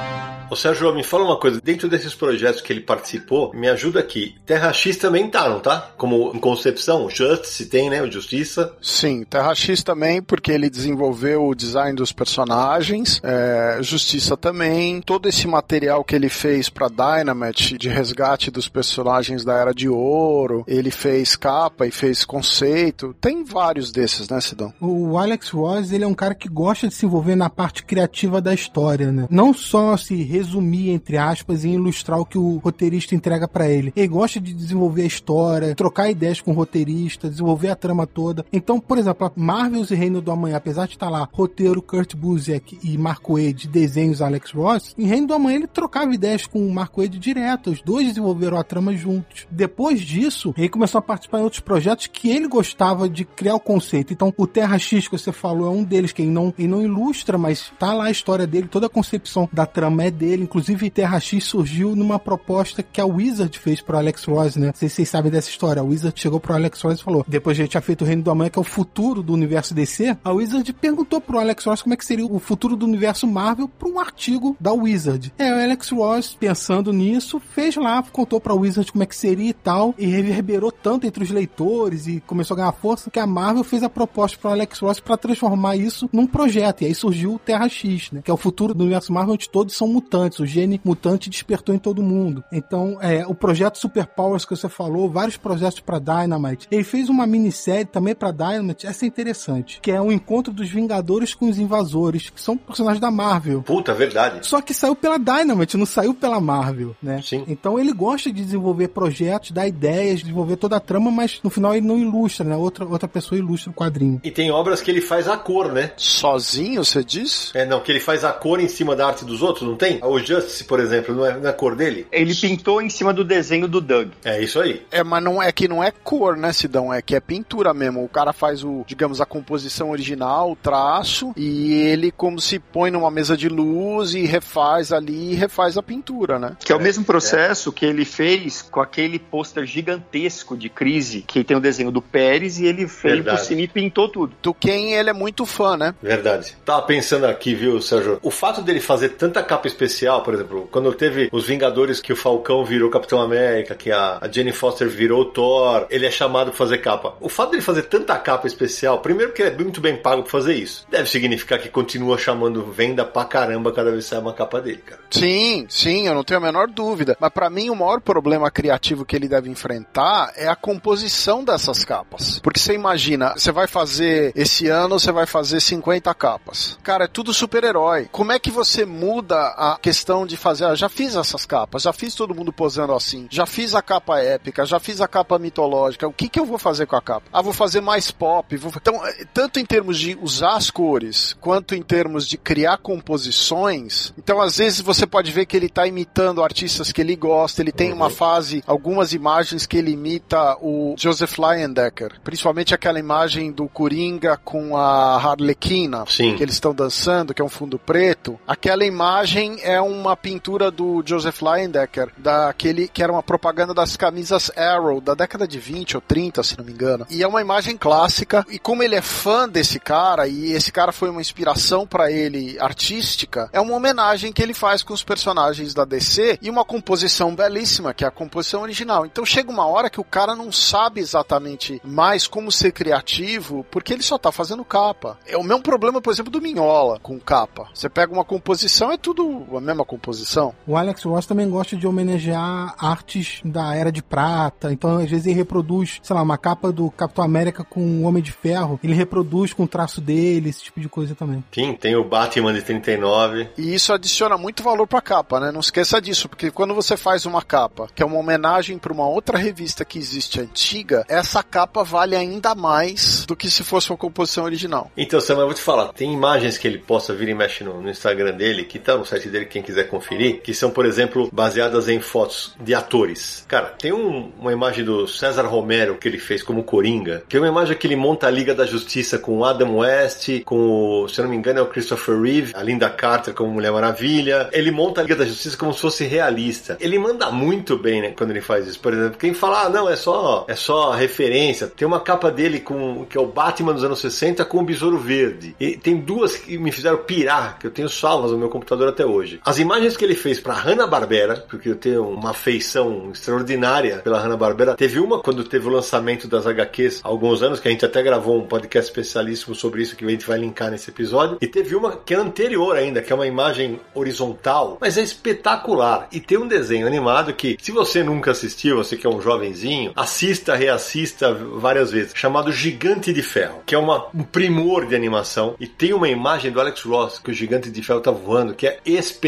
Ô 0.53 0.55
Sérgio, 0.55 0.95
me 0.95 1.03
fala 1.03 1.25
uma 1.25 1.39
coisa, 1.39 1.59
dentro 1.63 1.89
desses 1.89 2.15
projetos 2.15 2.61
que 2.61 2.71
ele 2.71 2.83
participou, 2.83 3.55
me 3.55 3.71
ajuda 3.71 4.01
aqui. 4.01 4.35
Terra 4.45 4.71
X 4.71 4.99
também 4.99 5.27
tá, 5.31 5.49
não 5.49 5.61
tá? 5.61 5.93
Como 5.97 6.31
em 6.35 6.39
concepção, 6.39 7.09
Justice 7.09 7.65
tem, 7.65 7.89
né? 7.89 8.03
O 8.03 8.13
Justiça. 8.13 8.71
Sim, 8.83 9.25
Terra 9.25 9.55
X 9.55 9.83
também, 9.83 10.21
porque 10.21 10.53
ele 10.53 10.69
desenvolveu 10.69 11.47
o 11.47 11.55
design 11.55 11.97
dos 11.97 12.13
personagens, 12.13 13.19
é, 13.25 13.79
Justiça 13.81 14.37
também, 14.37 15.01
todo 15.01 15.27
esse 15.27 15.49
material 15.49 16.05
que 16.05 16.15
ele 16.15 16.29
fez 16.29 16.69
para 16.69 16.89
Dynamite 16.89 17.79
de 17.79 17.89
resgate 17.89 18.51
dos 18.51 18.69
personagens 18.69 19.47
da 19.47 19.55
Era 19.55 19.73
de 19.73 19.89
Ouro, 19.89 20.65
ele 20.69 20.91
fez 20.91 21.35
capa 21.35 21.87
e 21.87 21.91
fez 21.91 22.27
conceito, 22.27 23.17
tem 23.19 23.43
vários 23.43 23.91
desses, 23.91 24.29
né, 24.29 24.39
Sidão? 24.39 24.71
O 24.79 25.17
Alex 25.17 25.49
Ross, 25.49 25.93
ele 25.93 26.05
é 26.05 26.07
um 26.07 26.13
cara 26.13 26.35
que 26.35 26.51
gosta 26.51 26.89
de 26.89 26.93
se 26.93 27.07
envolver 27.07 27.37
na 27.37 27.49
parte 27.49 27.83
criativa 27.83 28.39
da 28.39 28.53
história, 28.53 29.11
né? 29.11 29.27
Não 29.31 29.55
só 29.55 29.97
se 29.97 30.42
resumir, 30.43 30.91
entre 30.91 31.17
aspas, 31.17 31.65
e 31.65 31.71
ilustrar 31.71 32.21
o 32.21 32.27
que 32.27 32.37
o 32.37 32.59
roteirista 32.59 33.15
entrega 33.15 33.47
para 33.47 33.69
ele. 33.69 33.93
Ele 33.97 34.09
gosta 34.09 34.41
de 34.41 34.53
desenvolver 34.53 35.03
a 35.03 35.07
história, 35.07 35.75
trocar 35.75 36.11
ideias 36.11 36.41
com 36.41 36.51
o 36.51 36.55
roteirista, 36.55 37.31
desenvolver 37.31 37.69
a 37.69 37.77
trama 37.77 38.07
toda. 38.07 38.45
Então, 38.53 38.81
por 38.81 38.99
exemplo, 38.99 39.33
Marvels 39.37 39.91
e 39.91 39.95
Reino 39.95 40.21
do 40.21 40.31
Amanhã, 40.31 40.57
apesar 40.57 40.87
de 40.87 40.95
estar 40.95 41.09
lá 41.09 41.29
roteiro 41.33 41.81
Kurt 41.81 42.15
Busiek 42.15 42.79
e 42.83 42.99
Marco 42.99 43.35
Wade, 43.35 43.69
desenhos 43.69 44.21
Alex 44.21 44.51
Ross, 44.53 44.95
em 44.99 45.07
Reino 45.07 45.29
do 45.29 45.35
Amanhã 45.35 45.57
ele 45.57 45.67
trocava 45.67 46.15
ideias 46.15 46.47
com 46.47 46.67
o 46.67 46.73
Marco 46.73 47.01
Wade 47.01 47.19
direto. 47.19 47.71
Os 47.71 47.81
dois 47.81 48.09
desenvolveram 48.09 48.59
a 48.59 48.65
trama 48.65 48.95
juntos. 48.95 49.47
Depois 49.51 50.01
disso, 50.01 50.53
ele 50.57 50.69
começou 50.69 50.99
a 50.99 51.03
participar 51.03 51.41
em 51.41 51.45
outros 51.45 51.61
projetos 51.61 52.07
que 52.07 52.31
ele 52.31 52.49
gostava 52.49 53.09
de 53.09 53.25
criar 53.25 53.55
o 53.55 53.61
conceito. 53.61 54.13
Então, 54.13 54.33
o 54.37 54.47
Terra 54.47 54.79
X 54.79 55.07
que 55.07 55.19
você 55.19 55.33
falou 55.33 55.69
é 55.69 55.71
um 55.71 55.85
deles, 55.85 56.13
que 56.13 56.23
ele 56.23 56.31
não, 56.31 56.53
ele 56.59 56.69
não 56.69 56.83
ilustra, 56.83 57.39
mas 57.39 57.73
tá 57.79 57.93
lá 57.93 58.07
a 58.07 58.11
história 58.11 58.47
dele, 58.47 58.69
toda 58.69 58.87
a 58.87 58.91
concepção 58.91 59.49
da 59.53 59.67
trama 59.67 60.05
é 60.05 60.11
dele. 60.23 60.45
Inclusive, 60.45 60.89
Terra 60.89 61.19
X 61.19 61.45
surgiu 61.45 61.97
numa 61.97 62.19
proposta 62.19 62.83
que 62.83 63.01
a 63.01 63.05
Wizard 63.05 63.59
fez 63.59 63.81
pro 63.81 63.97
Alex 63.97 64.25
Ross, 64.25 64.55
né? 64.55 64.69
Não 64.69 64.75
sei 64.75 64.89
se 64.89 64.97
vocês 64.97 65.09
sabem 65.09 65.33
dessa 65.33 65.51
história. 65.51 65.81
A 65.83 65.85
Wizard 65.85 66.19
chegou 66.19 66.39
pro 66.39 66.55
Alex 66.55 66.81
Ross 66.81 67.01
e 67.01 67.03
falou: 67.03 67.25
depois 67.27 67.57
que 67.57 67.63
a 67.63 67.65
gente 67.65 67.73
tinha 67.73 67.81
feito 67.81 68.03
o 68.03 68.05
Reino 68.07 68.23
do 68.23 68.31
Amanhã, 68.31 68.49
que 68.49 68.59
é 68.59 68.63
o 68.63 68.65
futuro 68.65 69.21
do 69.23 69.33
universo 69.33 69.75
DC, 69.75 70.17
a 70.23 70.33
Wizard 70.33 70.73
perguntou 70.75 71.21
pro 71.21 71.41
Alex 71.41 71.65
Ross 71.65 71.83
como 71.83 71.95
é 71.95 71.97
que 71.97 72.05
seria 72.05 72.25
o 72.25 72.39
futuro 72.39 72.77
do 72.77 72.87
universo 72.87 73.27
Marvel 73.27 73.69
para 73.69 73.89
um 73.89 73.99
artigo 73.99 74.57
da 74.61 74.73
Wizard. 74.73 75.33
É, 75.37 75.53
o 75.53 75.63
Alex 75.65 75.91
Ross, 75.91 76.37
pensando 76.39 76.93
nisso, 76.93 77.41
fez 77.41 77.75
lá, 77.75 78.01
contou 78.13 78.41
pra 78.41 78.55
Wizard 78.55 78.93
como 78.93 79.03
é 79.03 79.07
que 79.07 79.17
seria 79.17 79.51
e 79.51 79.53
tal, 79.53 79.93
e 79.99 80.07
reverberou 80.07 80.71
tanto 80.71 81.07
entre 81.07 81.25
os 81.25 81.31
leitores 81.31 82.07
e 82.07 82.21
começou 82.21 82.55
a 82.55 82.59
ganhar 82.59 82.73
força 82.73 83.11
que 83.11 83.19
a 83.19 83.27
Marvel 83.27 83.65
fez 83.65 83.83
a 83.83 83.89
proposta 83.89 84.39
pro 84.39 84.51
Alex 84.51 84.79
Ross 84.79 85.01
para 85.01 85.17
transformar 85.17 85.77
isso 85.77 86.09
num 86.13 86.27
projeto. 86.27 86.83
E 86.83 86.87
aí 86.87 86.95
surgiu 86.95 87.35
o 87.35 87.39
Terra 87.41 87.69
X, 87.69 88.13
né? 88.13 88.21
Que 88.23 88.31
é 88.31 88.35
o 88.35 88.37
futuro 88.37 88.73
do 88.73 88.85
universo 88.85 89.13
Marvel 89.13 89.35
onde 89.35 89.51
todos 89.51 89.77
são 89.77 89.89
mutantes 89.89 90.12
mutantes, 90.13 90.39
o 90.39 90.47
gene 90.47 90.81
mutante 90.85 91.31
despertou 91.31 91.75
em 91.75 91.79
todo 91.79 92.03
mundo. 92.03 92.45
Então, 92.53 92.99
é, 93.01 93.27
o 93.27 93.35
projeto 93.35 93.79
Super 93.79 94.07
Powers 94.07 94.45
que 94.45 94.55
você 94.55 94.69
falou, 94.69 95.09
vários 95.09 95.37
projetos 95.37 95.81
para 95.81 95.99
Dynamite. 95.99 96.69
Ele 96.71 96.85
fez 96.85 97.09
uma 97.09 97.27
minissérie 97.27 97.87
também 97.87 98.15
para 98.15 98.31
Dynamite, 98.31 98.87
essa 98.87 99.05
é 99.07 99.09
interessante, 99.09 99.81
que 99.81 99.91
é 99.91 100.01
o 100.01 100.13
encontro 100.13 100.53
dos 100.53 100.69
Vingadores 100.69 101.35
com 101.35 101.49
os 101.49 101.59
Invasores, 101.59 102.29
que 102.29 102.41
são 102.41 102.57
personagens 102.57 103.01
da 103.01 103.11
Marvel. 103.11 103.63
Puta, 103.63 103.95
verdade. 103.95 104.47
Só 104.47 104.61
que 104.61 104.75
saiu 104.75 104.95
pela 104.95 105.19
Dynamite, 105.19 105.77
não 105.77 105.87
saiu 105.87 106.13
pela 106.13 106.41
Marvel, 106.41 106.95
né? 107.03 107.21
Sim. 107.23 107.45
Então 107.49 107.79
ele 107.79 107.93
gosta 107.93 108.31
de 108.31 108.45
desenvolver 108.45 108.89
projetos, 108.89 109.51
dar 109.51 109.67
ideias, 109.67 110.21
desenvolver 110.21 110.57
toda 110.57 110.77
a 110.77 110.81
trama, 110.81 111.11
mas 111.11 111.41
no 111.43 111.49
final 111.49 111.75
ele 111.75 111.87
não 111.87 111.99
ilustra, 111.99 112.47
né? 112.47 112.57
Outra, 112.57 112.85
outra 112.85 113.09
pessoa 113.09 113.39
ilustra 113.39 113.71
o 113.71 113.75
quadrinho. 113.75 114.21
E 114.23 114.31
tem 114.31 114.51
obras 114.51 114.81
que 114.81 114.91
ele 114.91 115.01
faz 115.01 115.29
a 115.29 115.37
cor, 115.37 115.73
né? 115.73 115.93
Sozinho, 115.97 116.85
você 116.85 117.03
diz? 117.03 117.51
É, 117.55 117.65
não, 117.65 117.81
que 117.81 117.91
ele 117.91 118.01
faz 118.01 118.25
a 118.25 118.33
cor 118.33 118.61
em 118.61 118.69
cima 118.69 118.95
da 118.95 119.07
arte 119.07 119.25
dos 119.25 119.43
outros, 119.43 119.67
não 119.67 119.77
tem? 119.77 120.02
O 120.03 120.19
Justice, 120.19 120.65
por 120.65 120.81
exemplo, 120.81 121.15
não 121.15 121.25
é, 121.25 121.39
não 121.39 121.47
é 121.47 121.51
a 121.51 121.53
cor 121.53 121.77
dele? 121.77 122.07
Ele 122.11 122.35
pintou 122.35 122.83
em 122.83 122.91
cima 122.91 123.13
do 123.13 123.25
desenho 123.25 123.69
do 123.69 123.81
Doug. 123.81 124.09
É 124.25 124.43
isso 124.43 124.61
aí. 124.61 124.85
É, 124.91 125.03
mas 125.05 125.23
não 125.23 125.43
é 125.43 125.53
que 125.53 125.69
não 125.69 125.83
é 125.83 125.91
cor, 125.91 126.37
né, 126.37 126.53
Sidão? 126.53 126.93
É 126.93 127.01
que 127.01 127.15
é 127.15 127.21
pintura 127.21 127.73
mesmo. 127.73 128.05
O 128.05 128.09
cara 128.09 128.33
faz 128.33 128.65
o, 128.65 128.85
digamos, 128.87 129.21
a 129.21 129.27
composição 129.27 129.91
original, 129.91 130.51
o 130.51 130.57
traço, 130.57 131.33
e 131.37 131.73
ele 131.73 132.11
como 132.11 132.41
se 132.41 132.59
põe 132.59 132.91
numa 132.91 133.11
mesa 133.11 133.37
de 133.37 133.49
luz 133.49 134.15
e 134.15 134.25
refaz 134.25 134.93
ali 134.93 135.33
e 135.33 135.35
refaz 135.35 135.79
a 135.79 135.83
pintura, 135.83 136.39
né? 136.39 136.57
Que 136.65 136.73
é, 136.73 136.77
o 136.77 136.81
mesmo 136.81 137.05
processo 137.05 137.73
que 137.73 137.87
ele 137.87 138.05
fez 138.05 138.63
com 138.63 138.81
aquele 138.81 139.19
pôster 139.19 139.65
gigantesco 139.65 140.57
de 140.57 140.69
crise, 140.69 141.23
que 141.23 141.45
tem 141.45 141.57
o 141.57 141.61
desenho 141.61 141.91
do 141.91 142.03
Pérez, 142.03 142.59
e 142.59 142.67
ele 142.67 142.89
fez 142.89 143.25
por 143.25 143.39
cima 143.39 143.61
e 143.63 143.69
pintou 143.69 144.09
tudo. 144.09 144.35
Do 144.43 144.53
quem 144.53 144.95
ele 144.95 145.11
é 145.11 145.13
muito 145.13 145.47
fã, 145.47 145.77
né? 145.77 145.95
Verdade. 146.03 146.57
Tava 146.65 146.83
pensando 146.83 147.27
aqui, 147.27 147.55
viu, 147.55 147.81
Sérgio? 147.81 148.19
O 148.23 148.31
fato 148.31 148.63
dele 148.63 148.81
fazer 148.81 149.11
tanta 149.11 149.43
capa 149.43 149.67
especial, 149.67 149.92
por 150.23 150.35
exemplo, 150.35 150.69
quando 150.71 150.93
teve 150.95 151.29
os 151.33 151.47
Vingadores 151.47 152.01
que 152.01 152.13
o 152.13 152.17
Falcão 152.17 152.65
virou 152.65 152.91
Capitão 152.91 153.21
América, 153.21 153.75
que 153.75 153.91
a, 153.91 154.19
a 154.21 154.29
Jenny 154.29 154.53
Foster 154.53 154.89
virou 154.89 155.25
Thor, 155.27 155.87
ele 155.91 156.07
é 156.07 156.11
chamado 156.11 156.49
pra 156.49 156.59
fazer 156.59 156.79
capa. 156.79 157.15
O 157.21 157.29
fato 157.29 157.51
dele 157.51 157.63
fazer 157.63 157.83
tanta 157.83 158.17
capa 158.19 158.47
especial, 158.47 159.01
primeiro 159.01 159.33
que 159.33 159.43
ele 159.43 159.51
é 159.55 159.59
muito 159.59 159.81
bem 159.81 159.97
pago 159.97 160.23
pra 160.23 160.31
fazer 160.31 160.55
isso. 160.55 160.87
Deve 160.91 161.09
significar 161.09 161.59
que 161.59 161.69
continua 161.69 162.19
chamando 162.19 162.65
venda 162.65 163.05
pra 163.05 163.25
caramba 163.25 163.73
cada 163.73 163.91
vez 163.91 164.05
que 164.05 164.11
sai 164.11 164.21
uma 164.21 164.33
capa 164.33 164.61
dele, 164.61 164.83
cara. 164.85 165.01
Sim, 165.11 165.67
sim, 165.69 166.07
eu 166.07 166.15
não 166.15 166.25
tenho 166.25 166.39
a 166.41 166.43
menor 166.43 166.69
dúvida. 166.69 167.17
Mas 167.21 167.31
pra 167.31 167.51
mim 167.51 167.71
o 167.71 167.77
maior 167.77 168.01
problema 168.01 168.51
criativo 168.51 169.05
que 169.05 169.17
ele 169.17 169.29
deve 169.29 169.51
enfrentar 169.51 170.33
é 170.37 170.49
a 170.49 170.57
composição 170.57 171.45
dessas 171.45 171.85
capas. 171.85 172.41
Porque 172.41 172.59
você 172.59 172.75
imagina, 172.75 173.35
você 173.37 173.53
vai 173.53 173.67
fazer 173.67 174.33
esse 174.35 174.69
ano, 174.69 174.99
você 174.99 175.13
vai 175.13 175.27
fazer 175.27 175.61
50 175.61 176.13
capas. 176.15 176.79
Cara, 176.83 177.05
é 177.05 177.09
tudo 177.09 177.33
super-herói. 177.33 178.09
Como 178.11 178.33
é 178.33 178.39
que 178.39 178.51
você 178.51 178.85
muda 178.85 179.37
a 179.57 179.79
questão 179.83 180.25
de 180.25 180.37
fazer, 180.37 180.65
ah, 180.65 180.75
já 180.77 180.89
fiz 180.89 181.17
essas 181.17 181.45
capas, 181.45 181.83
já 181.83 181.93
fiz 181.93 182.15
todo 182.15 182.35
mundo 182.35 182.53
posando 182.53 182.95
assim, 182.95 183.27
já 183.29 183.45
fiz 183.45 183.75
a 183.75 183.83
capa 183.83 184.21
épica, 184.21 184.65
já 184.65 184.79
fiz 184.79 185.01
a 185.01 185.09
capa 185.09 185.39
mitológica. 185.39 186.07
O 186.07 186.13
que 186.13 186.29
que 186.29 186.39
eu 186.39 186.47
vou 186.47 186.57
fazer 186.59 186.87
com 186.87 186.95
a 186.95 187.03
capa? 187.03 187.27
Ah, 187.33 187.43
vou 187.43 187.53
fazer 187.53 187.81
mais 187.81 188.11
pop, 188.11 188.57
vou... 188.57 188.73
Então, 188.77 189.05
eh, 189.05 189.25
tanto 189.35 189.59
em 189.59 189.67
termos 189.67 189.99
de 189.99 190.17
usar 190.23 190.55
as 190.55 190.71
cores, 190.71 191.37
quanto 191.41 191.75
em 191.75 191.83
termos 191.83 192.29
de 192.29 192.39
criar 192.39 192.79
composições. 192.79 194.15
Então, 194.17 194.41
às 194.41 194.57
vezes 194.57 194.81
você 194.81 195.07
pode 195.07 195.33
ver 195.33 195.47
que 195.47 195.57
ele 195.57 195.69
tá 195.69 195.87
imitando 195.87 196.43
artistas 196.43 196.93
que 196.93 197.01
ele 197.01 197.17
gosta, 197.17 197.61
ele 197.61 197.73
tem 197.73 197.93
uma 197.93 198.09
fase, 198.09 198.63
algumas 198.67 199.13
imagens 199.13 199.67
que 199.67 199.77
ele 199.77 199.91
imita 199.91 200.57
o 200.61 200.95
Joseph 200.97 201.39
Leyendecker, 201.39 202.21
principalmente 202.23 202.73
aquela 202.73 203.01
imagem 203.01 203.51
do 203.51 203.67
Coringa 203.69 204.37
com 204.37 204.77
a 204.77 205.17
Harlequina, 205.17 206.05
Sim. 206.07 206.37
que 206.37 206.43
eles 206.43 206.55
estão 206.55 206.73
dançando, 206.73 207.35
que 207.35 207.43
é 207.43 207.45
um 207.45 207.49
fundo 207.49 207.79
preto. 207.79 208.39
Aquela 208.47 208.85
imagem 208.85 209.59
é 209.63 209.72
uma 209.81 210.17
pintura 210.17 210.71
do 210.71 211.03
Joseph 211.05 211.41
Leyendecker, 211.41 212.11
daquele 212.17 212.89
que 212.89 213.03
era 213.03 213.13
uma 213.13 213.23
propaganda 213.23 213.73
das 213.73 213.97
camisas 213.97 214.51
Arrow 214.57 215.01
da 215.01 215.15
década 215.15 215.47
de 215.47 215.59
20 215.59 215.97
ou 215.97 216.01
30, 216.01 216.43
se 216.43 216.59
não 216.59 216.65
me 216.65 216.73
engano. 216.73 217.07
E 217.11 217.23
é 217.23 217.27
uma 217.27 217.41
imagem 217.41 217.77
clássica, 217.77 218.45
e 218.51 218.59
como 218.59 218.83
ele 218.83 218.95
é 218.95 219.03
fã 219.03 219.49
desse 219.49 219.79
cara 219.79 220.27
e 220.27 220.53
esse 220.53 220.73
cara 220.73 220.93
foi 220.93 221.11
uma 221.11 221.21
inspiração 221.21 221.87
pra 221.87 222.11
ele 222.11 222.59
artística, 222.59 223.49
é 223.53 223.61
uma 223.61 223.75
homenagem 223.75 224.33
que 224.33 224.43
ele 224.43 224.55
faz 224.55 224.83
com 224.83 224.93
os 224.93 225.03
personagens 225.03 225.75
da 225.75 225.85
DC 225.85 226.39
e 226.41 226.51
uma 226.51 226.65
composição 226.65 227.35
belíssima, 227.35 227.95
que 227.95 228.05
é 228.05 228.09
a 228.09 228.11
composição 228.11 228.63
original. 228.63 229.07
Então 229.07 229.25
chega 229.25 229.51
uma 229.51 229.67
hora 229.67 229.91
que 229.91 230.01
o 230.01 230.05
cara 230.05 230.35
não 230.35 230.51
sabe 230.53 231.01
exatamente 231.01 231.81
mais 231.85 232.27
como 232.27 232.53
ser 232.53 232.73
criativo, 232.73 233.65
porque 233.71 233.93
ele 233.93 234.03
só 234.03 234.19
tá 234.19 234.33
fazendo 234.33 234.65
capa. 234.65 235.19
É 235.27 235.37
o 235.37 235.43
mesmo 235.43 235.63
problema, 235.63 236.01
por 236.01 236.13
exemplo, 236.13 236.33
do 236.33 236.41
Minhola 236.41 236.99
com 237.01 237.19
capa. 237.19 237.69
Você 237.75 237.89
pega 237.89 238.13
uma 238.13 238.25
composição, 238.25 238.91
é 238.91 238.97
tudo 238.97 239.47
a 239.57 239.61
mesma 239.63 239.85
composição. 239.85 240.55
O 240.67 240.77
Alex 240.77 241.03
Ross 241.05 241.27
também 241.27 241.49
gosta 241.49 241.77
de 241.77 241.87
homenagear 241.87 242.75
artes 242.79 243.41
da 243.45 243.75
Era 243.75 243.91
de 243.91 244.03
Prata. 244.03 244.73
Então, 244.73 244.99
às 244.99 245.11
vezes, 245.11 245.27
ele 245.27 245.37
reproduz, 245.37 246.01
sei 246.03 246.15
lá, 246.15 246.23
uma 246.23 246.39
capa 246.39 246.73
do 246.73 246.91
Capitão 246.91 247.25
América 247.25 247.65
com 247.65 247.81
o 247.81 248.03
Homem 248.03 248.23
de 248.23 248.33
Ferro. 248.33 248.79
Ele 248.83 248.95
reproduz 248.95 249.53
com 249.53 249.65
o 249.65 249.69
traço 249.69 250.01
dele, 250.01 250.51
esse 250.51 250.63
tipo 250.63 250.81
de 250.81 250.89
coisa 250.89 251.15
também. 251.15 251.45
Sim, 251.53 251.75
tem 251.75 251.97
o 251.97 252.05
Batman 252.05 252.53
de 252.53 252.63
39. 252.63 253.49
E 253.57 253.75
isso 253.75 253.93
adiciona 253.93 254.37
muito 254.37 254.63
valor 254.63 254.87
pra 254.87 255.01
capa, 255.01 255.41
né? 255.41 255.51
Não 255.51 255.61
esqueça 255.61 256.01
disso, 256.01 256.29
porque 256.29 256.51
quando 256.51 256.75
você 256.75 256.97
faz 256.97 257.27
uma 257.27 257.43
capa 257.43 257.89
que 257.95 258.03
é 258.03 258.07
uma 258.07 258.19
homenagem 258.19 258.79
pra 258.79 258.93
uma 258.93 259.07
outra 259.07 259.39
revista 259.39 259.85
que 259.85 259.99
existe 259.99 260.41
antiga, 260.41 261.05
essa 261.09 261.43
capa 261.43 261.85
vale 261.85 262.17
ainda 262.17 262.55
mais 262.55 263.25
do 263.27 263.37
que 263.37 263.51
se 263.51 263.63
fosse 263.63 263.91
uma 263.91 263.97
composição 263.97 264.45
original. 264.45 264.91
Então, 264.97 265.21
Sam, 265.21 265.35
eu 265.35 265.47
vou 265.47 265.55
te 265.55 265.61
falar, 265.61 265.93
tem 265.93 266.13
imagens 266.13 266.59
que 266.59 266.67
ele 266.67 266.79
posta, 266.79 267.15
vira 267.15 267.31
e 267.31 267.35
mexe 267.35 267.65
no, 267.65 267.81
no 267.81 267.91
Instagram 267.91 268.33
dele, 268.33 268.65
que 268.65 268.79
tá 268.79 268.97
no 268.97 269.05
site 269.05 269.29
dele, 269.29 269.47
quem 269.53 269.63
quiser 269.63 269.85
conferir, 269.89 270.41
que 270.43 270.55
são, 270.55 270.71
por 270.71 270.87
exemplo, 270.87 271.29
baseadas 271.33 271.89
em 271.89 272.01
fotos 272.01 272.55
de 272.61 272.75
atores. 272.75 273.45
Cara, 273.49 273.67
tem 273.67 273.93
um- 273.93 274.31
uma 274.39 274.53
imagem 274.53 274.85
do 274.85 275.07
César 275.07 275.43
Romero 275.43 275.97
que 275.97 276.09
ele 276.09 276.19
fez 276.19 276.43
como 276.43 276.63
Coringa, 276.65 277.23
que 277.29 277.37
é 277.37 277.41
uma 277.41 277.49
imagem 277.49 277.77
que 277.77 277.87
ele 277.87 277.97
monta 277.97 278.27
a 278.27 278.31
Liga 278.31 278.55
da 278.55 278.65
Justiça 278.67 279.19
com 279.19 279.39
o 279.39 279.45
Adam 279.45 279.77
West, 279.79 280.43
com 280.45 281.03
o, 281.05 281.09
se 281.09 281.21
eu 281.21 281.25
não 281.25 281.31
me 281.31 281.37
engano, 281.37 281.59
é 281.59 281.63
o 281.63 281.67
Christopher 281.67 282.21
Reeve, 282.21 282.53
a 282.55 282.63
Linda 282.63 282.89
Carter 282.91 283.35
como 283.35 283.51
Mulher 283.53 283.73
Maravilha. 283.73 284.49
Ele 284.53 284.71
monta 284.71 285.01
a 285.01 285.05
Liga 285.05 285.17
da 285.17 285.25
Justiça 285.25 285.57
como 285.57 285.73
se 285.73 285.81
fosse 285.81 286.05
realista. 286.05 286.77
Ele 286.81 286.99
manda 286.99 287.31
muito 287.31 287.77
bem, 287.77 288.01
né, 288.03 288.15
quando 288.17 288.31
ele 288.31 288.41
faz 288.41 288.67
isso. 288.67 288.81
Por 288.81 288.93
exemplo, 288.93 289.19
quem 289.19 289.35
fala, 289.35 289.63
ah, 289.65 289.69
não, 289.69 289.89
é 289.89 289.97
só, 289.97 290.45
é 290.49 290.55
só 290.55 290.91
referência. 290.93 291.67
Tem 291.67 291.87
uma 291.87 292.01
capa 292.01 292.31
dele 292.31 292.61
com, 292.61 293.05
que 293.05 293.17
é 293.17 293.21
o 293.21 293.27
Batman 293.27 293.73
dos 293.75 293.85
anos 293.85 294.01
60 294.01 294.45
com 294.45 294.59
o 294.59 294.65
Besouro 294.65 294.99
Verde. 294.99 295.55
E 295.61 295.77
tem 295.77 295.97
duas 295.97 296.37
que 296.37 296.57
me 296.59 296.73
fizeram 296.73 296.99
pirar, 296.99 297.59
que 297.59 297.67
eu 297.67 297.71
tenho 297.71 297.89
salvas 297.89 298.31
no 298.31 298.39
meu 298.39 298.49
computador 298.49 298.89
até 298.89 299.05
hoje. 299.05 299.32
As 299.45 299.59
imagens 299.59 299.97
que 299.97 300.05
ele 300.05 300.15
fez 300.15 300.41
pra 300.41 300.55
Hanna-Barbera, 300.55 301.45
porque 301.49 301.69
eu 301.69 301.77
tenho 301.77 302.09
uma 302.09 302.31
afeição 302.31 303.11
extraordinária 303.13 303.99
pela 303.99 304.21
Hanna-Barbera. 304.21 304.75
Teve 304.75 304.99
uma 304.99 305.21
quando 305.21 305.45
teve 305.45 305.67
o 305.67 305.71
lançamento 305.71 306.29
das 306.29 306.47
HQs 306.47 307.01
há 307.05 307.09
alguns 307.09 307.43
anos, 307.43 307.61
que 307.61 307.69
a 307.69 307.71
gente 307.71 307.85
até 307.85 308.03
gravou 308.03 308.39
um 308.39 308.47
podcast 308.47 308.91
especialíssimo 308.91 309.55
sobre 309.55 309.83
isso, 309.83 309.97
que 309.97 310.05
a 310.05 310.09
gente 310.09 310.27
vai 310.27 310.39
linkar 310.39 310.71
nesse 310.71 310.91
episódio. 310.91 311.39
E 311.41 311.47
teve 311.47 311.75
uma 311.75 311.97
que 311.97 312.15
é 312.15 312.17
anterior 312.17 312.77
ainda, 312.77 313.03
que 313.03 313.13
é 313.13 313.15
uma 313.15 313.27
imagem 313.27 313.81
horizontal, 313.95 314.79
mas 314.81 314.99
é 314.99 315.03
espetacular. 315.03 316.09
E 316.13 316.21
tem 316.21 316.39
um 316.39 316.49
desenho 316.49 316.87
animado 316.87 317.33
que, 317.33 317.57
se 317.61 317.73
você 317.73 318.03
nunca 318.03 318.31
assistiu, 318.31 318.77
você 318.77 318.97
que 318.97 319.07
é 319.07 319.11
um 319.11 319.21
jovenzinho, 319.21 319.93
assista, 319.95 320.55
reassista 320.55 321.33
várias 321.33 321.91
vezes, 321.91 322.13
chamado 322.15 322.53
Gigante 322.53 323.13
de 323.13 323.23
Ferro, 323.23 323.63
que 323.67 323.75
é 323.75 323.79
uma, 323.79 324.07
um 324.15 324.23
primor 324.23 324.87
de 324.87 324.95
animação. 324.95 325.55
E 325.59 325.67
tem 325.67 325.93
uma 325.93 326.09
imagem 326.09 326.51
do 326.51 326.61
Alex 326.61 326.83
Ross, 326.83 327.19
que 327.19 327.31
o 327.31 327.35
Gigante 327.35 327.71
de 327.71 327.83
Ferro 327.83 328.01
tá 328.01 328.11
voando, 328.11 328.55
que 328.55 328.67
é 328.67 328.79
espetacular. 328.85 329.22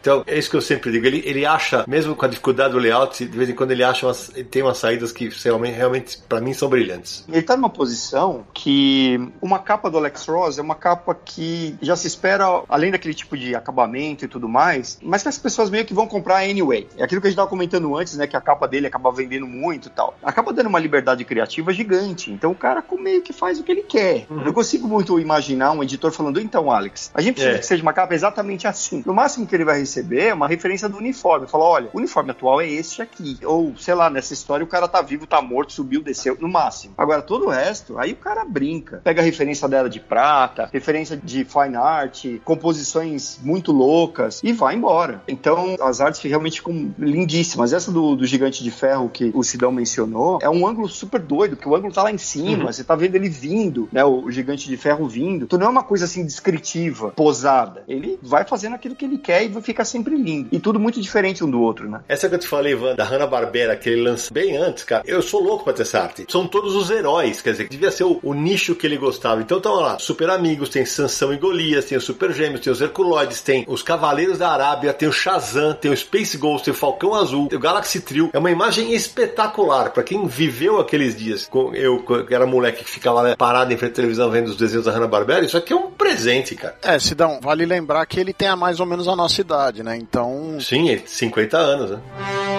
Então, 0.00 0.22
é 0.26 0.38
isso 0.38 0.50
que 0.50 0.56
eu 0.56 0.60
sempre 0.62 0.90
digo. 0.90 1.06
Ele, 1.06 1.22
ele 1.24 1.46
acha, 1.46 1.84
mesmo 1.86 2.14
com 2.14 2.24
a 2.24 2.28
dificuldade 2.28 2.72
do 2.72 2.78
layout, 2.78 3.24
de 3.24 3.36
vez 3.36 3.48
em 3.48 3.54
quando 3.54 3.70
ele 3.70 3.82
acha 3.84 4.06
umas, 4.06 4.30
ele 4.34 4.44
tem 4.44 4.62
umas 4.62 4.78
saídas 4.78 5.12
que 5.12 5.28
realmente, 5.42 5.74
realmente 5.74 6.18
para 6.28 6.40
mim, 6.40 6.52
são 6.52 6.68
brilhantes. 6.68 7.24
Ele 7.28 7.42
tá 7.42 7.56
numa 7.56 7.70
posição 7.70 8.44
que 8.52 9.18
uma 9.40 9.58
capa 9.58 9.90
do 9.90 9.98
Alex 9.98 10.26
Ross 10.26 10.58
é 10.58 10.62
uma 10.62 10.74
capa 10.74 11.14
que 11.14 11.76
já 11.80 11.96
se 11.96 12.06
espera, 12.06 12.62
além 12.68 12.90
daquele 12.90 13.14
tipo 13.14 13.36
de 13.36 13.54
acabamento 13.54 14.24
e 14.24 14.28
tudo 14.28 14.48
mais, 14.48 14.98
mas 15.02 15.22
que 15.22 15.28
as 15.28 15.38
pessoas 15.38 15.70
meio 15.70 15.84
que 15.84 15.94
vão 15.94 16.06
comprar 16.06 16.38
anyway. 16.38 16.86
É 16.96 17.04
aquilo 17.04 17.20
que 17.20 17.26
a 17.26 17.30
gente 17.30 17.36
tava 17.36 17.48
comentando 17.48 17.96
antes, 17.96 18.16
né? 18.16 18.26
Que 18.26 18.36
a 18.36 18.40
capa 18.40 18.66
dele 18.66 18.86
acaba 18.86 19.10
vendendo 19.12 19.46
muito 19.46 19.88
e 19.88 19.90
tal. 19.90 20.16
Acaba 20.22 20.52
dando 20.52 20.68
uma 20.68 20.78
liberdade 20.78 21.24
criativa 21.24 21.72
gigante. 21.72 22.30
Então 22.30 22.50
o 22.50 22.54
cara 22.54 22.82
meio 22.98 23.22
que 23.22 23.32
faz 23.32 23.58
o 23.58 23.62
que 23.64 23.72
ele 23.72 23.82
quer. 23.82 24.26
Eu 24.30 24.36
não 24.36 24.52
consigo 24.52 24.88
muito 24.88 25.18
imaginar 25.18 25.72
um 25.72 25.82
editor 25.82 26.10
falando, 26.12 26.40
então, 26.40 26.70
Alex, 26.70 27.10
a 27.14 27.20
gente 27.20 27.34
precisa 27.34 27.56
É. 27.56 27.58
que 27.58 27.66
seja 27.66 27.82
uma 27.82 27.92
capa 27.92 28.14
exatamente 28.14 28.66
assim. 28.66 29.02
No 29.14 29.20
máximo 29.22 29.46
que 29.46 29.54
ele 29.54 29.64
vai 29.64 29.78
receber 29.78 30.24
é 30.24 30.34
uma 30.34 30.48
referência 30.48 30.88
do 30.88 30.96
uniforme. 30.96 31.46
Fala, 31.46 31.64
olha, 31.64 31.88
o 31.92 31.98
uniforme 31.98 32.32
atual 32.32 32.60
é 32.60 32.66
este 32.66 33.00
aqui. 33.00 33.38
Ou, 33.44 33.72
sei 33.78 33.94
lá, 33.94 34.10
nessa 34.10 34.34
história 34.34 34.64
o 34.64 34.66
cara 34.66 34.88
tá 34.88 35.00
vivo, 35.00 35.24
tá 35.24 35.40
morto, 35.40 35.72
subiu, 35.72 36.02
desceu, 36.02 36.36
no 36.40 36.48
máximo. 36.48 36.94
Agora, 36.98 37.22
todo 37.22 37.46
o 37.46 37.48
resto, 37.48 37.96
aí 37.96 38.10
o 38.10 38.16
cara 38.16 38.44
brinca. 38.44 39.00
Pega 39.04 39.22
a 39.22 39.24
referência 39.24 39.68
dela 39.68 39.88
de 39.88 40.00
prata, 40.00 40.68
referência 40.72 41.16
de 41.16 41.44
fine 41.44 41.76
art, 41.76 42.24
composições 42.44 43.38
muito 43.40 43.70
loucas 43.70 44.40
e 44.42 44.52
vai 44.52 44.74
embora. 44.74 45.22
Então, 45.28 45.76
as 45.80 46.00
artes 46.00 46.20
realmente 46.22 46.58
ficam 46.58 46.92
lindíssimas. 46.98 47.72
Essa 47.72 47.92
do, 47.92 48.16
do 48.16 48.26
Gigante 48.26 48.64
de 48.64 48.70
Ferro 48.72 49.08
que 49.08 49.30
o 49.32 49.44
Sidão 49.44 49.70
mencionou 49.70 50.40
é 50.42 50.50
um 50.50 50.66
ângulo 50.66 50.88
super 50.88 51.20
doido, 51.20 51.54
porque 51.54 51.68
o 51.68 51.76
ângulo 51.76 51.94
tá 51.94 52.02
lá 52.02 52.10
em 52.10 52.18
cima, 52.18 52.72
você 52.72 52.82
tá 52.82 52.96
vendo 52.96 53.14
ele 53.14 53.28
vindo, 53.28 53.88
né? 53.92 54.04
O, 54.04 54.24
o 54.24 54.32
Gigante 54.32 54.68
de 54.68 54.76
Ferro 54.76 55.06
vindo. 55.06 55.44
Então 55.44 55.56
não 55.56 55.68
é 55.68 55.70
uma 55.70 55.84
coisa 55.84 56.04
assim 56.04 56.26
descritiva, 56.26 57.12
posada. 57.12 57.84
Ele 57.86 58.18
vai 58.20 58.44
fazendo 58.44 58.74
aquilo 58.74 58.96
que 58.96 59.03
ele 59.04 59.14
ele 59.14 59.18
quer 59.18 59.44
e 59.44 59.62
fica 59.62 59.84
sempre 59.84 60.16
lindo. 60.16 60.48
E 60.50 60.58
tudo 60.58 60.78
muito 60.78 61.00
diferente 61.00 61.44
um 61.44 61.50
do 61.50 61.60
outro, 61.60 61.88
né? 61.88 62.00
Essa 62.08 62.28
que 62.28 62.34
eu 62.34 62.38
te 62.38 62.48
falei, 62.48 62.72
Ivan, 62.72 62.94
da 62.94 63.04
Hanna-Barbera, 63.04 63.76
que 63.76 63.88
ele 63.88 64.02
lança 64.02 64.32
bem 64.32 64.56
antes, 64.56 64.84
cara, 64.84 65.02
eu 65.06 65.22
sou 65.22 65.42
louco 65.42 65.64
pra 65.64 65.72
ter 65.72 65.82
essa 65.82 66.00
arte. 66.00 66.26
São 66.28 66.46
todos 66.46 66.74
os 66.74 66.90
heróis, 66.90 67.40
quer 67.40 67.52
dizer, 67.52 67.68
devia 67.68 67.90
ser 67.90 68.04
o, 68.04 68.18
o 68.22 68.34
nicho 68.34 68.74
que 68.74 68.86
ele 68.86 68.96
gostava. 68.96 69.40
Então 69.40 69.60
tá 69.60 69.70
lá, 69.70 69.98
Super 69.98 70.30
Amigos, 70.30 70.68
tem 70.68 70.84
Sansão 70.84 71.32
e 71.32 71.36
Golias, 71.36 71.84
tem 71.84 71.96
os 71.96 72.04
Super 72.04 72.32
Gêmeos, 72.32 72.60
tem 72.60 72.72
os 72.72 72.80
Herculoides, 72.80 73.40
tem 73.40 73.64
os 73.68 73.82
Cavaleiros 73.82 74.38
da 74.38 74.50
Arábia, 74.50 74.92
tem 74.92 75.08
o 75.08 75.12
Shazam, 75.12 75.74
tem 75.74 75.90
o 75.90 75.96
Space 75.96 76.36
Ghost, 76.36 76.64
tem 76.64 76.74
o 76.74 76.76
Falcão 76.76 77.14
Azul, 77.14 77.48
tem 77.48 77.58
o 77.58 77.62
Galaxy 77.62 78.00
Trio. 78.00 78.30
É 78.32 78.38
uma 78.38 78.50
imagem 78.50 78.92
espetacular 78.92 79.90
para 79.90 80.02
quem 80.02 80.26
viveu 80.26 80.80
aqueles 80.80 81.16
dias. 81.16 81.48
Eu, 81.74 82.02
que 82.26 82.34
era 82.34 82.46
moleque 82.46 82.84
que 82.84 82.90
ficava 82.90 83.22
lá 83.22 83.36
parado 83.36 83.72
em 83.72 83.76
frente 83.76 83.92
à 83.92 83.94
televisão 83.94 84.30
vendo 84.30 84.48
os 84.48 84.56
desenhos 84.56 84.86
da 84.86 84.92
Hanna-Barbera, 84.92 85.44
isso 85.44 85.56
aqui 85.56 85.72
é 85.72 85.76
um 85.76 85.90
presente, 85.90 86.54
cara. 86.54 86.76
É, 86.82 86.98
Sidão, 86.98 87.38
vale 87.40 87.64
lembrar 87.64 88.04
que 88.06 88.18
ele 88.18 88.32
tem 88.32 88.48
a 88.48 88.56
mais 88.56 88.80
ou 88.80 88.86
menos 88.86 88.93
a 89.08 89.16
nossa 89.16 89.40
idade, 89.40 89.82
né? 89.82 89.96
Então. 89.96 90.58
Sim, 90.60 90.96
50 90.96 91.56
anos, 91.56 91.90
né? 91.90 91.98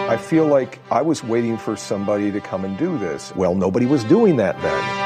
I 0.08 0.18
feel 0.18 0.48
like 0.48 0.80
I 0.92 1.02
was 1.02 1.24
waiting 1.24 1.58
for 1.58 1.78
somebody 1.78 2.32
to 2.32 2.40
come 2.40 2.66
and 2.66 2.76
do 2.78 2.98
this. 2.98 3.34
Well, 3.36 3.56
nobody 3.56 3.86
was 3.86 4.04
doing 4.04 4.38
that 4.38 4.56
then. 4.62 5.06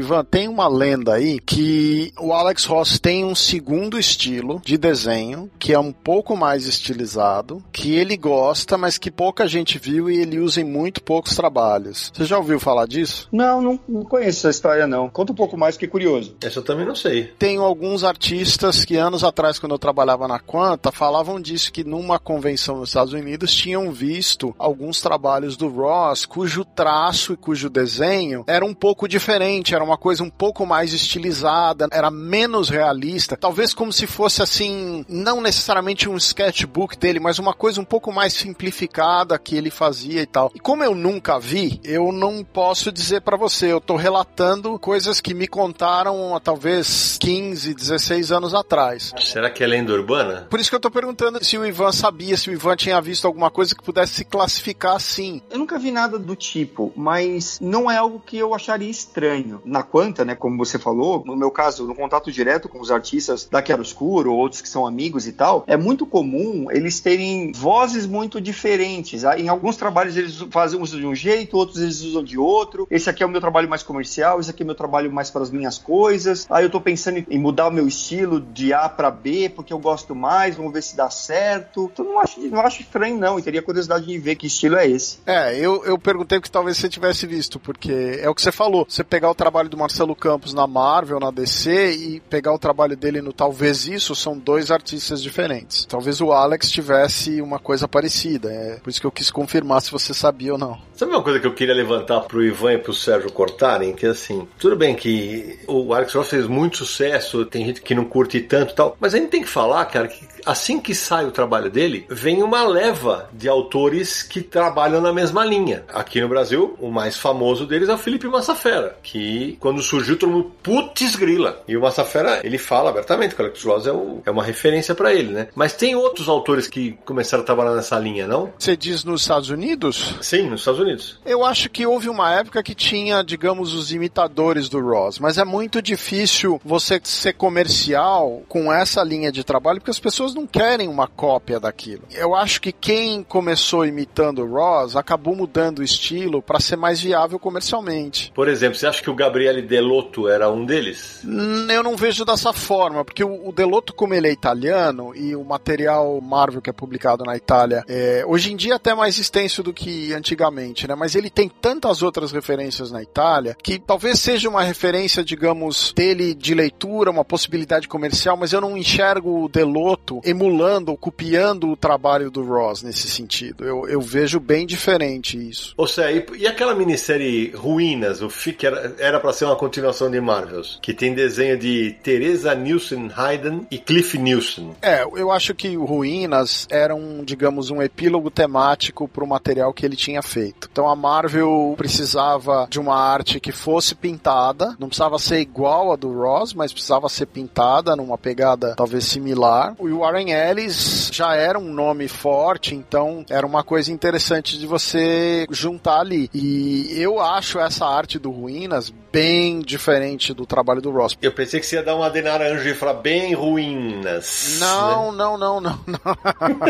Ivan, 0.00 0.24
tem 0.24 0.48
uma 0.48 0.68
lenda 0.68 1.14
aí 1.14 1.38
que 1.40 2.12
o 2.18 2.32
Alex 2.32 2.64
Ross 2.64 2.98
tem 2.98 3.24
um 3.24 3.34
segundo 3.34 3.98
estilo 3.98 4.60
de 4.64 4.76
desenho 4.76 5.50
que 5.58 5.72
é 5.72 5.78
um 5.78 5.92
pouco 5.92 6.36
mais 6.36 6.66
estilizado, 6.66 7.62
que 7.72 7.94
ele 7.94 8.16
gosta, 8.16 8.76
mas 8.76 8.98
que 8.98 9.10
pouca 9.10 9.46
gente 9.46 9.78
viu 9.78 10.10
e 10.10 10.18
ele 10.18 10.38
usa 10.38 10.60
em 10.60 10.64
muito 10.64 11.02
poucos 11.02 11.34
trabalhos. 11.34 12.12
Você 12.14 12.24
já 12.24 12.38
ouviu 12.38 12.60
falar 12.60 12.86
disso? 12.86 13.28
Não, 13.32 13.60
não, 13.60 13.80
não 13.88 14.02
conheço 14.04 14.40
essa 14.40 14.50
história 14.50 14.86
não. 14.86 15.08
Conta 15.08 15.32
um 15.32 15.36
pouco 15.36 15.56
mais 15.56 15.76
que 15.76 15.84
é 15.84 15.88
curioso. 15.88 16.36
Essa 16.42 16.58
eu 16.58 16.64
também 16.64 16.86
não 16.86 16.94
sei. 16.94 17.32
Tenho 17.38 17.62
alguns 17.62 18.04
artistas 18.04 18.84
que 18.84 18.96
anos 18.96 19.24
atrás, 19.24 19.58
quando 19.58 19.72
eu 19.72 19.78
trabalhava 19.78 20.28
na 20.28 20.38
Quanta, 20.38 20.92
falavam 20.92 21.40
disso 21.40 21.72
que 21.72 21.84
numa 21.84 22.18
convenção 22.18 22.78
nos 22.78 22.90
Estados 22.90 23.12
Unidos 23.12 23.54
tinham 23.54 23.90
visto 23.92 24.54
alguns 24.58 25.00
trabalhos 25.00 25.56
do 25.56 25.68
Ross 25.68 26.24
cujo 26.24 26.64
traço 26.64 27.32
e 27.32 27.36
cujo 27.36 27.70
desenho 27.70 28.44
era 28.46 28.64
um 28.64 28.74
pouco 28.74 29.08
diferente, 29.08 29.74
era 29.74 29.84
uma 29.86 29.96
coisa 29.96 30.22
um 30.22 30.30
pouco 30.30 30.66
mais 30.66 30.92
estilizada, 30.92 31.88
era 31.90 32.10
menos 32.10 32.68
realista, 32.68 33.36
talvez 33.36 33.72
como 33.72 33.92
se 33.92 34.06
fosse 34.06 34.42
assim, 34.42 35.04
não 35.08 35.40
necessariamente 35.40 36.08
um 36.08 36.16
sketchbook 36.16 36.98
dele, 36.98 37.20
mas 37.20 37.38
uma 37.38 37.54
coisa 37.54 37.80
um 37.80 37.84
pouco 37.84 38.12
mais 38.12 38.32
simplificada 38.32 39.38
que 39.38 39.56
ele 39.56 39.70
fazia 39.70 40.22
e 40.22 40.26
tal. 40.26 40.50
E 40.54 40.60
como 40.60 40.82
eu 40.82 40.94
nunca 40.94 41.38
vi, 41.38 41.80
eu 41.84 42.12
não 42.12 42.44
posso 42.44 42.90
dizer 42.90 43.22
para 43.22 43.36
você, 43.36 43.72
eu 43.72 43.80
tô 43.80 43.96
relatando 43.96 44.78
coisas 44.78 45.20
que 45.20 45.34
me 45.34 45.46
contaram 45.46 46.34
há 46.34 46.40
talvez 46.40 47.16
15, 47.20 47.74
16 47.74 48.32
anos 48.32 48.54
atrás. 48.54 49.12
Será 49.20 49.50
que 49.50 49.62
é 49.62 49.66
lenda 49.66 49.92
urbana? 49.92 50.46
Por 50.50 50.60
isso 50.60 50.70
que 50.70 50.76
eu 50.76 50.80
tô 50.80 50.90
perguntando 50.90 51.42
se 51.44 51.56
o 51.56 51.64
Ivan 51.64 51.92
sabia, 51.92 52.36
se 52.36 52.50
o 52.50 52.52
Ivan 52.52 52.76
tinha 52.76 53.00
visto 53.00 53.26
alguma 53.26 53.50
coisa 53.50 53.74
que 53.74 53.82
pudesse 53.82 54.14
se 54.14 54.24
classificar 54.24 54.96
assim. 54.96 55.40
Eu 55.50 55.58
nunca 55.58 55.78
vi 55.78 55.90
nada 55.90 56.18
do 56.18 56.34
tipo, 56.34 56.92
mas 56.96 57.58
não 57.60 57.90
é 57.90 57.96
algo 57.96 58.20
que 58.20 58.36
eu 58.36 58.54
acharia 58.54 58.90
estranho 58.90 59.60
na 59.76 59.82
Quanta, 59.82 60.24
né, 60.24 60.34
como 60.34 60.56
você 60.56 60.78
falou, 60.78 61.22
no 61.26 61.36
meu 61.36 61.50
caso, 61.50 61.86
no 61.86 61.94
contato 61.94 62.32
direto 62.32 62.68
com 62.68 62.80
os 62.80 62.90
artistas 62.90 63.44
da 63.44 63.62
Chiaroscuro, 63.62 64.32
outros 64.32 64.62
que 64.62 64.68
são 64.68 64.86
amigos 64.86 65.26
e 65.26 65.32
tal, 65.32 65.64
é 65.66 65.76
muito 65.76 66.06
comum 66.06 66.70
eles 66.70 67.00
terem 67.00 67.52
vozes 67.52 68.06
muito 68.06 68.40
diferentes. 68.40 69.24
Ah, 69.24 69.38
em 69.38 69.48
alguns 69.48 69.76
trabalhos 69.76 70.16
eles 70.16 70.36
fazem 70.50 70.80
uso 70.80 70.98
de 70.98 71.06
um 71.06 71.14
jeito, 71.14 71.56
outros 71.56 71.82
eles 71.82 72.00
usam 72.02 72.24
de 72.24 72.38
outro. 72.38 72.86
Esse 72.90 73.10
aqui 73.10 73.22
é 73.22 73.26
o 73.26 73.28
meu 73.28 73.40
trabalho 73.40 73.68
mais 73.68 73.82
comercial, 73.82 74.40
esse 74.40 74.50
aqui 74.50 74.62
é 74.62 74.64
o 74.64 74.66
meu 74.66 74.74
trabalho 74.74 75.12
mais 75.12 75.30
para 75.30 75.42
as 75.42 75.50
minhas 75.50 75.76
coisas. 75.76 76.46
Aí 76.48 76.64
eu 76.64 76.70
tô 76.70 76.80
pensando 76.80 77.24
em 77.28 77.38
mudar 77.38 77.68
o 77.68 77.72
meu 77.72 77.86
estilo 77.86 78.40
de 78.40 78.72
A 78.72 78.88
para 78.88 79.10
B, 79.10 79.50
porque 79.54 79.72
eu 79.72 79.78
gosto 79.78 80.14
mais, 80.14 80.56
vamos 80.56 80.72
ver 80.72 80.82
se 80.82 80.96
dá 80.96 81.10
certo. 81.10 81.90
Então 81.92 82.04
não 82.04 82.20
acho, 82.20 82.40
não 82.40 82.60
acho 82.60 82.80
estranho, 82.80 83.18
não. 83.18 83.38
E 83.38 83.42
teria 83.42 83.60
curiosidade 83.60 84.06
de 84.06 84.18
ver 84.18 84.36
que 84.36 84.46
estilo 84.46 84.76
é 84.76 84.88
esse. 84.88 85.18
É, 85.26 85.58
eu, 85.58 85.84
eu 85.84 85.98
perguntei 85.98 86.40
que 86.40 86.50
talvez 86.50 86.78
você 86.78 86.88
tivesse 86.88 87.26
visto, 87.26 87.58
porque 87.60 88.18
é 88.22 88.28
o 88.28 88.34
que 88.34 88.40
você 88.40 88.52
falou. 88.52 88.86
Você 88.88 89.04
pegar 89.04 89.30
o 89.30 89.34
trabalho 89.34 89.65
do 89.68 89.76
Marcelo 89.76 90.14
Campos 90.14 90.52
na 90.52 90.66
Marvel, 90.66 91.20
na 91.20 91.30
DC, 91.30 91.92
e 91.92 92.20
pegar 92.20 92.52
o 92.52 92.58
trabalho 92.58 92.96
dele 92.96 93.20
no 93.20 93.32
Talvez 93.32 93.86
Isso, 93.86 94.14
são 94.14 94.38
dois 94.38 94.70
artistas 94.70 95.22
diferentes. 95.22 95.84
Talvez 95.84 96.20
o 96.20 96.32
Alex 96.32 96.70
tivesse 96.70 97.40
uma 97.40 97.58
coisa 97.58 97.86
parecida. 97.86 98.50
É 98.50 98.76
por 98.82 98.90
isso 98.90 99.00
que 99.00 99.06
eu 99.06 99.12
quis 99.12 99.30
confirmar 99.30 99.80
se 99.82 99.90
você 99.90 100.12
sabia 100.14 100.52
ou 100.52 100.58
não. 100.58 100.78
Sabe 100.94 101.12
uma 101.12 101.22
coisa 101.22 101.38
que 101.38 101.46
eu 101.46 101.54
queria 101.54 101.74
levantar 101.74 102.20
pro 102.22 102.42
Ivan 102.42 102.74
e 102.74 102.78
pro 102.78 102.94
Sérgio 102.94 103.30
cortarem? 103.30 103.92
Que 103.92 104.06
assim, 104.06 104.48
tudo 104.58 104.76
bem 104.76 104.94
que 104.94 105.58
o 105.66 105.92
Alex 105.92 106.14
Ross 106.14 106.28
fez 106.28 106.46
muito 106.46 106.78
sucesso, 106.78 107.44
tem 107.44 107.66
gente 107.66 107.82
que 107.82 107.94
não 107.94 108.04
curte 108.04 108.40
tanto 108.40 108.72
e 108.72 108.74
tal, 108.74 108.96
mas 108.98 109.14
a 109.14 109.18
gente 109.18 109.28
tem 109.28 109.42
que 109.42 109.48
falar, 109.48 109.84
cara, 109.84 110.08
que 110.08 110.26
assim 110.46 110.80
que 110.80 110.94
sai 110.94 111.26
o 111.26 111.30
trabalho 111.30 111.70
dele, 111.70 112.06
vem 112.08 112.42
uma 112.42 112.66
leva 112.66 113.28
de 113.32 113.48
autores 113.48 114.22
que 114.22 114.40
trabalham 114.40 115.00
na 115.00 115.12
mesma 115.12 115.44
linha. 115.44 115.84
Aqui 115.92 116.20
no 116.20 116.28
Brasil, 116.28 116.76
o 116.80 116.90
mais 116.90 117.16
famoso 117.16 117.66
deles 117.66 117.88
é 117.88 117.94
o 117.94 117.98
Felipe 117.98 118.26
Massafera, 118.28 118.96
que 119.02 119.45
quando 119.54 119.82
surgiu 119.82 120.18
todo 120.18 120.30
mundo, 120.30 120.52
putz 120.62 121.16
grila. 121.16 121.62
E 121.66 121.76
o 121.76 121.80
Massafera, 121.80 122.40
ele 122.44 122.58
fala 122.58 122.90
abertamente 122.90 123.34
que 123.34 123.40
o 123.40 123.44
Alex 123.44 123.62
Ross 123.62 123.86
é, 123.86 123.92
o, 123.92 124.22
é 124.24 124.30
uma 124.30 124.42
referência 124.42 124.94
para 124.94 125.12
ele, 125.14 125.32
né? 125.32 125.48
Mas 125.54 125.72
tem 125.72 125.94
outros 125.94 126.28
autores 126.28 126.68
que 126.68 126.98
começaram 127.04 127.42
a 127.42 127.46
trabalhar 127.46 127.74
nessa 127.74 127.98
linha, 127.98 128.26
não? 128.26 128.52
Você 128.58 128.76
diz 128.76 129.04
nos 129.04 129.22
Estados 129.22 129.50
Unidos? 129.50 130.16
Sim, 130.20 130.48
nos 130.48 130.60
Estados 130.60 130.80
Unidos. 130.80 131.18
Eu 131.24 131.44
acho 131.44 131.68
que 131.70 131.86
houve 131.86 132.08
uma 132.08 132.32
época 132.32 132.62
que 132.62 132.74
tinha, 132.74 133.22
digamos, 133.22 133.74
os 133.74 133.92
imitadores 133.92 134.68
do 134.68 134.80
Ross, 134.80 135.18
mas 135.18 135.38
é 135.38 135.44
muito 135.44 135.80
difícil 135.80 136.60
você 136.64 137.00
ser 137.02 137.34
comercial 137.34 138.42
com 138.48 138.72
essa 138.72 139.02
linha 139.02 139.30
de 139.30 139.44
trabalho, 139.44 139.80
porque 139.80 139.90
as 139.90 140.00
pessoas 140.00 140.34
não 140.34 140.46
querem 140.46 140.88
uma 140.88 141.06
cópia 141.06 141.60
daquilo. 141.60 142.02
Eu 142.12 142.34
acho 142.34 142.60
que 142.60 142.72
quem 142.72 143.22
começou 143.22 143.84
imitando 143.84 144.42
o 144.42 144.50
Ross 144.50 144.96
acabou 144.96 145.34
mudando 145.34 145.80
o 145.80 145.84
estilo 145.84 146.42
para 146.42 146.60
ser 146.60 146.76
mais 146.76 147.00
viável 147.00 147.38
comercialmente. 147.38 148.32
Por 148.34 148.48
exemplo, 148.48 148.76
você 148.76 148.86
acha 148.86 149.02
que 149.02 149.10
o 149.10 149.14
Gabriele 149.36 149.60
Delotto 149.60 150.28
era 150.28 150.50
um 150.50 150.64
deles? 150.64 151.20
Eu 151.68 151.82
não 151.82 151.94
vejo 151.94 152.24
dessa 152.24 152.54
forma, 152.54 153.04
porque 153.04 153.22
o 153.22 153.36
o 153.46 153.52
Delotto, 153.52 153.94
como 153.94 154.14
ele 154.14 154.26
é 154.26 154.32
italiano 154.32 155.14
e 155.14 155.36
o 155.36 155.44
material 155.44 156.20
Marvel 156.20 156.60
que 156.60 156.70
é 156.70 156.72
publicado 156.72 157.22
na 157.22 157.36
Itália, 157.36 157.84
é, 157.86 158.24
hoje 158.26 158.52
em 158.52 158.56
dia 158.56 158.72
é 158.72 158.76
até 158.76 158.94
mais 158.94 159.18
extenso 159.18 159.62
do 159.62 159.72
que 159.72 160.12
antigamente, 160.12 160.88
né? 160.88 160.94
Mas 160.94 161.14
ele 161.14 161.30
tem 161.30 161.48
tantas 161.48 162.02
outras 162.02 162.32
referências 162.32 162.90
na 162.90 163.02
Itália 163.02 163.56
que 163.62 163.78
talvez 163.78 164.18
seja 164.18 164.48
uma 164.48 164.62
referência, 164.62 165.22
digamos, 165.22 165.92
dele 165.94 166.34
de 166.34 166.54
leitura, 166.54 167.10
uma 167.10 167.24
possibilidade 167.24 167.86
comercial, 167.86 168.36
mas 168.36 168.52
eu 168.52 168.60
não 168.60 168.76
enxergo 168.76 169.44
o 169.44 169.48
Delotto 169.48 170.20
emulando 170.24 170.90
ou 170.90 170.96
copiando 170.96 171.70
o 171.70 171.76
trabalho 171.76 172.30
do 172.30 172.42
Ross 172.42 172.82
nesse 172.82 173.08
sentido. 173.08 173.64
Eu, 173.64 173.86
eu 173.86 174.00
vejo 174.00 174.40
bem 174.40 174.66
diferente 174.66 175.36
isso. 175.36 175.74
Ou 175.76 175.86
seja, 175.86 176.10
e, 176.10 176.26
e 176.38 176.46
aquela 176.46 176.74
minissérie 176.74 177.52
Ruínas, 177.54 178.22
o 178.22 178.30
FIC, 178.30 178.66
era 178.66 178.96
era 178.98 179.20
pra 179.26 179.32
ser 179.32 179.44
uma 179.44 179.56
continuação 179.56 180.08
de 180.08 180.20
Marvels, 180.20 180.78
que 180.80 180.94
tem 180.94 181.12
desenho 181.12 181.58
de 181.58 181.96
Teresa 182.00 182.54
Nielsen 182.54 183.10
Hayden 183.12 183.66
e 183.68 183.76
Cliff 183.76 184.16
Nielsen. 184.16 184.70
É, 184.80 185.02
eu 185.02 185.32
acho 185.32 185.52
que 185.52 185.76
o 185.76 185.84
Ruínas 185.84 186.68
era 186.70 186.94
um, 186.94 187.24
digamos, 187.24 187.68
um 187.68 187.82
epílogo 187.82 188.30
temático 188.30 189.08
pro 189.08 189.26
material 189.26 189.72
que 189.72 189.84
ele 189.84 189.96
tinha 189.96 190.22
feito. 190.22 190.68
Então 190.70 190.88
a 190.88 190.94
Marvel 190.94 191.74
precisava 191.76 192.68
de 192.70 192.78
uma 192.78 192.94
arte 192.94 193.40
que 193.40 193.50
fosse 193.50 193.96
pintada, 193.96 194.76
não 194.78 194.86
precisava 194.86 195.18
ser 195.18 195.40
igual 195.40 195.92
a 195.92 195.96
do 195.96 196.12
Ross, 196.12 196.54
mas 196.54 196.72
precisava 196.72 197.08
ser 197.08 197.26
pintada 197.26 197.96
numa 197.96 198.16
pegada 198.16 198.76
talvez 198.76 199.06
similar. 199.06 199.74
O 199.76 199.98
Warren 199.98 200.30
Ellis 200.30 201.10
já 201.12 201.34
era 201.34 201.58
um 201.58 201.72
nome 201.72 202.06
forte, 202.06 202.76
então 202.76 203.26
era 203.28 203.44
uma 203.44 203.64
coisa 203.64 203.90
interessante 203.90 204.56
de 204.56 204.68
você 204.68 205.46
juntar 205.50 205.98
ali. 205.98 206.30
E 206.32 206.94
eu 206.96 207.20
acho 207.20 207.58
essa 207.58 207.84
arte 207.86 208.20
do 208.20 208.30
Ruínas 208.30 208.94
bem 209.16 209.60
diferente 209.60 210.34
do 210.34 210.44
trabalho 210.44 210.82
do 210.82 210.90
Ross. 210.90 211.16
Eu 211.22 211.32
pensei 211.32 211.58
que 211.58 211.64
você 211.64 211.76
ia 211.76 211.82
dar 211.82 211.94
uma 211.96 212.10
de 212.10 212.20
naranjo 212.20 212.68
e 212.68 212.74
falar 212.74 212.92
bem 213.00 213.32
ruínas. 213.32 214.58
Não, 214.60 215.10
não, 215.10 215.38
não, 215.38 215.58
não, 215.58 215.80
não. 215.86 215.98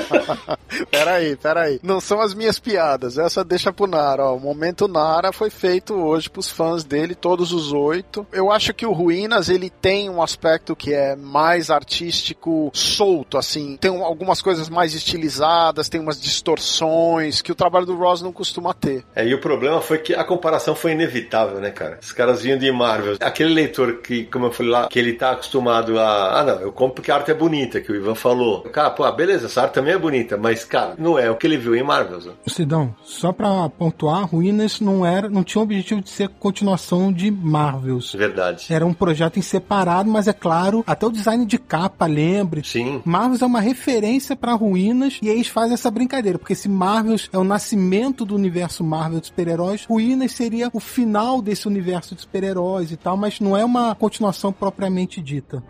peraí, 0.88 1.34
peraí. 1.34 1.80
Não 1.82 2.00
são 2.00 2.20
as 2.20 2.34
minhas 2.34 2.60
piadas. 2.60 3.18
Essa 3.18 3.42
deixa 3.44 3.72
pro 3.72 3.88
Nara. 3.88 4.26
Ó. 4.26 4.36
O 4.36 4.40
momento 4.40 4.86
Nara 4.86 5.32
foi 5.32 5.50
feito 5.50 5.92
hoje 5.94 6.30
pros 6.30 6.48
fãs 6.48 6.84
dele, 6.84 7.16
todos 7.16 7.52
os 7.52 7.72
oito. 7.72 8.24
Eu 8.32 8.52
acho 8.52 8.72
que 8.72 8.86
o 8.86 8.92
Ruínas 8.92 9.48
ele 9.48 9.68
tem 9.68 10.08
um 10.08 10.22
aspecto 10.22 10.76
que 10.76 10.94
é 10.94 11.16
mais 11.16 11.68
artístico, 11.68 12.70
solto, 12.72 13.36
assim. 13.38 13.76
Tem 13.76 13.90
um- 13.90 14.04
algumas 14.04 14.40
coisas 14.40 14.68
mais 14.68 14.94
estilizadas, 14.94 15.88
tem 15.88 16.00
umas 16.00 16.20
distorções 16.20 17.42
que 17.42 17.50
o 17.50 17.56
trabalho 17.56 17.86
do 17.86 17.96
Ross 17.96 18.22
não 18.22 18.32
costuma 18.32 18.72
ter. 18.72 19.04
É, 19.16 19.26
e 19.26 19.34
o 19.34 19.40
problema 19.40 19.80
foi 19.80 19.98
que 19.98 20.14
a 20.14 20.22
comparação 20.22 20.76
foi 20.76 20.92
inevitável, 20.92 21.58
né, 21.58 21.72
cara? 21.72 21.98
Os 22.00 22.12
caras 22.12 22.35
de 22.42 22.72
Marvel. 22.72 23.16
Aquele 23.20 23.52
leitor 23.52 24.00
que, 24.02 24.24
como 24.24 24.46
eu 24.46 24.52
falei 24.52 24.72
lá, 24.72 24.88
que 24.88 24.98
ele 24.98 25.14
tá 25.14 25.32
acostumado 25.32 25.98
a. 25.98 26.40
Ah, 26.40 26.44
não, 26.44 26.60
eu 26.60 26.72
compro 26.72 26.96
porque 26.96 27.10
a 27.10 27.16
arte 27.16 27.30
é 27.30 27.34
bonita, 27.34 27.80
que 27.80 27.92
o 27.92 27.96
Ivan 27.96 28.14
falou. 28.14 28.62
Cara, 28.62 28.90
pô, 28.90 29.10
beleza, 29.12 29.46
essa 29.46 29.62
arte 29.62 29.74
também 29.74 29.94
é 29.94 29.98
bonita, 29.98 30.36
mas, 30.36 30.64
cara, 30.64 30.94
não 30.98 31.18
é 31.18 31.30
o 31.30 31.36
que 31.36 31.46
ele 31.46 31.56
viu 31.56 31.74
em 31.74 31.82
Marvel. 31.82 32.20
Né? 32.20 32.32
Sidão, 32.46 32.94
só 33.04 33.32
pra 33.32 33.68
pontuar, 33.68 34.26
Ruínas 34.26 34.80
não 34.80 35.04
era, 35.04 35.28
não 35.28 35.44
tinha 35.44 35.60
o 35.60 35.64
objetivo 35.64 36.00
de 36.00 36.10
ser 36.10 36.28
continuação 36.28 37.12
de 37.12 37.30
Marvels. 37.30 38.14
Verdade. 38.14 38.66
Era 38.70 38.86
um 38.86 38.94
projeto 38.94 39.38
em 39.38 39.42
separado, 39.42 40.10
mas 40.10 40.26
é 40.26 40.32
claro, 40.32 40.82
até 40.86 41.06
o 41.06 41.10
design 41.10 41.44
de 41.44 41.58
capa, 41.58 42.06
lembre. 42.06 42.62
Sim. 42.64 43.02
Marvels 43.04 43.42
é 43.42 43.46
uma 43.46 43.60
referência 43.60 44.36
para 44.36 44.52
Ruínas 44.52 45.18
e 45.22 45.28
eles 45.28 45.48
fazem 45.48 45.74
essa 45.74 45.90
brincadeira, 45.90 46.38
porque 46.38 46.54
se 46.54 46.68
Marvels 46.68 47.28
é 47.32 47.38
o 47.38 47.44
nascimento 47.44 48.24
do 48.24 48.34
universo 48.34 48.82
Marvel 48.82 49.20
de 49.20 49.26
super-heróis, 49.26 49.84
Ruínas 49.84 50.32
seria 50.32 50.70
o 50.72 50.80
final 50.80 51.40
desse 51.40 51.66
universo 51.66 52.14
de 52.14 52.22
super-heróis 52.26 52.90
e 52.90 52.96
tal, 52.96 53.16
mas 53.16 53.40
não 53.40 53.56
é 53.56 53.64
uma 53.64 53.94
continuação 53.94 54.52
propriamente 54.52 55.22
dita. 55.22 55.62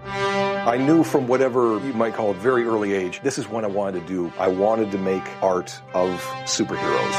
I 0.66 0.78
knew 0.78 1.04
from 1.04 1.26
whatever 1.28 1.78
you 1.86 1.94
might 1.94 2.16
call 2.16 2.32
it 2.32 2.40
very 2.40 2.64
early 2.64 2.92
age, 2.92 3.20
this 3.22 3.38
is 3.38 3.46
what 3.46 3.64
I 3.64 3.68
wanted 3.68 4.04
to 4.06 4.12
do. 4.12 4.32
I 4.38 4.48
wanted 4.48 4.90
to 4.90 4.98
make 4.98 5.22
art 5.40 5.72
of 5.94 6.10
superheroes. 6.44 7.14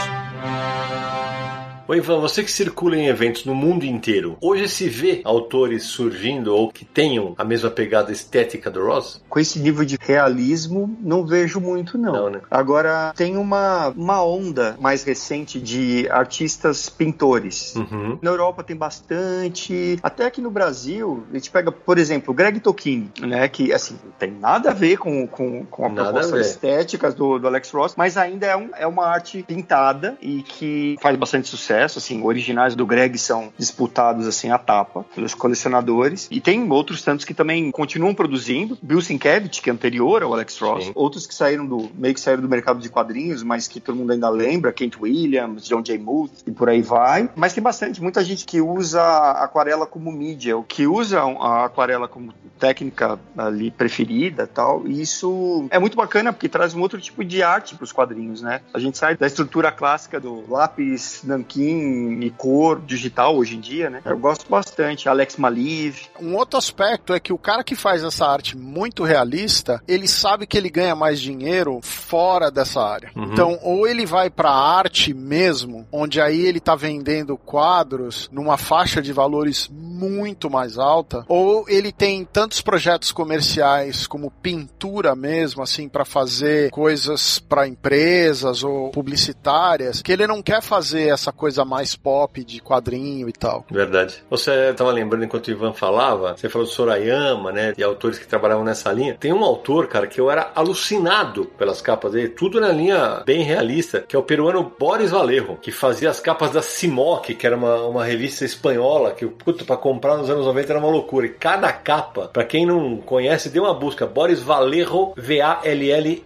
Ô 1.88 1.95
Ivan, 1.95 2.19
você 2.19 2.43
que 2.43 2.51
circula 2.51 2.97
em 2.97 3.07
eventos 3.07 3.45
no 3.45 3.55
mundo 3.55 3.85
inteiro, 3.85 4.38
hoje 4.41 4.67
se 4.67 4.89
vê 4.89 5.21
autores 5.23 5.83
surgindo 5.83 6.53
ou 6.53 6.69
que 6.69 6.83
tenham 6.83 7.33
a 7.38 7.45
mesma 7.45 7.69
pegada 7.69 8.12
estética 8.12 8.70
do 8.70 8.86
Ross? 8.86 9.24
Com 9.29 9.39
esse 9.39 9.57
nível 9.57 9.86
de 9.86 9.97
realismo, 9.97 10.97
não 10.99 11.25
vejo 11.25 11.62
muito, 11.62 11.97
não. 11.97 12.12
Não, 12.12 12.29
né? 12.29 12.41
Agora, 12.51 13.13
tem 13.16 13.37
uma, 13.37 13.87
uma 13.95 14.21
onda 14.21 14.75
mais 14.82 15.05
recente 15.05 15.62
de 15.62 16.09
artistas 16.09 16.89
pintores. 16.89 17.74
Uhum. 17.78 18.20
Na 18.21 18.32
Europa 18.32 18.66
tem 18.66 18.75
bastante, 18.75 19.97
até 20.03 20.25
aqui 20.25 20.41
no 20.41 20.51
Brasil, 20.51 21.24
a 21.32 21.36
gente 21.36 21.49
pega, 21.49 21.71
por 21.71 21.97
exemplo, 21.97 22.33
Greg 22.33 22.59
Tokini, 22.59 23.09
né, 23.21 23.47
que, 23.47 23.71
assim, 23.71 23.97
não 24.03 24.12
tem 24.12 24.32
nada 24.32 24.71
a 24.71 24.74
ver 24.74 24.97
com, 24.97 25.25
com, 25.25 25.66
com 25.66 25.86
a 25.86 25.89
Nada 25.89 26.09
proposta 26.09 26.36
a 26.36 26.41
estética 26.41 27.12
do, 27.13 27.39
do 27.39 27.47
Alex 27.47 27.71
Ross, 27.71 27.93
mas 27.95 28.17
ainda 28.17 28.45
é, 28.45 28.57
um, 28.57 28.70
é 28.75 28.86
uma 28.86 29.05
arte 29.05 29.41
pintada 29.41 30.17
e 30.21 30.43
que 30.43 30.97
faz 31.01 31.16
bastante 31.16 31.47
sucesso, 31.47 31.76
assim, 31.83 32.21
originais 32.24 32.75
do 32.75 32.86
Greg 32.86 33.17
são 33.17 33.51
disputados, 33.58 34.28
assim, 34.28 34.49
à 34.49 34.58
tapa 34.58 35.05
pelos 35.16 35.33
colecionadores, 35.33 36.28
e 36.32 36.39
tem 36.39 36.70
outros 36.71 37.01
tantos 37.01 37.25
que 37.25 37.33
também 37.33 37.71
continuam 37.71 38.13
produzindo, 38.13 38.78
Bill 38.82 39.01
Sienkiewicz, 39.01 39.59
que 39.59 39.70
é 39.70 39.74
anterior 39.74 40.24
ao 40.24 40.33
Alex 40.33 40.58
Ross, 40.59 40.86
Sim. 40.86 40.91
outros 40.95 41.25
que 41.25 41.33
saíram 41.33 41.66
do, 41.66 41.89
meio 41.95 42.13
que 42.13 42.20
saíram 42.20 42.41
do 42.41 42.49
mercado 42.49 42.79
de 42.79 42.89
quadrinhos, 42.89 43.43
mas 43.43 43.67
que 43.67 43.79
todo 43.79 43.95
mundo 43.95 44.12
ainda 44.12 44.29
lembra, 44.29 44.71
Kent 44.71 44.97
Williams, 44.99 45.66
John 45.66 45.82
J. 45.82 45.97
Muth, 45.97 46.32
e 46.45 46.51
por 46.51 46.70
aí 46.70 46.82
vai, 46.82 47.29
mas 47.36 47.54
tem 47.54 47.63
bastante, 47.63 48.01
muita 48.01 48.24
gente 48.24 48.45
que 48.45 48.62
usa 48.62 49.01
a 49.01 49.43
aquarela 49.43 49.86
como 49.86 50.12
mídia, 50.12 50.58
o 50.58 50.63
que 50.63 50.87
usa 50.87 51.21
a 51.21 51.66
aquarela 51.66 52.08
como 52.08 52.33
técnica 52.59 53.20
ali 53.37 53.70
preferida 53.70 54.43
e 54.43 54.47
tal, 54.47 54.87
e 54.87 55.01
isso 55.01 55.67
é 55.70 55.79
muito 55.79 55.95
bacana 55.95 56.33
porque 56.33 56.49
traz 56.49 56.74
um 56.74 56.82
outro 56.82 56.99
tipo 56.99 57.24
de 57.24 57.43
arte 57.43 57.75
para 57.75 57.83
os 57.83 57.91
quadrinhos, 57.91 58.41
né? 58.41 58.62
A 58.74 58.79
gente 58.79 58.97
sai 58.97 59.16
da 59.16 59.28
estrutura 59.28 59.71
clássica 59.71 60.20
do 60.20 60.49
lápis, 60.49 61.21
nanquim 61.24 61.66
e 61.67 62.29
cor 62.31 62.81
digital 62.81 63.35
hoje 63.35 63.55
em 63.55 63.59
dia, 63.59 63.89
né? 63.89 64.01
Eu 64.05 64.17
gosto 64.17 64.49
bastante. 64.49 65.09
Alex 65.09 65.37
Maliv. 65.37 66.07
Um 66.21 66.35
outro 66.35 66.57
aspecto 66.57 67.13
é 67.13 67.19
que 67.19 67.33
o 67.33 67.37
cara 67.37 67.63
que 67.63 67.75
faz 67.75 68.03
essa 68.03 68.25
arte 68.25 68.57
muito 68.57 69.03
realista, 69.03 69.81
ele 69.87 70.07
sabe 70.07 70.47
que 70.47 70.57
ele 70.57 70.69
ganha 70.69 70.95
mais 70.95 71.19
dinheiro 71.19 71.79
fora 71.81 72.49
dessa 72.49 72.81
área. 72.81 73.11
Uhum. 73.15 73.31
Então, 73.31 73.59
ou 73.61 73.87
ele 73.87 74.05
vai 74.05 74.29
pra 74.29 74.51
arte 74.51 75.13
mesmo, 75.13 75.87
onde 75.91 76.21
aí 76.21 76.45
ele 76.45 76.59
tá 76.59 76.75
vendendo 76.75 77.37
quadros 77.37 78.29
numa 78.31 78.57
faixa 78.57 79.01
de 79.01 79.13
valores 79.13 79.69
muito 79.71 80.49
mais 80.49 80.77
alta, 80.77 81.25
ou 81.27 81.65
ele 81.67 81.91
tem 81.91 82.25
tantos 82.25 82.61
projetos 82.61 83.11
comerciais 83.11 84.07
como 84.07 84.31
pintura 84.31 85.15
mesmo, 85.15 85.63
assim, 85.63 85.89
para 85.89 86.05
fazer 86.05 86.69
coisas 86.71 87.39
para 87.39 87.67
empresas 87.67 88.63
ou 88.63 88.91
publicitárias, 88.91 90.01
que 90.01 90.11
ele 90.11 90.27
não 90.27 90.41
quer 90.41 90.61
fazer 90.61 91.09
essa 91.09 91.31
coisa 91.31 91.57
mais 91.66 91.96
pop 91.96 92.43
de 92.43 92.62
quadrinho 92.62 93.29
e 93.29 93.34
tal. 93.34 93.66
Verdade. 93.70 94.24
Você 94.29 94.51
estava 94.71 94.92
lembrando 94.92 95.25
enquanto 95.25 95.47
o 95.47 95.51
Ivan 95.51 95.74
falava, 95.74 96.36
você 96.36 96.50
falou 96.50 96.67
do 96.67 96.74
Sorayama, 96.74 97.51
né? 97.51 97.74
E 97.78 97.84
autores 97.84 98.17
que 98.17 98.28
trabalhavam 98.28 98.63
nessa 98.63 98.92
linha. 98.92 99.16
Tem 99.20 99.34
um 99.34 99.43
autor, 99.43 99.88
cara, 99.88 100.08
que 100.08 100.20
eu 100.20 100.29
era 100.29 100.51
alucinado 100.55 101.46
pelas 101.58 101.82
capas 101.82 102.12
dele, 102.12 102.29
tudo 102.29 102.59
na 102.59 102.70
linha 102.70 103.21
bem 103.25 103.43
realista, 103.43 104.01
que 104.08 104.16
é 104.16 104.20
o 104.20 104.24
peruano 104.24 104.71
Boris 104.78 105.12
Valerro, 105.12 105.58
que 105.62 105.71
fazia 105.71 106.09
as 106.09 106.20
capas 106.20 106.51
da 106.51 106.62
Simoc, 106.62 107.34
que 107.34 107.47
era 107.47 107.55
uma, 107.55 107.88
uma 107.88 108.04
revista 108.04 108.46
espanhola, 108.46 109.12
que, 109.12 109.25
puto, 109.25 109.66
pra 109.66 109.78
comprar 109.78 110.17
nos 110.17 110.29
anos 110.29 110.46
90 110.46 110.71
era 110.71 110.79
uma 110.79 110.89
loucura. 110.89 111.25
E 111.25 111.29
cada 111.29 111.71
capa, 111.71 112.29
pra 112.32 112.43
quem 112.43 112.66
não 112.66 112.97
conhece, 112.97 113.50
dê 113.50 113.59
uma 113.59 113.74
busca. 113.74 114.05
Boris 114.05 114.42
Valerro, 114.42 115.13
V-A-L-L-E-J-O. 115.17 116.17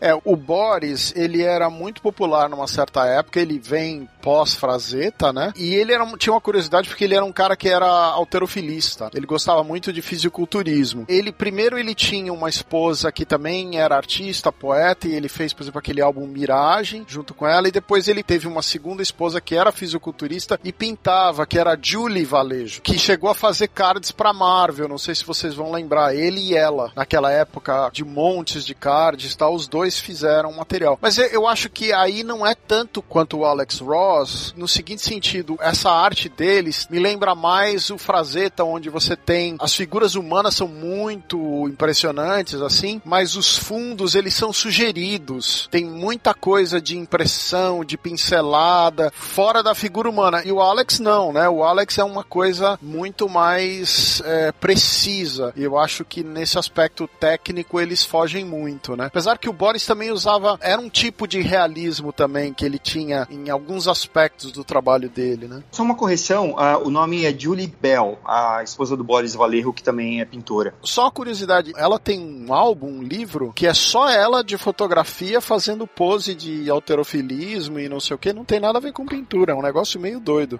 É, 0.00 0.14
o 0.24 0.36
Boris, 0.36 1.14
ele 1.16 1.42
era 1.42 1.70
muito 1.70 2.02
popular 2.02 2.48
numa 2.48 2.66
certa 2.66 3.06
época, 3.06 3.40
ele 3.40 3.58
vem 3.58 3.95
pós-Frazetta, 4.20 5.32
né? 5.32 5.52
E 5.56 5.74
ele 5.74 5.92
era, 5.92 6.06
tinha 6.16 6.32
uma 6.32 6.40
curiosidade 6.40 6.88
porque 6.88 7.04
ele 7.04 7.14
era 7.14 7.24
um 7.24 7.32
cara 7.32 7.56
que 7.56 7.68
era 7.68 7.86
alterofilista. 7.86 9.10
Ele 9.14 9.26
gostava 9.26 9.62
muito 9.62 9.92
de 9.92 10.02
fisiculturismo. 10.02 11.04
Ele, 11.08 11.32
primeiro, 11.32 11.78
ele 11.78 11.94
tinha 11.94 12.32
uma 12.32 12.48
esposa 12.48 13.12
que 13.12 13.24
também 13.24 13.78
era 13.78 13.96
artista, 13.96 14.52
poeta, 14.52 15.06
e 15.08 15.14
ele 15.14 15.28
fez, 15.28 15.52
por 15.52 15.62
exemplo, 15.62 15.78
aquele 15.78 16.00
álbum 16.00 16.26
Miragem, 16.26 17.04
junto 17.06 17.32
com 17.34 17.46
ela, 17.46 17.68
e 17.68 17.72
depois 17.72 18.08
ele 18.08 18.22
teve 18.22 18.46
uma 18.46 18.62
segunda 18.62 19.02
esposa 19.02 19.40
que 19.40 19.54
era 19.54 19.72
fisiculturista 19.72 20.58
e 20.62 20.72
pintava, 20.72 21.46
que 21.46 21.58
era 21.58 21.78
Julie 21.80 22.24
Valejo, 22.24 22.82
que 22.82 22.98
chegou 22.98 23.30
a 23.30 23.34
fazer 23.34 23.68
cards 23.68 24.10
pra 24.12 24.32
Marvel, 24.32 24.88
não 24.88 24.98
sei 24.98 25.14
se 25.14 25.24
vocês 25.24 25.54
vão 25.54 25.70
lembrar, 25.70 26.14
ele 26.14 26.40
e 26.40 26.54
ela, 26.54 26.90
naquela 26.94 27.30
época 27.30 27.90
de 27.92 28.04
montes 28.04 28.64
de 28.64 28.74
cards 28.74 29.34
tal, 29.36 29.54
os 29.54 29.68
dois 29.68 29.98
fizeram 29.98 30.52
material. 30.52 30.98
Mas 31.00 31.18
eu 31.18 31.46
acho 31.46 31.70
que 31.70 31.92
aí 31.92 32.22
não 32.22 32.46
é 32.46 32.54
tanto 32.54 33.02
quanto 33.02 33.38
o 33.38 33.44
Alex 33.44 33.78
Ross, 33.86 34.52
no 34.56 34.66
seguinte 34.66 35.02
sentido, 35.02 35.56
essa 35.60 35.90
arte 35.90 36.28
deles 36.28 36.88
me 36.90 36.98
lembra 36.98 37.34
mais 37.34 37.90
o 37.90 37.98
Frazetta, 37.98 38.64
onde 38.64 38.90
você 38.90 39.16
tem 39.16 39.56
as 39.60 39.74
figuras 39.74 40.14
humanas 40.14 40.54
são 40.56 40.66
muito 40.66 41.68
impressionantes 41.68 42.60
assim, 42.60 43.00
mas 43.04 43.36
os 43.36 43.56
fundos 43.56 44.14
eles 44.14 44.34
são 44.34 44.52
sugeridos. 44.52 45.68
Tem 45.70 45.84
muita 45.84 46.34
coisa 46.34 46.80
de 46.80 46.96
impressão, 46.96 47.84
de 47.84 47.96
pincelada, 47.96 49.12
fora 49.14 49.62
da 49.62 49.74
figura 49.74 50.08
humana. 50.08 50.42
E 50.44 50.50
o 50.50 50.60
Alex 50.60 50.98
não, 50.98 51.32
né? 51.32 51.48
O 51.48 51.62
Alex 51.62 51.98
é 51.98 52.04
uma 52.04 52.24
coisa 52.24 52.78
muito 52.80 53.28
mais 53.28 54.22
é, 54.24 54.52
precisa. 54.52 55.52
E 55.54 55.62
eu 55.62 55.78
acho 55.78 56.04
que 56.04 56.24
nesse 56.24 56.58
aspecto 56.58 57.08
técnico 57.20 57.80
eles 57.80 58.04
fogem 58.04 58.44
muito, 58.44 58.96
né? 58.96 59.06
Apesar 59.06 59.38
que 59.38 59.48
o 59.48 59.52
Boris 59.52 59.84
também 59.84 60.10
usava, 60.10 60.58
era 60.60 60.80
um 60.80 60.88
tipo 60.88 61.26
de 61.26 61.40
realismo 61.40 62.12
também 62.12 62.54
que 62.54 62.64
ele 62.64 62.78
tinha 62.78 63.26
em 63.30 63.50
alguns 63.50 63.75
aspectos 63.86 64.50
do 64.50 64.64
trabalho 64.64 65.08
dele, 65.08 65.46
né? 65.46 65.62
Só 65.70 65.82
uma 65.82 65.94
correção, 65.94 66.54
ah, 66.58 66.78
o 66.78 66.90
nome 66.90 67.24
é 67.24 67.38
Julie 67.38 67.72
Bell, 67.80 68.18
a 68.24 68.62
esposa 68.62 68.96
do 68.96 69.04
Boris 69.04 69.34
Valerro, 69.34 69.72
que 69.72 69.82
também 69.82 70.20
é 70.20 70.24
pintora. 70.24 70.74
Só 70.82 71.02
uma 71.02 71.10
curiosidade, 71.10 71.72
ela 71.76 71.98
tem 71.98 72.18
um 72.20 72.52
álbum, 72.52 72.86
um 72.88 73.02
livro, 73.02 73.52
que 73.54 73.66
é 73.66 73.74
só 73.74 74.08
ela 74.08 74.42
de 74.42 74.56
fotografia 74.56 75.40
fazendo 75.40 75.86
pose 75.86 76.34
de 76.34 76.70
alterofilismo 76.70 77.78
e 77.78 77.88
não 77.88 78.00
sei 78.00 78.14
o 78.14 78.18
que, 78.18 78.32
não 78.32 78.44
tem 78.44 78.58
nada 78.58 78.78
a 78.78 78.80
ver 78.80 78.92
com 78.92 79.04
pintura, 79.04 79.52
é 79.52 79.54
um 79.54 79.62
negócio 79.62 80.00
meio 80.00 80.18
doido. 80.18 80.58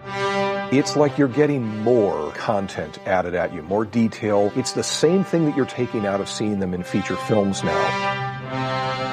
It's 0.73 0.97
like 0.97 1.19
you're 1.19 1.33
getting 1.33 1.61
more 1.61 2.33
content 2.45 2.99
added 3.07 3.37
at 3.37 3.55
you, 3.55 3.63
more 3.63 3.87
detail. 3.87 4.53
It's 4.57 4.73
the 4.73 4.83
same 4.83 5.23
thing 5.23 5.47
that 5.47 5.57
you're 5.57 5.71
taking 5.71 6.07
out 6.07 6.21
of 6.21 6.29
seeing 6.29 6.59
them 6.59 6.75
in 6.75 6.83
feature 6.83 7.17
films 7.27 7.63
now. 7.63 9.06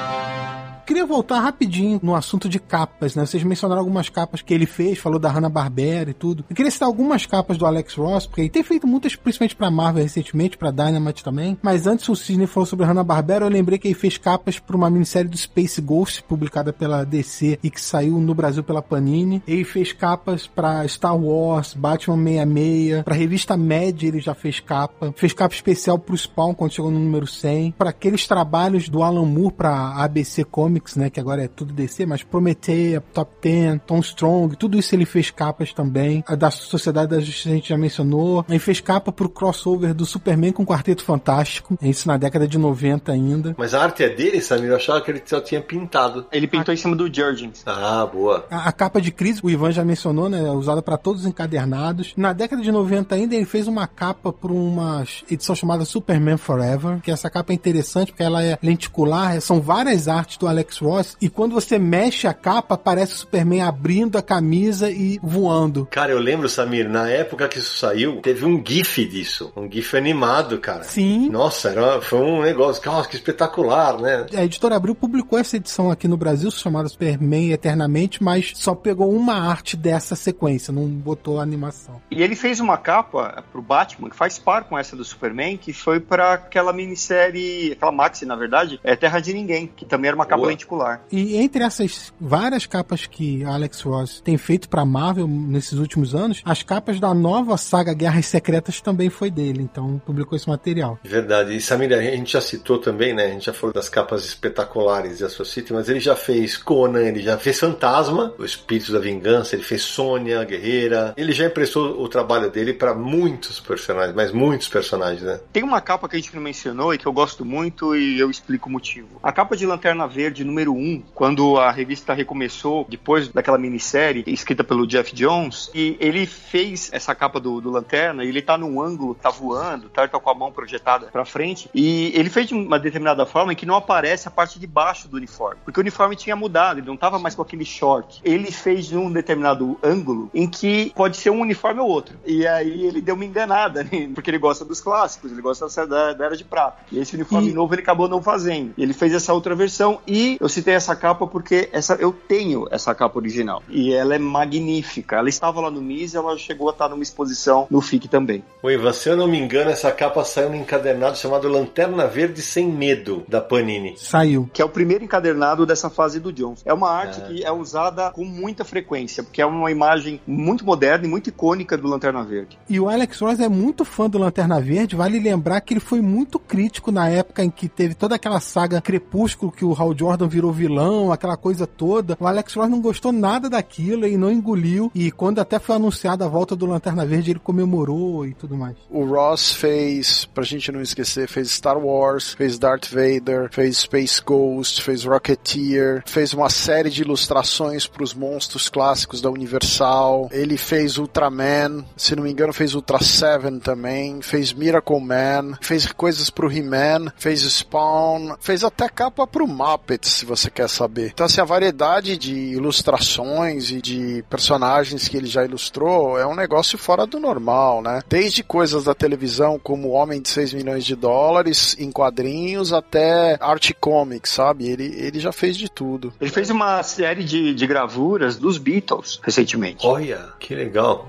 Queria 0.86 1.06
voltar 1.06 1.40
rapidinho 1.40 1.98
no 2.02 2.14
assunto 2.14 2.48
de 2.48 2.58
capas, 2.58 3.14
né? 3.14 3.24
Vocês 3.24 3.42
mencionaram 3.42 3.80
algumas 3.80 4.08
capas 4.10 4.42
que 4.42 4.52
ele 4.52 4.66
fez, 4.66 4.98
falou 4.98 5.18
da 5.18 5.30
Hanna-Barbera 5.30 6.10
e 6.10 6.14
tudo. 6.14 6.44
Eu 6.48 6.54
queria 6.54 6.70
citar 6.70 6.86
algumas 6.86 7.24
capas 7.24 7.56
do 7.56 7.64
Alex 7.64 7.94
Ross, 7.94 8.26
porque 8.26 8.42
ele 8.42 8.50
tem 8.50 8.62
feito 8.62 8.86
muitas, 8.86 9.16
principalmente 9.16 9.56
pra 9.56 9.70
Marvel 9.70 10.02
recentemente, 10.02 10.58
pra 10.58 10.70
Dynamite 10.70 11.24
também. 11.24 11.58
Mas 11.62 11.86
antes 11.86 12.08
o 12.08 12.14
Sidney 12.14 12.46
falou 12.46 12.66
sobre 12.66 12.84
a 12.84 12.88
Hanna-Barbera, 12.88 13.46
eu 13.46 13.50
lembrei 13.50 13.78
que 13.78 13.88
ele 13.88 13.94
fez 13.94 14.18
capas 14.18 14.58
pra 14.58 14.76
uma 14.76 14.90
minissérie 14.90 15.30
do 15.30 15.36
Space 15.36 15.80
Ghost, 15.80 16.22
publicada 16.24 16.72
pela 16.72 17.04
DC 17.04 17.58
e 17.62 17.70
que 17.70 17.80
saiu 17.80 18.18
no 18.18 18.34
Brasil 18.34 18.62
pela 18.62 18.82
Panini. 18.82 19.42
Ele 19.48 19.64
fez 19.64 19.92
capas 19.92 20.46
pra 20.46 20.86
Star 20.86 21.16
Wars, 21.16 21.72
Batman 21.72 22.22
66, 22.22 23.02
pra 23.04 23.14
revista 23.14 23.56
Mad 23.56 24.02
ele 24.02 24.20
já 24.20 24.34
fez 24.34 24.60
capa. 24.60 25.14
Fez 25.16 25.32
capa 25.32 25.54
especial 25.54 25.98
pro 25.98 26.16
Spawn 26.16 26.52
quando 26.52 26.72
chegou 26.72 26.90
no 26.90 26.98
número 26.98 27.26
100. 27.26 27.72
Pra 27.72 27.90
aqueles 27.90 28.26
trabalhos 28.26 28.88
do 28.88 29.02
Alan 29.02 29.24
Moore 29.24 29.54
pra 29.54 29.94
ABC 30.02 30.44
Comics 30.44 30.73
Comics, 30.74 30.96
né, 30.96 31.10
que 31.10 31.20
agora 31.20 31.44
é 31.44 31.48
tudo 31.48 31.72
DC, 31.72 32.04
mas 32.06 32.22
Prometheia, 32.22 33.00
Top 33.00 33.30
Ten, 33.40 33.78
Tom 33.78 34.00
Strong, 34.00 34.56
tudo 34.56 34.78
isso 34.78 34.94
ele 34.94 35.04
fez 35.04 35.30
capas 35.30 35.72
também. 35.72 36.24
A 36.26 36.34
da 36.34 36.50
Sociedade 36.50 37.10
da 37.10 37.20
Justiça 37.20 37.50
a 37.50 37.52
gente 37.52 37.68
já 37.68 37.76
mencionou. 37.76 38.44
Ele 38.48 38.58
fez 38.58 38.80
capa 38.80 39.12
pro 39.12 39.28
crossover 39.28 39.94
do 39.94 40.04
Superman 40.04 40.52
com 40.52 40.64
o 40.64 40.66
Quarteto 40.66 41.04
Fantástico, 41.04 41.78
isso 41.80 42.08
na 42.08 42.16
década 42.16 42.48
de 42.48 42.58
90 42.58 43.12
ainda. 43.12 43.54
Mas 43.56 43.74
a 43.74 43.82
arte 43.82 44.02
é 44.02 44.08
dele, 44.08 44.40
Samir? 44.40 44.70
Eu 44.70 44.76
achava 44.76 45.00
que 45.00 45.10
ele 45.10 45.22
só 45.24 45.40
tinha 45.40 45.60
pintado. 45.60 46.26
Ele 46.32 46.48
pintou 46.48 46.74
em 46.74 46.76
cima 46.76 46.96
do 46.96 47.12
Jurgens. 47.12 47.62
Ah, 47.66 48.06
boa. 48.06 48.46
A, 48.50 48.68
a 48.68 48.72
capa 48.72 49.00
de 49.00 49.12
crise, 49.12 49.40
o 49.42 49.50
Ivan 49.50 49.70
já 49.70 49.84
mencionou, 49.84 50.28
né, 50.28 50.50
usada 50.50 50.82
para 50.82 50.96
todos 50.96 51.22
os 51.22 51.26
encadernados. 51.26 52.14
Na 52.16 52.32
década 52.32 52.62
de 52.62 52.72
90 52.72 53.14
ainda 53.14 53.34
ele 53.34 53.44
fez 53.44 53.68
uma 53.68 53.86
capa 53.86 54.32
para 54.32 54.52
uma 54.52 55.04
edição 55.30 55.54
chamada 55.54 55.84
Superman 55.84 56.36
Forever, 56.36 57.00
que 57.00 57.10
essa 57.10 57.30
capa 57.30 57.52
é 57.52 57.54
interessante 57.54 58.10
porque 58.10 58.22
ela 58.22 58.42
é 58.42 58.58
lenticular, 58.62 59.40
são 59.40 59.60
várias 59.60 60.08
artes 60.08 60.36
do 60.38 60.46
Alex 60.46 60.63
Ross 60.78 61.16
e 61.20 61.28
quando 61.28 61.52
você 61.52 61.78
mexe 61.78 62.26
a 62.26 62.34
capa, 62.34 62.74
aparece 62.74 63.14
o 63.14 63.18
Superman 63.18 63.62
abrindo 63.62 64.16
a 64.16 64.22
camisa 64.22 64.90
e 64.90 65.18
voando. 65.22 65.86
Cara, 65.90 66.12
eu 66.12 66.18
lembro, 66.18 66.48
Samir, 66.48 66.88
na 66.88 67.08
época 67.08 67.48
que 67.48 67.58
isso 67.58 67.76
saiu, 67.76 68.20
teve 68.20 68.44
um 68.44 68.62
GIF 68.64 69.04
disso. 69.06 69.52
Um 69.56 69.70
GIF 69.70 69.96
animado, 69.96 70.58
cara. 70.58 70.84
Sim. 70.84 71.28
Nossa, 71.28 71.70
era, 71.70 72.00
foi 72.00 72.20
um 72.20 72.42
negócio, 72.42 72.82
nossa, 72.84 73.08
que 73.08 73.16
espetacular, 73.16 74.00
né? 74.00 74.26
A 74.34 74.44
editora 74.44 74.76
Abril 74.76 74.94
publicou 74.94 75.38
essa 75.38 75.56
edição 75.56 75.90
aqui 75.90 76.06
no 76.06 76.16
Brasil, 76.16 76.50
chamada 76.50 76.88
Superman 76.88 77.52
Eternamente, 77.52 78.22
mas 78.22 78.52
só 78.54 78.74
pegou 78.74 79.10
uma 79.12 79.34
arte 79.34 79.76
dessa 79.76 80.14
sequência, 80.16 80.72
não 80.72 80.86
botou 80.86 81.40
a 81.40 81.42
animação. 81.42 82.00
E 82.10 82.22
ele 82.22 82.36
fez 82.36 82.60
uma 82.60 82.76
capa 82.76 83.44
pro 83.50 83.62
Batman, 83.62 84.10
que 84.10 84.16
faz 84.16 84.38
par 84.38 84.64
com 84.64 84.78
essa 84.78 84.96
do 84.96 85.04
Superman, 85.04 85.56
que 85.56 85.72
foi 85.72 86.00
para 86.00 86.34
aquela 86.34 86.72
minissérie, 86.72 87.72
aquela 87.72 87.92
maxi, 87.92 88.26
na 88.26 88.36
verdade, 88.36 88.80
é 88.82 88.94
Terra 88.94 89.20
de 89.20 89.32
Ninguém, 89.32 89.66
que 89.66 89.84
também 89.84 90.08
era 90.08 90.16
uma 90.16 90.26
capa. 90.26 90.44
Lenticular. 90.54 91.02
E 91.10 91.36
entre 91.36 91.62
essas 91.62 92.12
várias 92.20 92.66
capas 92.66 93.06
que 93.06 93.44
Alex 93.44 93.80
Ross 93.82 94.20
tem 94.20 94.38
feito 94.38 94.68
pra 94.68 94.84
Marvel 94.84 95.26
nesses 95.26 95.78
últimos 95.78 96.14
anos, 96.14 96.42
as 96.44 96.62
capas 96.62 96.98
da 96.98 97.12
nova 97.12 97.56
saga 97.56 97.92
Guerras 97.92 98.26
Secretas 98.26 98.80
também 98.80 99.10
foi 99.10 99.30
dele, 99.30 99.62
então 99.62 100.00
publicou 100.04 100.36
esse 100.36 100.48
material. 100.48 100.98
Verdade. 101.04 101.56
E 101.56 101.60
Samir, 101.60 101.92
a 101.92 102.00
gente 102.00 102.32
já 102.32 102.40
citou 102.40 102.78
também, 102.78 103.14
né? 103.14 103.26
A 103.26 103.30
gente 103.30 103.46
já 103.46 103.52
falou 103.52 103.72
das 103.72 103.88
capas 103.88 104.24
espetaculares 104.24 105.18
de 105.18 105.24
Astro 105.24 105.44
City, 105.44 105.72
mas 105.72 105.88
ele 105.88 106.00
já 106.00 106.16
fez 106.16 106.56
Conan, 106.56 107.02
ele 107.02 107.20
já 107.20 107.38
fez 107.38 107.58
Fantasma, 107.58 108.34
o 108.38 108.44
Espírito 108.44 108.92
da 108.92 108.98
Vingança, 108.98 109.54
ele 109.54 109.62
fez 109.62 109.82
Sônia, 109.82 110.44
Guerreira. 110.44 111.14
Ele 111.16 111.32
já 111.32 111.46
emprestou 111.46 112.00
o 112.00 112.08
trabalho 112.08 112.50
dele 112.50 112.72
para 112.72 112.94
muitos 112.94 113.60
personagens, 113.60 114.14
mas 114.14 114.32
muitos 114.32 114.68
personagens, 114.68 115.22
né? 115.22 115.40
Tem 115.52 115.62
uma 115.62 115.80
capa 115.80 116.08
que 116.08 116.16
a 116.16 116.18
gente 116.18 116.34
não 116.34 116.42
mencionou 116.42 116.94
e 116.94 116.98
que 116.98 117.06
eu 117.06 117.12
gosto 117.12 117.44
muito 117.44 117.94
e 117.96 118.18
eu 118.18 118.30
explico 118.30 118.68
o 118.68 118.72
motivo. 118.72 119.08
A 119.22 119.32
capa 119.32 119.56
de 119.56 119.66
Lanterna 119.66 120.06
Verde 120.06 120.43
número 120.44 120.72
1, 120.74 121.02
quando 121.14 121.58
a 121.58 121.70
revista 121.70 122.12
recomeçou, 122.14 122.86
depois 122.88 123.28
daquela 123.28 123.58
minissérie 123.58 124.24
escrita 124.26 124.62
pelo 124.64 124.86
Jeff 124.86 125.14
Jones, 125.14 125.70
e 125.74 125.96
ele 126.00 126.26
fez 126.26 126.90
essa 126.92 127.14
capa 127.14 127.40
do, 127.40 127.60
do 127.60 127.70
Lanterna, 127.70 128.24
e 128.24 128.28
ele 128.28 128.42
tá 128.42 128.56
num 128.58 128.80
ângulo, 128.80 129.14
tá 129.14 129.30
voando, 129.30 129.88
tá, 129.88 130.02
ele 130.02 130.10
tá 130.10 130.18
com 130.20 130.30
a 130.30 130.34
mão 130.34 130.52
projetada 130.52 131.06
pra 131.06 131.24
frente, 131.24 131.68
e 131.74 132.12
ele 132.14 132.30
fez 132.30 132.48
de 132.48 132.54
uma 132.54 132.78
determinada 132.78 133.24
forma 133.26 133.52
em 133.52 133.56
que 133.56 133.66
não 133.66 133.76
aparece 133.76 134.28
a 134.28 134.30
parte 134.30 134.58
de 134.58 134.66
baixo 134.66 135.08
do 135.08 135.16
uniforme, 135.16 135.60
porque 135.64 135.80
o 135.80 135.82
uniforme 135.82 136.16
tinha 136.16 136.36
mudado, 136.36 136.80
ele 136.80 136.86
não 136.86 136.96
tava 136.96 137.18
mais 137.18 137.34
com 137.34 137.42
aquele 137.42 137.64
short. 137.64 138.20
Ele 138.24 138.50
fez 138.50 138.86
de 138.86 138.96
um 138.96 139.10
determinado 139.10 139.78
ângulo 139.82 140.30
em 140.34 140.48
que 140.48 140.92
pode 140.94 141.16
ser 141.16 141.30
um 141.30 141.40
uniforme 141.40 141.80
ou 141.80 141.88
outro. 141.88 142.16
E 142.26 142.46
aí 142.46 142.86
ele 142.86 143.00
deu 143.00 143.14
uma 143.14 143.24
enganada, 143.24 143.84
né? 143.84 144.10
porque 144.14 144.30
ele 144.30 144.38
gosta 144.38 144.64
dos 144.64 144.80
clássicos, 144.80 145.32
ele 145.32 145.40
gosta 145.42 145.66
da, 145.86 146.12
da 146.12 146.24
Era 146.24 146.36
de 146.36 146.44
Prata. 146.44 146.78
E 146.90 146.98
esse 146.98 147.14
uniforme 147.14 147.50
E- 147.50 147.52
novo 147.54 147.74
ele 147.74 147.82
acabou 147.82 148.08
não 148.08 148.22
fazendo. 148.22 148.72
Ele 148.76 148.92
fez 148.92 149.12
essa 149.14 149.32
outra 149.32 149.54
versão 149.54 150.00
e 150.06 150.33
eu 150.40 150.48
citei 150.48 150.74
essa 150.74 150.94
capa 150.94 151.26
porque 151.26 151.68
essa 151.72 151.94
eu 151.94 152.12
tenho 152.12 152.66
essa 152.70 152.94
capa 152.94 153.18
original. 153.18 153.62
E 153.68 153.92
ela 153.92 154.14
é 154.14 154.18
magnífica. 154.18 155.16
Ela 155.16 155.28
estava 155.28 155.60
lá 155.60 155.70
no 155.70 155.80
MIS 155.80 156.14
e 156.14 156.16
ela 156.16 156.36
chegou 156.36 156.68
a 156.68 156.72
estar 156.72 156.88
numa 156.88 157.02
exposição 157.02 157.66
no 157.70 157.80
FIC 157.80 158.08
também. 158.08 158.44
O 158.62 158.70
Ivan, 158.70 158.92
se 158.92 159.08
eu 159.08 159.16
não 159.16 159.26
me 159.26 159.38
engano, 159.38 159.70
essa 159.70 159.90
capa 159.92 160.24
saiu 160.24 160.50
num 160.50 160.56
encadernado 160.56 161.16
chamado 161.16 161.48
Lanterna 161.48 162.06
Verde 162.06 162.42
Sem 162.42 162.66
Medo, 162.66 163.24
da 163.28 163.40
Panini. 163.40 163.94
Saiu. 163.96 164.48
Que 164.52 164.62
é 164.62 164.64
o 164.64 164.68
primeiro 164.68 165.04
encadernado 165.04 165.66
dessa 165.66 165.90
fase 165.90 166.18
do 166.20 166.32
Jones. 166.32 166.62
É 166.64 166.72
uma 166.72 166.90
arte 166.90 167.20
que 167.22 167.44
é 167.44 167.52
usada 167.52 168.10
com 168.10 168.24
muita 168.24 168.64
frequência, 168.64 169.22
porque 169.22 169.40
é 169.40 169.46
uma 169.46 169.70
imagem 169.70 170.20
muito 170.26 170.64
moderna 170.64 171.06
e 171.06 171.08
muito 171.08 171.28
icônica 171.28 171.76
do 171.76 171.88
Lanterna 171.88 172.24
Verde. 172.24 172.58
E 172.68 172.80
o 172.80 172.88
Alex 172.88 173.20
Ross 173.20 173.40
é 173.40 173.48
muito 173.48 173.84
fã 173.84 174.08
do 174.08 174.18
Lanterna 174.18 174.60
Verde, 174.60 174.96
vale 174.96 175.18
lembrar 175.18 175.60
que 175.60 175.74
ele 175.74 175.80
foi 175.80 176.00
muito 176.00 176.38
crítico 176.38 176.90
na 176.90 177.08
época 177.08 177.44
em 177.44 177.50
que 177.50 177.68
teve 177.68 177.94
toda 177.94 178.14
aquela 178.14 178.40
saga 178.40 178.80
Crepúsculo, 178.80 179.52
que 179.52 179.64
o 179.64 179.74
Hal 179.74 179.96
Jordan 179.96 180.23
virou 180.28 180.52
vilão, 180.52 181.12
aquela 181.12 181.36
coisa 181.36 181.66
toda. 181.66 182.16
O 182.20 182.26
Alex 182.26 182.54
Ross 182.54 182.70
não 182.70 182.80
gostou 182.80 183.12
nada 183.12 183.48
daquilo 183.48 184.06
e 184.06 184.16
não 184.16 184.30
engoliu. 184.30 184.90
E 184.94 185.10
quando 185.10 185.38
até 185.38 185.58
foi 185.58 185.76
anunciada 185.76 186.24
a 186.24 186.28
volta 186.28 186.56
do 186.56 186.66
Lanterna 186.66 187.06
Verde, 187.06 187.32
ele 187.32 187.38
comemorou 187.38 188.26
e 188.26 188.34
tudo 188.34 188.56
mais. 188.56 188.76
O 188.90 189.04
Ross 189.04 189.52
fez, 189.52 190.24
pra 190.26 190.44
gente 190.44 190.70
não 190.72 190.80
esquecer, 190.80 191.28
fez 191.28 191.50
Star 191.50 191.78
Wars, 191.78 192.34
fez 192.34 192.58
Darth 192.58 192.88
Vader, 192.88 193.48
fez 193.50 193.78
Space 193.78 194.22
Ghost, 194.24 194.82
fez 194.82 195.04
Rocketeer, 195.04 196.02
fez 196.06 196.32
uma 196.32 196.48
série 196.48 196.90
de 196.90 197.02
ilustrações 197.02 197.86
pros 197.86 198.14
monstros 198.14 198.68
clássicos 198.68 199.20
da 199.20 199.30
Universal. 199.30 200.28
Ele 200.32 200.56
fez 200.56 200.98
Ultraman, 200.98 201.84
se 201.96 202.14
não 202.14 202.22
me 202.22 202.30
engano, 202.30 202.52
fez 202.52 202.74
Ultra 202.74 203.02
Seven 203.02 203.58
também, 203.58 204.22
fez 204.22 204.52
Miracle 204.52 205.00
Man, 205.00 205.56
fez 205.60 205.90
coisas 205.92 206.30
pro 206.30 206.50
He-Man, 206.50 207.12
fez 207.16 207.42
Spawn, 207.42 208.34
fez 208.40 208.64
até 208.64 208.88
capa 208.88 209.26
pro 209.26 209.46
Muppets, 209.46 210.13
se 210.14 210.24
você 210.24 210.50
quer 210.50 210.68
saber. 210.68 211.10
Então, 211.12 211.26
assim, 211.26 211.40
a 211.40 211.44
variedade 211.44 212.16
de 212.16 212.34
ilustrações 212.34 213.70
e 213.70 213.80
de 213.80 214.24
personagens 214.28 215.08
que 215.08 215.16
ele 215.16 215.26
já 215.26 215.44
ilustrou 215.44 216.18
é 216.18 216.26
um 216.26 216.34
negócio 216.34 216.78
fora 216.78 217.06
do 217.06 217.18
normal, 217.18 217.82
né? 217.82 218.00
Desde 218.08 218.42
coisas 218.42 218.84
da 218.84 218.94
televisão, 218.94 219.58
como 219.62 219.88
O 219.88 219.92
Homem 219.92 220.20
de 220.20 220.28
6 220.28 220.54
milhões 220.54 220.84
de 220.84 220.94
dólares 220.94 221.76
em 221.78 221.90
quadrinhos, 221.90 222.72
até 222.72 223.36
art 223.40 223.72
comics, 223.80 224.30
sabe? 224.30 224.68
Ele, 224.68 224.94
ele 224.96 225.20
já 225.20 225.32
fez 225.32 225.56
de 225.56 225.68
tudo. 225.68 226.12
Ele 226.20 226.30
fez 226.30 226.50
uma 226.50 226.82
série 226.82 227.24
de, 227.24 227.54
de 227.54 227.66
gravuras 227.66 228.36
dos 228.36 228.58
Beatles 228.58 229.20
recentemente. 229.22 229.86
Olha, 229.86 230.28
que 230.38 230.54
legal. 230.54 231.08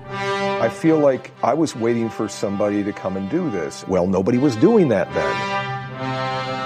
I 0.64 0.68
feel 0.70 0.98
like 1.00 1.30
I 1.42 1.54
was 1.54 1.74
waiting 1.74 2.08
for 2.08 2.28
somebody 2.28 2.82
to 2.84 2.92
come 2.92 3.18
and 3.18 3.28
do 3.28 3.50
this. 3.50 3.84
Well, 3.88 4.06
nobody 4.06 4.38
was 4.38 4.56
doing 4.56 4.88
that 4.88 5.12
then. 5.12 6.65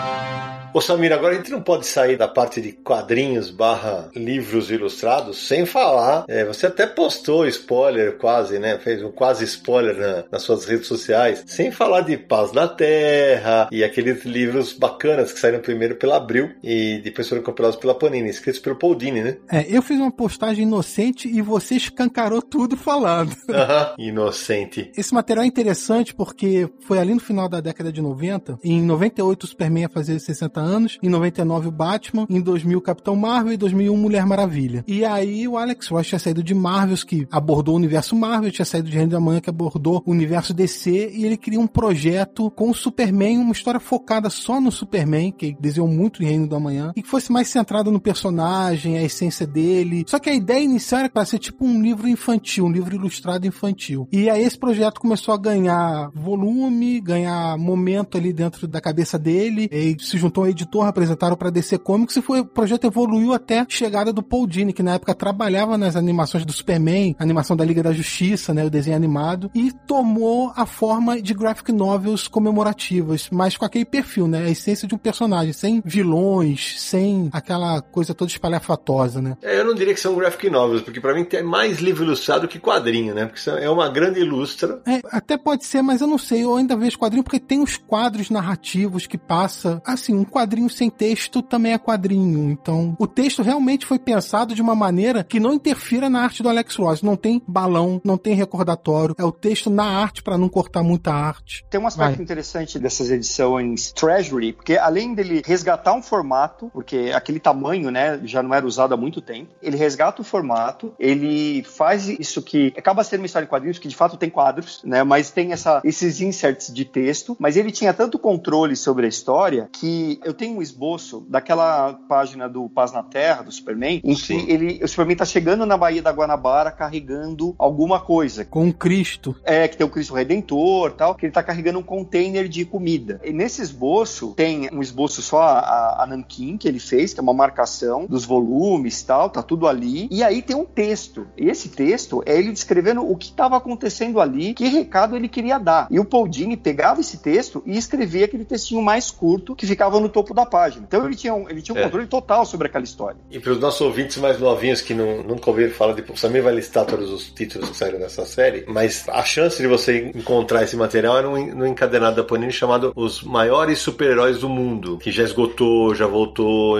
Ô 0.72 0.80
Samir, 0.80 1.12
agora 1.12 1.34
a 1.34 1.36
gente 1.36 1.50
não 1.50 1.60
pode 1.60 1.84
sair 1.86 2.16
da 2.16 2.28
parte 2.28 2.60
de 2.60 2.70
quadrinhos 2.72 3.50
barra 3.50 4.08
livros 4.14 4.70
ilustrados 4.70 5.48
sem 5.48 5.66
falar. 5.66 6.24
é, 6.28 6.44
você 6.44 6.66
até 6.66 6.86
postou 6.86 7.46
spoiler 7.48 8.16
quase, 8.18 8.58
né? 8.58 8.78
Fez 8.78 9.02
um 9.02 9.10
quase 9.10 9.44
spoiler 9.44 9.96
na- 9.96 10.24
nas 10.30 10.42
suas 10.42 10.64
redes 10.64 10.86
sociais, 10.86 11.42
sem 11.46 11.70
falar 11.72 12.02
de 12.02 12.16
Paz 12.16 12.52
da 12.52 12.68
Terra 12.68 13.68
e 13.72 13.82
aqueles 13.82 14.24
livros 14.24 14.72
bacanas 14.72 15.32
que 15.32 15.40
saíram 15.40 15.60
primeiro 15.60 15.96
pela 15.96 16.16
Abril 16.16 16.50
e 16.62 17.00
depois 17.02 17.28
foram 17.28 17.42
compilados 17.42 17.76
pela 17.76 17.94
Panini, 17.94 18.28
escritos 18.30 18.60
pelo 18.60 18.76
Paul 18.76 18.94
Dini, 18.94 19.22
né? 19.22 19.36
É, 19.50 19.66
eu 19.68 19.82
fiz 19.82 19.98
uma 19.98 20.12
postagem 20.12 20.62
inocente 20.64 21.28
e 21.28 21.42
você 21.42 21.74
escancarou 21.76 22.40
tudo 22.42 22.76
falando. 22.76 23.34
Aham, 23.50 23.94
Inocente. 23.98 24.92
Esse 24.96 25.12
material 25.12 25.44
é 25.44 25.48
interessante 25.48 26.14
porque 26.14 26.68
foi 26.80 26.98
ali 26.98 27.12
no 27.14 27.20
final 27.20 27.48
da 27.48 27.60
década 27.60 27.90
de 27.92 28.00
90. 28.00 28.58
Em 28.62 28.80
98 28.82 29.44
o 29.44 29.46
Superman 29.48 29.82
ia 29.82 29.88
fazer 29.88 30.18
60 30.20 30.59
anos, 30.60 30.98
em 31.02 31.08
99 31.08 31.68
o 31.68 31.70
Batman, 31.72 32.26
em 32.28 32.40
2000 32.40 32.78
o 32.78 32.82
Capitão 32.82 33.16
Marvel 33.16 33.52
e 33.52 33.54
em 33.54 33.58
2001 33.58 33.96
Mulher 33.96 34.26
Maravilha. 34.26 34.84
E 34.86 35.04
aí 35.04 35.46
o 35.48 35.56
Alex 35.56 35.88
Ross 35.88 36.06
tinha 36.06 36.18
saído 36.18 36.42
de 36.42 36.54
Marvels 36.54 37.04
que 37.04 37.26
abordou 37.30 37.74
o 37.74 37.78
universo 37.78 38.14
Marvel, 38.14 38.50
tinha 38.50 38.64
saído 38.64 38.88
de 38.88 38.96
Reino 38.96 39.12
da 39.12 39.20
Manhã 39.20 39.40
que 39.40 39.50
abordou 39.50 40.02
o 40.06 40.10
universo 40.10 40.54
DC 40.54 41.12
e 41.14 41.24
ele 41.24 41.36
queria 41.36 41.60
um 41.60 41.66
projeto 41.66 42.50
com 42.50 42.70
o 42.70 42.74
Superman, 42.74 43.38
uma 43.38 43.52
história 43.52 43.80
focada 43.80 44.30
só 44.30 44.60
no 44.60 44.70
Superman, 44.70 45.32
que 45.32 45.56
desenhou 45.58 45.88
muito 45.88 46.22
em 46.22 46.26
Reino 46.26 46.48
da 46.48 46.58
Manhã, 46.58 46.92
e 46.96 47.02
que 47.02 47.08
fosse 47.08 47.32
mais 47.32 47.48
centrado 47.48 47.90
no 47.90 48.00
personagem, 48.00 48.98
a 48.98 49.02
essência 49.02 49.46
dele. 49.46 50.04
Só 50.06 50.18
que 50.18 50.30
a 50.30 50.34
ideia 50.34 50.62
inicial 50.62 51.00
era 51.00 51.10
para 51.10 51.24
ser 51.24 51.38
tipo 51.38 51.64
um 51.64 51.80
livro 51.80 52.08
infantil, 52.08 52.66
um 52.66 52.72
livro 52.72 52.94
ilustrado 52.94 53.46
infantil. 53.46 54.08
E 54.12 54.28
aí 54.28 54.42
esse 54.42 54.58
projeto 54.58 55.00
começou 55.00 55.34
a 55.34 55.38
ganhar 55.38 56.10
volume, 56.14 57.00
ganhar 57.00 57.56
momento 57.58 58.18
ali 58.18 58.32
dentro 58.32 58.66
da 58.66 58.80
cabeça 58.80 59.18
dele, 59.18 59.68
e 59.70 59.96
se 60.00 60.18
juntou 60.18 60.48
editor, 60.50 60.86
apresentaram 60.86 61.36
para 61.36 61.50
DC 61.50 61.78
Comics 61.78 62.16
e 62.16 62.22
foi, 62.22 62.40
o 62.40 62.44
projeto 62.44 62.86
evoluiu 62.86 63.32
até 63.32 63.60
a 63.60 63.66
chegada 63.68 64.12
do 64.12 64.22
Paul 64.22 64.46
Dini, 64.46 64.72
que 64.72 64.82
na 64.82 64.94
época 64.94 65.14
trabalhava 65.14 65.78
nas 65.78 65.96
animações 65.96 66.44
do 66.44 66.52
Superman, 66.52 67.16
animação 67.18 67.56
da 67.56 67.64
Liga 67.64 67.82
da 67.82 67.92
Justiça, 67.92 68.52
né, 68.52 68.64
o 68.64 68.70
desenho 68.70 68.96
animado, 68.96 69.50
e 69.54 69.72
tomou 69.86 70.52
a 70.56 70.66
forma 70.66 71.20
de 71.20 71.34
graphic 71.34 71.72
novels 71.72 72.28
comemorativas, 72.28 73.28
mas 73.30 73.56
com 73.56 73.64
aquele 73.64 73.84
perfil, 73.84 74.26
né, 74.26 74.44
a 74.46 74.50
essência 74.50 74.86
de 74.86 74.94
um 74.94 74.98
personagem, 74.98 75.52
sem 75.52 75.82
vilões, 75.84 76.80
sem 76.80 77.28
aquela 77.32 77.80
coisa 77.80 78.14
toda 78.14 78.30
espalhafatosa, 78.30 79.20
né. 79.20 79.36
É, 79.42 79.60
eu 79.60 79.64
não 79.64 79.74
diria 79.74 79.94
que 79.94 80.00
são 80.00 80.14
graphic 80.14 80.50
novels, 80.50 80.82
porque 80.82 81.00
pra 81.00 81.14
mim 81.14 81.26
é 81.32 81.42
mais 81.42 81.80
livro 81.80 82.04
ilustrado 82.04 82.48
que 82.48 82.58
quadrinho, 82.58 83.14
né? 83.14 83.26
Porque 83.26 83.48
é 83.48 83.70
uma 83.70 83.88
grande 83.88 84.20
ilustra. 84.20 84.80
É, 84.86 85.00
até 85.10 85.36
pode 85.36 85.64
ser, 85.64 85.82
mas 85.82 86.00
eu 86.00 86.06
não 86.06 86.18
sei, 86.18 86.44
eu 86.44 86.56
ainda 86.56 86.76
vejo 86.76 86.98
quadrinho 86.98 87.24
porque 87.24 87.40
tem 87.40 87.62
os 87.62 87.76
quadros 87.76 88.30
narrativos 88.30 89.06
que 89.06 89.18
passa, 89.18 89.80
assim, 89.84 90.14
um 90.14 90.24
quadrinho 90.24 90.39
sem 90.70 90.90
texto 90.90 91.42
também 91.42 91.72
é 91.72 91.78
quadrinho. 91.78 92.50
Então, 92.50 92.96
o 92.98 93.06
texto 93.06 93.42
realmente 93.42 93.86
foi 93.86 93.98
pensado 93.98 94.54
de 94.54 94.62
uma 94.62 94.74
maneira 94.74 95.24
que 95.24 95.40
não 95.40 95.52
interfira 95.52 96.08
na 96.08 96.22
arte 96.22 96.42
do 96.42 96.48
Alex 96.48 96.76
Ross. 96.76 97.02
Não 97.02 97.16
tem 97.16 97.42
balão, 97.46 98.00
não 98.04 98.16
tem 98.16 98.34
recordatório. 98.34 99.14
É 99.18 99.24
o 99.24 99.32
texto 99.32 99.70
na 99.70 99.84
arte 99.84 100.22
para 100.22 100.38
não 100.38 100.48
cortar 100.48 100.82
muita 100.82 101.12
arte. 101.12 101.64
Tem 101.70 101.80
um 101.80 101.86
aspecto 101.86 102.16
Vai. 102.16 102.22
interessante 102.22 102.78
dessas 102.78 103.10
edições 103.10 103.92
Treasury, 103.92 104.52
porque 104.52 104.76
além 104.76 105.14
dele 105.14 105.42
resgatar 105.44 105.94
um 105.94 106.02
formato, 106.02 106.70
porque 106.72 107.12
aquele 107.14 107.40
tamanho, 107.40 107.90
né, 107.90 108.20
já 108.24 108.42
não 108.42 108.54
era 108.54 108.66
usado 108.66 108.94
há 108.94 108.96
muito 108.96 109.20
tempo, 109.20 109.50
ele 109.62 109.76
resgata 109.76 110.22
o 110.22 110.24
formato, 110.24 110.92
ele 110.98 111.62
faz 111.64 112.08
isso 112.08 112.42
que 112.42 112.72
acaba 112.76 113.04
sendo 113.04 113.20
uma 113.20 113.26
história 113.26 113.46
em 113.46 113.48
quadrinhos 113.48 113.78
que 113.78 113.88
de 113.88 113.96
fato 113.96 114.16
tem 114.16 114.30
quadros, 114.30 114.80
né, 114.84 115.02
mas 115.02 115.30
tem 115.30 115.52
essa, 115.52 115.80
esses 115.84 116.20
inserts 116.20 116.72
de 116.72 116.84
texto, 116.84 117.36
mas 117.38 117.56
ele 117.56 117.70
tinha 117.70 117.92
tanto 117.92 118.18
controle 118.18 118.76
sobre 118.76 119.06
a 119.06 119.08
história 119.08 119.68
que 119.72 120.20
eu 120.30 120.34
tenho 120.34 120.58
um 120.58 120.62
esboço 120.62 121.26
daquela 121.28 121.92
página 122.08 122.48
do 122.48 122.68
Paz 122.68 122.92
na 122.92 123.02
Terra, 123.02 123.42
do 123.42 123.50
Superman, 123.50 124.00
em 124.04 124.14
Sim. 124.14 124.44
que 124.44 124.52
ele, 124.52 124.80
o 124.82 124.88
Superman 124.88 125.16
tá 125.16 125.24
chegando 125.24 125.66
na 125.66 125.76
Baía 125.76 126.00
da 126.00 126.12
Guanabara 126.12 126.70
carregando 126.70 127.54
alguma 127.58 128.00
coisa. 128.00 128.44
Com 128.44 128.72
Cristo. 128.72 129.34
É, 129.44 129.66
que 129.66 129.76
tem 129.76 129.86
o 129.86 129.90
Cristo 129.90 130.14
Redentor 130.14 130.92
tal, 130.92 131.14
que 131.14 131.26
ele 131.26 131.32
tá 131.32 131.42
carregando 131.42 131.80
um 131.80 131.82
container 131.82 132.48
de 132.48 132.64
comida. 132.64 133.20
E 133.24 133.32
nesse 133.32 133.60
esboço, 133.60 134.34
tem 134.36 134.68
um 134.72 134.80
esboço 134.80 135.20
só 135.20 135.42
a, 135.42 136.04
a 136.04 136.06
Nankin 136.06 136.56
que 136.56 136.68
ele 136.68 136.78
fez, 136.78 137.12
que 137.12 137.18
é 137.18 137.22
uma 137.22 137.34
marcação 137.34 138.06
dos 138.06 138.24
volumes 138.24 139.02
tal, 139.02 139.30
tá 139.30 139.42
tudo 139.42 139.66
ali. 139.66 140.08
E 140.10 140.22
aí 140.22 140.42
tem 140.42 140.56
um 140.56 140.64
texto. 140.64 141.26
E 141.36 141.48
esse 141.48 141.70
texto 141.70 142.22
é 142.24 142.38
ele 142.38 142.52
descrevendo 142.52 143.02
o 143.02 143.16
que 143.16 143.30
estava 143.30 143.56
acontecendo 143.56 144.20
ali, 144.20 144.54
que 144.54 144.68
recado 144.68 145.16
ele 145.16 145.28
queria 145.28 145.58
dar. 145.58 145.88
E 145.90 145.98
o 145.98 146.04
Paul 146.04 146.28
Dini 146.28 146.56
pegava 146.56 147.00
esse 147.00 147.18
texto 147.18 147.62
e 147.66 147.76
escrevia 147.76 148.26
aquele 148.26 148.44
textinho 148.44 148.80
mais 148.80 149.10
curto 149.10 149.56
que 149.56 149.66
ficava 149.66 149.98
no 149.98 150.08
topo 150.20 150.34
da 150.34 150.44
página. 150.44 150.84
Então 150.86 151.06
ele 151.06 151.16
tinha 151.16 151.34
um, 151.34 151.48
ele 151.48 151.62
tinha 151.62 151.74
um 151.74 151.78
é. 151.78 151.84
controle 151.84 152.06
total 152.06 152.44
sobre 152.44 152.66
aquela 152.66 152.84
história. 152.84 153.16
E 153.30 153.38
para 153.38 153.52
os 153.52 153.58
nossos 153.58 153.80
ouvintes 153.80 154.18
mais 154.18 154.38
novinhos 154.38 154.80
que 154.80 154.92
não, 154.92 155.22
nunca 155.22 155.50
ouviram 155.50 155.72
falar 155.72 155.94
de. 155.94 156.04
O 156.10 156.16
Samir 156.16 156.42
vai 156.42 156.54
listar 156.54 156.84
todos 156.84 157.10
os 157.10 157.30
títulos 157.30 157.70
que 157.70 157.76
saíram 157.76 157.98
nessa 157.98 158.26
série, 158.26 158.64
mas 158.66 159.08
a 159.08 159.22
chance 159.24 159.60
de 159.60 159.66
você 159.66 160.10
encontrar 160.14 160.62
esse 160.62 160.76
material 160.76 161.16
era 161.16 161.28
um, 161.28 161.54
no 161.54 161.66
encadenado 161.66 162.16
da 162.16 162.24
Panini 162.24 162.52
chamado 162.52 162.92
Os 162.94 163.22
Maiores 163.22 163.78
Super-Heróis 163.78 164.38
do 164.38 164.48
Mundo, 164.48 164.98
que 164.98 165.10
já 165.10 165.22
esgotou, 165.22 165.94
já 165.94 166.06
voltou. 166.06 166.76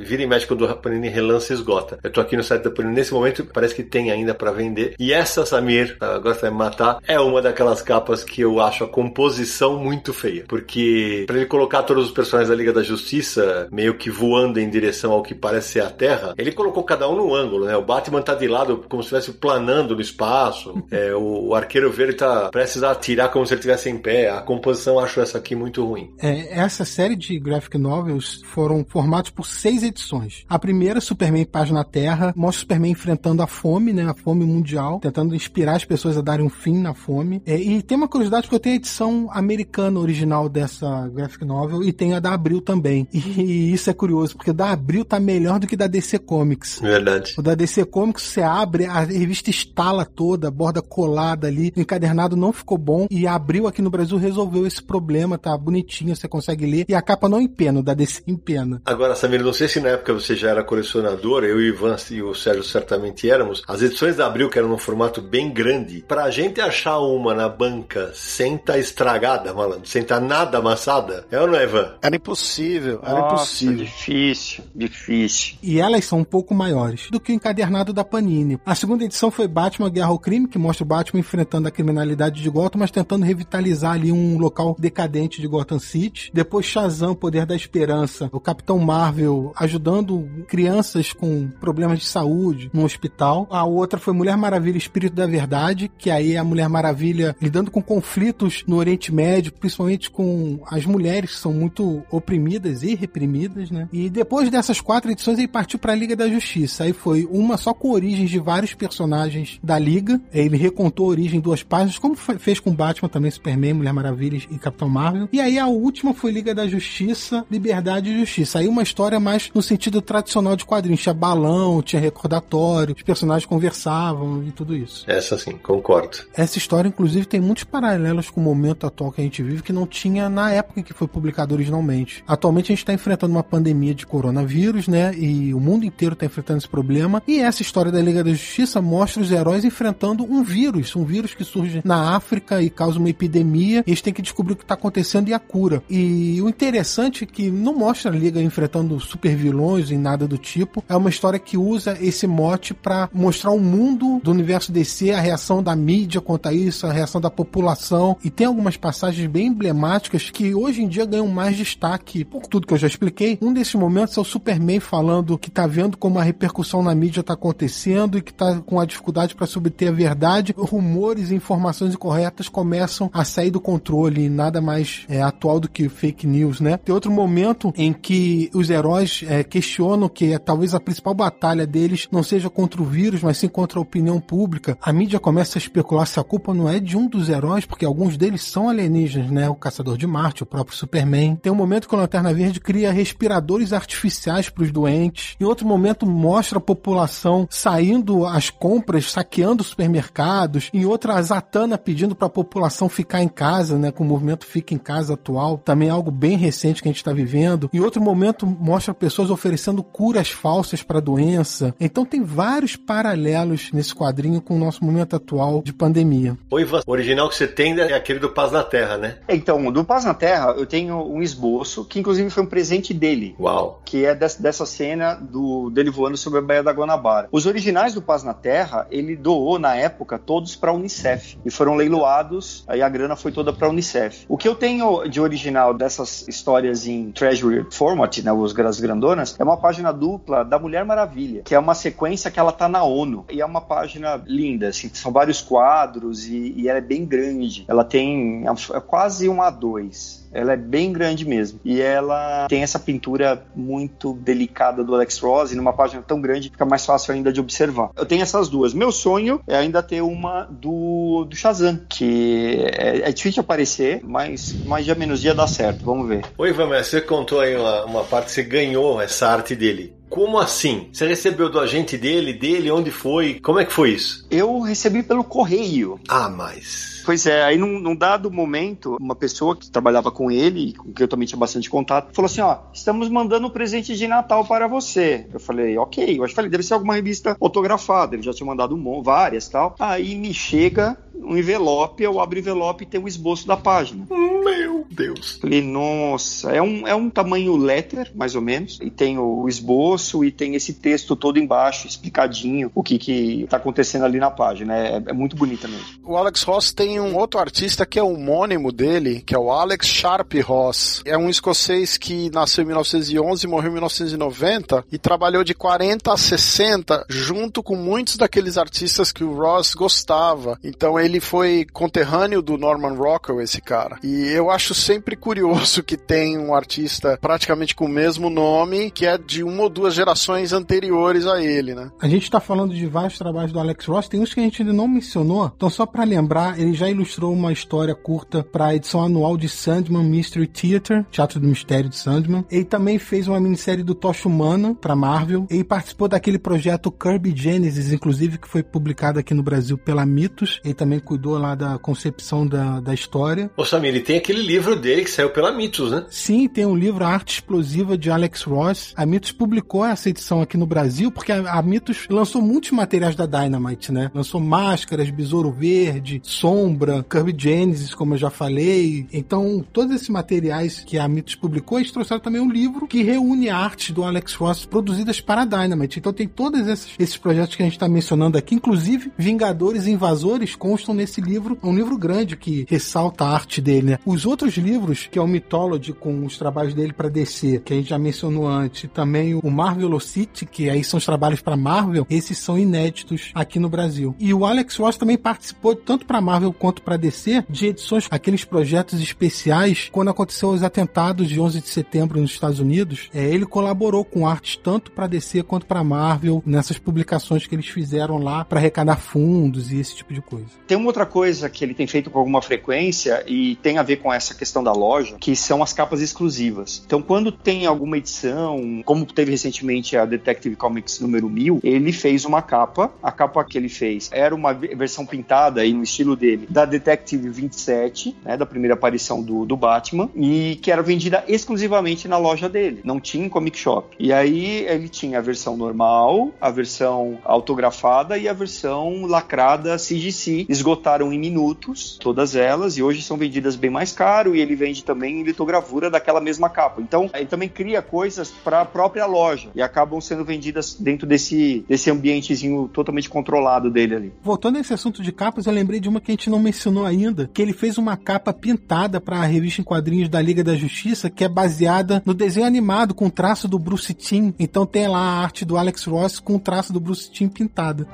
Vira 0.00 0.22
e 0.22 0.26
mexe 0.26 0.46
quando 0.46 0.66
a 0.66 0.76
Panini 0.76 1.08
relança 1.08 1.52
e 1.52 1.56
esgota. 1.56 1.98
Eu 2.02 2.12
tô 2.12 2.20
aqui 2.20 2.36
no 2.36 2.42
site 2.42 2.62
da 2.62 2.70
Panini 2.70 2.94
nesse 2.94 3.12
momento, 3.12 3.44
parece 3.52 3.74
que 3.74 3.82
tem 3.82 4.10
ainda 4.10 4.34
para 4.34 4.52
vender. 4.52 4.94
E 4.98 5.12
essa, 5.12 5.44
Samir, 5.44 5.96
agora 6.00 6.34
você 6.34 6.42
vai 6.42 6.50
me 6.50 6.56
matar, 6.56 6.98
é 7.06 7.18
uma 7.18 7.42
daquelas 7.42 7.82
capas 7.82 8.22
que 8.22 8.42
eu 8.42 8.60
acho 8.60 8.84
a 8.84 8.88
composição 8.88 9.78
muito 9.78 10.12
feia. 10.12 10.44
Porque 10.46 11.24
para 11.26 11.36
ele 11.36 11.46
colocar 11.46 11.82
todos 11.82 12.06
os 12.06 12.12
personagens 12.12 12.48
da 12.48 12.54
Liga 12.54 12.72
da 12.72 12.83
Justiça 12.84 13.68
meio 13.72 13.96
que 13.96 14.10
voando 14.10 14.60
em 14.60 14.70
direção 14.70 15.12
ao 15.12 15.22
que 15.22 15.34
parece 15.34 15.72
ser 15.72 15.80
a 15.80 15.90
Terra, 15.90 16.34
ele 16.38 16.52
colocou 16.52 16.84
cada 16.84 17.08
um 17.08 17.16
no 17.16 17.34
ângulo, 17.34 17.66
né? 17.66 17.76
O 17.76 17.82
Batman 17.82 18.22
tá 18.22 18.34
de 18.34 18.46
lado 18.46 18.84
como 18.88 19.02
se 19.02 19.06
estivesse 19.06 19.32
planando 19.38 19.94
no 19.94 20.00
espaço. 20.00 20.74
É, 20.90 21.12
o, 21.14 21.48
o, 21.48 21.54
Arqueiro 21.54 21.90
Verde 21.90 22.14
tá 22.14 22.50
prestes 22.50 22.82
a 22.82 22.92
atirar 22.92 23.30
como 23.30 23.44
se 23.44 23.52
ele 23.52 23.58
estivesse 23.58 23.90
em 23.90 23.98
pé. 23.98 24.30
A 24.30 24.40
composição 24.42 24.98
acho 24.98 25.20
essa 25.20 25.38
aqui 25.38 25.56
muito 25.56 25.84
ruim. 25.84 26.12
É, 26.18 26.60
essa 26.60 26.84
série 26.84 27.16
de 27.16 27.36
graphic 27.38 27.76
novels 27.78 28.42
foram 28.44 28.84
formados 28.88 29.30
por 29.30 29.44
seis 29.44 29.82
edições. 29.82 30.44
A 30.48 30.56
primeira, 30.56 31.00
Superman 31.00 31.44
Paz 31.46 31.70
na 31.70 31.82
Terra, 31.82 32.32
mostra 32.36 32.58
o 32.58 32.60
Superman 32.60 32.92
enfrentando 32.92 33.42
a 33.42 33.46
fome, 33.46 33.92
né? 33.92 34.08
A 34.08 34.14
fome 34.14 34.44
mundial, 34.44 35.00
tentando 35.00 35.34
inspirar 35.34 35.74
as 35.76 35.84
pessoas 35.84 36.16
a 36.16 36.20
darem 36.20 36.46
um 36.46 36.50
fim 36.50 36.78
na 36.78 36.94
fome. 36.94 37.42
É, 37.44 37.56
e 37.56 37.82
tem 37.82 37.96
uma 37.96 38.08
curiosidade 38.08 38.42
porque 38.42 38.56
eu 38.56 38.60
tenho 38.60 38.74
a 38.74 38.78
edição 38.78 39.28
americana 39.32 39.98
original 39.98 40.48
dessa 40.48 41.08
graphic 41.08 41.44
novel 41.44 41.82
e 41.82 41.92
tem 41.92 42.14
a 42.14 42.20
da 42.20 42.34
Abril 42.34 42.60
também. 42.60 42.73
E, 43.12 43.18
e 43.18 43.72
isso 43.72 43.90
é 43.90 43.92
curioso, 43.92 44.36
porque 44.36 44.52
da 44.52 44.70
Abril 44.70 45.04
tá 45.04 45.20
melhor 45.20 45.58
do 45.58 45.66
que 45.66 45.76
da 45.76 45.86
DC 45.86 46.18
Comics. 46.18 46.80
Verdade. 46.80 47.34
O 47.38 47.42
da 47.42 47.54
DC 47.54 47.84
Comics 47.84 48.24
você 48.24 48.42
abre, 48.42 48.86
a 48.86 49.00
revista 49.00 49.50
estala 49.50 50.04
toda, 50.04 50.50
borda 50.50 50.82
colada 50.82 51.46
ali, 51.46 51.72
o 51.76 51.80
encadernado 51.80 52.36
não 52.36 52.52
ficou 52.52 52.78
bom 52.78 53.06
e 53.10 53.26
a 53.26 53.34
Abril 53.34 53.66
aqui 53.66 53.82
no 53.82 53.90
Brasil 53.90 54.16
resolveu 54.16 54.66
esse 54.66 54.82
problema, 54.82 55.38
tá 55.38 55.56
bonitinho, 55.56 56.14
você 56.14 56.28
consegue 56.28 56.66
ler 56.66 56.84
e 56.88 56.94
a 56.94 57.02
capa 57.02 57.28
não 57.28 57.40
empena, 57.40 57.80
o 57.80 57.82
da 57.82 57.94
DC 57.94 58.22
empena. 58.26 58.80
Agora, 58.84 59.14
Samir, 59.14 59.42
não 59.42 59.52
sei 59.52 59.68
se 59.68 59.80
na 59.80 59.90
época 59.90 60.12
você 60.12 60.34
já 60.34 60.50
era 60.50 60.64
colecionador, 60.64 61.44
eu 61.44 61.60
e 61.60 61.70
o 61.70 61.74
Ivan 61.74 61.96
e 62.10 62.22
o 62.22 62.34
Sérgio 62.34 62.64
certamente 62.64 63.28
éramos, 63.28 63.62
as 63.68 63.82
edições 63.82 64.16
da 64.16 64.26
Abril 64.26 64.50
que 64.50 64.58
eram 64.58 64.68
num 64.68 64.78
formato 64.78 65.20
bem 65.20 65.52
grande, 65.52 66.04
pra 66.06 66.30
gente 66.30 66.60
achar 66.60 66.98
uma 66.98 67.34
na 67.34 67.48
banca 67.48 68.10
sem 68.14 68.56
estar 68.56 68.74
tá 68.74 68.78
estragada, 68.78 69.52
malandro, 69.52 69.86
sem 69.86 70.02
estar 70.02 70.20
tá 70.20 70.20
nada 70.20 70.58
amassada, 70.58 71.26
é 71.30 71.40
ou 71.40 71.46
não 71.46 71.56
é, 71.56 71.64
Ivan? 71.64 71.94
Era 72.02 72.16
impossível, 72.16 72.53
era 72.60 73.20
Nossa, 73.20 73.34
impossível. 73.34 73.76
difícil, 73.76 74.64
difícil. 74.74 75.56
E 75.62 75.80
elas 75.80 76.04
são 76.04 76.20
um 76.20 76.24
pouco 76.24 76.54
maiores 76.54 77.08
do 77.10 77.20
que 77.20 77.32
o 77.32 77.34
encadernado 77.34 77.92
da 77.92 78.04
Panini. 78.04 78.58
A 78.64 78.74
segunda 78.74 79.04
edição 79.04 79.30
foi 79.30 79.48
Batman 79.48 79.90
Guerra 79.90 80.08
ao 80.08 80.18
Crime, 80.18 80.48
que 80.48 80.58
mostra 80.58 80.84
o 80.84 80.86
Batman 80.86 81.20
enfrentando 81.20 81.68
a 81.68 81.70
criminalidade 81.70 82.42
de 82.42 82.50
Gotham, 82.50 82.78
mas 82.78 82.90
tentando 82.90 83.24
revitalizar 83.24 83.92
ali 83.92 84.12
um 84.12 84.38
local 84.38 84.76
decadente 84.78 85.40
de 85.40 85.46
Gotham 85.46 85.78
City. 85.78 86.30
Depois 86.32 86.66
Shazam, 86.66 87.14
Poder 87.14 87.46
da 87.46 87.56
Esperança, 87.56 88.28
o 88.32 88.40
Capitão 88.40 88.78
Marvel 88.78 89.52
ajudando 89.56 90.28
crianças 90.48 91.12
com 91.12 91.48
problemas 91.60 91.98
de 91.98 92.06
saúde 92.06 92.70
no 92.72 92.84
hospital. 92.84 93.46
A 93.50 93.64
outra 93.64 93.98
foi 93.98 94.12
Mulher 94.12 94.36
Maravilha 94.36 94.78
Espírito 94.78 95.14
da 95.14 95.26
Verdade, 95.26 95.90
que 95.98 96.10
aí 96.10 96.34
é 96.34 96.38
a 96.38 96.44
Mulher 96.44 96.68
Maravilha 96.68 97.36
lidando 97.40 97.70
com 97.70 97.82
conflitos 97.82 98.64
no 98.66 98.76
Oriente 98.76 99.12
Médio, 99.12 99.52
principalmente 99.52 100.10
com 100.10 100.60
as 100.66 100.84
mulheres 100.86 101.30
que 101.32 101.40
são 101.40 101.52
muito 101.52 102.02
oprimidas 102.10 102.43
e 102.82 102.94
reprimidas, 102.94 103.70
né? 103.70 103.88
E 103.92 104.08
depois 104.08 104.50
dessas 104.50 104.80
quatro 104.80 105.10
edições 105.10 105.38
ele 105.38 105.48
partiu 105.48 105.78
para 105.78 105.92
a 105.92 105.96
Liga 105.96 106.16
da 106.16 106.28
Justiça. 106.28 106.84
Aí 106.84 106.92
foi 106.92 107.26
uma 107.30 107.56
só 107.56 107.72
com 107.72 107.90
origens 107.90 108.30
de 108.30 108.38
vários 108.38 108.74
personagens 108.74 109.58
da 109.62 109.78
Liga. 109.78 110.20
Ele 110.32 110.56
recontou 110.56 111.06
a 111.06 111.10
origem 111.10 111.38
em 111.38 111.42
duas 111.42 111.62
páginas, 111.62 111.98
como 111.98 112.14
fez 112.14 112.60
com 112.60 112.74
Batman 112.74 113.08
também, 113.08 113.30
Superman, 113.30 113.74
Mulher 113.74 113.92
Maravilha 113.92 114.40
e 114.50 114.58
Capitão 114.58 114.88
Marvel. 114.88 115.28
E 115.32 115.40
aí 115.40 115.58
a 115.58 115.66
última 115.66 116.14
foi 116.14 116.32
Liga 116.32 116.54
da 116.54 116.66
Justiça, 116.66 117.44
Liberdade 117.50 118.10
e 118.10 118.18
Justiça. 118.20 118.58
Aí 118.58 118.68
uma 118.68 118.82
história 118.82 119.18
mais 119.20 119.50
no 119.54 119.62
sentido 119.62 120.00
tradicional 120.00 120.56
de 120.56 120.64
quadrinhos. 120.64 121.02
Tinha 121.02 121.14
balão, 121.14 121.82
tinha 121.82 122.00
recordatório, 122.00 122.94
os 122.94 123.02
personagens 123.02 123.46
conversavam 123.46 124.42
e 124.46 124.50
tudo 124.50 124.76
isso. 124.76 125.04
Essa 125.06 125.38
sim, 125.38 125.52
concordo. 125.52 126.18
Essa 126.34 126.58
história, 126.58 126.88
inclusive, 126.88 127.26
tem 127.26 127.40
muitos 127.40 127.64
paralelos 127.64 128.30
com 128.30 128.40
o 128.40 128.44
momento 128.44 128.86
atual 128.86 129.12
que 129.12 129.20
a 129.20 129.24
gente 129.24 129.42
vive 129.42 129.62
que 129.62 129.72
não 129.72 129.86
tinha 129.86 130.28
na 130.28 130.50
época 130.52 130.80
em 130.80 130.82
que 130.82 130.92
foi 130.92 131.06
publicado 131.06 131.54
originalmente. 131.54 132.24
Atualmente 132.34 132.66
a 132.66 132.74
gente 132.74 132.78
está 132.78 132.92
enfrentando 132.92 133.32
uma 133.32 133.44
pandemia 133.44 133.94
de 133.94 134.04
coronavírus, 134.04 134.88
né? 134.88 135.14
E 135.16 135.54
o 135.54 135.60
mundo 135.60 135.86
inteiro 135.86 136.14
está 136.14 136.26
enfrentando 136.26 136.58
esse 136.58 136.68
problema. 136.68 137.22
E 137.28 137.38
essa 137.38 137.62
história 137.62 137.92
da 137.92 138.02
Liga 138.02 138.24
da 138.24 138.30
Justiça 138.30 138.82
mostra 138.82 139.22
os 139.22 139.30
heróis 139.30 139.64
enfrentando 139.64 140.24
um 140.24 140.42
vírus, 140.42 140.96
um 140.96 141.04
vírus 141.04 141.32
que 141.32 141.44
surge 141.44 141.80
na 141.84 142.16
África 142.16 142.60
e 142.60 142.68
causa 142.68 142.98
uma 142.98 143.08
epidemia. 143.08 143.84
E 143.86 143.90
eles 143.90 144.02
têm 144.02 144.12
que 144.12 144.20
descobrir 144.20 144.54
o 144.54 144.56
que 144.56 144.64
está 144.64 144.74
acontecendo 144.74 145.28
e 145.28 145.32
a 145.32 145.38
cura. 145.38 145.80
E 145.88 146.42
o 146.42 146.48
interessante 146.48 147.22
é 147.22 147.26
que 147.26 147.52
não 147.52 147.72
mostra 147.72 148.10
a 148.10 148.14
Liga 148.14 148.42
enfrentando 148.42 148.98
super 148.98 149.36
vilões 149.36 149.92
e 149.92 149.96
nada 149.96 150.26
do 150.26 150.36
tipo. 150.36 150.82
É 150.88 150.96
uma 150.96 151.10
história 151.10 151.38
que 151.38 151.56
usa 151.56 151.96
esse 152.00 152.26
mote 152.26 152.74
para 152.74 153.08
mostrar 153.12 153.52
o 153.52 153.60
mundo 153.60 154.20
do 154.24 154.32
universo 154.32 154.72
DC, 154.72 155.12
a 155.12 155.20
reação 155.20 155.62
da 155.62 155.76
mídia 155.76 156.20
quanto 156.20 156.48
a 156.48 156.52
isso, 156.52 156.84
a 156.84 156.92
reação 156.92 157.20
da 157.20 157.30
população. 157.30 158.16
E 158.24 158.28
tem 158.28 158.48
algumas 158.48 158.76
passagens 158.76 159.30
bem 159.30 159.46
emblemáticas 159.46 160.30
que 160.30 160.52
hoje 160.52 160.82
em 160.82 160.88
dia 160.88 161.06
ganham 161.06 161.28
mais 161.28 161.56
destaque 161.56 162.23
por 162.24 162.46
tudo 162.46 162.66
que 162.66 162.74
eu 162.74 162.78
já 162.78 162.86
expliquei. 162.86 163.38
Um 163.40 163.52
desses 163.52 163.74
momentos 163.74 164.16
é 164.16 164.20
o 164.20 164.24
Superman 164.24 164.80
falando 164.80 165.38
que 165.38 165.50
tá 165.50 165.66
vendo 165.66 165.96
como 165.96 166.18
a 166.18 166.22
repercussão 166.22 166.82
na 166.82 166.94
mídia 166.94 167.22
tá 167.22 167.34
acontecendo 167.34 168.18
e 168.18 168.22
que 168.22 168.32
tá 168.32 168.60
com 168.60 168.80
a 168.80 168.84
dificuldade 168.84 169.34
para 169.34 169.46
subter 169.46 169.88
a 169.88 169.92
verdade. 169.92 170.54
Rumores 170.56 171.30
e 171.30 171.34
informações 171.34 171.94
incorretas 171.94 172.48
começam 172.48 173.10
a 173.12 173.24
sair 173.24 173.50
do 173.50 173.60
controle, 173.60 174.28
nada 174.28 174.60
mais 174.60 175.04
é, 175.08 175.22
atual 175.22 175.60
do 175.60 175.68
que 175.68 175.88
fake 175.88 176.26
news, 176.26 176.60
né? 176.60 176.76
Tem 176.76 176.94
outro 176.94 177.10
momento 177.10 177.72
em 177.76 177.92
que 177.92 178.50
os 178.54 178.70
heróis 178.70 179.24
é, 179.28 179.42
questionam 179.44 180.08
que 180.08 180.32
é, 180.32 180.38
talvez 180.38 180.74
a 180.74 180.80
principal 180.80 181.14
batalha 181.14 181.66
deles 181.66 182.08
não 182.10 182.22
seja 182.22 182.50
contra 182.50 182.82
o 182.82 182.84
vírus, 182.84 183.22
mas 183.22 183.38
sim 183.38 183.48
contra 183.48 183.78
a 183.78 183.82
opinião 183.82 184.20
pública. 184.20 184.76
A 184.80 184.92
mídia 184.92 185.18
começa 185.18 185.58
a 185.58 185.60
especular 185.60 186.06
se 186.06 186.18
a 186.18 186.24
culpa 186.24 186.54
não 186.54 186.68
é 186.68 186.80
de 186.80 186.96
um 186.96 187.06
dos 187.06 187.28
heróis, 187.28 187.64
porque 187.64 187.84
alguns 187.84 188.16
deles 188.16 188.42
são 188.42 188.68
alienígenas, 188.68 189.30
né? 189.30 189.48
O 189.48 189.54
Caçador 189.54 189.96
de 189.96 190.06
Marte, 190.06 190.42
o 190.42 190.46
próprio 190.46 190.76
Superman. 190.76 191.36
Tem 191.36 191.52
um 191.52 191.56
momento 191.56 191.88
que 191.88 191.94
o 191.94 191.98
Lanterna 192.14 192.32
Verde 192.32 192.60
cria 192.60 192.92
respiradores 192.92 193.72
artificiais 193.72 194.48
para 194.48 194.62
os 194.62 194.70
doentes. 194.70 195.34
Em 195.40 195.44
outro 195.44 195.66
momento 195.66 196.06
mostra 196.06 196.58
a 196.58 196.60
população 196.60 197.48
saindo 197.50 198.24
às 198.24 198.50
compras, 198.50 199.10
saqueando 199.10 199.64
supermercados. 199.64 200.70
Em 200.72 200.84
outra, 200.84 201.14
a 201.14 201.22
Zatanna 201.22 201.76
pedindo 201.76 202.14
para 202.14 202.28
a 202.28 202.30
população 202.30 202.88
ficar 202.88 203.20
em 203.20 203.26
casa, 203.26 203.76
né? 203.76 203.90
Com 203.90 204.04
o 204.04 204.06
movimento 204.06 204.46
Fica 204.46 204.72
em 204.72 204.78
Casa 204.78 205.14
atual. 205.14 205.58
Também 205.58 205.88
é 205.88 205.90
algo 205.90 206.12
bem 206.12 206.36
recente 206.36 206.80
que 206.80 206.88
a 206.88 206.92
gente 206.92 206.98
está 206.98 207.12
vivendo. 207.12 207.68
Em 207.72 207.80
outro 207.80 208.00
momento 208.00 208.46
mostra 208.46 208.94
pessoas 208.94 209.28
oferecendo 209.28 209.82
curas 209.82 210.30
falsas 210.30 210.84
para 210.84 210.98
a 210.98 211.02
doença. 211.02 211.74
Então 211.80 212.04
tem 212.04 212.22
vários 212.22 212.76
paralelos 212.76 213.72
nesse 213.72 213.92
quadrinho 213.92 214.40
com 214.40 214.54
o 214.54 214.58
nosso 214.58 214.84
momento 214.84 215.16
atual 215.16 215.62
de 215.64 215.72
pandemia. 215.72 216.38
O 216.48 216.60
Ivan, 216.60 216.80
o 216.86 216.92
original 216.92 217.28
que 217.28 217.34
você 217.34 217.48
tem 217.48 217.76
é 217.80 217.94
aquele 217.94 218.20
do 218.20 218.28
Paz 218.28 218.52
na 218.52 218.62
Terra, 218.62 218.96
né? 218.96 219.16
Então, 219.28 219.72
do 219.72 219.84
Paz 219.84 220.04
na 220.04 220.14
Terra 220.14 220.54
eu 220.56 220.64
tenho 220.64 220.96
um 221.12 221.20
esboço 221.20 221.84
que 221.84 222.03
inclusive 222.04 222.28
foi 222.28 222.42
um 222.42 222.46
presente 222.46 222.92
dele. 222.92 223.34
Uau. 223.40 223.80
Que 223.84 224.04
é 224.04 224.14
des, 224.14 224.36
dessa 224.36 224.66
cena 224.66 225.14
do 225.14 225.70
dele 225.70 225.90
voando 225.90 226.18
sobre 226.18 226.38
a 226.38 226.42
Baía 226.42 226.62
da 226.62 226.72
Guanabara. 226.72 227.28
Os 227.32 227.46
originais 227.46 227.94
do 227.94 228.02
Paz 228.02 228.22
na 228.22 228.34
Terra, 228.34 228.86
ele 228.90 229.16
doou 229.16 229.58
na 229.58 229.74
época 229.74 230.18
todos 230.18 230.54
para 230.54 230.70
a 230.70 230.74
Unicef 230.74 231.38
e 231.44 231.50
foram 231.50 231.74
leiloados, 231.74 232.64
aí 232.68 232.82
a 232.82 232.88
grana 232.88 233.16
foi 233.16 233.32
toda 233.32 233.52
para 233.52 233.66
a 233.66 233.70
Unicef. 233.70 234.26
O 234.28 234.36
que 234.36 234.46
eu 234.46 234.54
tenho 234.54 235.08
de 235.08 235.20
original 235.20 235.72
dessas 235.72 236.28
histórias 236.28 236.86
em 236.86 237.10
Treasury 237.10 237.66
Format, 237.70 238.18
né, 238.18 238.32
os 238.32 238.54
as 238.64 238.80
grandonas, 238.80 239.36
é 239.38 239.44
uma 239.44 239.56
página 239.56 239.92
dupla 239.92 240.44
da 240.44 240.58
Mulher 240.58 240.84
Maravilha, 240.84 241.42
que 241.42 241.54
é 241.54 241.58
uma 241.58 241.74
sequência 241.74 242.30
que 242.30 242.38
ela 242.38 242.52
tá 242.52 242.68
na 242.68 242.82
ONU. 242.82 243.24
E 243.30 243.40
é 243.40 243.46
uma 243.46 243.60
página 243.60 244.22
linda, 244.26 244.68
assim, 244.68 244.90
são 244.92 245.12
vários 245.12 245.40
quadros 245.40 246.26
e, 246.26 246.54
e 246.56 246.68
ela 246.68 246.78
é 246.78 246.82
bem 246.82 247.04
grande. 247.04 247.64
Ela 247.68 247.84
tem 247.84 248.44
é 248.46 248.80
quase 248.80 249.28
um 249.28 249.36
A2. 249.38 250.23
Ela 250.34 250.52
é 250.52 250.56
bem 250.56 250.92
grande 250.92 251.24
mesmo. 251.24 251.60
E 251.64 251.80
ela 251.80 252.46
tem 252.48 252.62
essa 252.62 252.78
pintura 252.78 253.46
muito 253.54 254.14
delicada 254.14 254.82
do 254.82 254.94
Alex 254.94 255.18
Ross, 255.18 255.52
e 255.52 255.56
numa 255.56 255.72
página 255.72 256.02
tão 256.02 256.20
grande 256.20 256.50
fica 256.50 256.64
mais 256.64 256.84
fácil 256.84 257.14
ainda 257.14 257.32
de 257.32 257.40
observar. 257.40 257.90
Eu 257.96 258.04
tenho 258.04 258.22
essas 258.22 258.48
duas. 258.48 258.74
Meu 258.74 258.90
sonho 258.90 259.40
é 259.46 259.56
ainda 259.56 259.82
ter 259.82 260.02
uma 260.02 260.48
do, 260.50 261.24
do 261.24 261.36
Shazam, 261.36 261.80
que 261.88 262.64
é, 262.72 263.08
é 263.08 263.12
difícil 263.12 263.40
aparecer, 263.40 264.00
mas 264.02 264.52
mais 264.64 264.84
dia 264.84 264.94
menos 264.94 265.20
dia 265.20 265.34
dá 265.34 265.46
certo. 265.46 265.84
Vamos 265.84 266.08
ver. 266.08 266.24
Oi, 266.36 266.52
Vamé, 266.52 266.82
você 266.82 267.00
contou 267.00 267.40
aí 267.40 267.56
uma, 267.56 267.84
uma 267.84 268.04
parte, 268.04 268.30
você 268.30 268.42
ganhou 268.42 269.00
essa 269.00 269.28
arte 269.28 269.54
dele. 269.54 269.94
Como 270.08 270.38
assim? 270.38 270.88
Você 270.92 271.08
recebeu 271.08 271.50
do 271.50 271.58
agente 271.58 271.96
dele, 271.96 272.32
dele, 272.32 272.70
onde 272.70 272.90
foi? 272.90 273.40
Como 273.40 273.58
é 273.58 273.64
que 273.64 273.72
foi 273.72 273.90
isso? 273.90 274.24
Eu 274.30 274.60
recebi 274.60 275.02
pelo 275.02 275.24
correio. 275.24 275.98
Ah, 276.08 276.28
mas. 276.28 276.93
Pois 277.04 277.26
é, 277.26 277.44
aí 277.44 277.58
num, 277.58 277.78
num, 277.78 277.94
dado 277.94 278.30
momento, 278.30 278.96
uma 279.00 279.14
pessoa 279.14 279.54
que 279.56 279.70
trabalhava 279.70 280.10
com 280.10 280.30
ele, 280.30 280.72
com 280.74 280.92
quem 280.92 281.04
eu 281.04 281.08
também 281.08 281.26
tinha 281.26 281.38
bastante 281.38 281.68
contato, 281.68 282.14
falou 282.14 282.26
assim: 282.26 282.40
ó, 282.40 282.58
estamos 282.72 283.08
mandando 283.08 283.46
um 283.46 283.50
presente 283.50 283.94
de 283.94 284.08
Natal 284.08 284.44
para 284.44 284.66
você. 284.66 285.26
Eu 285.32 285.40
falei, 285.40 285.76
ok, 285.76 286.18
eu 286.18 286.24
acho 286.24 286.32
que 286.32 286.36
falei, 286.36 286.50
deve 286.50 286.62
ser 286.62 286.74
alguma 286.74 286.94
revista 286.94 287.36
autografada. 287.40 288.14
Ele 288.14 288.22
já 288.22 288.32
tinha 288.32 288.46
mandado 288.46 288.74
um, 288.74 289.02
várias 289.02 289.48
tal. 289.48 289.74
Aí 289.78 290.14
me 290.14 290.32
chega 290.32 290.96
um 291.22 291.36
envelope, 291.36 292.02
eu 292.02 292.20
abro 292.20 292.36
o 292.36 292.40
envelope 292.40 292.84
e 292.84 292.86
tem 292.86 293.00
o 293.00 293.08
esboço 293.08 293.46
da 293.46 293.56
página. 293.56 294.06
Meu 294.10 294.86
Deus. 294.90 295.38
Falei, 295.40 295.62
nossa, 295.62 296.50
é 296.50 296.60
um, 296.60 296.86
é 296.86 296.94
um 296.94 297.08
tamanho 297.08 297.56
letter, 297.56 298.10
mais 298.14 298.34
ou 298.34 298.42
menos, 298.42 298.78
e 298.82 298.90
tem 298.90 299.18
o 299.18 299.48
esboço 299.48 300.24
e 300.24 300.30
tem 300.30 300.54
esse 300.54 300.74
texto 300.74 301.16
todo 301.16 301.38
embaixo, 301.38 301.86
explicadinho, 301.86 302.70
o 302.74 302.82
que 302.82 302.98
que 302.98 303.46
tá 303.48 303.56
acontecendo 303.56 304.04
ali 304.04 304.18
na 304.18 304.30
página. 304.30 304.76
É, 304.76 305.02
é 305.06 305.12
muito 305.12 305.36
bonita 305.36 305.66
mesmo. 305.66 305.86
O 306.04 306.16
Alex 306.16 306.42
Ross 306.42 306.72
tem 306.72 307.00
um 307.00 307.16
outro 307.16 307.40
artista 307.40 307.86
que 307.86 307.98
é 307.98 308.02
homônimo 308.02 308.70
dele, 308.70 309.22
que 309.24 309.34
é 309.34 309.38
o 309.38 309.50
Alex 309.50 309.86
Sharp 309.86 310.32
Ross. 310.44 311.02
É 311.04 311.16
um 311.16 311.30
escocês 311.30 311.96
que 311.96 312.30
nasceu 312.30 312.62
em 312.62 312.66
1911 312.66 313.44
e 313.44 313.48
morreu 313.48 313.70
em 313.70 313.74
1990 313.74 314.84
e 314.92 314.98
trabalhou 314.98 315.42
de 315.42 315.54
40 315.54 316.12
a 316.12 316.16
60 316.16 317.06
junto 317.08 317.62
com 317.62 317.76
muitos 317.76 318.16
daqueles 318.16 318.58
artistas 318.58 319.10
que 319.12 319.24
o 319.24 319.34
Ross 319.34 319.74
gostava. 319.74 320.58
Então 320.62 320.98
ele 320.98 321.03
foi 321.20 321.66
conterrâneo 321.72 322.42
do 322.42 322.56
Norman 322.56 322.94
Rockwell, 322.94 323.40
esse 323.40 323.60
cara. 323.60 323.98
E 324.02 324.28
eu 324.28 324.50
acho 324.50 324.74
sempre 324.74 325.16
curioso 325.16 325.82
que 325.82 325.96
tem 325.96 326.38
um 326.38 326.54
artista 326.54 327.18
praticamente 327.20 327.74
com 327.74 327.86
o 327.86 327.88
mesmo 327.88 328.30
nome, 328.30 328.90
que 328.90 329.06
é 329.06 329.16
de 329.18 329.42
uma 329.42 329.64
ou 329.64 329.68
duas 329.68 329.94
gerações 329.94 330.52
anteriores 330.52 331.26
a 331.26 331.42
ele, 331.42 331.74
né? 331.74 331.90
A 332.00 332.08
gente 332.08 332.30
tá 332.30 332.40
falando 332.40 332.74
de 332.74 332.86
vários 332.86 333.18
trabalhos 333.18 333.52
do 333.52 333.58
Alex 333.58 333.86
Ross, 333.86 334.08
tem 334.08 334.20
uns 334.20 334.34
que 334.34 334.40
a 334.40 334.42
gente 334.42 334.62
ainda 334.62 334.72
não 334.72 334.88
mencionou. 334.88 335.52
Então, 335.54 335.70
só 335.70 335.86
para 335.86 336.04
lembrar, 336.04 336.58
ele 336.58 336.74
já 336.74 336.88
ilustrou 336.88 337.32
uma 337.32 337.52
história 337.52 337.94
curta 337.94 338.42
para 338.42 338.66
a 338.66 338.74
edição 338.74 339.02
anual 339.02 339.36
de 339.36 339.48
Sandman 339.48 340.04
Mystery 340.04 340.46
Theater, 340.46 341.04
Teatro 341.10 341.40
do 341.40 341.46
Mistério 341.46 341.88
de 341.88 341.96
Sandman. 341.96 342.44
Ele 342.50 342.64
também 342.64 342.98
fez 342.98 343.28
uma 343.28 343.40
minissérie 343.40 343.82
do 343.84 343.94
Tocha 343.94 344.28
Humana 344.28 344.74
para 344.74 344.96
Marvel. 344.96 345.46
Ele 345.50 345.64
participou 345.64 346.08
daquele 346.08 346.38
projeto 346.38 346.90
Kirby 346.90 347.34
Genesis, 347.36 347.92
inclusive, 347.92 348.38
que 348.38 348.48
foi 348.48 348.62
publicado 348.62 349.18
aqui 349.18 349.34
no 349.34 349.42
Brasil 349.42 349.76
pela 349.76 350.04
Mitos. 350.06 350.60
Ele 350.64 350.74
também 350.74 350.93
cuidou 351.00 351.38
lá 351.38 351.54
da 351.54 351.78
concepção 351.78 352.46
da, 352.46 352.80
da 352.80 352.94
história. 352.94 353.50
Ô 353.56 353.64
Samir, 353.64 353.90
ele 353.90 354.00
tem 354.00 354.16
aquele 354.16 354.42
livro 354.42 354.76
dele 354.76 355.04
que 355.04 355.10
saiu 355.10 355.30
pela 355.30 355.52
Mitos, 355.52 355.90
né? 355.90 356.04
Sim, 356.10 356.48
tem 356.48 356.66
um 356.66 356.76
livro 356.76 357.04
Arte 357.04 357.34
Explosiva 357.34 357.96
de 357.96 358.10
Alex 358.10 358.42
Ross. 358.42 358.92
A 358.96 359.06
Mitos 359.06 359.32
publicou 359.32 359.84
essa 359.84 360.08
edição 360.08 360.42
aqui 360.42 360.56
no 360.56 360.66
Brasil, 360.66 361.10
porque 361.10 361.32
a, 361.32 361.52
a 361.52 361.62
Mitos 361.62 362.06
lançou 362.08 362.40
muitos 362.42 362.70
materiais 362.70 363.14
da 363.14 363.26
Dynamite, 363.26 363.92
né? 363.92 364.10
Lançou 364.14 364.40
máscaras, 364.40 365.10
Besouro 365.10 365.50
Verde, 365.50 366.20
Sombra, 366.22 367.04
Kirby 367.08 367.34
Genesis, 367.36 367.94
como 367.94 368.14
eu 368.14 368.18
já 368.18 368.30
falei. 368.30 369.06
Então, 369.12 369.64
todos 369.72 369.94
esses 369.94 370.08
materiais 370.08 370.80
que 370.80 370.98
a 370.98 371.08
Mitos 371.08 371.34
publicou, 371.34 371.78
eles 371.78 371.92
trouxeram 371.92 372.20
também 372.20 372.40
um 372.40 372.50
livro 372.50 372.86
que 372.86 373.02
reúne 373.02 373.48
artes 373.48 373.90
do 373.90 374.04
Alex 374.04 374.34
Ross 374.34 374.64
produzidas 374.64 375.20
para 375.20 375.42
a 375.42 375.44
Dynamite. 375.44 375.98
Então, 375.98 376.12
tem 376.12 376.26
todos 376.26 376.66
esses, 376.66 376.92
esses 376.98 377.16
projetos 377.16 377.54
que 377.54 377.62
a 377.62 377.66
gente 377.66 377.74
está 377.74 377.88
mencionando 377.88 378.38
aqui, 378.38 378.54
inclusive 378.54 379.12
Vingadores 379.16 379.86
e 379.86 379.90
Invasores 379.90 380.54
constam 380.84 380.94
nesse 380.94 381.20
livro. 381.20 381.58
É 381.62 381.66
um 381.66 381.74
livro 381.74 381.96
grande 381.96 382.36
que 382.36 382.66
ressalta 382.68 383.24
a 383.24 383.32
arte 383.32 383.60
dele, 383.60 383.92
né? 383.92 383.98
Os 384.04 384.26
outros 384.26 384.54
livros, 384.56 385.08
que 385.10 385.18
é 385.18 385.22
o 385.22 385.26
Mythology 385.26 385.92
com 385.92 386.26
os 386.26 386.36
trabalhos 386.36 386.74
dele 386.74 386.92
para 386.92 387.08
DC, 387.08 387.62
que 387.64 387.72
a 387.72 387.76
gente 387.76 387.88
já 387.88 387.98
mencionou 387.98 388.46
antes, 388.46 388.90
também 388.92 389.34
o 389.34 389.50
Marvel 389.50 389.98
City, 390.00 390.44
que 390.44 390.68
aí 390.68 390.84
são 390.84 390.98
os 390.98 391.04
trabalhos 391.04 391.40
para 391.40 391.56
Marvel, 391.56 392.06
esses 392.10 392.38
são 392.38 392.58
inéditos 392.58 393.30
aqui 393.34 393.58
no 393.58 393.68
Brasil. 393.68 394.14
E 394.18 394.34
o 394.34 394.44
Alex 394.44 394.76
Ross 394.76 394.96
também 394.96 395.16
participou 395.16 395.74
tanto 395.74 396.04
para 396.04 396.20
Marvel 396.20 396.52
quanto 396.52 396.82
para 396.82 396.96
DC 396.96 397.44
de 397.48 397.66
edições, 397.66 398.06
aqueles 398.10 398.44
projetos 398.44 399.00
especiais 399.00 399.88
quando 399.90 400.10
aconteceu 400.10 400.50
os 400.50 400.62
atentados 400.62 401.28
de 401.28 401.40
11 401.40 401.60
de 401.60 401.68
setembro 401.68 402.20
nos 402.20 402.32
Estados 402.32 402.58
Unidos. 402.58 403.08
É, 403.14 403.24
ele 403.24 403.46
colaborou 403.46 404.04
com 404.04 404.26
artes 404.26 404.56
tanto 404.56 404.90
para 404.90 405.06
DC 405.06 405.44
quanto 405.44 405.66
para 405.66 405.84
Marvel 405.84 406.42
nessas 406.44 406.78
publicações 406.78 407.46
que 407.46 407.54
eles 407.54 407.68
fizeram 407.68 408.18
lá 408.18 408.44
para 408.44 408.58
arrecadar 408.58 408.96
fundos 408.96 409.72
e 409.72 409.78
esse 409.78 409.96
tipo 409.96 410.12
de 410.12 410.20
coisa. 410.20 410.48
Tem 410.74 410.80
uma 410.80 410.88
outra 410.88 411.06
coisa 411.06 411.48
que 411.48 411.64
ele 411.64 411.72
tem 411.72 411.86
feito 411.86 412.10
com 412.10 412.18
alguma 412.18 412.42
frequência 412.42 413.22
e 413.28 413.54
tem 413.62 413.78
a 413.78 413.82
ver 413.84 413.98
com 413.98 414.12
essa 414.12 414.34
questão 414.34 414.60
da 414.60 414.72
loja, 414.72 415.14
que 415.20 415.36
são 415.36 415.62
as 415.62 415.72
capas 415.72 416.00
exclusivas. 416.00 416.82
Então, 416.84 417.00
quando 417.00 417.30
tem 417.30 417.64
alguma 417.64 417.96
edição, 417.96 418.82
como 418.84 419.06
teve 419.06 419.30
recentemente 419.30 419.96
a 419.96 420.04
Detective 420.04 420.56
Comics 420.56 420.98
número 420.98 421.30
1000, 421.30 421.60
ele 421.62 421.92
fez 421.92 422.24
uma 422.24 422.42
capa. 422.42 422.90
A 423.00 423.12
capa 423.12 423.44
que 423.44 423.56
ele 423.56 423.68
fez 423.68 424.10
era 424.12 424.34
uma 424.34 424.52
versão 424.52 425.06
pintada 425.06 425.60
aí 425.60 425.72
no 425.72 425.84
estilo 425.84 426.16
dele 426.16 426.48
da 426.50 426.64
Detective 426.64 427.28
27, 427.28 428.16
né, 428.24 428.36
da 428.36 428.44
primeira 428.44 428.74
aparição 428.74 429.22
do, 429.22 429.46
do 429.46 429.56
Batman, 429.56 430.10
e 430.16 430.58
que 430.60 430.72
era 430.72 430.82
vendida 430.82 431.22
exclusivamente 431.28 432.08
na 432.08 432.18
loja 432.18 432.48
dele, 432.48 432.80
não 432.82 432.98
tinha 432.98 433.24
em 433.24 433.28
comic 433.28 433.56
shop. 433.56 433.94
E 433.96 434.12
aí 434.12 434.66
ele 434.66 434.88
tinha 434.88 435.18
a 435.18 435.22
versão 435.22 435.56
normal, 435.56 436.32
a 436.40 436.50
versão 436.50 437.20
autografada 437.24 438.18
e 438.18 438.28
a 438.28 438.32
versão 438.32 439.06
lacrada 439.06 439.76
CGC. 439.76 440.46
Esgotaram 440.64 441.12
em 441.12 441.18
minutos 441.18 441.98
todas 442.00 442.34
elas 442.34 442.78
e 442.78 442.82
hoje 442.82 443.02
são 443.02 443.18
vendidas 443.18 443.54
bem 443.54 443.68
mais 443.68 443.92
caro 443.92 444.34
e 444.34 444.40
ele 444.40 444.56
vende 444.56 444.82
também 444.82 445.20
em 445.20 445.22
litogravura 445.22 445.90
daquela 445.90 446.22
mesma 446.22 446.48
capa. 446.48 446.80
Então 446.80 447.10
ele 447.12 447.26
também 447.26 447.50
cria 447.50 447.82
coisas 447.82 448.30
para 448.30 448.62
a 448.62 448.64
própria 448.64 449.04
loja 449.04 449.50
e 449.54 449.60
acabam 449.60 450.00
sendo 450.00 450.24
vendidas 450.24 450.74
dentro 450.74 451.06
desse, 451.06 451.66
desse 451.68 451.90
ambientezinho 451.90 452.66
totalmente 452.72 453.10
controlado 453.10 453.70
dele 453.70 453.94
ali. 453.94 454.12
Voltando 454.22 454.56
a 454.56 454.60
esse 454.62 454.72
assunto 454.72 455.02
de 455.02 455.12
capas, 455.12 455.44
eu 455.44 455.52
lembrei 455.52 455.78
de 455.78 455.86
uma 455.86 456.00
que 456.00 456.10
a 456.10 456.14
gente 456.14 456.30
não 456.30 456.38
mencionou 456.38 456.86
ainda, 456.86 457.28
que 457.34 457.42
ele 457.42 457.52
fez 457.52 457.76
uma 457.76 457.94
capa 457.94 458.32
pintada 458.32 458.98
para 458.98 459.18
a 459.18 459.26
revista 459.26 459.60
em 459.60 459.64
quadrinhos 459.64 460.08
da 460.08 460.22
Liga 460.22 460.42
da 460.42 460.56
Justiça, 460.56 461.10
que 461.10 461.24
é 461.24 461.28
baseada 461.28 462.02
no 462.06 462.14
desenho 462.14 462.46
animado 462.46 462.94
com 462.94 463.10
traço 463.10 463.46
do 463.46 463.58
Bruce 463.58 463.92
Timm. 463.92 464.32
Então 464.38 464.64
tem 464.64 464.88
lá 464.88 464.98
a 464.98 465.22
arte 465.22 465.44
do 465.44 465.58
Alex 465.58 465.84
Ross 465.84 466.18
com 466.18 466.36
o 466.36 466.40
traço 466.40 466.72
do 466.72 466.80
Bruce 466.80 467.10
Timm 467.10 467.28
pintada. 467.28 467.86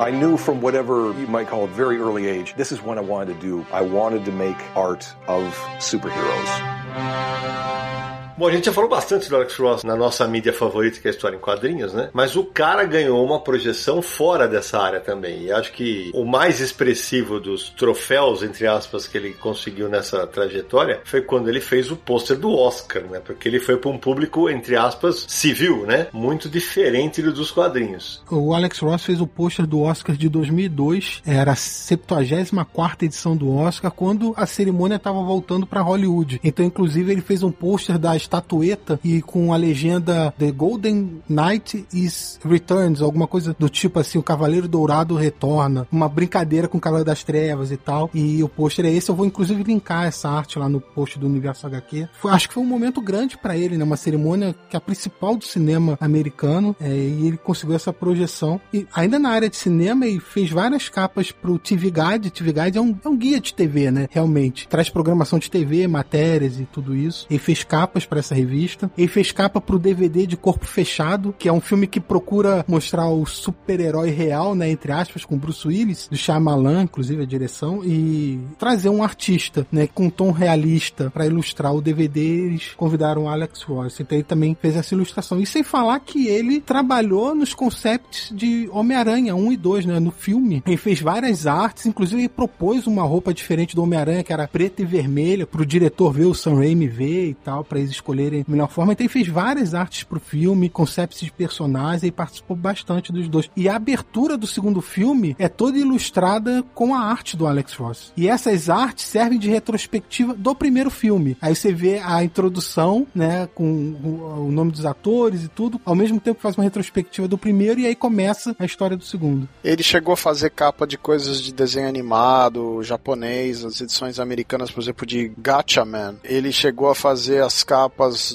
I 0.00 0.12
knew 0.12 0.36
from 0.36 0.60
whatever 0.60 1.12
you 1.18 1.26
might 1.26 1.48
call 1.48 1.64
a 1.64 1.66
very 1.66 1.98
early 1.98 2.28
age, 2.28 2.54
this 2.54 2.70
is 2.70 2.80
what 2.80 2.98
I 2.98 3.00
wanted 3.00 3.34
to 3.34 3.40
do. 3.40 3.66
I 3.72 3.82
wanted 3.82 4.24
to 4.26 4.30
make 4.30 4.56
art 4.76 5.12
of 5.26 5.52
superheroes. 5.78 7.97
Bom, 8.38 8.46
a 8.46 8.52
gente 8.52 8.66
já 8.66 8.72
falou 8.72 8.88
bastante 8.88 9.28
do 9.28 9.34
Alex 9.34 9.56
Ross 9.56 9.82
na 9.82 9.96
nossa 9.96 10.24
mídia 10.28 10.52
favorita, 10.52 11.00
que 11.00 11.08
é 11.08 11.10
a 11.10 11.12
história 11.12 11.34
em 11.34 11.40
quadrinhos, 11.40 11.92
né? 11.92 12.08
Mas 12.12 12.36
o 12.36 12.44
cara 12.44 12.84
ganhou 12.84 13.24
uma 13.24 13.40
projeção 13.40 14.00
fora 14.00 14.46
dessa 14.46 14.78
área 14.78 15.00
também. 15.00 15.46
E 15.46 15.50
acho 15.50 15.72
que 15.72 16.12
o 16.14 16.24
mais 16.24 16.60
expressivo 16.60 17.40
dos 17.40 17.70
troféus, 17.70 18.44
entre 18.44 18.64
aspas, 18.64 19.08
que 19.08 19.18
ele 19.18 19.32
conseguiu 19.32 19.88
nessa 19.88 20.24
trajetória 20.24 21.00
foi 21.04 21.20
quando 21.20 21.48
ele 21.48 21.60
fez 21.60 21.90
o 21.90 21.96
pôster 21.96 22.38
do 22.38 22.52
Oscar, 22.54 23.02
né? 23.10 23.18
Porque 23.18 23.48
ele 23.48 23.58
foi 23.58 23.76
para 23.76 23.90
um 23.90 23.98
público, 23.98 24.48
entre 24.48 24.76
aspas, 24.76 25.26
civil, 25.26 25.84
né? 25.84 26.06
Muito 26.12 26.48
diferente 26.48 27.20
do 27.20 27.32
dos 27.32 27.50
quadrinhos. 27.50 28.22
O 28.30 28.54
Alex 28.54 28.78
Ross 28.78 29.04
fez 29.04 29.20
o 29.20 29.26
pôster 29.26 29.66
do 29.66 29.80
Oscar 29.80 30.16
de 30.16 30.28
2002, 30.28 31.22
era 31.26 31.52
a 31.52 31.56
74 31.56 33.04
edição 33.04 33.36
do 33.36 33.52
Oscar, 33.52 33.90
quando 33.90 34.32
a 34.36 34.46
cerimônia 34.46 34.94
estava 34.94 35.20
voltando 35.22 35.66
para 35.66 35.80
Hollywood. 35.80 36.40
Então, 36.44 36.64
inclusive, 36.64 37.10
ele 37.10 37.20
fez 37.20 37.42
um 37.42 37.50
pôster 37.50 37.98
das 37.98 38.27
estatueta 38.28 39.00
e 39.02 39.22
com 39.22 39.52
a 39.52 39.56
legenda 39.56 40.32
The 40.38 40.52
Golden 40.52 41.22
Knight 41.28 41.86
is 41.92 42.38
Returns, 42.44 43.00
alguma 43.00 43.26
coisa 43.26 43.56
do 43.58 43.68
tipo 43.68 43.98
assim, 43.98 44.18
o 44.18 44.22
Cavaleiro 44.22 44.68
Dourado 44.68 45.16
retorna, 45.16 45.86
uma 45.90 46.08
brincadeira 46.08 46.68
com 46.68 46.78
o 46.78 46.80
Cavaleiro 46.80 47.06
das 47.06 47.24
Trevas 47.24 47.72
e 47.72 47.76
tal. 47.76 48.10
E 48.14 48.42
o 48.42 48.48
pôster 48.48 48.84
é 48.84 48.90
esse, 48.90 49.10
eu 49.10 49.14
vou 49.14 49.26
inclusive 49.26 49.62
linkar 49.62 50.04
essa 50.04 50.28
arte 50.28 50.58
lá 50.58 50.68
no 50.68 50.80
post 50.80 51.18
do 51.18 51.26
Universo 51.26 51.66
HQ. 51.66 52.08
Foi, 52.20 52.30
acho 52.32 52.48
que 52.48 52.54
foi 52.54 52.62
um 52.62 52.66
momento 52.66 53.00
grande 53.00 53.36
para 53.36 53.56
ele, 53.56 53.76
né? 53.76 53.84
Uma 53.84 53.96
cerimônia 53.96 54.54
que 54.68 54.76
é 54.76 54.78
a 54.78 54.80
principal 54.80 55.36
do 55.36 55.44
cinema 55.44 55.96
americano, 56.00 56.76
é, 56.80 56.88
e 56.88 57.26
ele 57.26 57.36
conseguiu 57.36 57.74
essa 57.74 57.92
projeção. 57.92 58.60
E 58.72 58.86
ainda 58.94 59.18
na 59.18 59.30
área 59.30 59.48
de 59.48 59.56
cinema, 59.56 60.06
ele 60.06 60.20
fez 60.20 60.50
várias 60.50 60.88
capas 60.88 61.32
pro 61.32 61.58
TV 61.58 61.90
Guide. 61.90 62.30
TV 62.30 62.52
Guide 62.52 62.78
é 62.78 62.80
um, 62.80 62.96
é 63.04 63.08
um 63.08 63.16
guia 63.16 63.40
de 63.40 63.54
TV, 63.54 63.90
né? 63.90 64.08
Realmente. 64.10 64.68
Traz 64.68 64.90
programação 64.90 65.38
de 65.38 65.50
TV, 65.50 65.86
matérias 65.86 66.60
e 66.60 66.64
tudo 66.64 66.94
isso. 66.94 67.26
Ele 67.30 67.38
fez 67.38 67.64
capas 67.64 68.04
para 68.04 68.17
essa 68.18 68.34
revista. 68.34 68.90
Ele 68.96 69.08
fez 69.08 69.32
capa 69.32 69.60
pro 69.60 69.78
DVD 69.78 70.26
de 70.26 70.36
Corpo 70.36 70.66
Fechado, 70.66 71.34
que 71.38 71.48
é 71.48 71.52
um 71.52 71.60
filme 71.60 71.86
que 71.86 72.00
procura 72.00 72.64
mostrar 72.68 73.08
o 73.08 73.24
super-herói 73.26 74.10
real, 74.10 74.54
né? 74.54 74.70
Entre 74.70 74.92
aspas, 74.92 75.24
com 75.24 75.36
Bruce 75.36 75.66
Willis, 75.66 76.08
do 76.08 76.16
Shyamalan, 76.16 76.84
inclusive 76.84 77.22
a 77.22 77.26
direção, 77.26 77.84
e 77.84 78.38
trazer 78.58 78.88
um 78.88 79.02
artista, 79.02 79.66
né? 79.70 79.86
Com 79.86 80.06
um 80.06 80.10
tom 80.10 80.30
realista 80.30 81.10
para 81.10 81.26
ilustrar 81.26 81.74
o 81.74 81.80
DVD. 81.80 82.20
Eles 82.20 82.74
convidaram 82.76 83.28
Alex 83.28 83.62
Ross. 83.62 84.00
Então 84.00 84.16
ele 84.16 84.24
também 84.24 84.56
fez 84.60 84.76
essa 84.76 84.94
ilustração. 84.94 85.40
E 85.40 85.46
sem 85.46 85.62
falar 85.62 85.98
que 86.00 86.28
ele 86.28 86.60
trabalhou 86.60 87.34
nos 87.34 87.54
concepts 87.54 88.32
de 88.34 88.68
Homem-Aranha 88.72 89.34
1 89.34 89.52
e 89.52 89.56
2, 89.56 89.86
né? 89.86 90.00
No 90.00 90.10
filme. 90.10 90.62
Ele 90.66 90.76
fez 90.76 91.00
várias 91.00 91.46
artes, 91.46 91.86
inclusive 91.86 92.22
ele 92.22 92.28
propôs 92.28 92.86
uma 92.86 93.02
roupa 93.02 93.32
diferente 93.32 93.74
do 93.74 93.82
Homem-Aranha, 93.82 94.24
que 94.24 94.32
era 94.32 94.48
preta 94.48 94.82
e 94.82 94.84
vermelha, 94.84 95.46
pro 95.46 95.66
diretor 95.66 96.12
ver, 96.12 96.26
o 96.26 96.34
Sam 96.34 96.56
Raimi 96.56 96.86
ver 96.86 97.28
e 97.30 97.34
tal, 97.34 97.64
para 97.64 97.78
eles 97.78 98.00
escolherem 98.08 98.44
a 98.46 98.50
melhor 98.50 98.68
forma. 98.68 98.92
Então 98.92 99.04
ele 99.04 99.12
fez 99.12 99.28
várias 99.28 99.74
artes 99.74 100.02
pro 100.02 100.18
filme, 100.18 100.68
concepts 100.68 101.20
de 101.20 101.30
personagens 101.30 102.02
e 102.02 102.10
participou 102.10 102.56
bastante 102.56 103.12
dos 103.12 103.28
dois. 103.28 103.50
E 103.54 103.68
a 103.68 103.76
abertura 103.76 104.36
do 104.36 104.46
segundo 104.46 104.80
filme 104.80 105.36
é 105.38 105.48
toda 105.48 105.78
ilustrada 105.78 106.64
com 106.74 106.94
a 106.94 107.00
arte 107.00 107.36
do 107.36 107.46
Alex 107.46 107.74
Ross. 107.74 108.12
E 108.16 108.28
essas 108.28 108.70
artes 108.70 109.04
servem 109.04 109.38
de 109.38 109.48
retrospectiva 109.48 110.34
do 110.34 110.54
primeiro 110.54 110.90
filme. 110.90 111.36
Aí 111.40 111.54
você 111.54 111.72
vê 111.72 111.98
a 111.98 112.22
introdução, 112.24 113.06
né, 113.14 113.48
com 113.54 113.64
o 113.64 114.50
nome 114.50 114.72
dos 114.72 114.86
atores 114.86 115.44
e 115.44 115.48
tudo, 115.48 115.80
ao 115.84 115.94
mesmo 115.94 116.18
tempo 116.18 116.36
que 116.36 116.42
faz 116.42 116.56
uma 116.56 116.64
retrospectiva 116.64 117.28
do 117.28 117.36
primeiro 117.36 117.80
e 117.80 117.86
aí 117.86 117.94
começa 117.94 118.56
a 118.58 118.64
história 118.64 118.96
do 118.96 119.04
segundo. 119.04 119.48
Ele 119.62 119.82
chegou 119.82 120.14
a 120.14 120.16
fazer 120.16 120.50
capa 120.50 120.86
de 120.86 120.96
coisas 120.96 121.40
de 121.40 121.52
desenho 121.52 121.88
animado, 121.88 122.82
japonês, 122.82 123.64
as 123.64 123.80
edições 123.80 124.18
americanas, 124.18 124.70
por 124.70 124.82
exemplo, 124.82 125.06
de 125.06 125.32
Gatchaman. 125.38 126.16
Ele 126.24 126.52
chegou 126.52 126.88
a 126.88 126.94
fazer 126.94 127.42
as 127.42 127.62
capas 127.62 127.87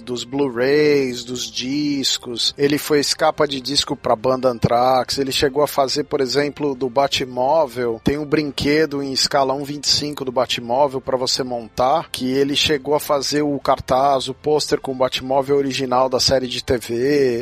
dos 0.04 0.24
Blu-rays, 0.24 1.24
dos 1.24 1.50
discos. 1.52 2.54
Ele 2.58 2.78
fez 2.78 3.14
capa 3.14 3.48
de 3.48 3.62
disco 3.62 3.96
pra 3.96 4.16
banda 4.16 4.50
Anthrax. 4.50 5.18
Ele 5.18 5.32
chegou 5.32 5.64
a 5.64 5.68
fazer, 5.68 6.04
por 6.04 6.22
exemplo, 6.22 6.76
do 6.76 6.90
Batmóvel. 6.90 8.02
Tem 8.04 8.18
um 8.18 8.26
brinquedo 8.26 9.02
em 9.02 9.12
escala 9.12 9.54
1.25 9.54 10.24
do 10.24 10.32
Batmóvel 10.32 11.02
para 11.02 11.18
você 11.18 11.44
montar, 11.44 12.10
que 12.12 12.32
ele 12.32 12.56
chegou 12.56 12.96
a 12.96 13.00
fazer 13.00 13.42
o 13.42 13.60
cartaz, 13.60 14.28
o 14.28 14.34
pôster 14.34 14.80
com 14.80 14.92
o 14.92 14.96
Batmóvel 14.96 15.58
original 15.58 16.10
da 16.10 16.20
série 16.20 16.48
de 16.48 16.64
TV. 16.64 16.94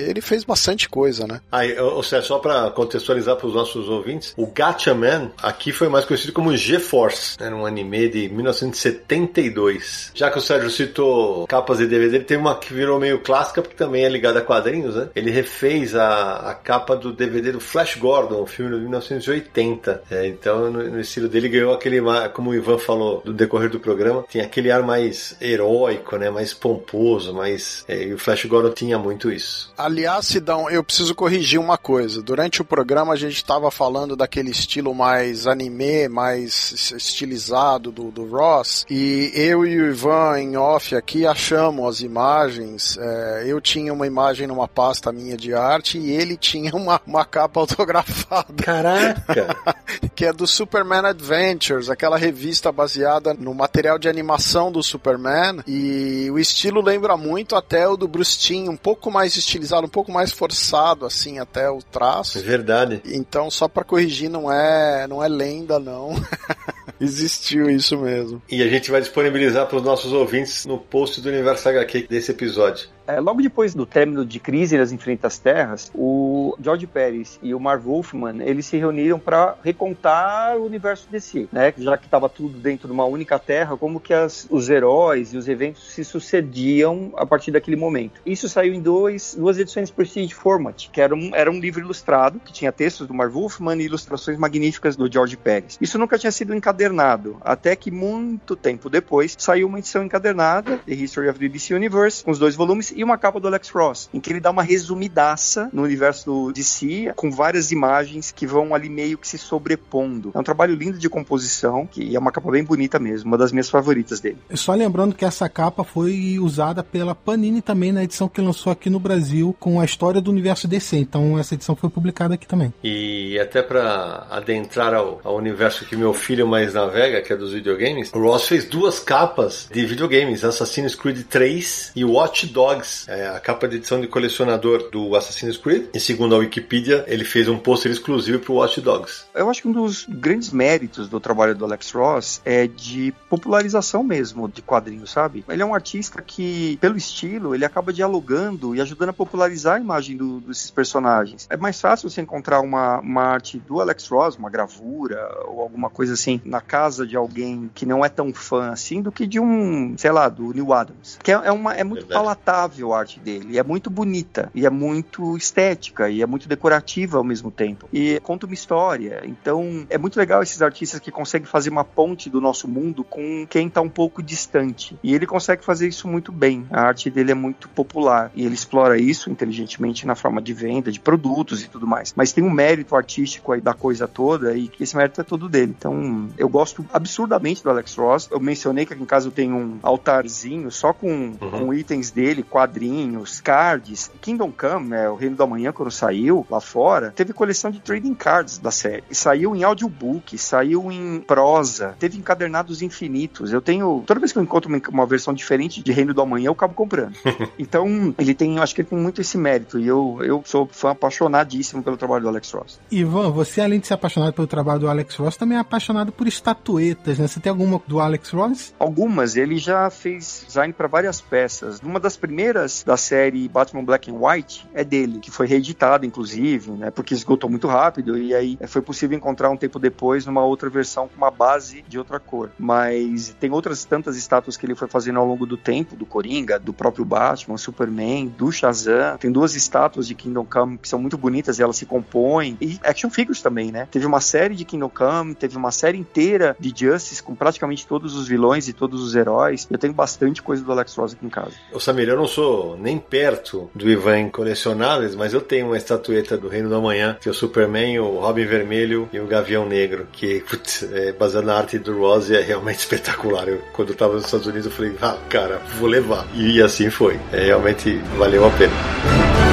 Ele 0.09 0.21
fez 0.21 0.43
bastante 0.43 0.89
coisa, 0.89 1.27
né? 1.27 1.41
Aí, 1.51 1.77
ou 1.79 2.03
seja, 2.03 2.21
só 2.23 2.39
para 2.39 2.71
contextualizar 2.71 3.35
para 3.35 3.47
os 3.47 3.53
nossos 3.53 3.87
ouvintes, 3.87 4.33
o 4.37 4.47
Gatchaman 4.47 5.31
aqui 5.41 5.71
foi 5.71 5.89
mais 5.89 6.05
conhecido 6.05 6.33
como 6.33 6.55
G-Force, 6.55 7.37
era 7.39 7.55
um 7.55 7.65
anime 7.65 8.09
de 8.09 8.29
1972. 8.29 10.11
Já 10.13 10.29
que 10.29 10.37
o 10.37 10.41
Sérgio 10.41 10.69
citou 10.69 11.47
capas 11.47 11.77
de 11.77 11.87
DVD, 11.87 12.00
ele 12.03 12.23
tem 12.23 12.37
uma 12.37 12.55
que 12.55 12.73
virou 12.73 12.99
meio 12.99 13.19
clássica 13.19 13.61
porque 13.61 13.75
também 13.75 14.03
é 14.03 14.09
ligada 14.09 14.39
a 14.39 14.41
quadrinhos, 14.41 14.95
né? 14.95 15.09
Ele 15.15 15.31
refez 15.31 15.95
a, 15.95 16.51
a 16.51 16.53
capa 16.53 16.95
do 16.95 17.11
DVD 17.11 17.51
do 17.51 17.59
Flash 17.59 17.95
Gordon, 17.95 18.41
um 18.41 18.45
filme 18.45 18.75
de 18.75 18.81
1980. 18.81 20.03
É, 20.09 20.27
então, 20.27 20.71
no, 20.71 20.83
no, 20.83 20.99
estilo 20.99 21.27
dele, 21.27 21.49
ganhou 21.49 21.73
aquele, 21.73 21.99
como 22.33 22.51
o 22.51 22.55
Ivan 22.55 22.77
falou 22.77 23.21
no 23.25 23.33
decorrer 23.33 23.69
do 23.69 23.79
programa, 23.79 24.23
tem 24.31 24.41
aquele 24.41 24.71
ar 24.71 24.83
mais 24.83 25.35
heróico, 25.41 26.17
né? 26.17 26.29
Mais 26.29 26.53
pomposo, 26.53 27.33
mais. 27.33 27.83
É, 27.87 28.03
e 28.03 28.13
o 28.13 28.17
Flash 28.17 28.45
Gordon 28.45 28.71
tinha 28.71 28.97
muito 28.97 29.31
isso. 29.31 29.71
Aliás, 29.77 30.27
Sidão, 30.27 30.69
eu 30.69 30.83
preciso 30.83 31.15
corrigir 31.15 31.59
uma 31.59 31.77
coisa. 31.77 32.21
Durante 32.21 32.61
o 32.61 32.65
programa 32.65 33.13
a 33.13 33.17
gente 33.17 33.35
estava 33.35 33.69
falando 33.71 34.15
daquele 34.15 34.51
estilo 34.51 34.93
mais 34.93 35.47
anime, 35.47 36.07
mais 36.07 36.91
estilizado 36.95 37.91
do, 37.91 38.11
do 38.11 38.25
Ross, 38.25 38.85
e 38.89 39.31
eu 39.33 39.65
e 39.65 39.81
o 39.81 39.89
Ivan 39.89 40.39
em 40.39 40.57
off 40.57 40.95
aqui 40.95 41.25
achamos 41.25 41.90
as 41.91 42.01
imagens. 42.01 42.97
É, 42.97 43.43
eu 43.45 43.61
tinha 43.61 43.93
uma 43.93 44.07
imagem 44.07 44.47
numa 44.47 44.67
pasta 44.67 45.11
minha 45.11 45.37
de 45.37 45.53
arte 45.53 45.97
e 45.97 46.11
ele 46.11 46.35
tinha 46.35 46.71
uma, 46.75 46.99
uma 47.05 47.25
capa 47.25 47.59
autografada. 47.59 48.63
Caraca! 48.63 49.55
que 50.15 50.25
é 50.25 50.33
do 50.33 50.47
Superman 50.47 51.05
Adventures, 51.05 51.89
aquela 51.89 52.17
revista 52.17 52.71
baseada 52.71 53.33
no 53.33 53.53
material 53.53 53.99
de 53.99 54.09
animação 54.09 54.71
do 54.71 54.81
Superman. 54.81 55.61
E 55.67 56.29
o 56.31 56.39
estilo 56.39 56.81
lembra 56.81 57.15
muito 57.17 57.55
até 57.55 57.87
o 57.87 57.97
do 57.97 58.07
Bruce 58.07 58.37
Timm, 58.37 58.69
um 58.69 58.77
pouco 58.77 59.11
mais 59.11 59.35
estilizado, 59.35 59.85
um 59.85 59.89
pouco 59.89 60.11
mais 60.11 60.31
forçado, 60.31 61.05
assim, 61.05 61.39
até 61.39 61.69
o 61.69 61.79
traço. 61.79 62.39
É 62.39 62.41
verdade. 62.41 63.01
Então, 63.05 63.51
só 63.51 63.67
para 63.67 63.83
corrigir, 63.83 64.29
não 64.29 64.51
é, 64.51 65.05
não 65.07 65.23
é 65.23 65.27
lenda, 65.27 65.79
não. 65.79 66.15
Existiu 66.99 67.67
isso 67.67 67.97
mesmo. 67.97 68.41
E 68.47 68.61
a 68.61 68.67
gente 68.67 68.91
vai 68.91 69.01
disponibilizar 69.01 69.65
para 69.65 69.77
os 69.77 69.83
nossos 69.83 70.13
ouvintes 70.13 70.67
no 70.67 70.77
post 70.77 71.19
do 71.19 71.29
Universo 71.29 71.67
HQ 71.67 71.80
desse 72.07 72.31
episódio. 72.31 72.87
É, 73.07 73.19
logo 73.19 73.41
depois 73.41 73.73
do 73.73 73.85
término 73.85 74.25
de 74.25 74.39
Crise 74.39 74.77
nas 74.77 74.91
Infinitas 74.91 75.37
Terras, 75.39 75.91
o 75.95 76.55
George 76.61 76.85
Pérez 76.87 77.39
e 77.41 77.53
o 77.53 77.59
Marv 77.59 77.83
Wolfman 77.85 78.43
eles 78.43 78.65
se 78.65 78.77
reuniram 78.77 79.19
para 79.19 79.55
recontar 79.63 80.57
o 80.57 80.65
universo 80.65 81.07
DC, 81.09 81.47
né? 81.51 81.73
Já 81.77 81.97
que 81.97 82.05
estava 82.05 82.29
tudo 82.29 82.57
dentro 82.59 82.87
de 82.87 82.93
uma 82.93 83.05
única 83.05 83.39
Terra, 83.39 83.75
como 83.75 83.99
que 83.99 84.13
as, 84.13 84.47
os 84.49 84.69
heróis 84.69 85.33
e 85.33 85.37
os 85.37 85.47
eventos 85.47 85.91
se 85.91 86.03
sucediam 86.03 87.11
a 87.15 87.25
partir 87.25 87.51
daquele 87.51 87.75
momento. 87.75 88.21
Isso 88.25 88.47
saiu 88.47 88.73
em 88.73 88.81
dois, 88.81 89.35
duas 89.37 89.57
edições 89.57 89.89
Prestige 89.89 90.33
Format, 90.33 90.89
que 90.89 91.01
era 91.01 91.15
um, 91.15 91.31
era 91.33 91.49
um 91.49 91.59
livro 91.59 91.81
ilustrado 91.81 92.39
que 92.39 92.53
tinha 92.53 92.71
textos 92.71 93.07
do 93.07 93.13
Marv 93.13 93.33
Wolfman 93.33 93.75
e 93.81 93.85
ilustrações 93.85 94.37
magníficas 94.37 94.95
do 94.95 95.11
George 95.11 95.37
Pérez. 95.37 95.77
Isso 95.81 95.97
nunca 95.97 96.17
tinha 96.17 96.31
sido 96.31 96.53
encadernado, 96.53 97.37
até 97.41 97.75
que 97.75 97.89
muito 97.89 98.55
tempo 98.55 98.89
depois 98.89 99.35
saiu 99.37 99.67
uma 99.67 99.79
edição 99.79 100.03
encadernada, 100.03 100.77
The 100.85 100.93
History 100.93 101.29
of 101.29 101.39
the 101.39 101.47
DC 101.47 101.73
Universe, 101.73 102.23
com 102.23 102.31
os 102.31 102.39
dois 102.39 102.55
volumes 102.55 102.90
e 102.95 103.03
uma 103.03 103.17
capa 103.17 103.39
do 103.39 103.47
Alex 103.47 103.69
Ross, 103.69 104.09
em 104.13 104.19
que 104.19 104.31
ele 104.31 104.39
dá 104.39 104.51
uma 104.51 104.63
resumidaça 104.63 105.69
no 105.73 105.83
universo 105.83 106.25
do 106.25 106.51
DC, 106.51 107.13
com 107.15 107.31
várias 107.31 107.71
imagens 107.71 108.31
que 108.31 108.45
vão 108.45 108.73
ali 108.73 108.89
meio 108.89 109.17
que 109.17 109.27
se 109.27 109.37
sobrepondo. 109.37 110.31
É 110.33 110.39
um 110.39 110.43
trabalho 110.43 110.75
lindo 110.75 110.97
de 110.97 111.09
composição, 111.09 111.85
que 111.85 112.15
é 112.15 112.19
uma 112.19 112.31
capa 112.31 112.51
bem 112.51 112.63
bonita 112.63 112.99
mesmo, 112.99 113.29
uma 113.29 113.37
das 113.37 113.51
minhas 113.51 113.69
favoritas 113.69 114.19
dele. 114.19 114.37
Só 114.53 114.73
lembrando 114.73 115.15
que 115.15 115.25
essa 115.25 115.47
capa 115.49 115.83
foi 115.83 116.37
usada 116.39 116.83
pela 116.83 117.15
Panini 117.15 117.61
também 117.61 117.91
na 117.91 118.03
edição 118.03 118.27
que 118.27 118.41
lançou 118.41 118.71
aqui 118.71 118.89
no 118.89 118.99
Brasil, 118.99 119.55
com 119.59 119.79
a 119.79 119.85
história 119.85 120.21
do 120.21 120.31
universo 120.31 120.67
DC. 120.67 120.97
Então 120.97 121.37
essa 121.39 121.53
edição 121.53 121.75
foi 121.75 121.89
publicada 121.89 122.35
aqui 122.35 122.47
também. 122.47 122.73
E 122.83 123.39
até 123.39 123.61
para 123.61 124.27
adentrar 124.29 124.93
ao, 124.93 125.21
ao, 125.23 125.35
universo 125.35 125.85
que 125.85 125.95
meu 125.95 126.13
filho 126.13 126.47
mais 126.47 126.73
navega, 126.73 127.21
que 127.21 127.33
é 127.33 127.35
dos 127.35 127.53
videogames, 127.53 128.11
o 128.13 128.19
Ross 128.19 128.47
fez 128.47 128.65
duas 128.65 128.99
capas 128.99 129.67
de 129.71 129.85
videogames, 129.85 130.43
Assassin's 130.43 130.95
Creed 130.95 131.23
3 131.29 131.91
e 131.95 132.05
Watch 132.05 132.47
Dogs 132.47 132.80
é 133.07 133.27
a 133.29 133.39
capa 133.39 133.67
de 133.67 133.77
edição 133.77 133.99
de 133.99 134.07
colecionador 134.07 134.89
do 134.89 135.15
Assassin's 135.15 135.57
Creed. 135.57 135.89
E 135.93 135.99
segundo 135.99 136.35
a 136.35 136.37
Wikipedia, 136.39 137.03
ele 137.07 137.23
fez 137.23 137.47
um 137.47 137.57
pôster 137.57 137.91
exclusivo 137.91 138.39
para 138.39 138.51
o 138.51 138.55
Watch 138.55 138.81
Dogs. 138.81 139.25
Eu 139.33 139.49
acho 139.49 139.61
que 139.61 139.67
um 139.67 139.71
dos 139.71 140.05
grandes 140.07 140.51
méritos 140.51 141.07
do 141.07 141.19
trabalho 141.19 141.55
do 141.55 141.65
Alex 141.65 141.91
Ross 141.91 142.41
é 142.45 142.67
de 142.67 143.13
popularização 143.29 144.03
mesmo 144.03 144.47
de 144.47 144.61
quadrinhos, 144.61 145.11
sabe? 145.11 145.43
Ele 145.47 145.61
é 145.61 145.65
um 145.65 145.73
artista 145.73 146.21
que, 146.21 146.77
pelo 146.81 146.97
estilo, 146.97 147.53
ele 147.55 147.65
acaba 147.65 147.93
dialogando 147.93 148.75
e 148.75 148.81
ajudando 148.81 149.09
a 149.09 149.13
popularizar 149.13 149.77
a 149.77 149.79
imagem 149.79 150.17
do, 150.17 150.39
desses 150.41 150.71
personagens. 150.71 151.47
É 151.49 151.57
mais 151.57 151.79
fácil 151.79 152.09
você 152.09 152.21
encontrar 152.21 152.61
uma, 152.61 152.99
uma 152.99 153.23
arte 153.23 153.59
do 153.59 153.79
Alex 153.79 154.07
Ross, 154.07 154.35
uma 154.35 154.49
gravura 154.49 155.29
ou 155.45 155.61
alguma 155.61 155.89
coisa 155.89 156.13
assim, 156.13 156.41
na 156.43 156.61
casa 156.61 157.05
de 157.05 157.15
alguém 157.15 157.69
que 157.73 157.85
não 157.85 158.03
é 158.03 158.09
tão 158.09 158.33
fã 158.33 158.71
assim, 158.71 159.01
do 159.01 159.11
que 159.11 159.25
de 159.25 159.39
um, 159.39 159.95
sei 159.97 160.11
lá, 160.11 160.29
do 160.29 160.53
Neil 160.53 160.73
Adams. 160.73 161.19
Que 161.21 161.31
é, 161.31 161.35
é 161.35 161.51
uma, 161.51 161.73
é 161.73 161.83
muito 161.83 162.07
Verdade. 162.07 162.19
palatável 162.19 162.70
a 162.93 162.99
arte 162.99 163.19
dele. 163.19 163.47
E 163.51 163.59
é 163.59 163.63
muito 163.63 163.89
bonita, 163.89 164.49
e 164.53 164.65
é 164.65 164.69
muito 164.69 165.35
estética, 165.37 166.09
e 166.09 166.21
é 166.21 166.25
muito 166.25 166.47
decorativa 166.47 167.17
ao 167.17 167.23
mesmo 167.23 167.51
tempo. 167.51 167.87
E 167.91 168.19
conta 168.21 168.45
uma 168.45 168.53
história. 168.53 169.21
Então, 169.25 169.85
é 169.89 169.97
muito 169.97 170.17
legal 170.17 170.41
esses 170.41 170.61
artistas 170.61 170.99
que 170.99 171.11
conseguem 171.11 171.47
fazer 171.47 171.69
uma 171.69 171.83
ponte 171.83 172.29
do 172.29 172.41
nosso 172.41 172.67
mundo 172.67 173.03
com 173.03 173.45
quem 173.49 173.67
está 173.67 173.81
um 173.81 173.89
pouco 173.89 174.21
distante. 174.21 174.97
E 175.03 175.13
ele 175.13 175.25
consegue 175.25 175.63
fazer 175.63 175.87
isso 175.87 176.07
muito 176.07 176.31
bem. 176.31 176.65
A 176.71 176.81
arte 176.81 177.09
dele 177.09 177.31
é 177.31 177.35
muito 177.35 177.67
popular. 177.69 178.31
E 178.35 178.45
ele 178.45 178.55
explora 178.55 178.97
isso 178.97 179.29
inteligentemente 179.29 180.05
na 180.05 180.15
forma 180.15 180.41
de 180.41 180.53
venda 180.53 180.91
de 180.91 180.99
produtos 180.99 181.63
e 181.63 181.69
tudo 181.69 181.87
mais. 181.87 182.13
Mas 182.15 182.31
tem 182.31 182.43
um 182.43 182.49
mérito 182.49 182.95
artístico 182.95 183.51
aí 183.51 183.61
da 183.61 183.73
coisa 183.73 184.07
toda, 184.07 184.55
e 184.55 184.71
esse 184.79 184.95
mérito 184.95 185.21
é 185.21 185.23
todo 185.23 185.49
dele. 185.49 185.75
Então, 185.77 186.29
eu 186.37 186.49
gosto 186.49 186.85
absurdamente 186.93 187.63
do 187.63 187.69
Alex 187.69 187.95
Ross. 187.95 188.29
Eu 188.31 188.39
mencionei 188.39 188.85
que 188.85 188.93
aqui 188.93 189.01
em 189.01 189.05
casa 189.05 189.27
eu 189.27 189.31
tenho 189.31 189.55
um 189.55 189.79
altarzinho 189.81 190.71
só 190.71 190.93
com, 190.93 191.33
uhum. 191.39 191.49
com 191.51 191.73
itens 191.73 192.11
dele, 192.11 192.43
quadrinhos, 192.61 193.41
cards. 193.41 194.11
Kingdom 194.21 194.51
Come, 194.51 194.89
né, 194.89 195.09
o 195.09 195.15
Reino 195.15 195.35
da 195.35 195.47
Manhã, 195.47 195.71
quando 195.71 195.89
saiu 195.89 196.45
lá 196.49 196.61
fora, 196.61 197.11
teve 197.11 197.33
coleção 197.33 197.71
de 197.71 197.79
trading 197.79 198.13
cards 198.13 198.59
da 198.59 198.69
série. 198.69 199.03
E 199.09 199.15
saiu 199.15 199.55
em 199.55 199.63
audiobook, 199.63 200.37
saiu 200.37 200.91
em 200.91 201.19
prosa, 201.21 201.95
teve 201.99 202.17
encadernados 202.17 202.81
infinitos. 202.81 203.51
Eu 203.51 203.61
tenho. 203.61 204.03
Toda 204.05 204.19
vez 204.19 204.31
que 204.31 204.37
eu 204.37 204.43
encontro 204.43 204.69
uma, 204.69 204.79
uma 204.89 205.05
versão 205.07 205.33
diferente 205.33 205.81
de 205.81 205.91
Reino 205.91 206.13
do 206.13 206.21
Amanhã, 206.21 206.47
eu 206.47 206.51
acabo 206.51 206.75
comprando. 206.75 207.15
então, 207.57 208.13
ele 208.17 208.35
tem, 208.35 208.59
acho 208.59 208.75
que 208.75 208.81
ele 208.81 208.89
tem 208.89 208.99
muito 208.99 209.21
esse 209.21 209.37
mérito. 209.37 209.79
E 209.79 209.87
eu, 209.87 210.19
eu 210.21 210.43
sou 210.45 210.67
fã 210.71 210.91
apaixonadíssimo 210.91 211.81
pelo 211.81 211.97
trabalho 211.97 212.23
do 212.23 212.29
Alex 212.29 212.51
Ross. 212.51 212.79
Ivan, 212.91 213.31
você, 213.31 213.61
além 213.61 213.79
de 213.79 213.87
ser 213.87 213.95
apaixonado 213.95 214.33
pelo 214.33 214.47
trabalho 214.47 214.81
do 214.81 214.87
Alex 214.87 215.15
Ross, 215.15 215.35
também 215.35 215.57
é 215.57 215.61
apaixonado 215.61 216.11
por 216.11 216.27
estatuetas, 216.27 217.17
né? 217.17 217.27
Você 217.27 217.39
tem 217.39 217.49
alguma 217.49 217.81
do 217.87 217.99
Alex 217.99 218.29
Ross? 218.29 218.73
Algumas. 218.77 219.35
Ele 219.35 219.57
já 219.57 219.89
fez 219.89 220.43
design 220.45 220.73
para 220.73 220.87
várias 220.87 221.19
peças. 221.19 221.79
Uma 221.79 221.99
das 221.99 222.15
primeiras 222.17 222.50
da 222.85 222.97
série 222.97 223.47
Batman 223.47 223.83
Black 223.83 224.11
and 224.11 224.15
White 224.15 224.67
é 224.73 224.83
dele, 224.83 225.19
que 225.19 225.31
foi 225.31 225.47
reeditada, 225.47 226.05
inclusive, 226.05 226.71
né? 226.71 226.91
Porque 226.91 227.13
esgotou 227.13 227.49
muito 227.49 227.67
rápido 227.67 228.17
e 228.17 228.33
aí 228.33 228.57
foi 228.67 228.81
possível 228.81 229.17
encontrar 229.17 229.49
um 229.49 229.57
tempo 229.57 229.79
depois 229.79 230.25
numa 230.25 230.43
outra 230.43 230.69
versão 230.69 231.07
com 231.07 231.17
uma 231.17 231.31
base 231.31 231.83
de 231.87 231.97
outra 231.97 232.19
cor. 232.19 232.51
Mas 232.57 233.35
tem 233.39 233.51
outras 233.51 233.85
tantas 233.85 234.17
estátuas 234.17 234.57
que 234.57 234.65
ele 234.65 234.75
foi 234.75 234.87
fazendo 234.87 235.19
ao 235.19 235.25
longo 235.25 235.45
do 235.45 235.57
tempo, 235.57 235.95
do 235.95 236.05
Coringa, 236.05 236.59
do 236.59 236.73
próprio 236.73 237.05
Batman, 237.05 237.57
Superman, 237.57 238.27
do 238.27 238.51
Shazam. 238.51 239.17
Tem 239.17 239.31
duas 239.31 239.55
estátuas 239.55 240.07
de 240.07 240.15
Kingdom 240.15 240.45
Come 240.45 240.77
que 240.77 240.87
são 240.87 240.99
muito 240.99 241.17
bonitas 241.17 241.59
e 241.59 241.63
elas 241.63 241.77
se 241.77 241.85
compõem. 241.85 242.57
E 242.59 242.79
action 242.83 243.09
figures 243.09 243.41
também, 243.41 243.71
né? 243.71 243.87
Teve 243.89 244.05
uma 244.05 244.21
série 244.21 244.55
de 244.55 244.65
Kingdom 244.65 244.89
Come, 244.89 245.35
teve 245.35 245.57
uma 245.57 245.71
série 245.71 245.97
inteira 245.97 246.55
de 246.59 246.73
Justice 246.75 247.21
com 247.21 247.35
praticamente 247.35 247.85
todos 247.85 248.15
os 248.15 248.27
vilões 248.27 248.67
e 248.67 248.73
todos 248.73 249.01
os 249.01 249.15
heróis. 249.15 249.67
Eu 249.69 249.77
tenho 249.77 249.93
bastante 249.93 250.41
coisa 250.41 250.63
do 250.63 250.71
Alex 250.71 250.95
Ross 250.95 251.13
aqui 251.13 251.25
em 251.25 251.29
casa. 251.29 251.53
Ô 251.71 251.79
Samir, 251.79 252.09
eu 252.09 252.17
não 252.17 252.27
sou 252.27 252.40
nem 252.79 252.97
perto 252.97 253.69
do 253.73 253.89
Ivan 253.89 254.19
em 254.19 254.29
colecionáveis, 254.29 255.15
mas 255.15 255.33
eu 255.33 255.41
tenho 255.41 255.67
uma 255.67 255.77
estatueta 255.77 256.37
do 256.37 256.47
Reino 256.47 256.69
da 256.69 256.79
Manhã, 256.79 257.17
que 257.19 257.27
é 257.27 257.31
o 257.31 257.35
Superman, 257.35 257.99
o 257.99 258.19
Robin 258.19 258.45
Vermelho 258.45 259.09
e 259.11 259.19
o 259.19 259.27
Gavião 259.27 259.65
Negro, 259.65 260.07
que 260.11 260.41
putz, 260.41 260.83
é 260.91 261.11
baseado 261.11 261.45
na 261.45 261.55
arte 261.55 261.77
do 261.77 261.99
Ross 261.99 262.29
é 262.31 262.41
realmente 262.41 262.79
espetacular. 262.91 263.47
Eu, 263.47 263.61
quando 263.73 263.89
eu 263.89 263.95
tava 263.95 264.15
nos 264.15 264.25
Estados 264.25 264.47
Unidos, 264.47 264.65
eu 264.65 264.71
falei, 264.71 264.95
ah, 265.01 265.17
cara, 265.29 265.61
vou 265.77 265.87
levar. 265.87 266.27
E 266.33 266.61
assim 266.61 266.89
foi. 266.89 267.19
É, 267.31 267.45
realmente 267.45 267.97
valeu 268.17 268.45
a 268.45 268.49
pena. 268.51 269.50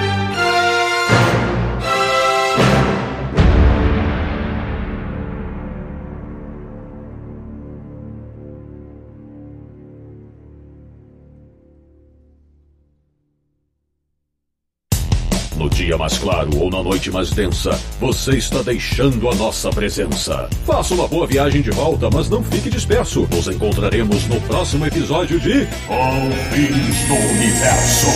mais 16.06 16.18
claro 16.18 16.56
ou 16.60 16.70
na 16.70 16.80
noite 16.84 17.10
mais 17.10 17.30
densa, 17.30 17.72
você 17.98 18.36
está 18.36 18.62
deixando 18.62 19.28
a 19.28 19.34
nossa 19.34 19.70
presença. 19.70 20.48
Faça 20.64 20.94
uma 20.94 21.08
boa 21.08 21.26
viagem 21.26 21.60
de 21.60 21.72
volta, 21.72 22.08
mas 22.08 22.30
não 22.30 22.44
fique 22.44 22.70
disperso. 22.70 23.26
Nos 23.28 23.48
encontraremos 23.48 24.24
no 24.28 24.40
próximo 24.42 24.86
episódio 24.86 25.40
de 25.40 25.66
Confins 25.88 27.08
do 27.08 27.14
Universo. 27.34 28.06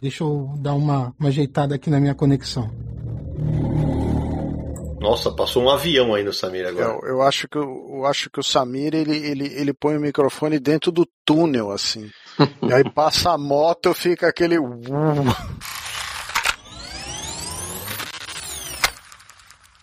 Deixa 0.00 0.22
eu 0.22 0.54
dar 0.58 0.74
uma, 0.74 1.12
uma 1.18 1.28
ajeitada 1.28 1.74
aqui 1.74 1.90
na 1.90 1.98
minha 1.98 2.14
conexão. 2.14 2.70
Nossa, 5.08 5.32
passou 5.32 5.62
um 5.62 5.70
avião 5.70 6.14
aí 6.14 6.22
no 6.22 6.34
Samir 6.34 6.66
agora. 6.66 6.98
Eu, 7.02 7.08
eu 7.08 7.22
acho 7.22 7.48
que 7.48 7.56
eu, 7.56 8.04
acho 8.04 8.28
que 8.28 8.40
o 8.40 8.42
Samir 8.42 8.94
ele, 8.94 9.16
ele, 9.16 9.46
ele 9.54 9.72
põe 9.72 9.96
o 9.96 10.00
microfone 10.00 10.58
dentro 10.58 10.92
do 10.92 11.08
túnel 11.24 11.70
assim. 11.70 12.10
e 12.60 12.70
aí 12.70 12.84
passa 12.92 13.30
a 13.30 13.38
moto, 13.38 13.94
fica 13.94 14.28
aquele 14.28 14.56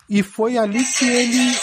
E 0.08 0.22
foi 0.22 0.60
ali 0.60 0.84
que 0.84 1.06
ele. 1.10 1.56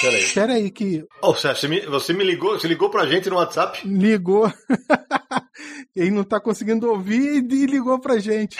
Peraí. 0.00 0.20
Espera 0.20 0.52
aí 0.54 0.70
que 0.70 1.04
Ô, 1.20 1.34
Sérgio, 1.34 1.60
você 1.60 1.68
me, 1.68 1.80
você 1.80 2.12
me 2.12 2.24
ligou, 2.24 2.58
você 2.58 2.68
ligou 2.68 2.90
pra 2.90 3.06
gente 3.06 3.28
no 3.28 3.36
WhatsApp? 3.36 3.80
ligou. 3.84 4.50
ele 5.96 6.12
não 6.12 6.22
tá 6.22 6.38
conseguindo 6.38 6.88
ouvir 6.88 7.44
e 7.44 7.66
ligou 7.66 7.98
pra 7.98 8.20
gente. 8.20 8.56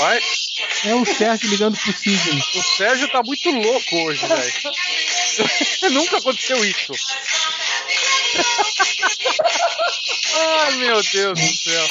Rapaz, 0.00 0.24
É 0.86 0.94
o 0.94 1.04
Sérgio 1.04 1.50
ligando 1.50 1.76
pro 1.78 1.92
Sidney. 1.92 2.42
o 2.54 2.62
Sérgio 2.62 3.06
tá 3.08 3.22
muito 3.22 3.50
louco 3.50 3.96
hoje, 4.06 4.26
velho. 4.26 4.52
Nunca 5.92 6.16
aconteceu 6.16 6.64
isso. 6.64 6.92
Ai, 10.34 10.72
meu 10.76 11.02
Deus 11.02 11.38
do 11.38 11.46
céu. 11.54 11.86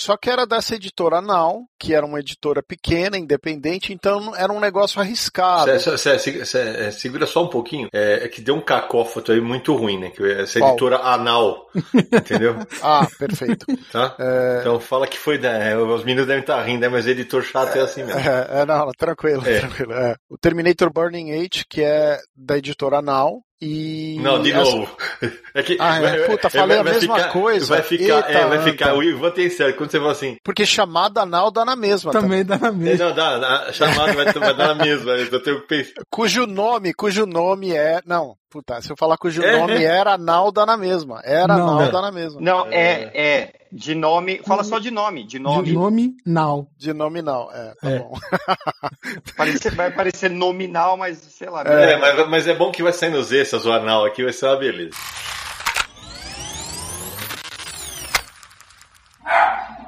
Só 0.00 0.16
que 0.16 0.30
era 0.30 0.46
dessa 0.46 0.74
editora 0.76 1.20
Now, 1.20 1.66
que 1.78 1.92
era 1.94 2.06
uma 2.06 2.20
editora 2.20 2.62
pequena, 2.62 3.18
independente, 3.18 3.92
então 3.92 4.34
era 4.34 4.50
um 4.50 4.58
negócio 4.58 4.98
arriscado. 4.98 5.78
Cé, 5.78 5.96
cé, 5.98 6.18
cé, 6.18 6.44
cé, 6.46 6.86
é, 6.86 6.90
segura 6.90 7.26
só 7.26 7.44
um 7.44 7.48
pouquinho. 7.48 7.86
É, 7.92 8.24
é 8.24 8.28
que 8.28 8.40
deu 8.40 8.54
um 8.54 8.62
cacófato 8.62 9.30
aí 9.30 9.42
muito 9.42 9.74
ruim, 9.76 9.98
né? 10.00 10.08
Que 10.08 10.22
essa 10.32 10.58
Qual? 10.58 10.70
editora 10.70 10.96
Anal, 11.02 11.68
entendeu? 11.94 12.56
Ah, 12.82 13.06
perfeito. 13.18 13.66
Tá? 13.92 14.16
É, 14.18 14.58
Então 14.60 14.80
fala 14.80 15.06
que 15.06 15.18
foi 15.18 15.36
da. 15.36 15.50
é, 15.52 15.76
Os 15.76 16.02
meninos 16.02 16.26
devem 16.26 16.40
estar 16.40 16.62
rindo, 16.62 16.80
né? 16.80 16.88
Mas 16.88 17.06
editor 17.06 17.42
chato 17.42 17.76
é 17.76 17.80
assim 17.80 18.02
mesmo. 18.02 18.18
é, 18.20 18.62
é, 18.62 18.64
não, 18.64 18.90
tranquilo, 18.96 19.46
É. 19.46 19.60
tranquilo. 19.60 19.92
é. 19.92 20.16
O 20.30 20.38
Terminator 20.38 20.90
Burning 20.90 21.30
Age, 21.32 21.66
que 21.68 21.82
é 21.82 22.18
da 22.34 22.56
editora 22.56 23.02
Now, 23.02 23.42
e. 23.60 24.18
Não, 24.20 24.40
de 24.42 24.52
novo. 24.52 24.88
É 25.52 25.64
que, 25.64 25.76
Ah, 25.80 25.98
é, 25.98 26.26
puta, 26.26 26.48
falei 26.48 26.78
a 26.78 26.84
mesma 26.84 27.16
ficar, 27.16 27.32
coisa. 27.32 27.66
Vai 27.66 27.82
ficar, 27.82 28.28
Eita, 28.28 28.28
é, 28.30 28.46
vai 28.46 28.62
ficar. 28.62 28.94
O 28.94 29.02
Ivan 29.02 29.32
tem 29.32 29.50
sério. 29.50 29.74
Quando 29.74 29.90
você 29.90 29.98
fala 29.98 30.12
assim, 30.12 30.36
Porque 30.44 30.64
chamada 30.64 31.26
Now 31.26 31.50
dá 31.50 31.64
na 31.64 31.74
mesma. 31.74 32.12
tá? 32.12 32.20
Também 32.20 32.44
dá 32.44 32.56
na 32.56 32.68
é, 32.68 32.72
mesma. 32.72 33.06
não, 33.06 33.14
dá, 33.16 33.38
dá, 33.38 33.72
chamado 33.72 34.12
vai, 34.14 34.32
vai 34.32 34.54
dar 34.54 34.68
na 34.68 34.74
mesma. 34.76 35.10
Eu 35.10 35.42
tenho 35.42 35.60
que 35.62 35.66
pensar. 35.66 36.02
Cujo 36.08 36.46
nome, 36.46 36.94
cujo 36.94 37.26
nome 37.26 37.72
é. 37.72 38.00
Não, 38.06 38.36
puta, 38.50 38.80
se 38.82 38.90
eu 38.90 38.96
falar 38.96 39.16
cujo 39.16 39.42
É. 39.42 39.58
nome 39.60 39.82
era 39.84 40.18
Now, 40.18 40.50
dá 40.50 40.66
na 40.66 40.76
mesma. 40.76 41.20
Era 41.24 41.56
Não. 41.56 41.80
É. 41.80 41.90
dá 41.90 42.02
na 42.02 42.10
mesma. 42.10 42.40
Não, 42.40 42.66
é, 42.66 43.10
é. 43.14 43.52
De 43.72 43.94
nome. 43.94 44.40
Fala 44.44 44.64
só 44.64 44.78
de 44.80 44.90
nome. 44.90 45.24
De 45.24 45.38
nome. 45.38 45.62
De 45.68 45.72
nome, 45.72 46.16
Now. 46.26 46.66
De 46.76 46.92
nome 46.92 47.22
não, 47.22 47.48
é, 47.52 47.74
tá 47.80 47.90
É. 47.90 47.98
bom. 48.00 48.18
Parece- 49.36 49.70
vai 49.70 49.90
parecer 49.92 50.28
nominal, 50.28 50.96
mas 50.96 51.18
sei 51.18 51.48
lá. 51.48 51.62
É, 51.62 51.96
mas, 51.96 52.28
mas 52.28 52.48
é 52.48 52.54
bom 52.54 52.72
que 52.72 52.82
vai 52.82 52.92
sair 52.92 53.10
nos 53.10 53.30
extras 53.30 53.64
o 53.64 53.72
anal 53.72 54.04
aqui, 54.04 54.24
vai 54.24 54.32
ser 54.32 54.46
uma 54.46 54.56
beleza. 54.56 54.96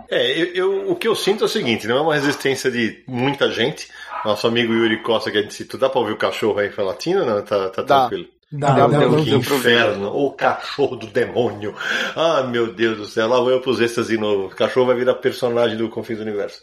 É, 0.08 0.30
eu, 0.40 0.46
eu- 0.54 0.90
o 0.90 0.96
que 0.96 1.08
eu 1.08 1.14
sinto 1.14 1.42
é 1.42 1.46
o 1.46 1.48
seguinte, 1.48 1.86
não 1.86 1.96
é 1.96 2.00
uma 2.02 2.14
resistência 2.14 2.70
de 2.70 3.02
muita 3.06 3.50
gente. 3.50 3.88
Nosso 4.24 4.46
amigo 4.46 4.72
Yuri 4.72 5.02
Costa 5.02 5.30
que 5.30 5.38
a 5.38 5.42
gente 5.42 5.54
citou, 5.54 5.80
dá 5.80 5.88
pra 5.88 6.00
ouvir 6.00 6.12
o 6.12 6.18
cachorro 6.18 6.58
aí 6.58 6.70
falar 6.70 6.88
latino? 6.90 7.24
Não, 7.24 7.42
tá, 7.42 7.68
tá 7.70 7.82
Dá. 7.82 8.00
tranquilo. 8.08 8.28
Pra 8.58 8.88
Que 9.24 9.34
inferno, 9.34 10.14
o 10.14 10.30
cachorro 10.32 10.96
do 10.96 11.06
demônio. 11.06 11.74
Ah, 12.14 12.42
meu 12.42 12.72
Deus 12.74 12.98
do 12.98 13.06
céu, 13.06 13.28
lá 13.28 13.36
vou 13.38 13.50
eu 13.50 13.60
pros 13.60 13.80
extras 13.80 14.08
de 14.08 14.18
novo. 14.18 14.46
O 14.46 14.50
cachorro 14.56 14.86
vai 14.86 14.96
virar 14.96 15.14
personagem 15.14 15.76
do 15.76 15.88
Confins 15.88 16.18
do 16.18 16.22
Universo. 16.22 16.60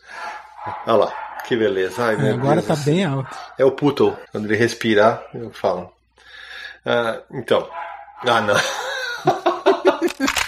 Olha 0.85 0.97
lá, 0.97 1.13
que 1.47 1.55
beleza. 1.55 2.03
Ai, 2.03 2.15
É, 2.15 2.31
agora 2.31 2.55
Deus 2.55 2.67
tá 2.67 2.73
do 2.75 2.79
céu. 2.81 2.93
bem 2.93 3.05
alto. 3.05 3.37
É 3.57 3.65
o 3.65 3.71
Puto. 3.71 4.15
Quando 4.31 4.45
ele 4.45 4.55
respirar, 4.55 5.23
eu 5.33 5.49
falo. 5.51 5.91
Ah, 6.85 7.21
então. 7.31 7.67
Ah, 8.27 8.41
não. 8.41 8.55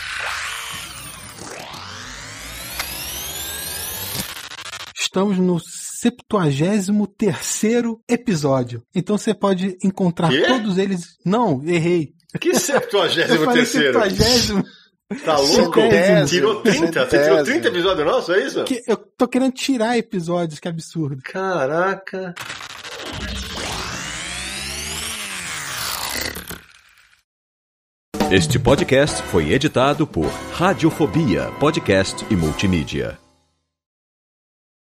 Estamos 4.95 5.37
no 5.37 5.59
73 6.01 6.89
episódio. 8.09 8.81
Então 8.95 9.19
você 9.19 9.35
pode 9.35 9.77
encontrar 9.83 10.29
Quê? 10.29 10.41
todos 10.47 10.79
eles. 10.79 11.15
Não, 11.23 11.61
errei. 11.63 12.13
Que 12.39 12.49
Eu 12.49 12.55
73 12.55 13.29
falei 13.43 13.53
terceiro? 13.53 14.09
70. 14.09 14.81
Tá 15.23 15.37
louco? 15.37 15.79
Centésimo. 15.79 16.27
Tirou 16.27 16.61
30? 16.61 16.79
Você 16.81 16.89
tirou 16.89 17.05
Centésimo. 17.09 17.43
30 17.43 17.67
episódios 17.67 18.07
nossos, 18.07 18.35
é 18.35 18.47
isso? 18.47 18.63
Que 18.63 18.81
eu 18.87 18.97
tô 18.97 19.27
querendo 19.27 19.51
tirar 19.51 19.95
episódios, 19.95 20.59
que 20.59 20.67
absurdo. 20.67 21.21
Caraca. 21.21 22.33
Este 28.31 28.57
podcast 28.57 29.21
foi 29.23 29.51
editado 29.51 30.07
por 30.07 30.25
Radiofobia, 30.53 31.51
podcast 31.59 32.25
e 32.31 32.35
multimídia. 32.35 33.20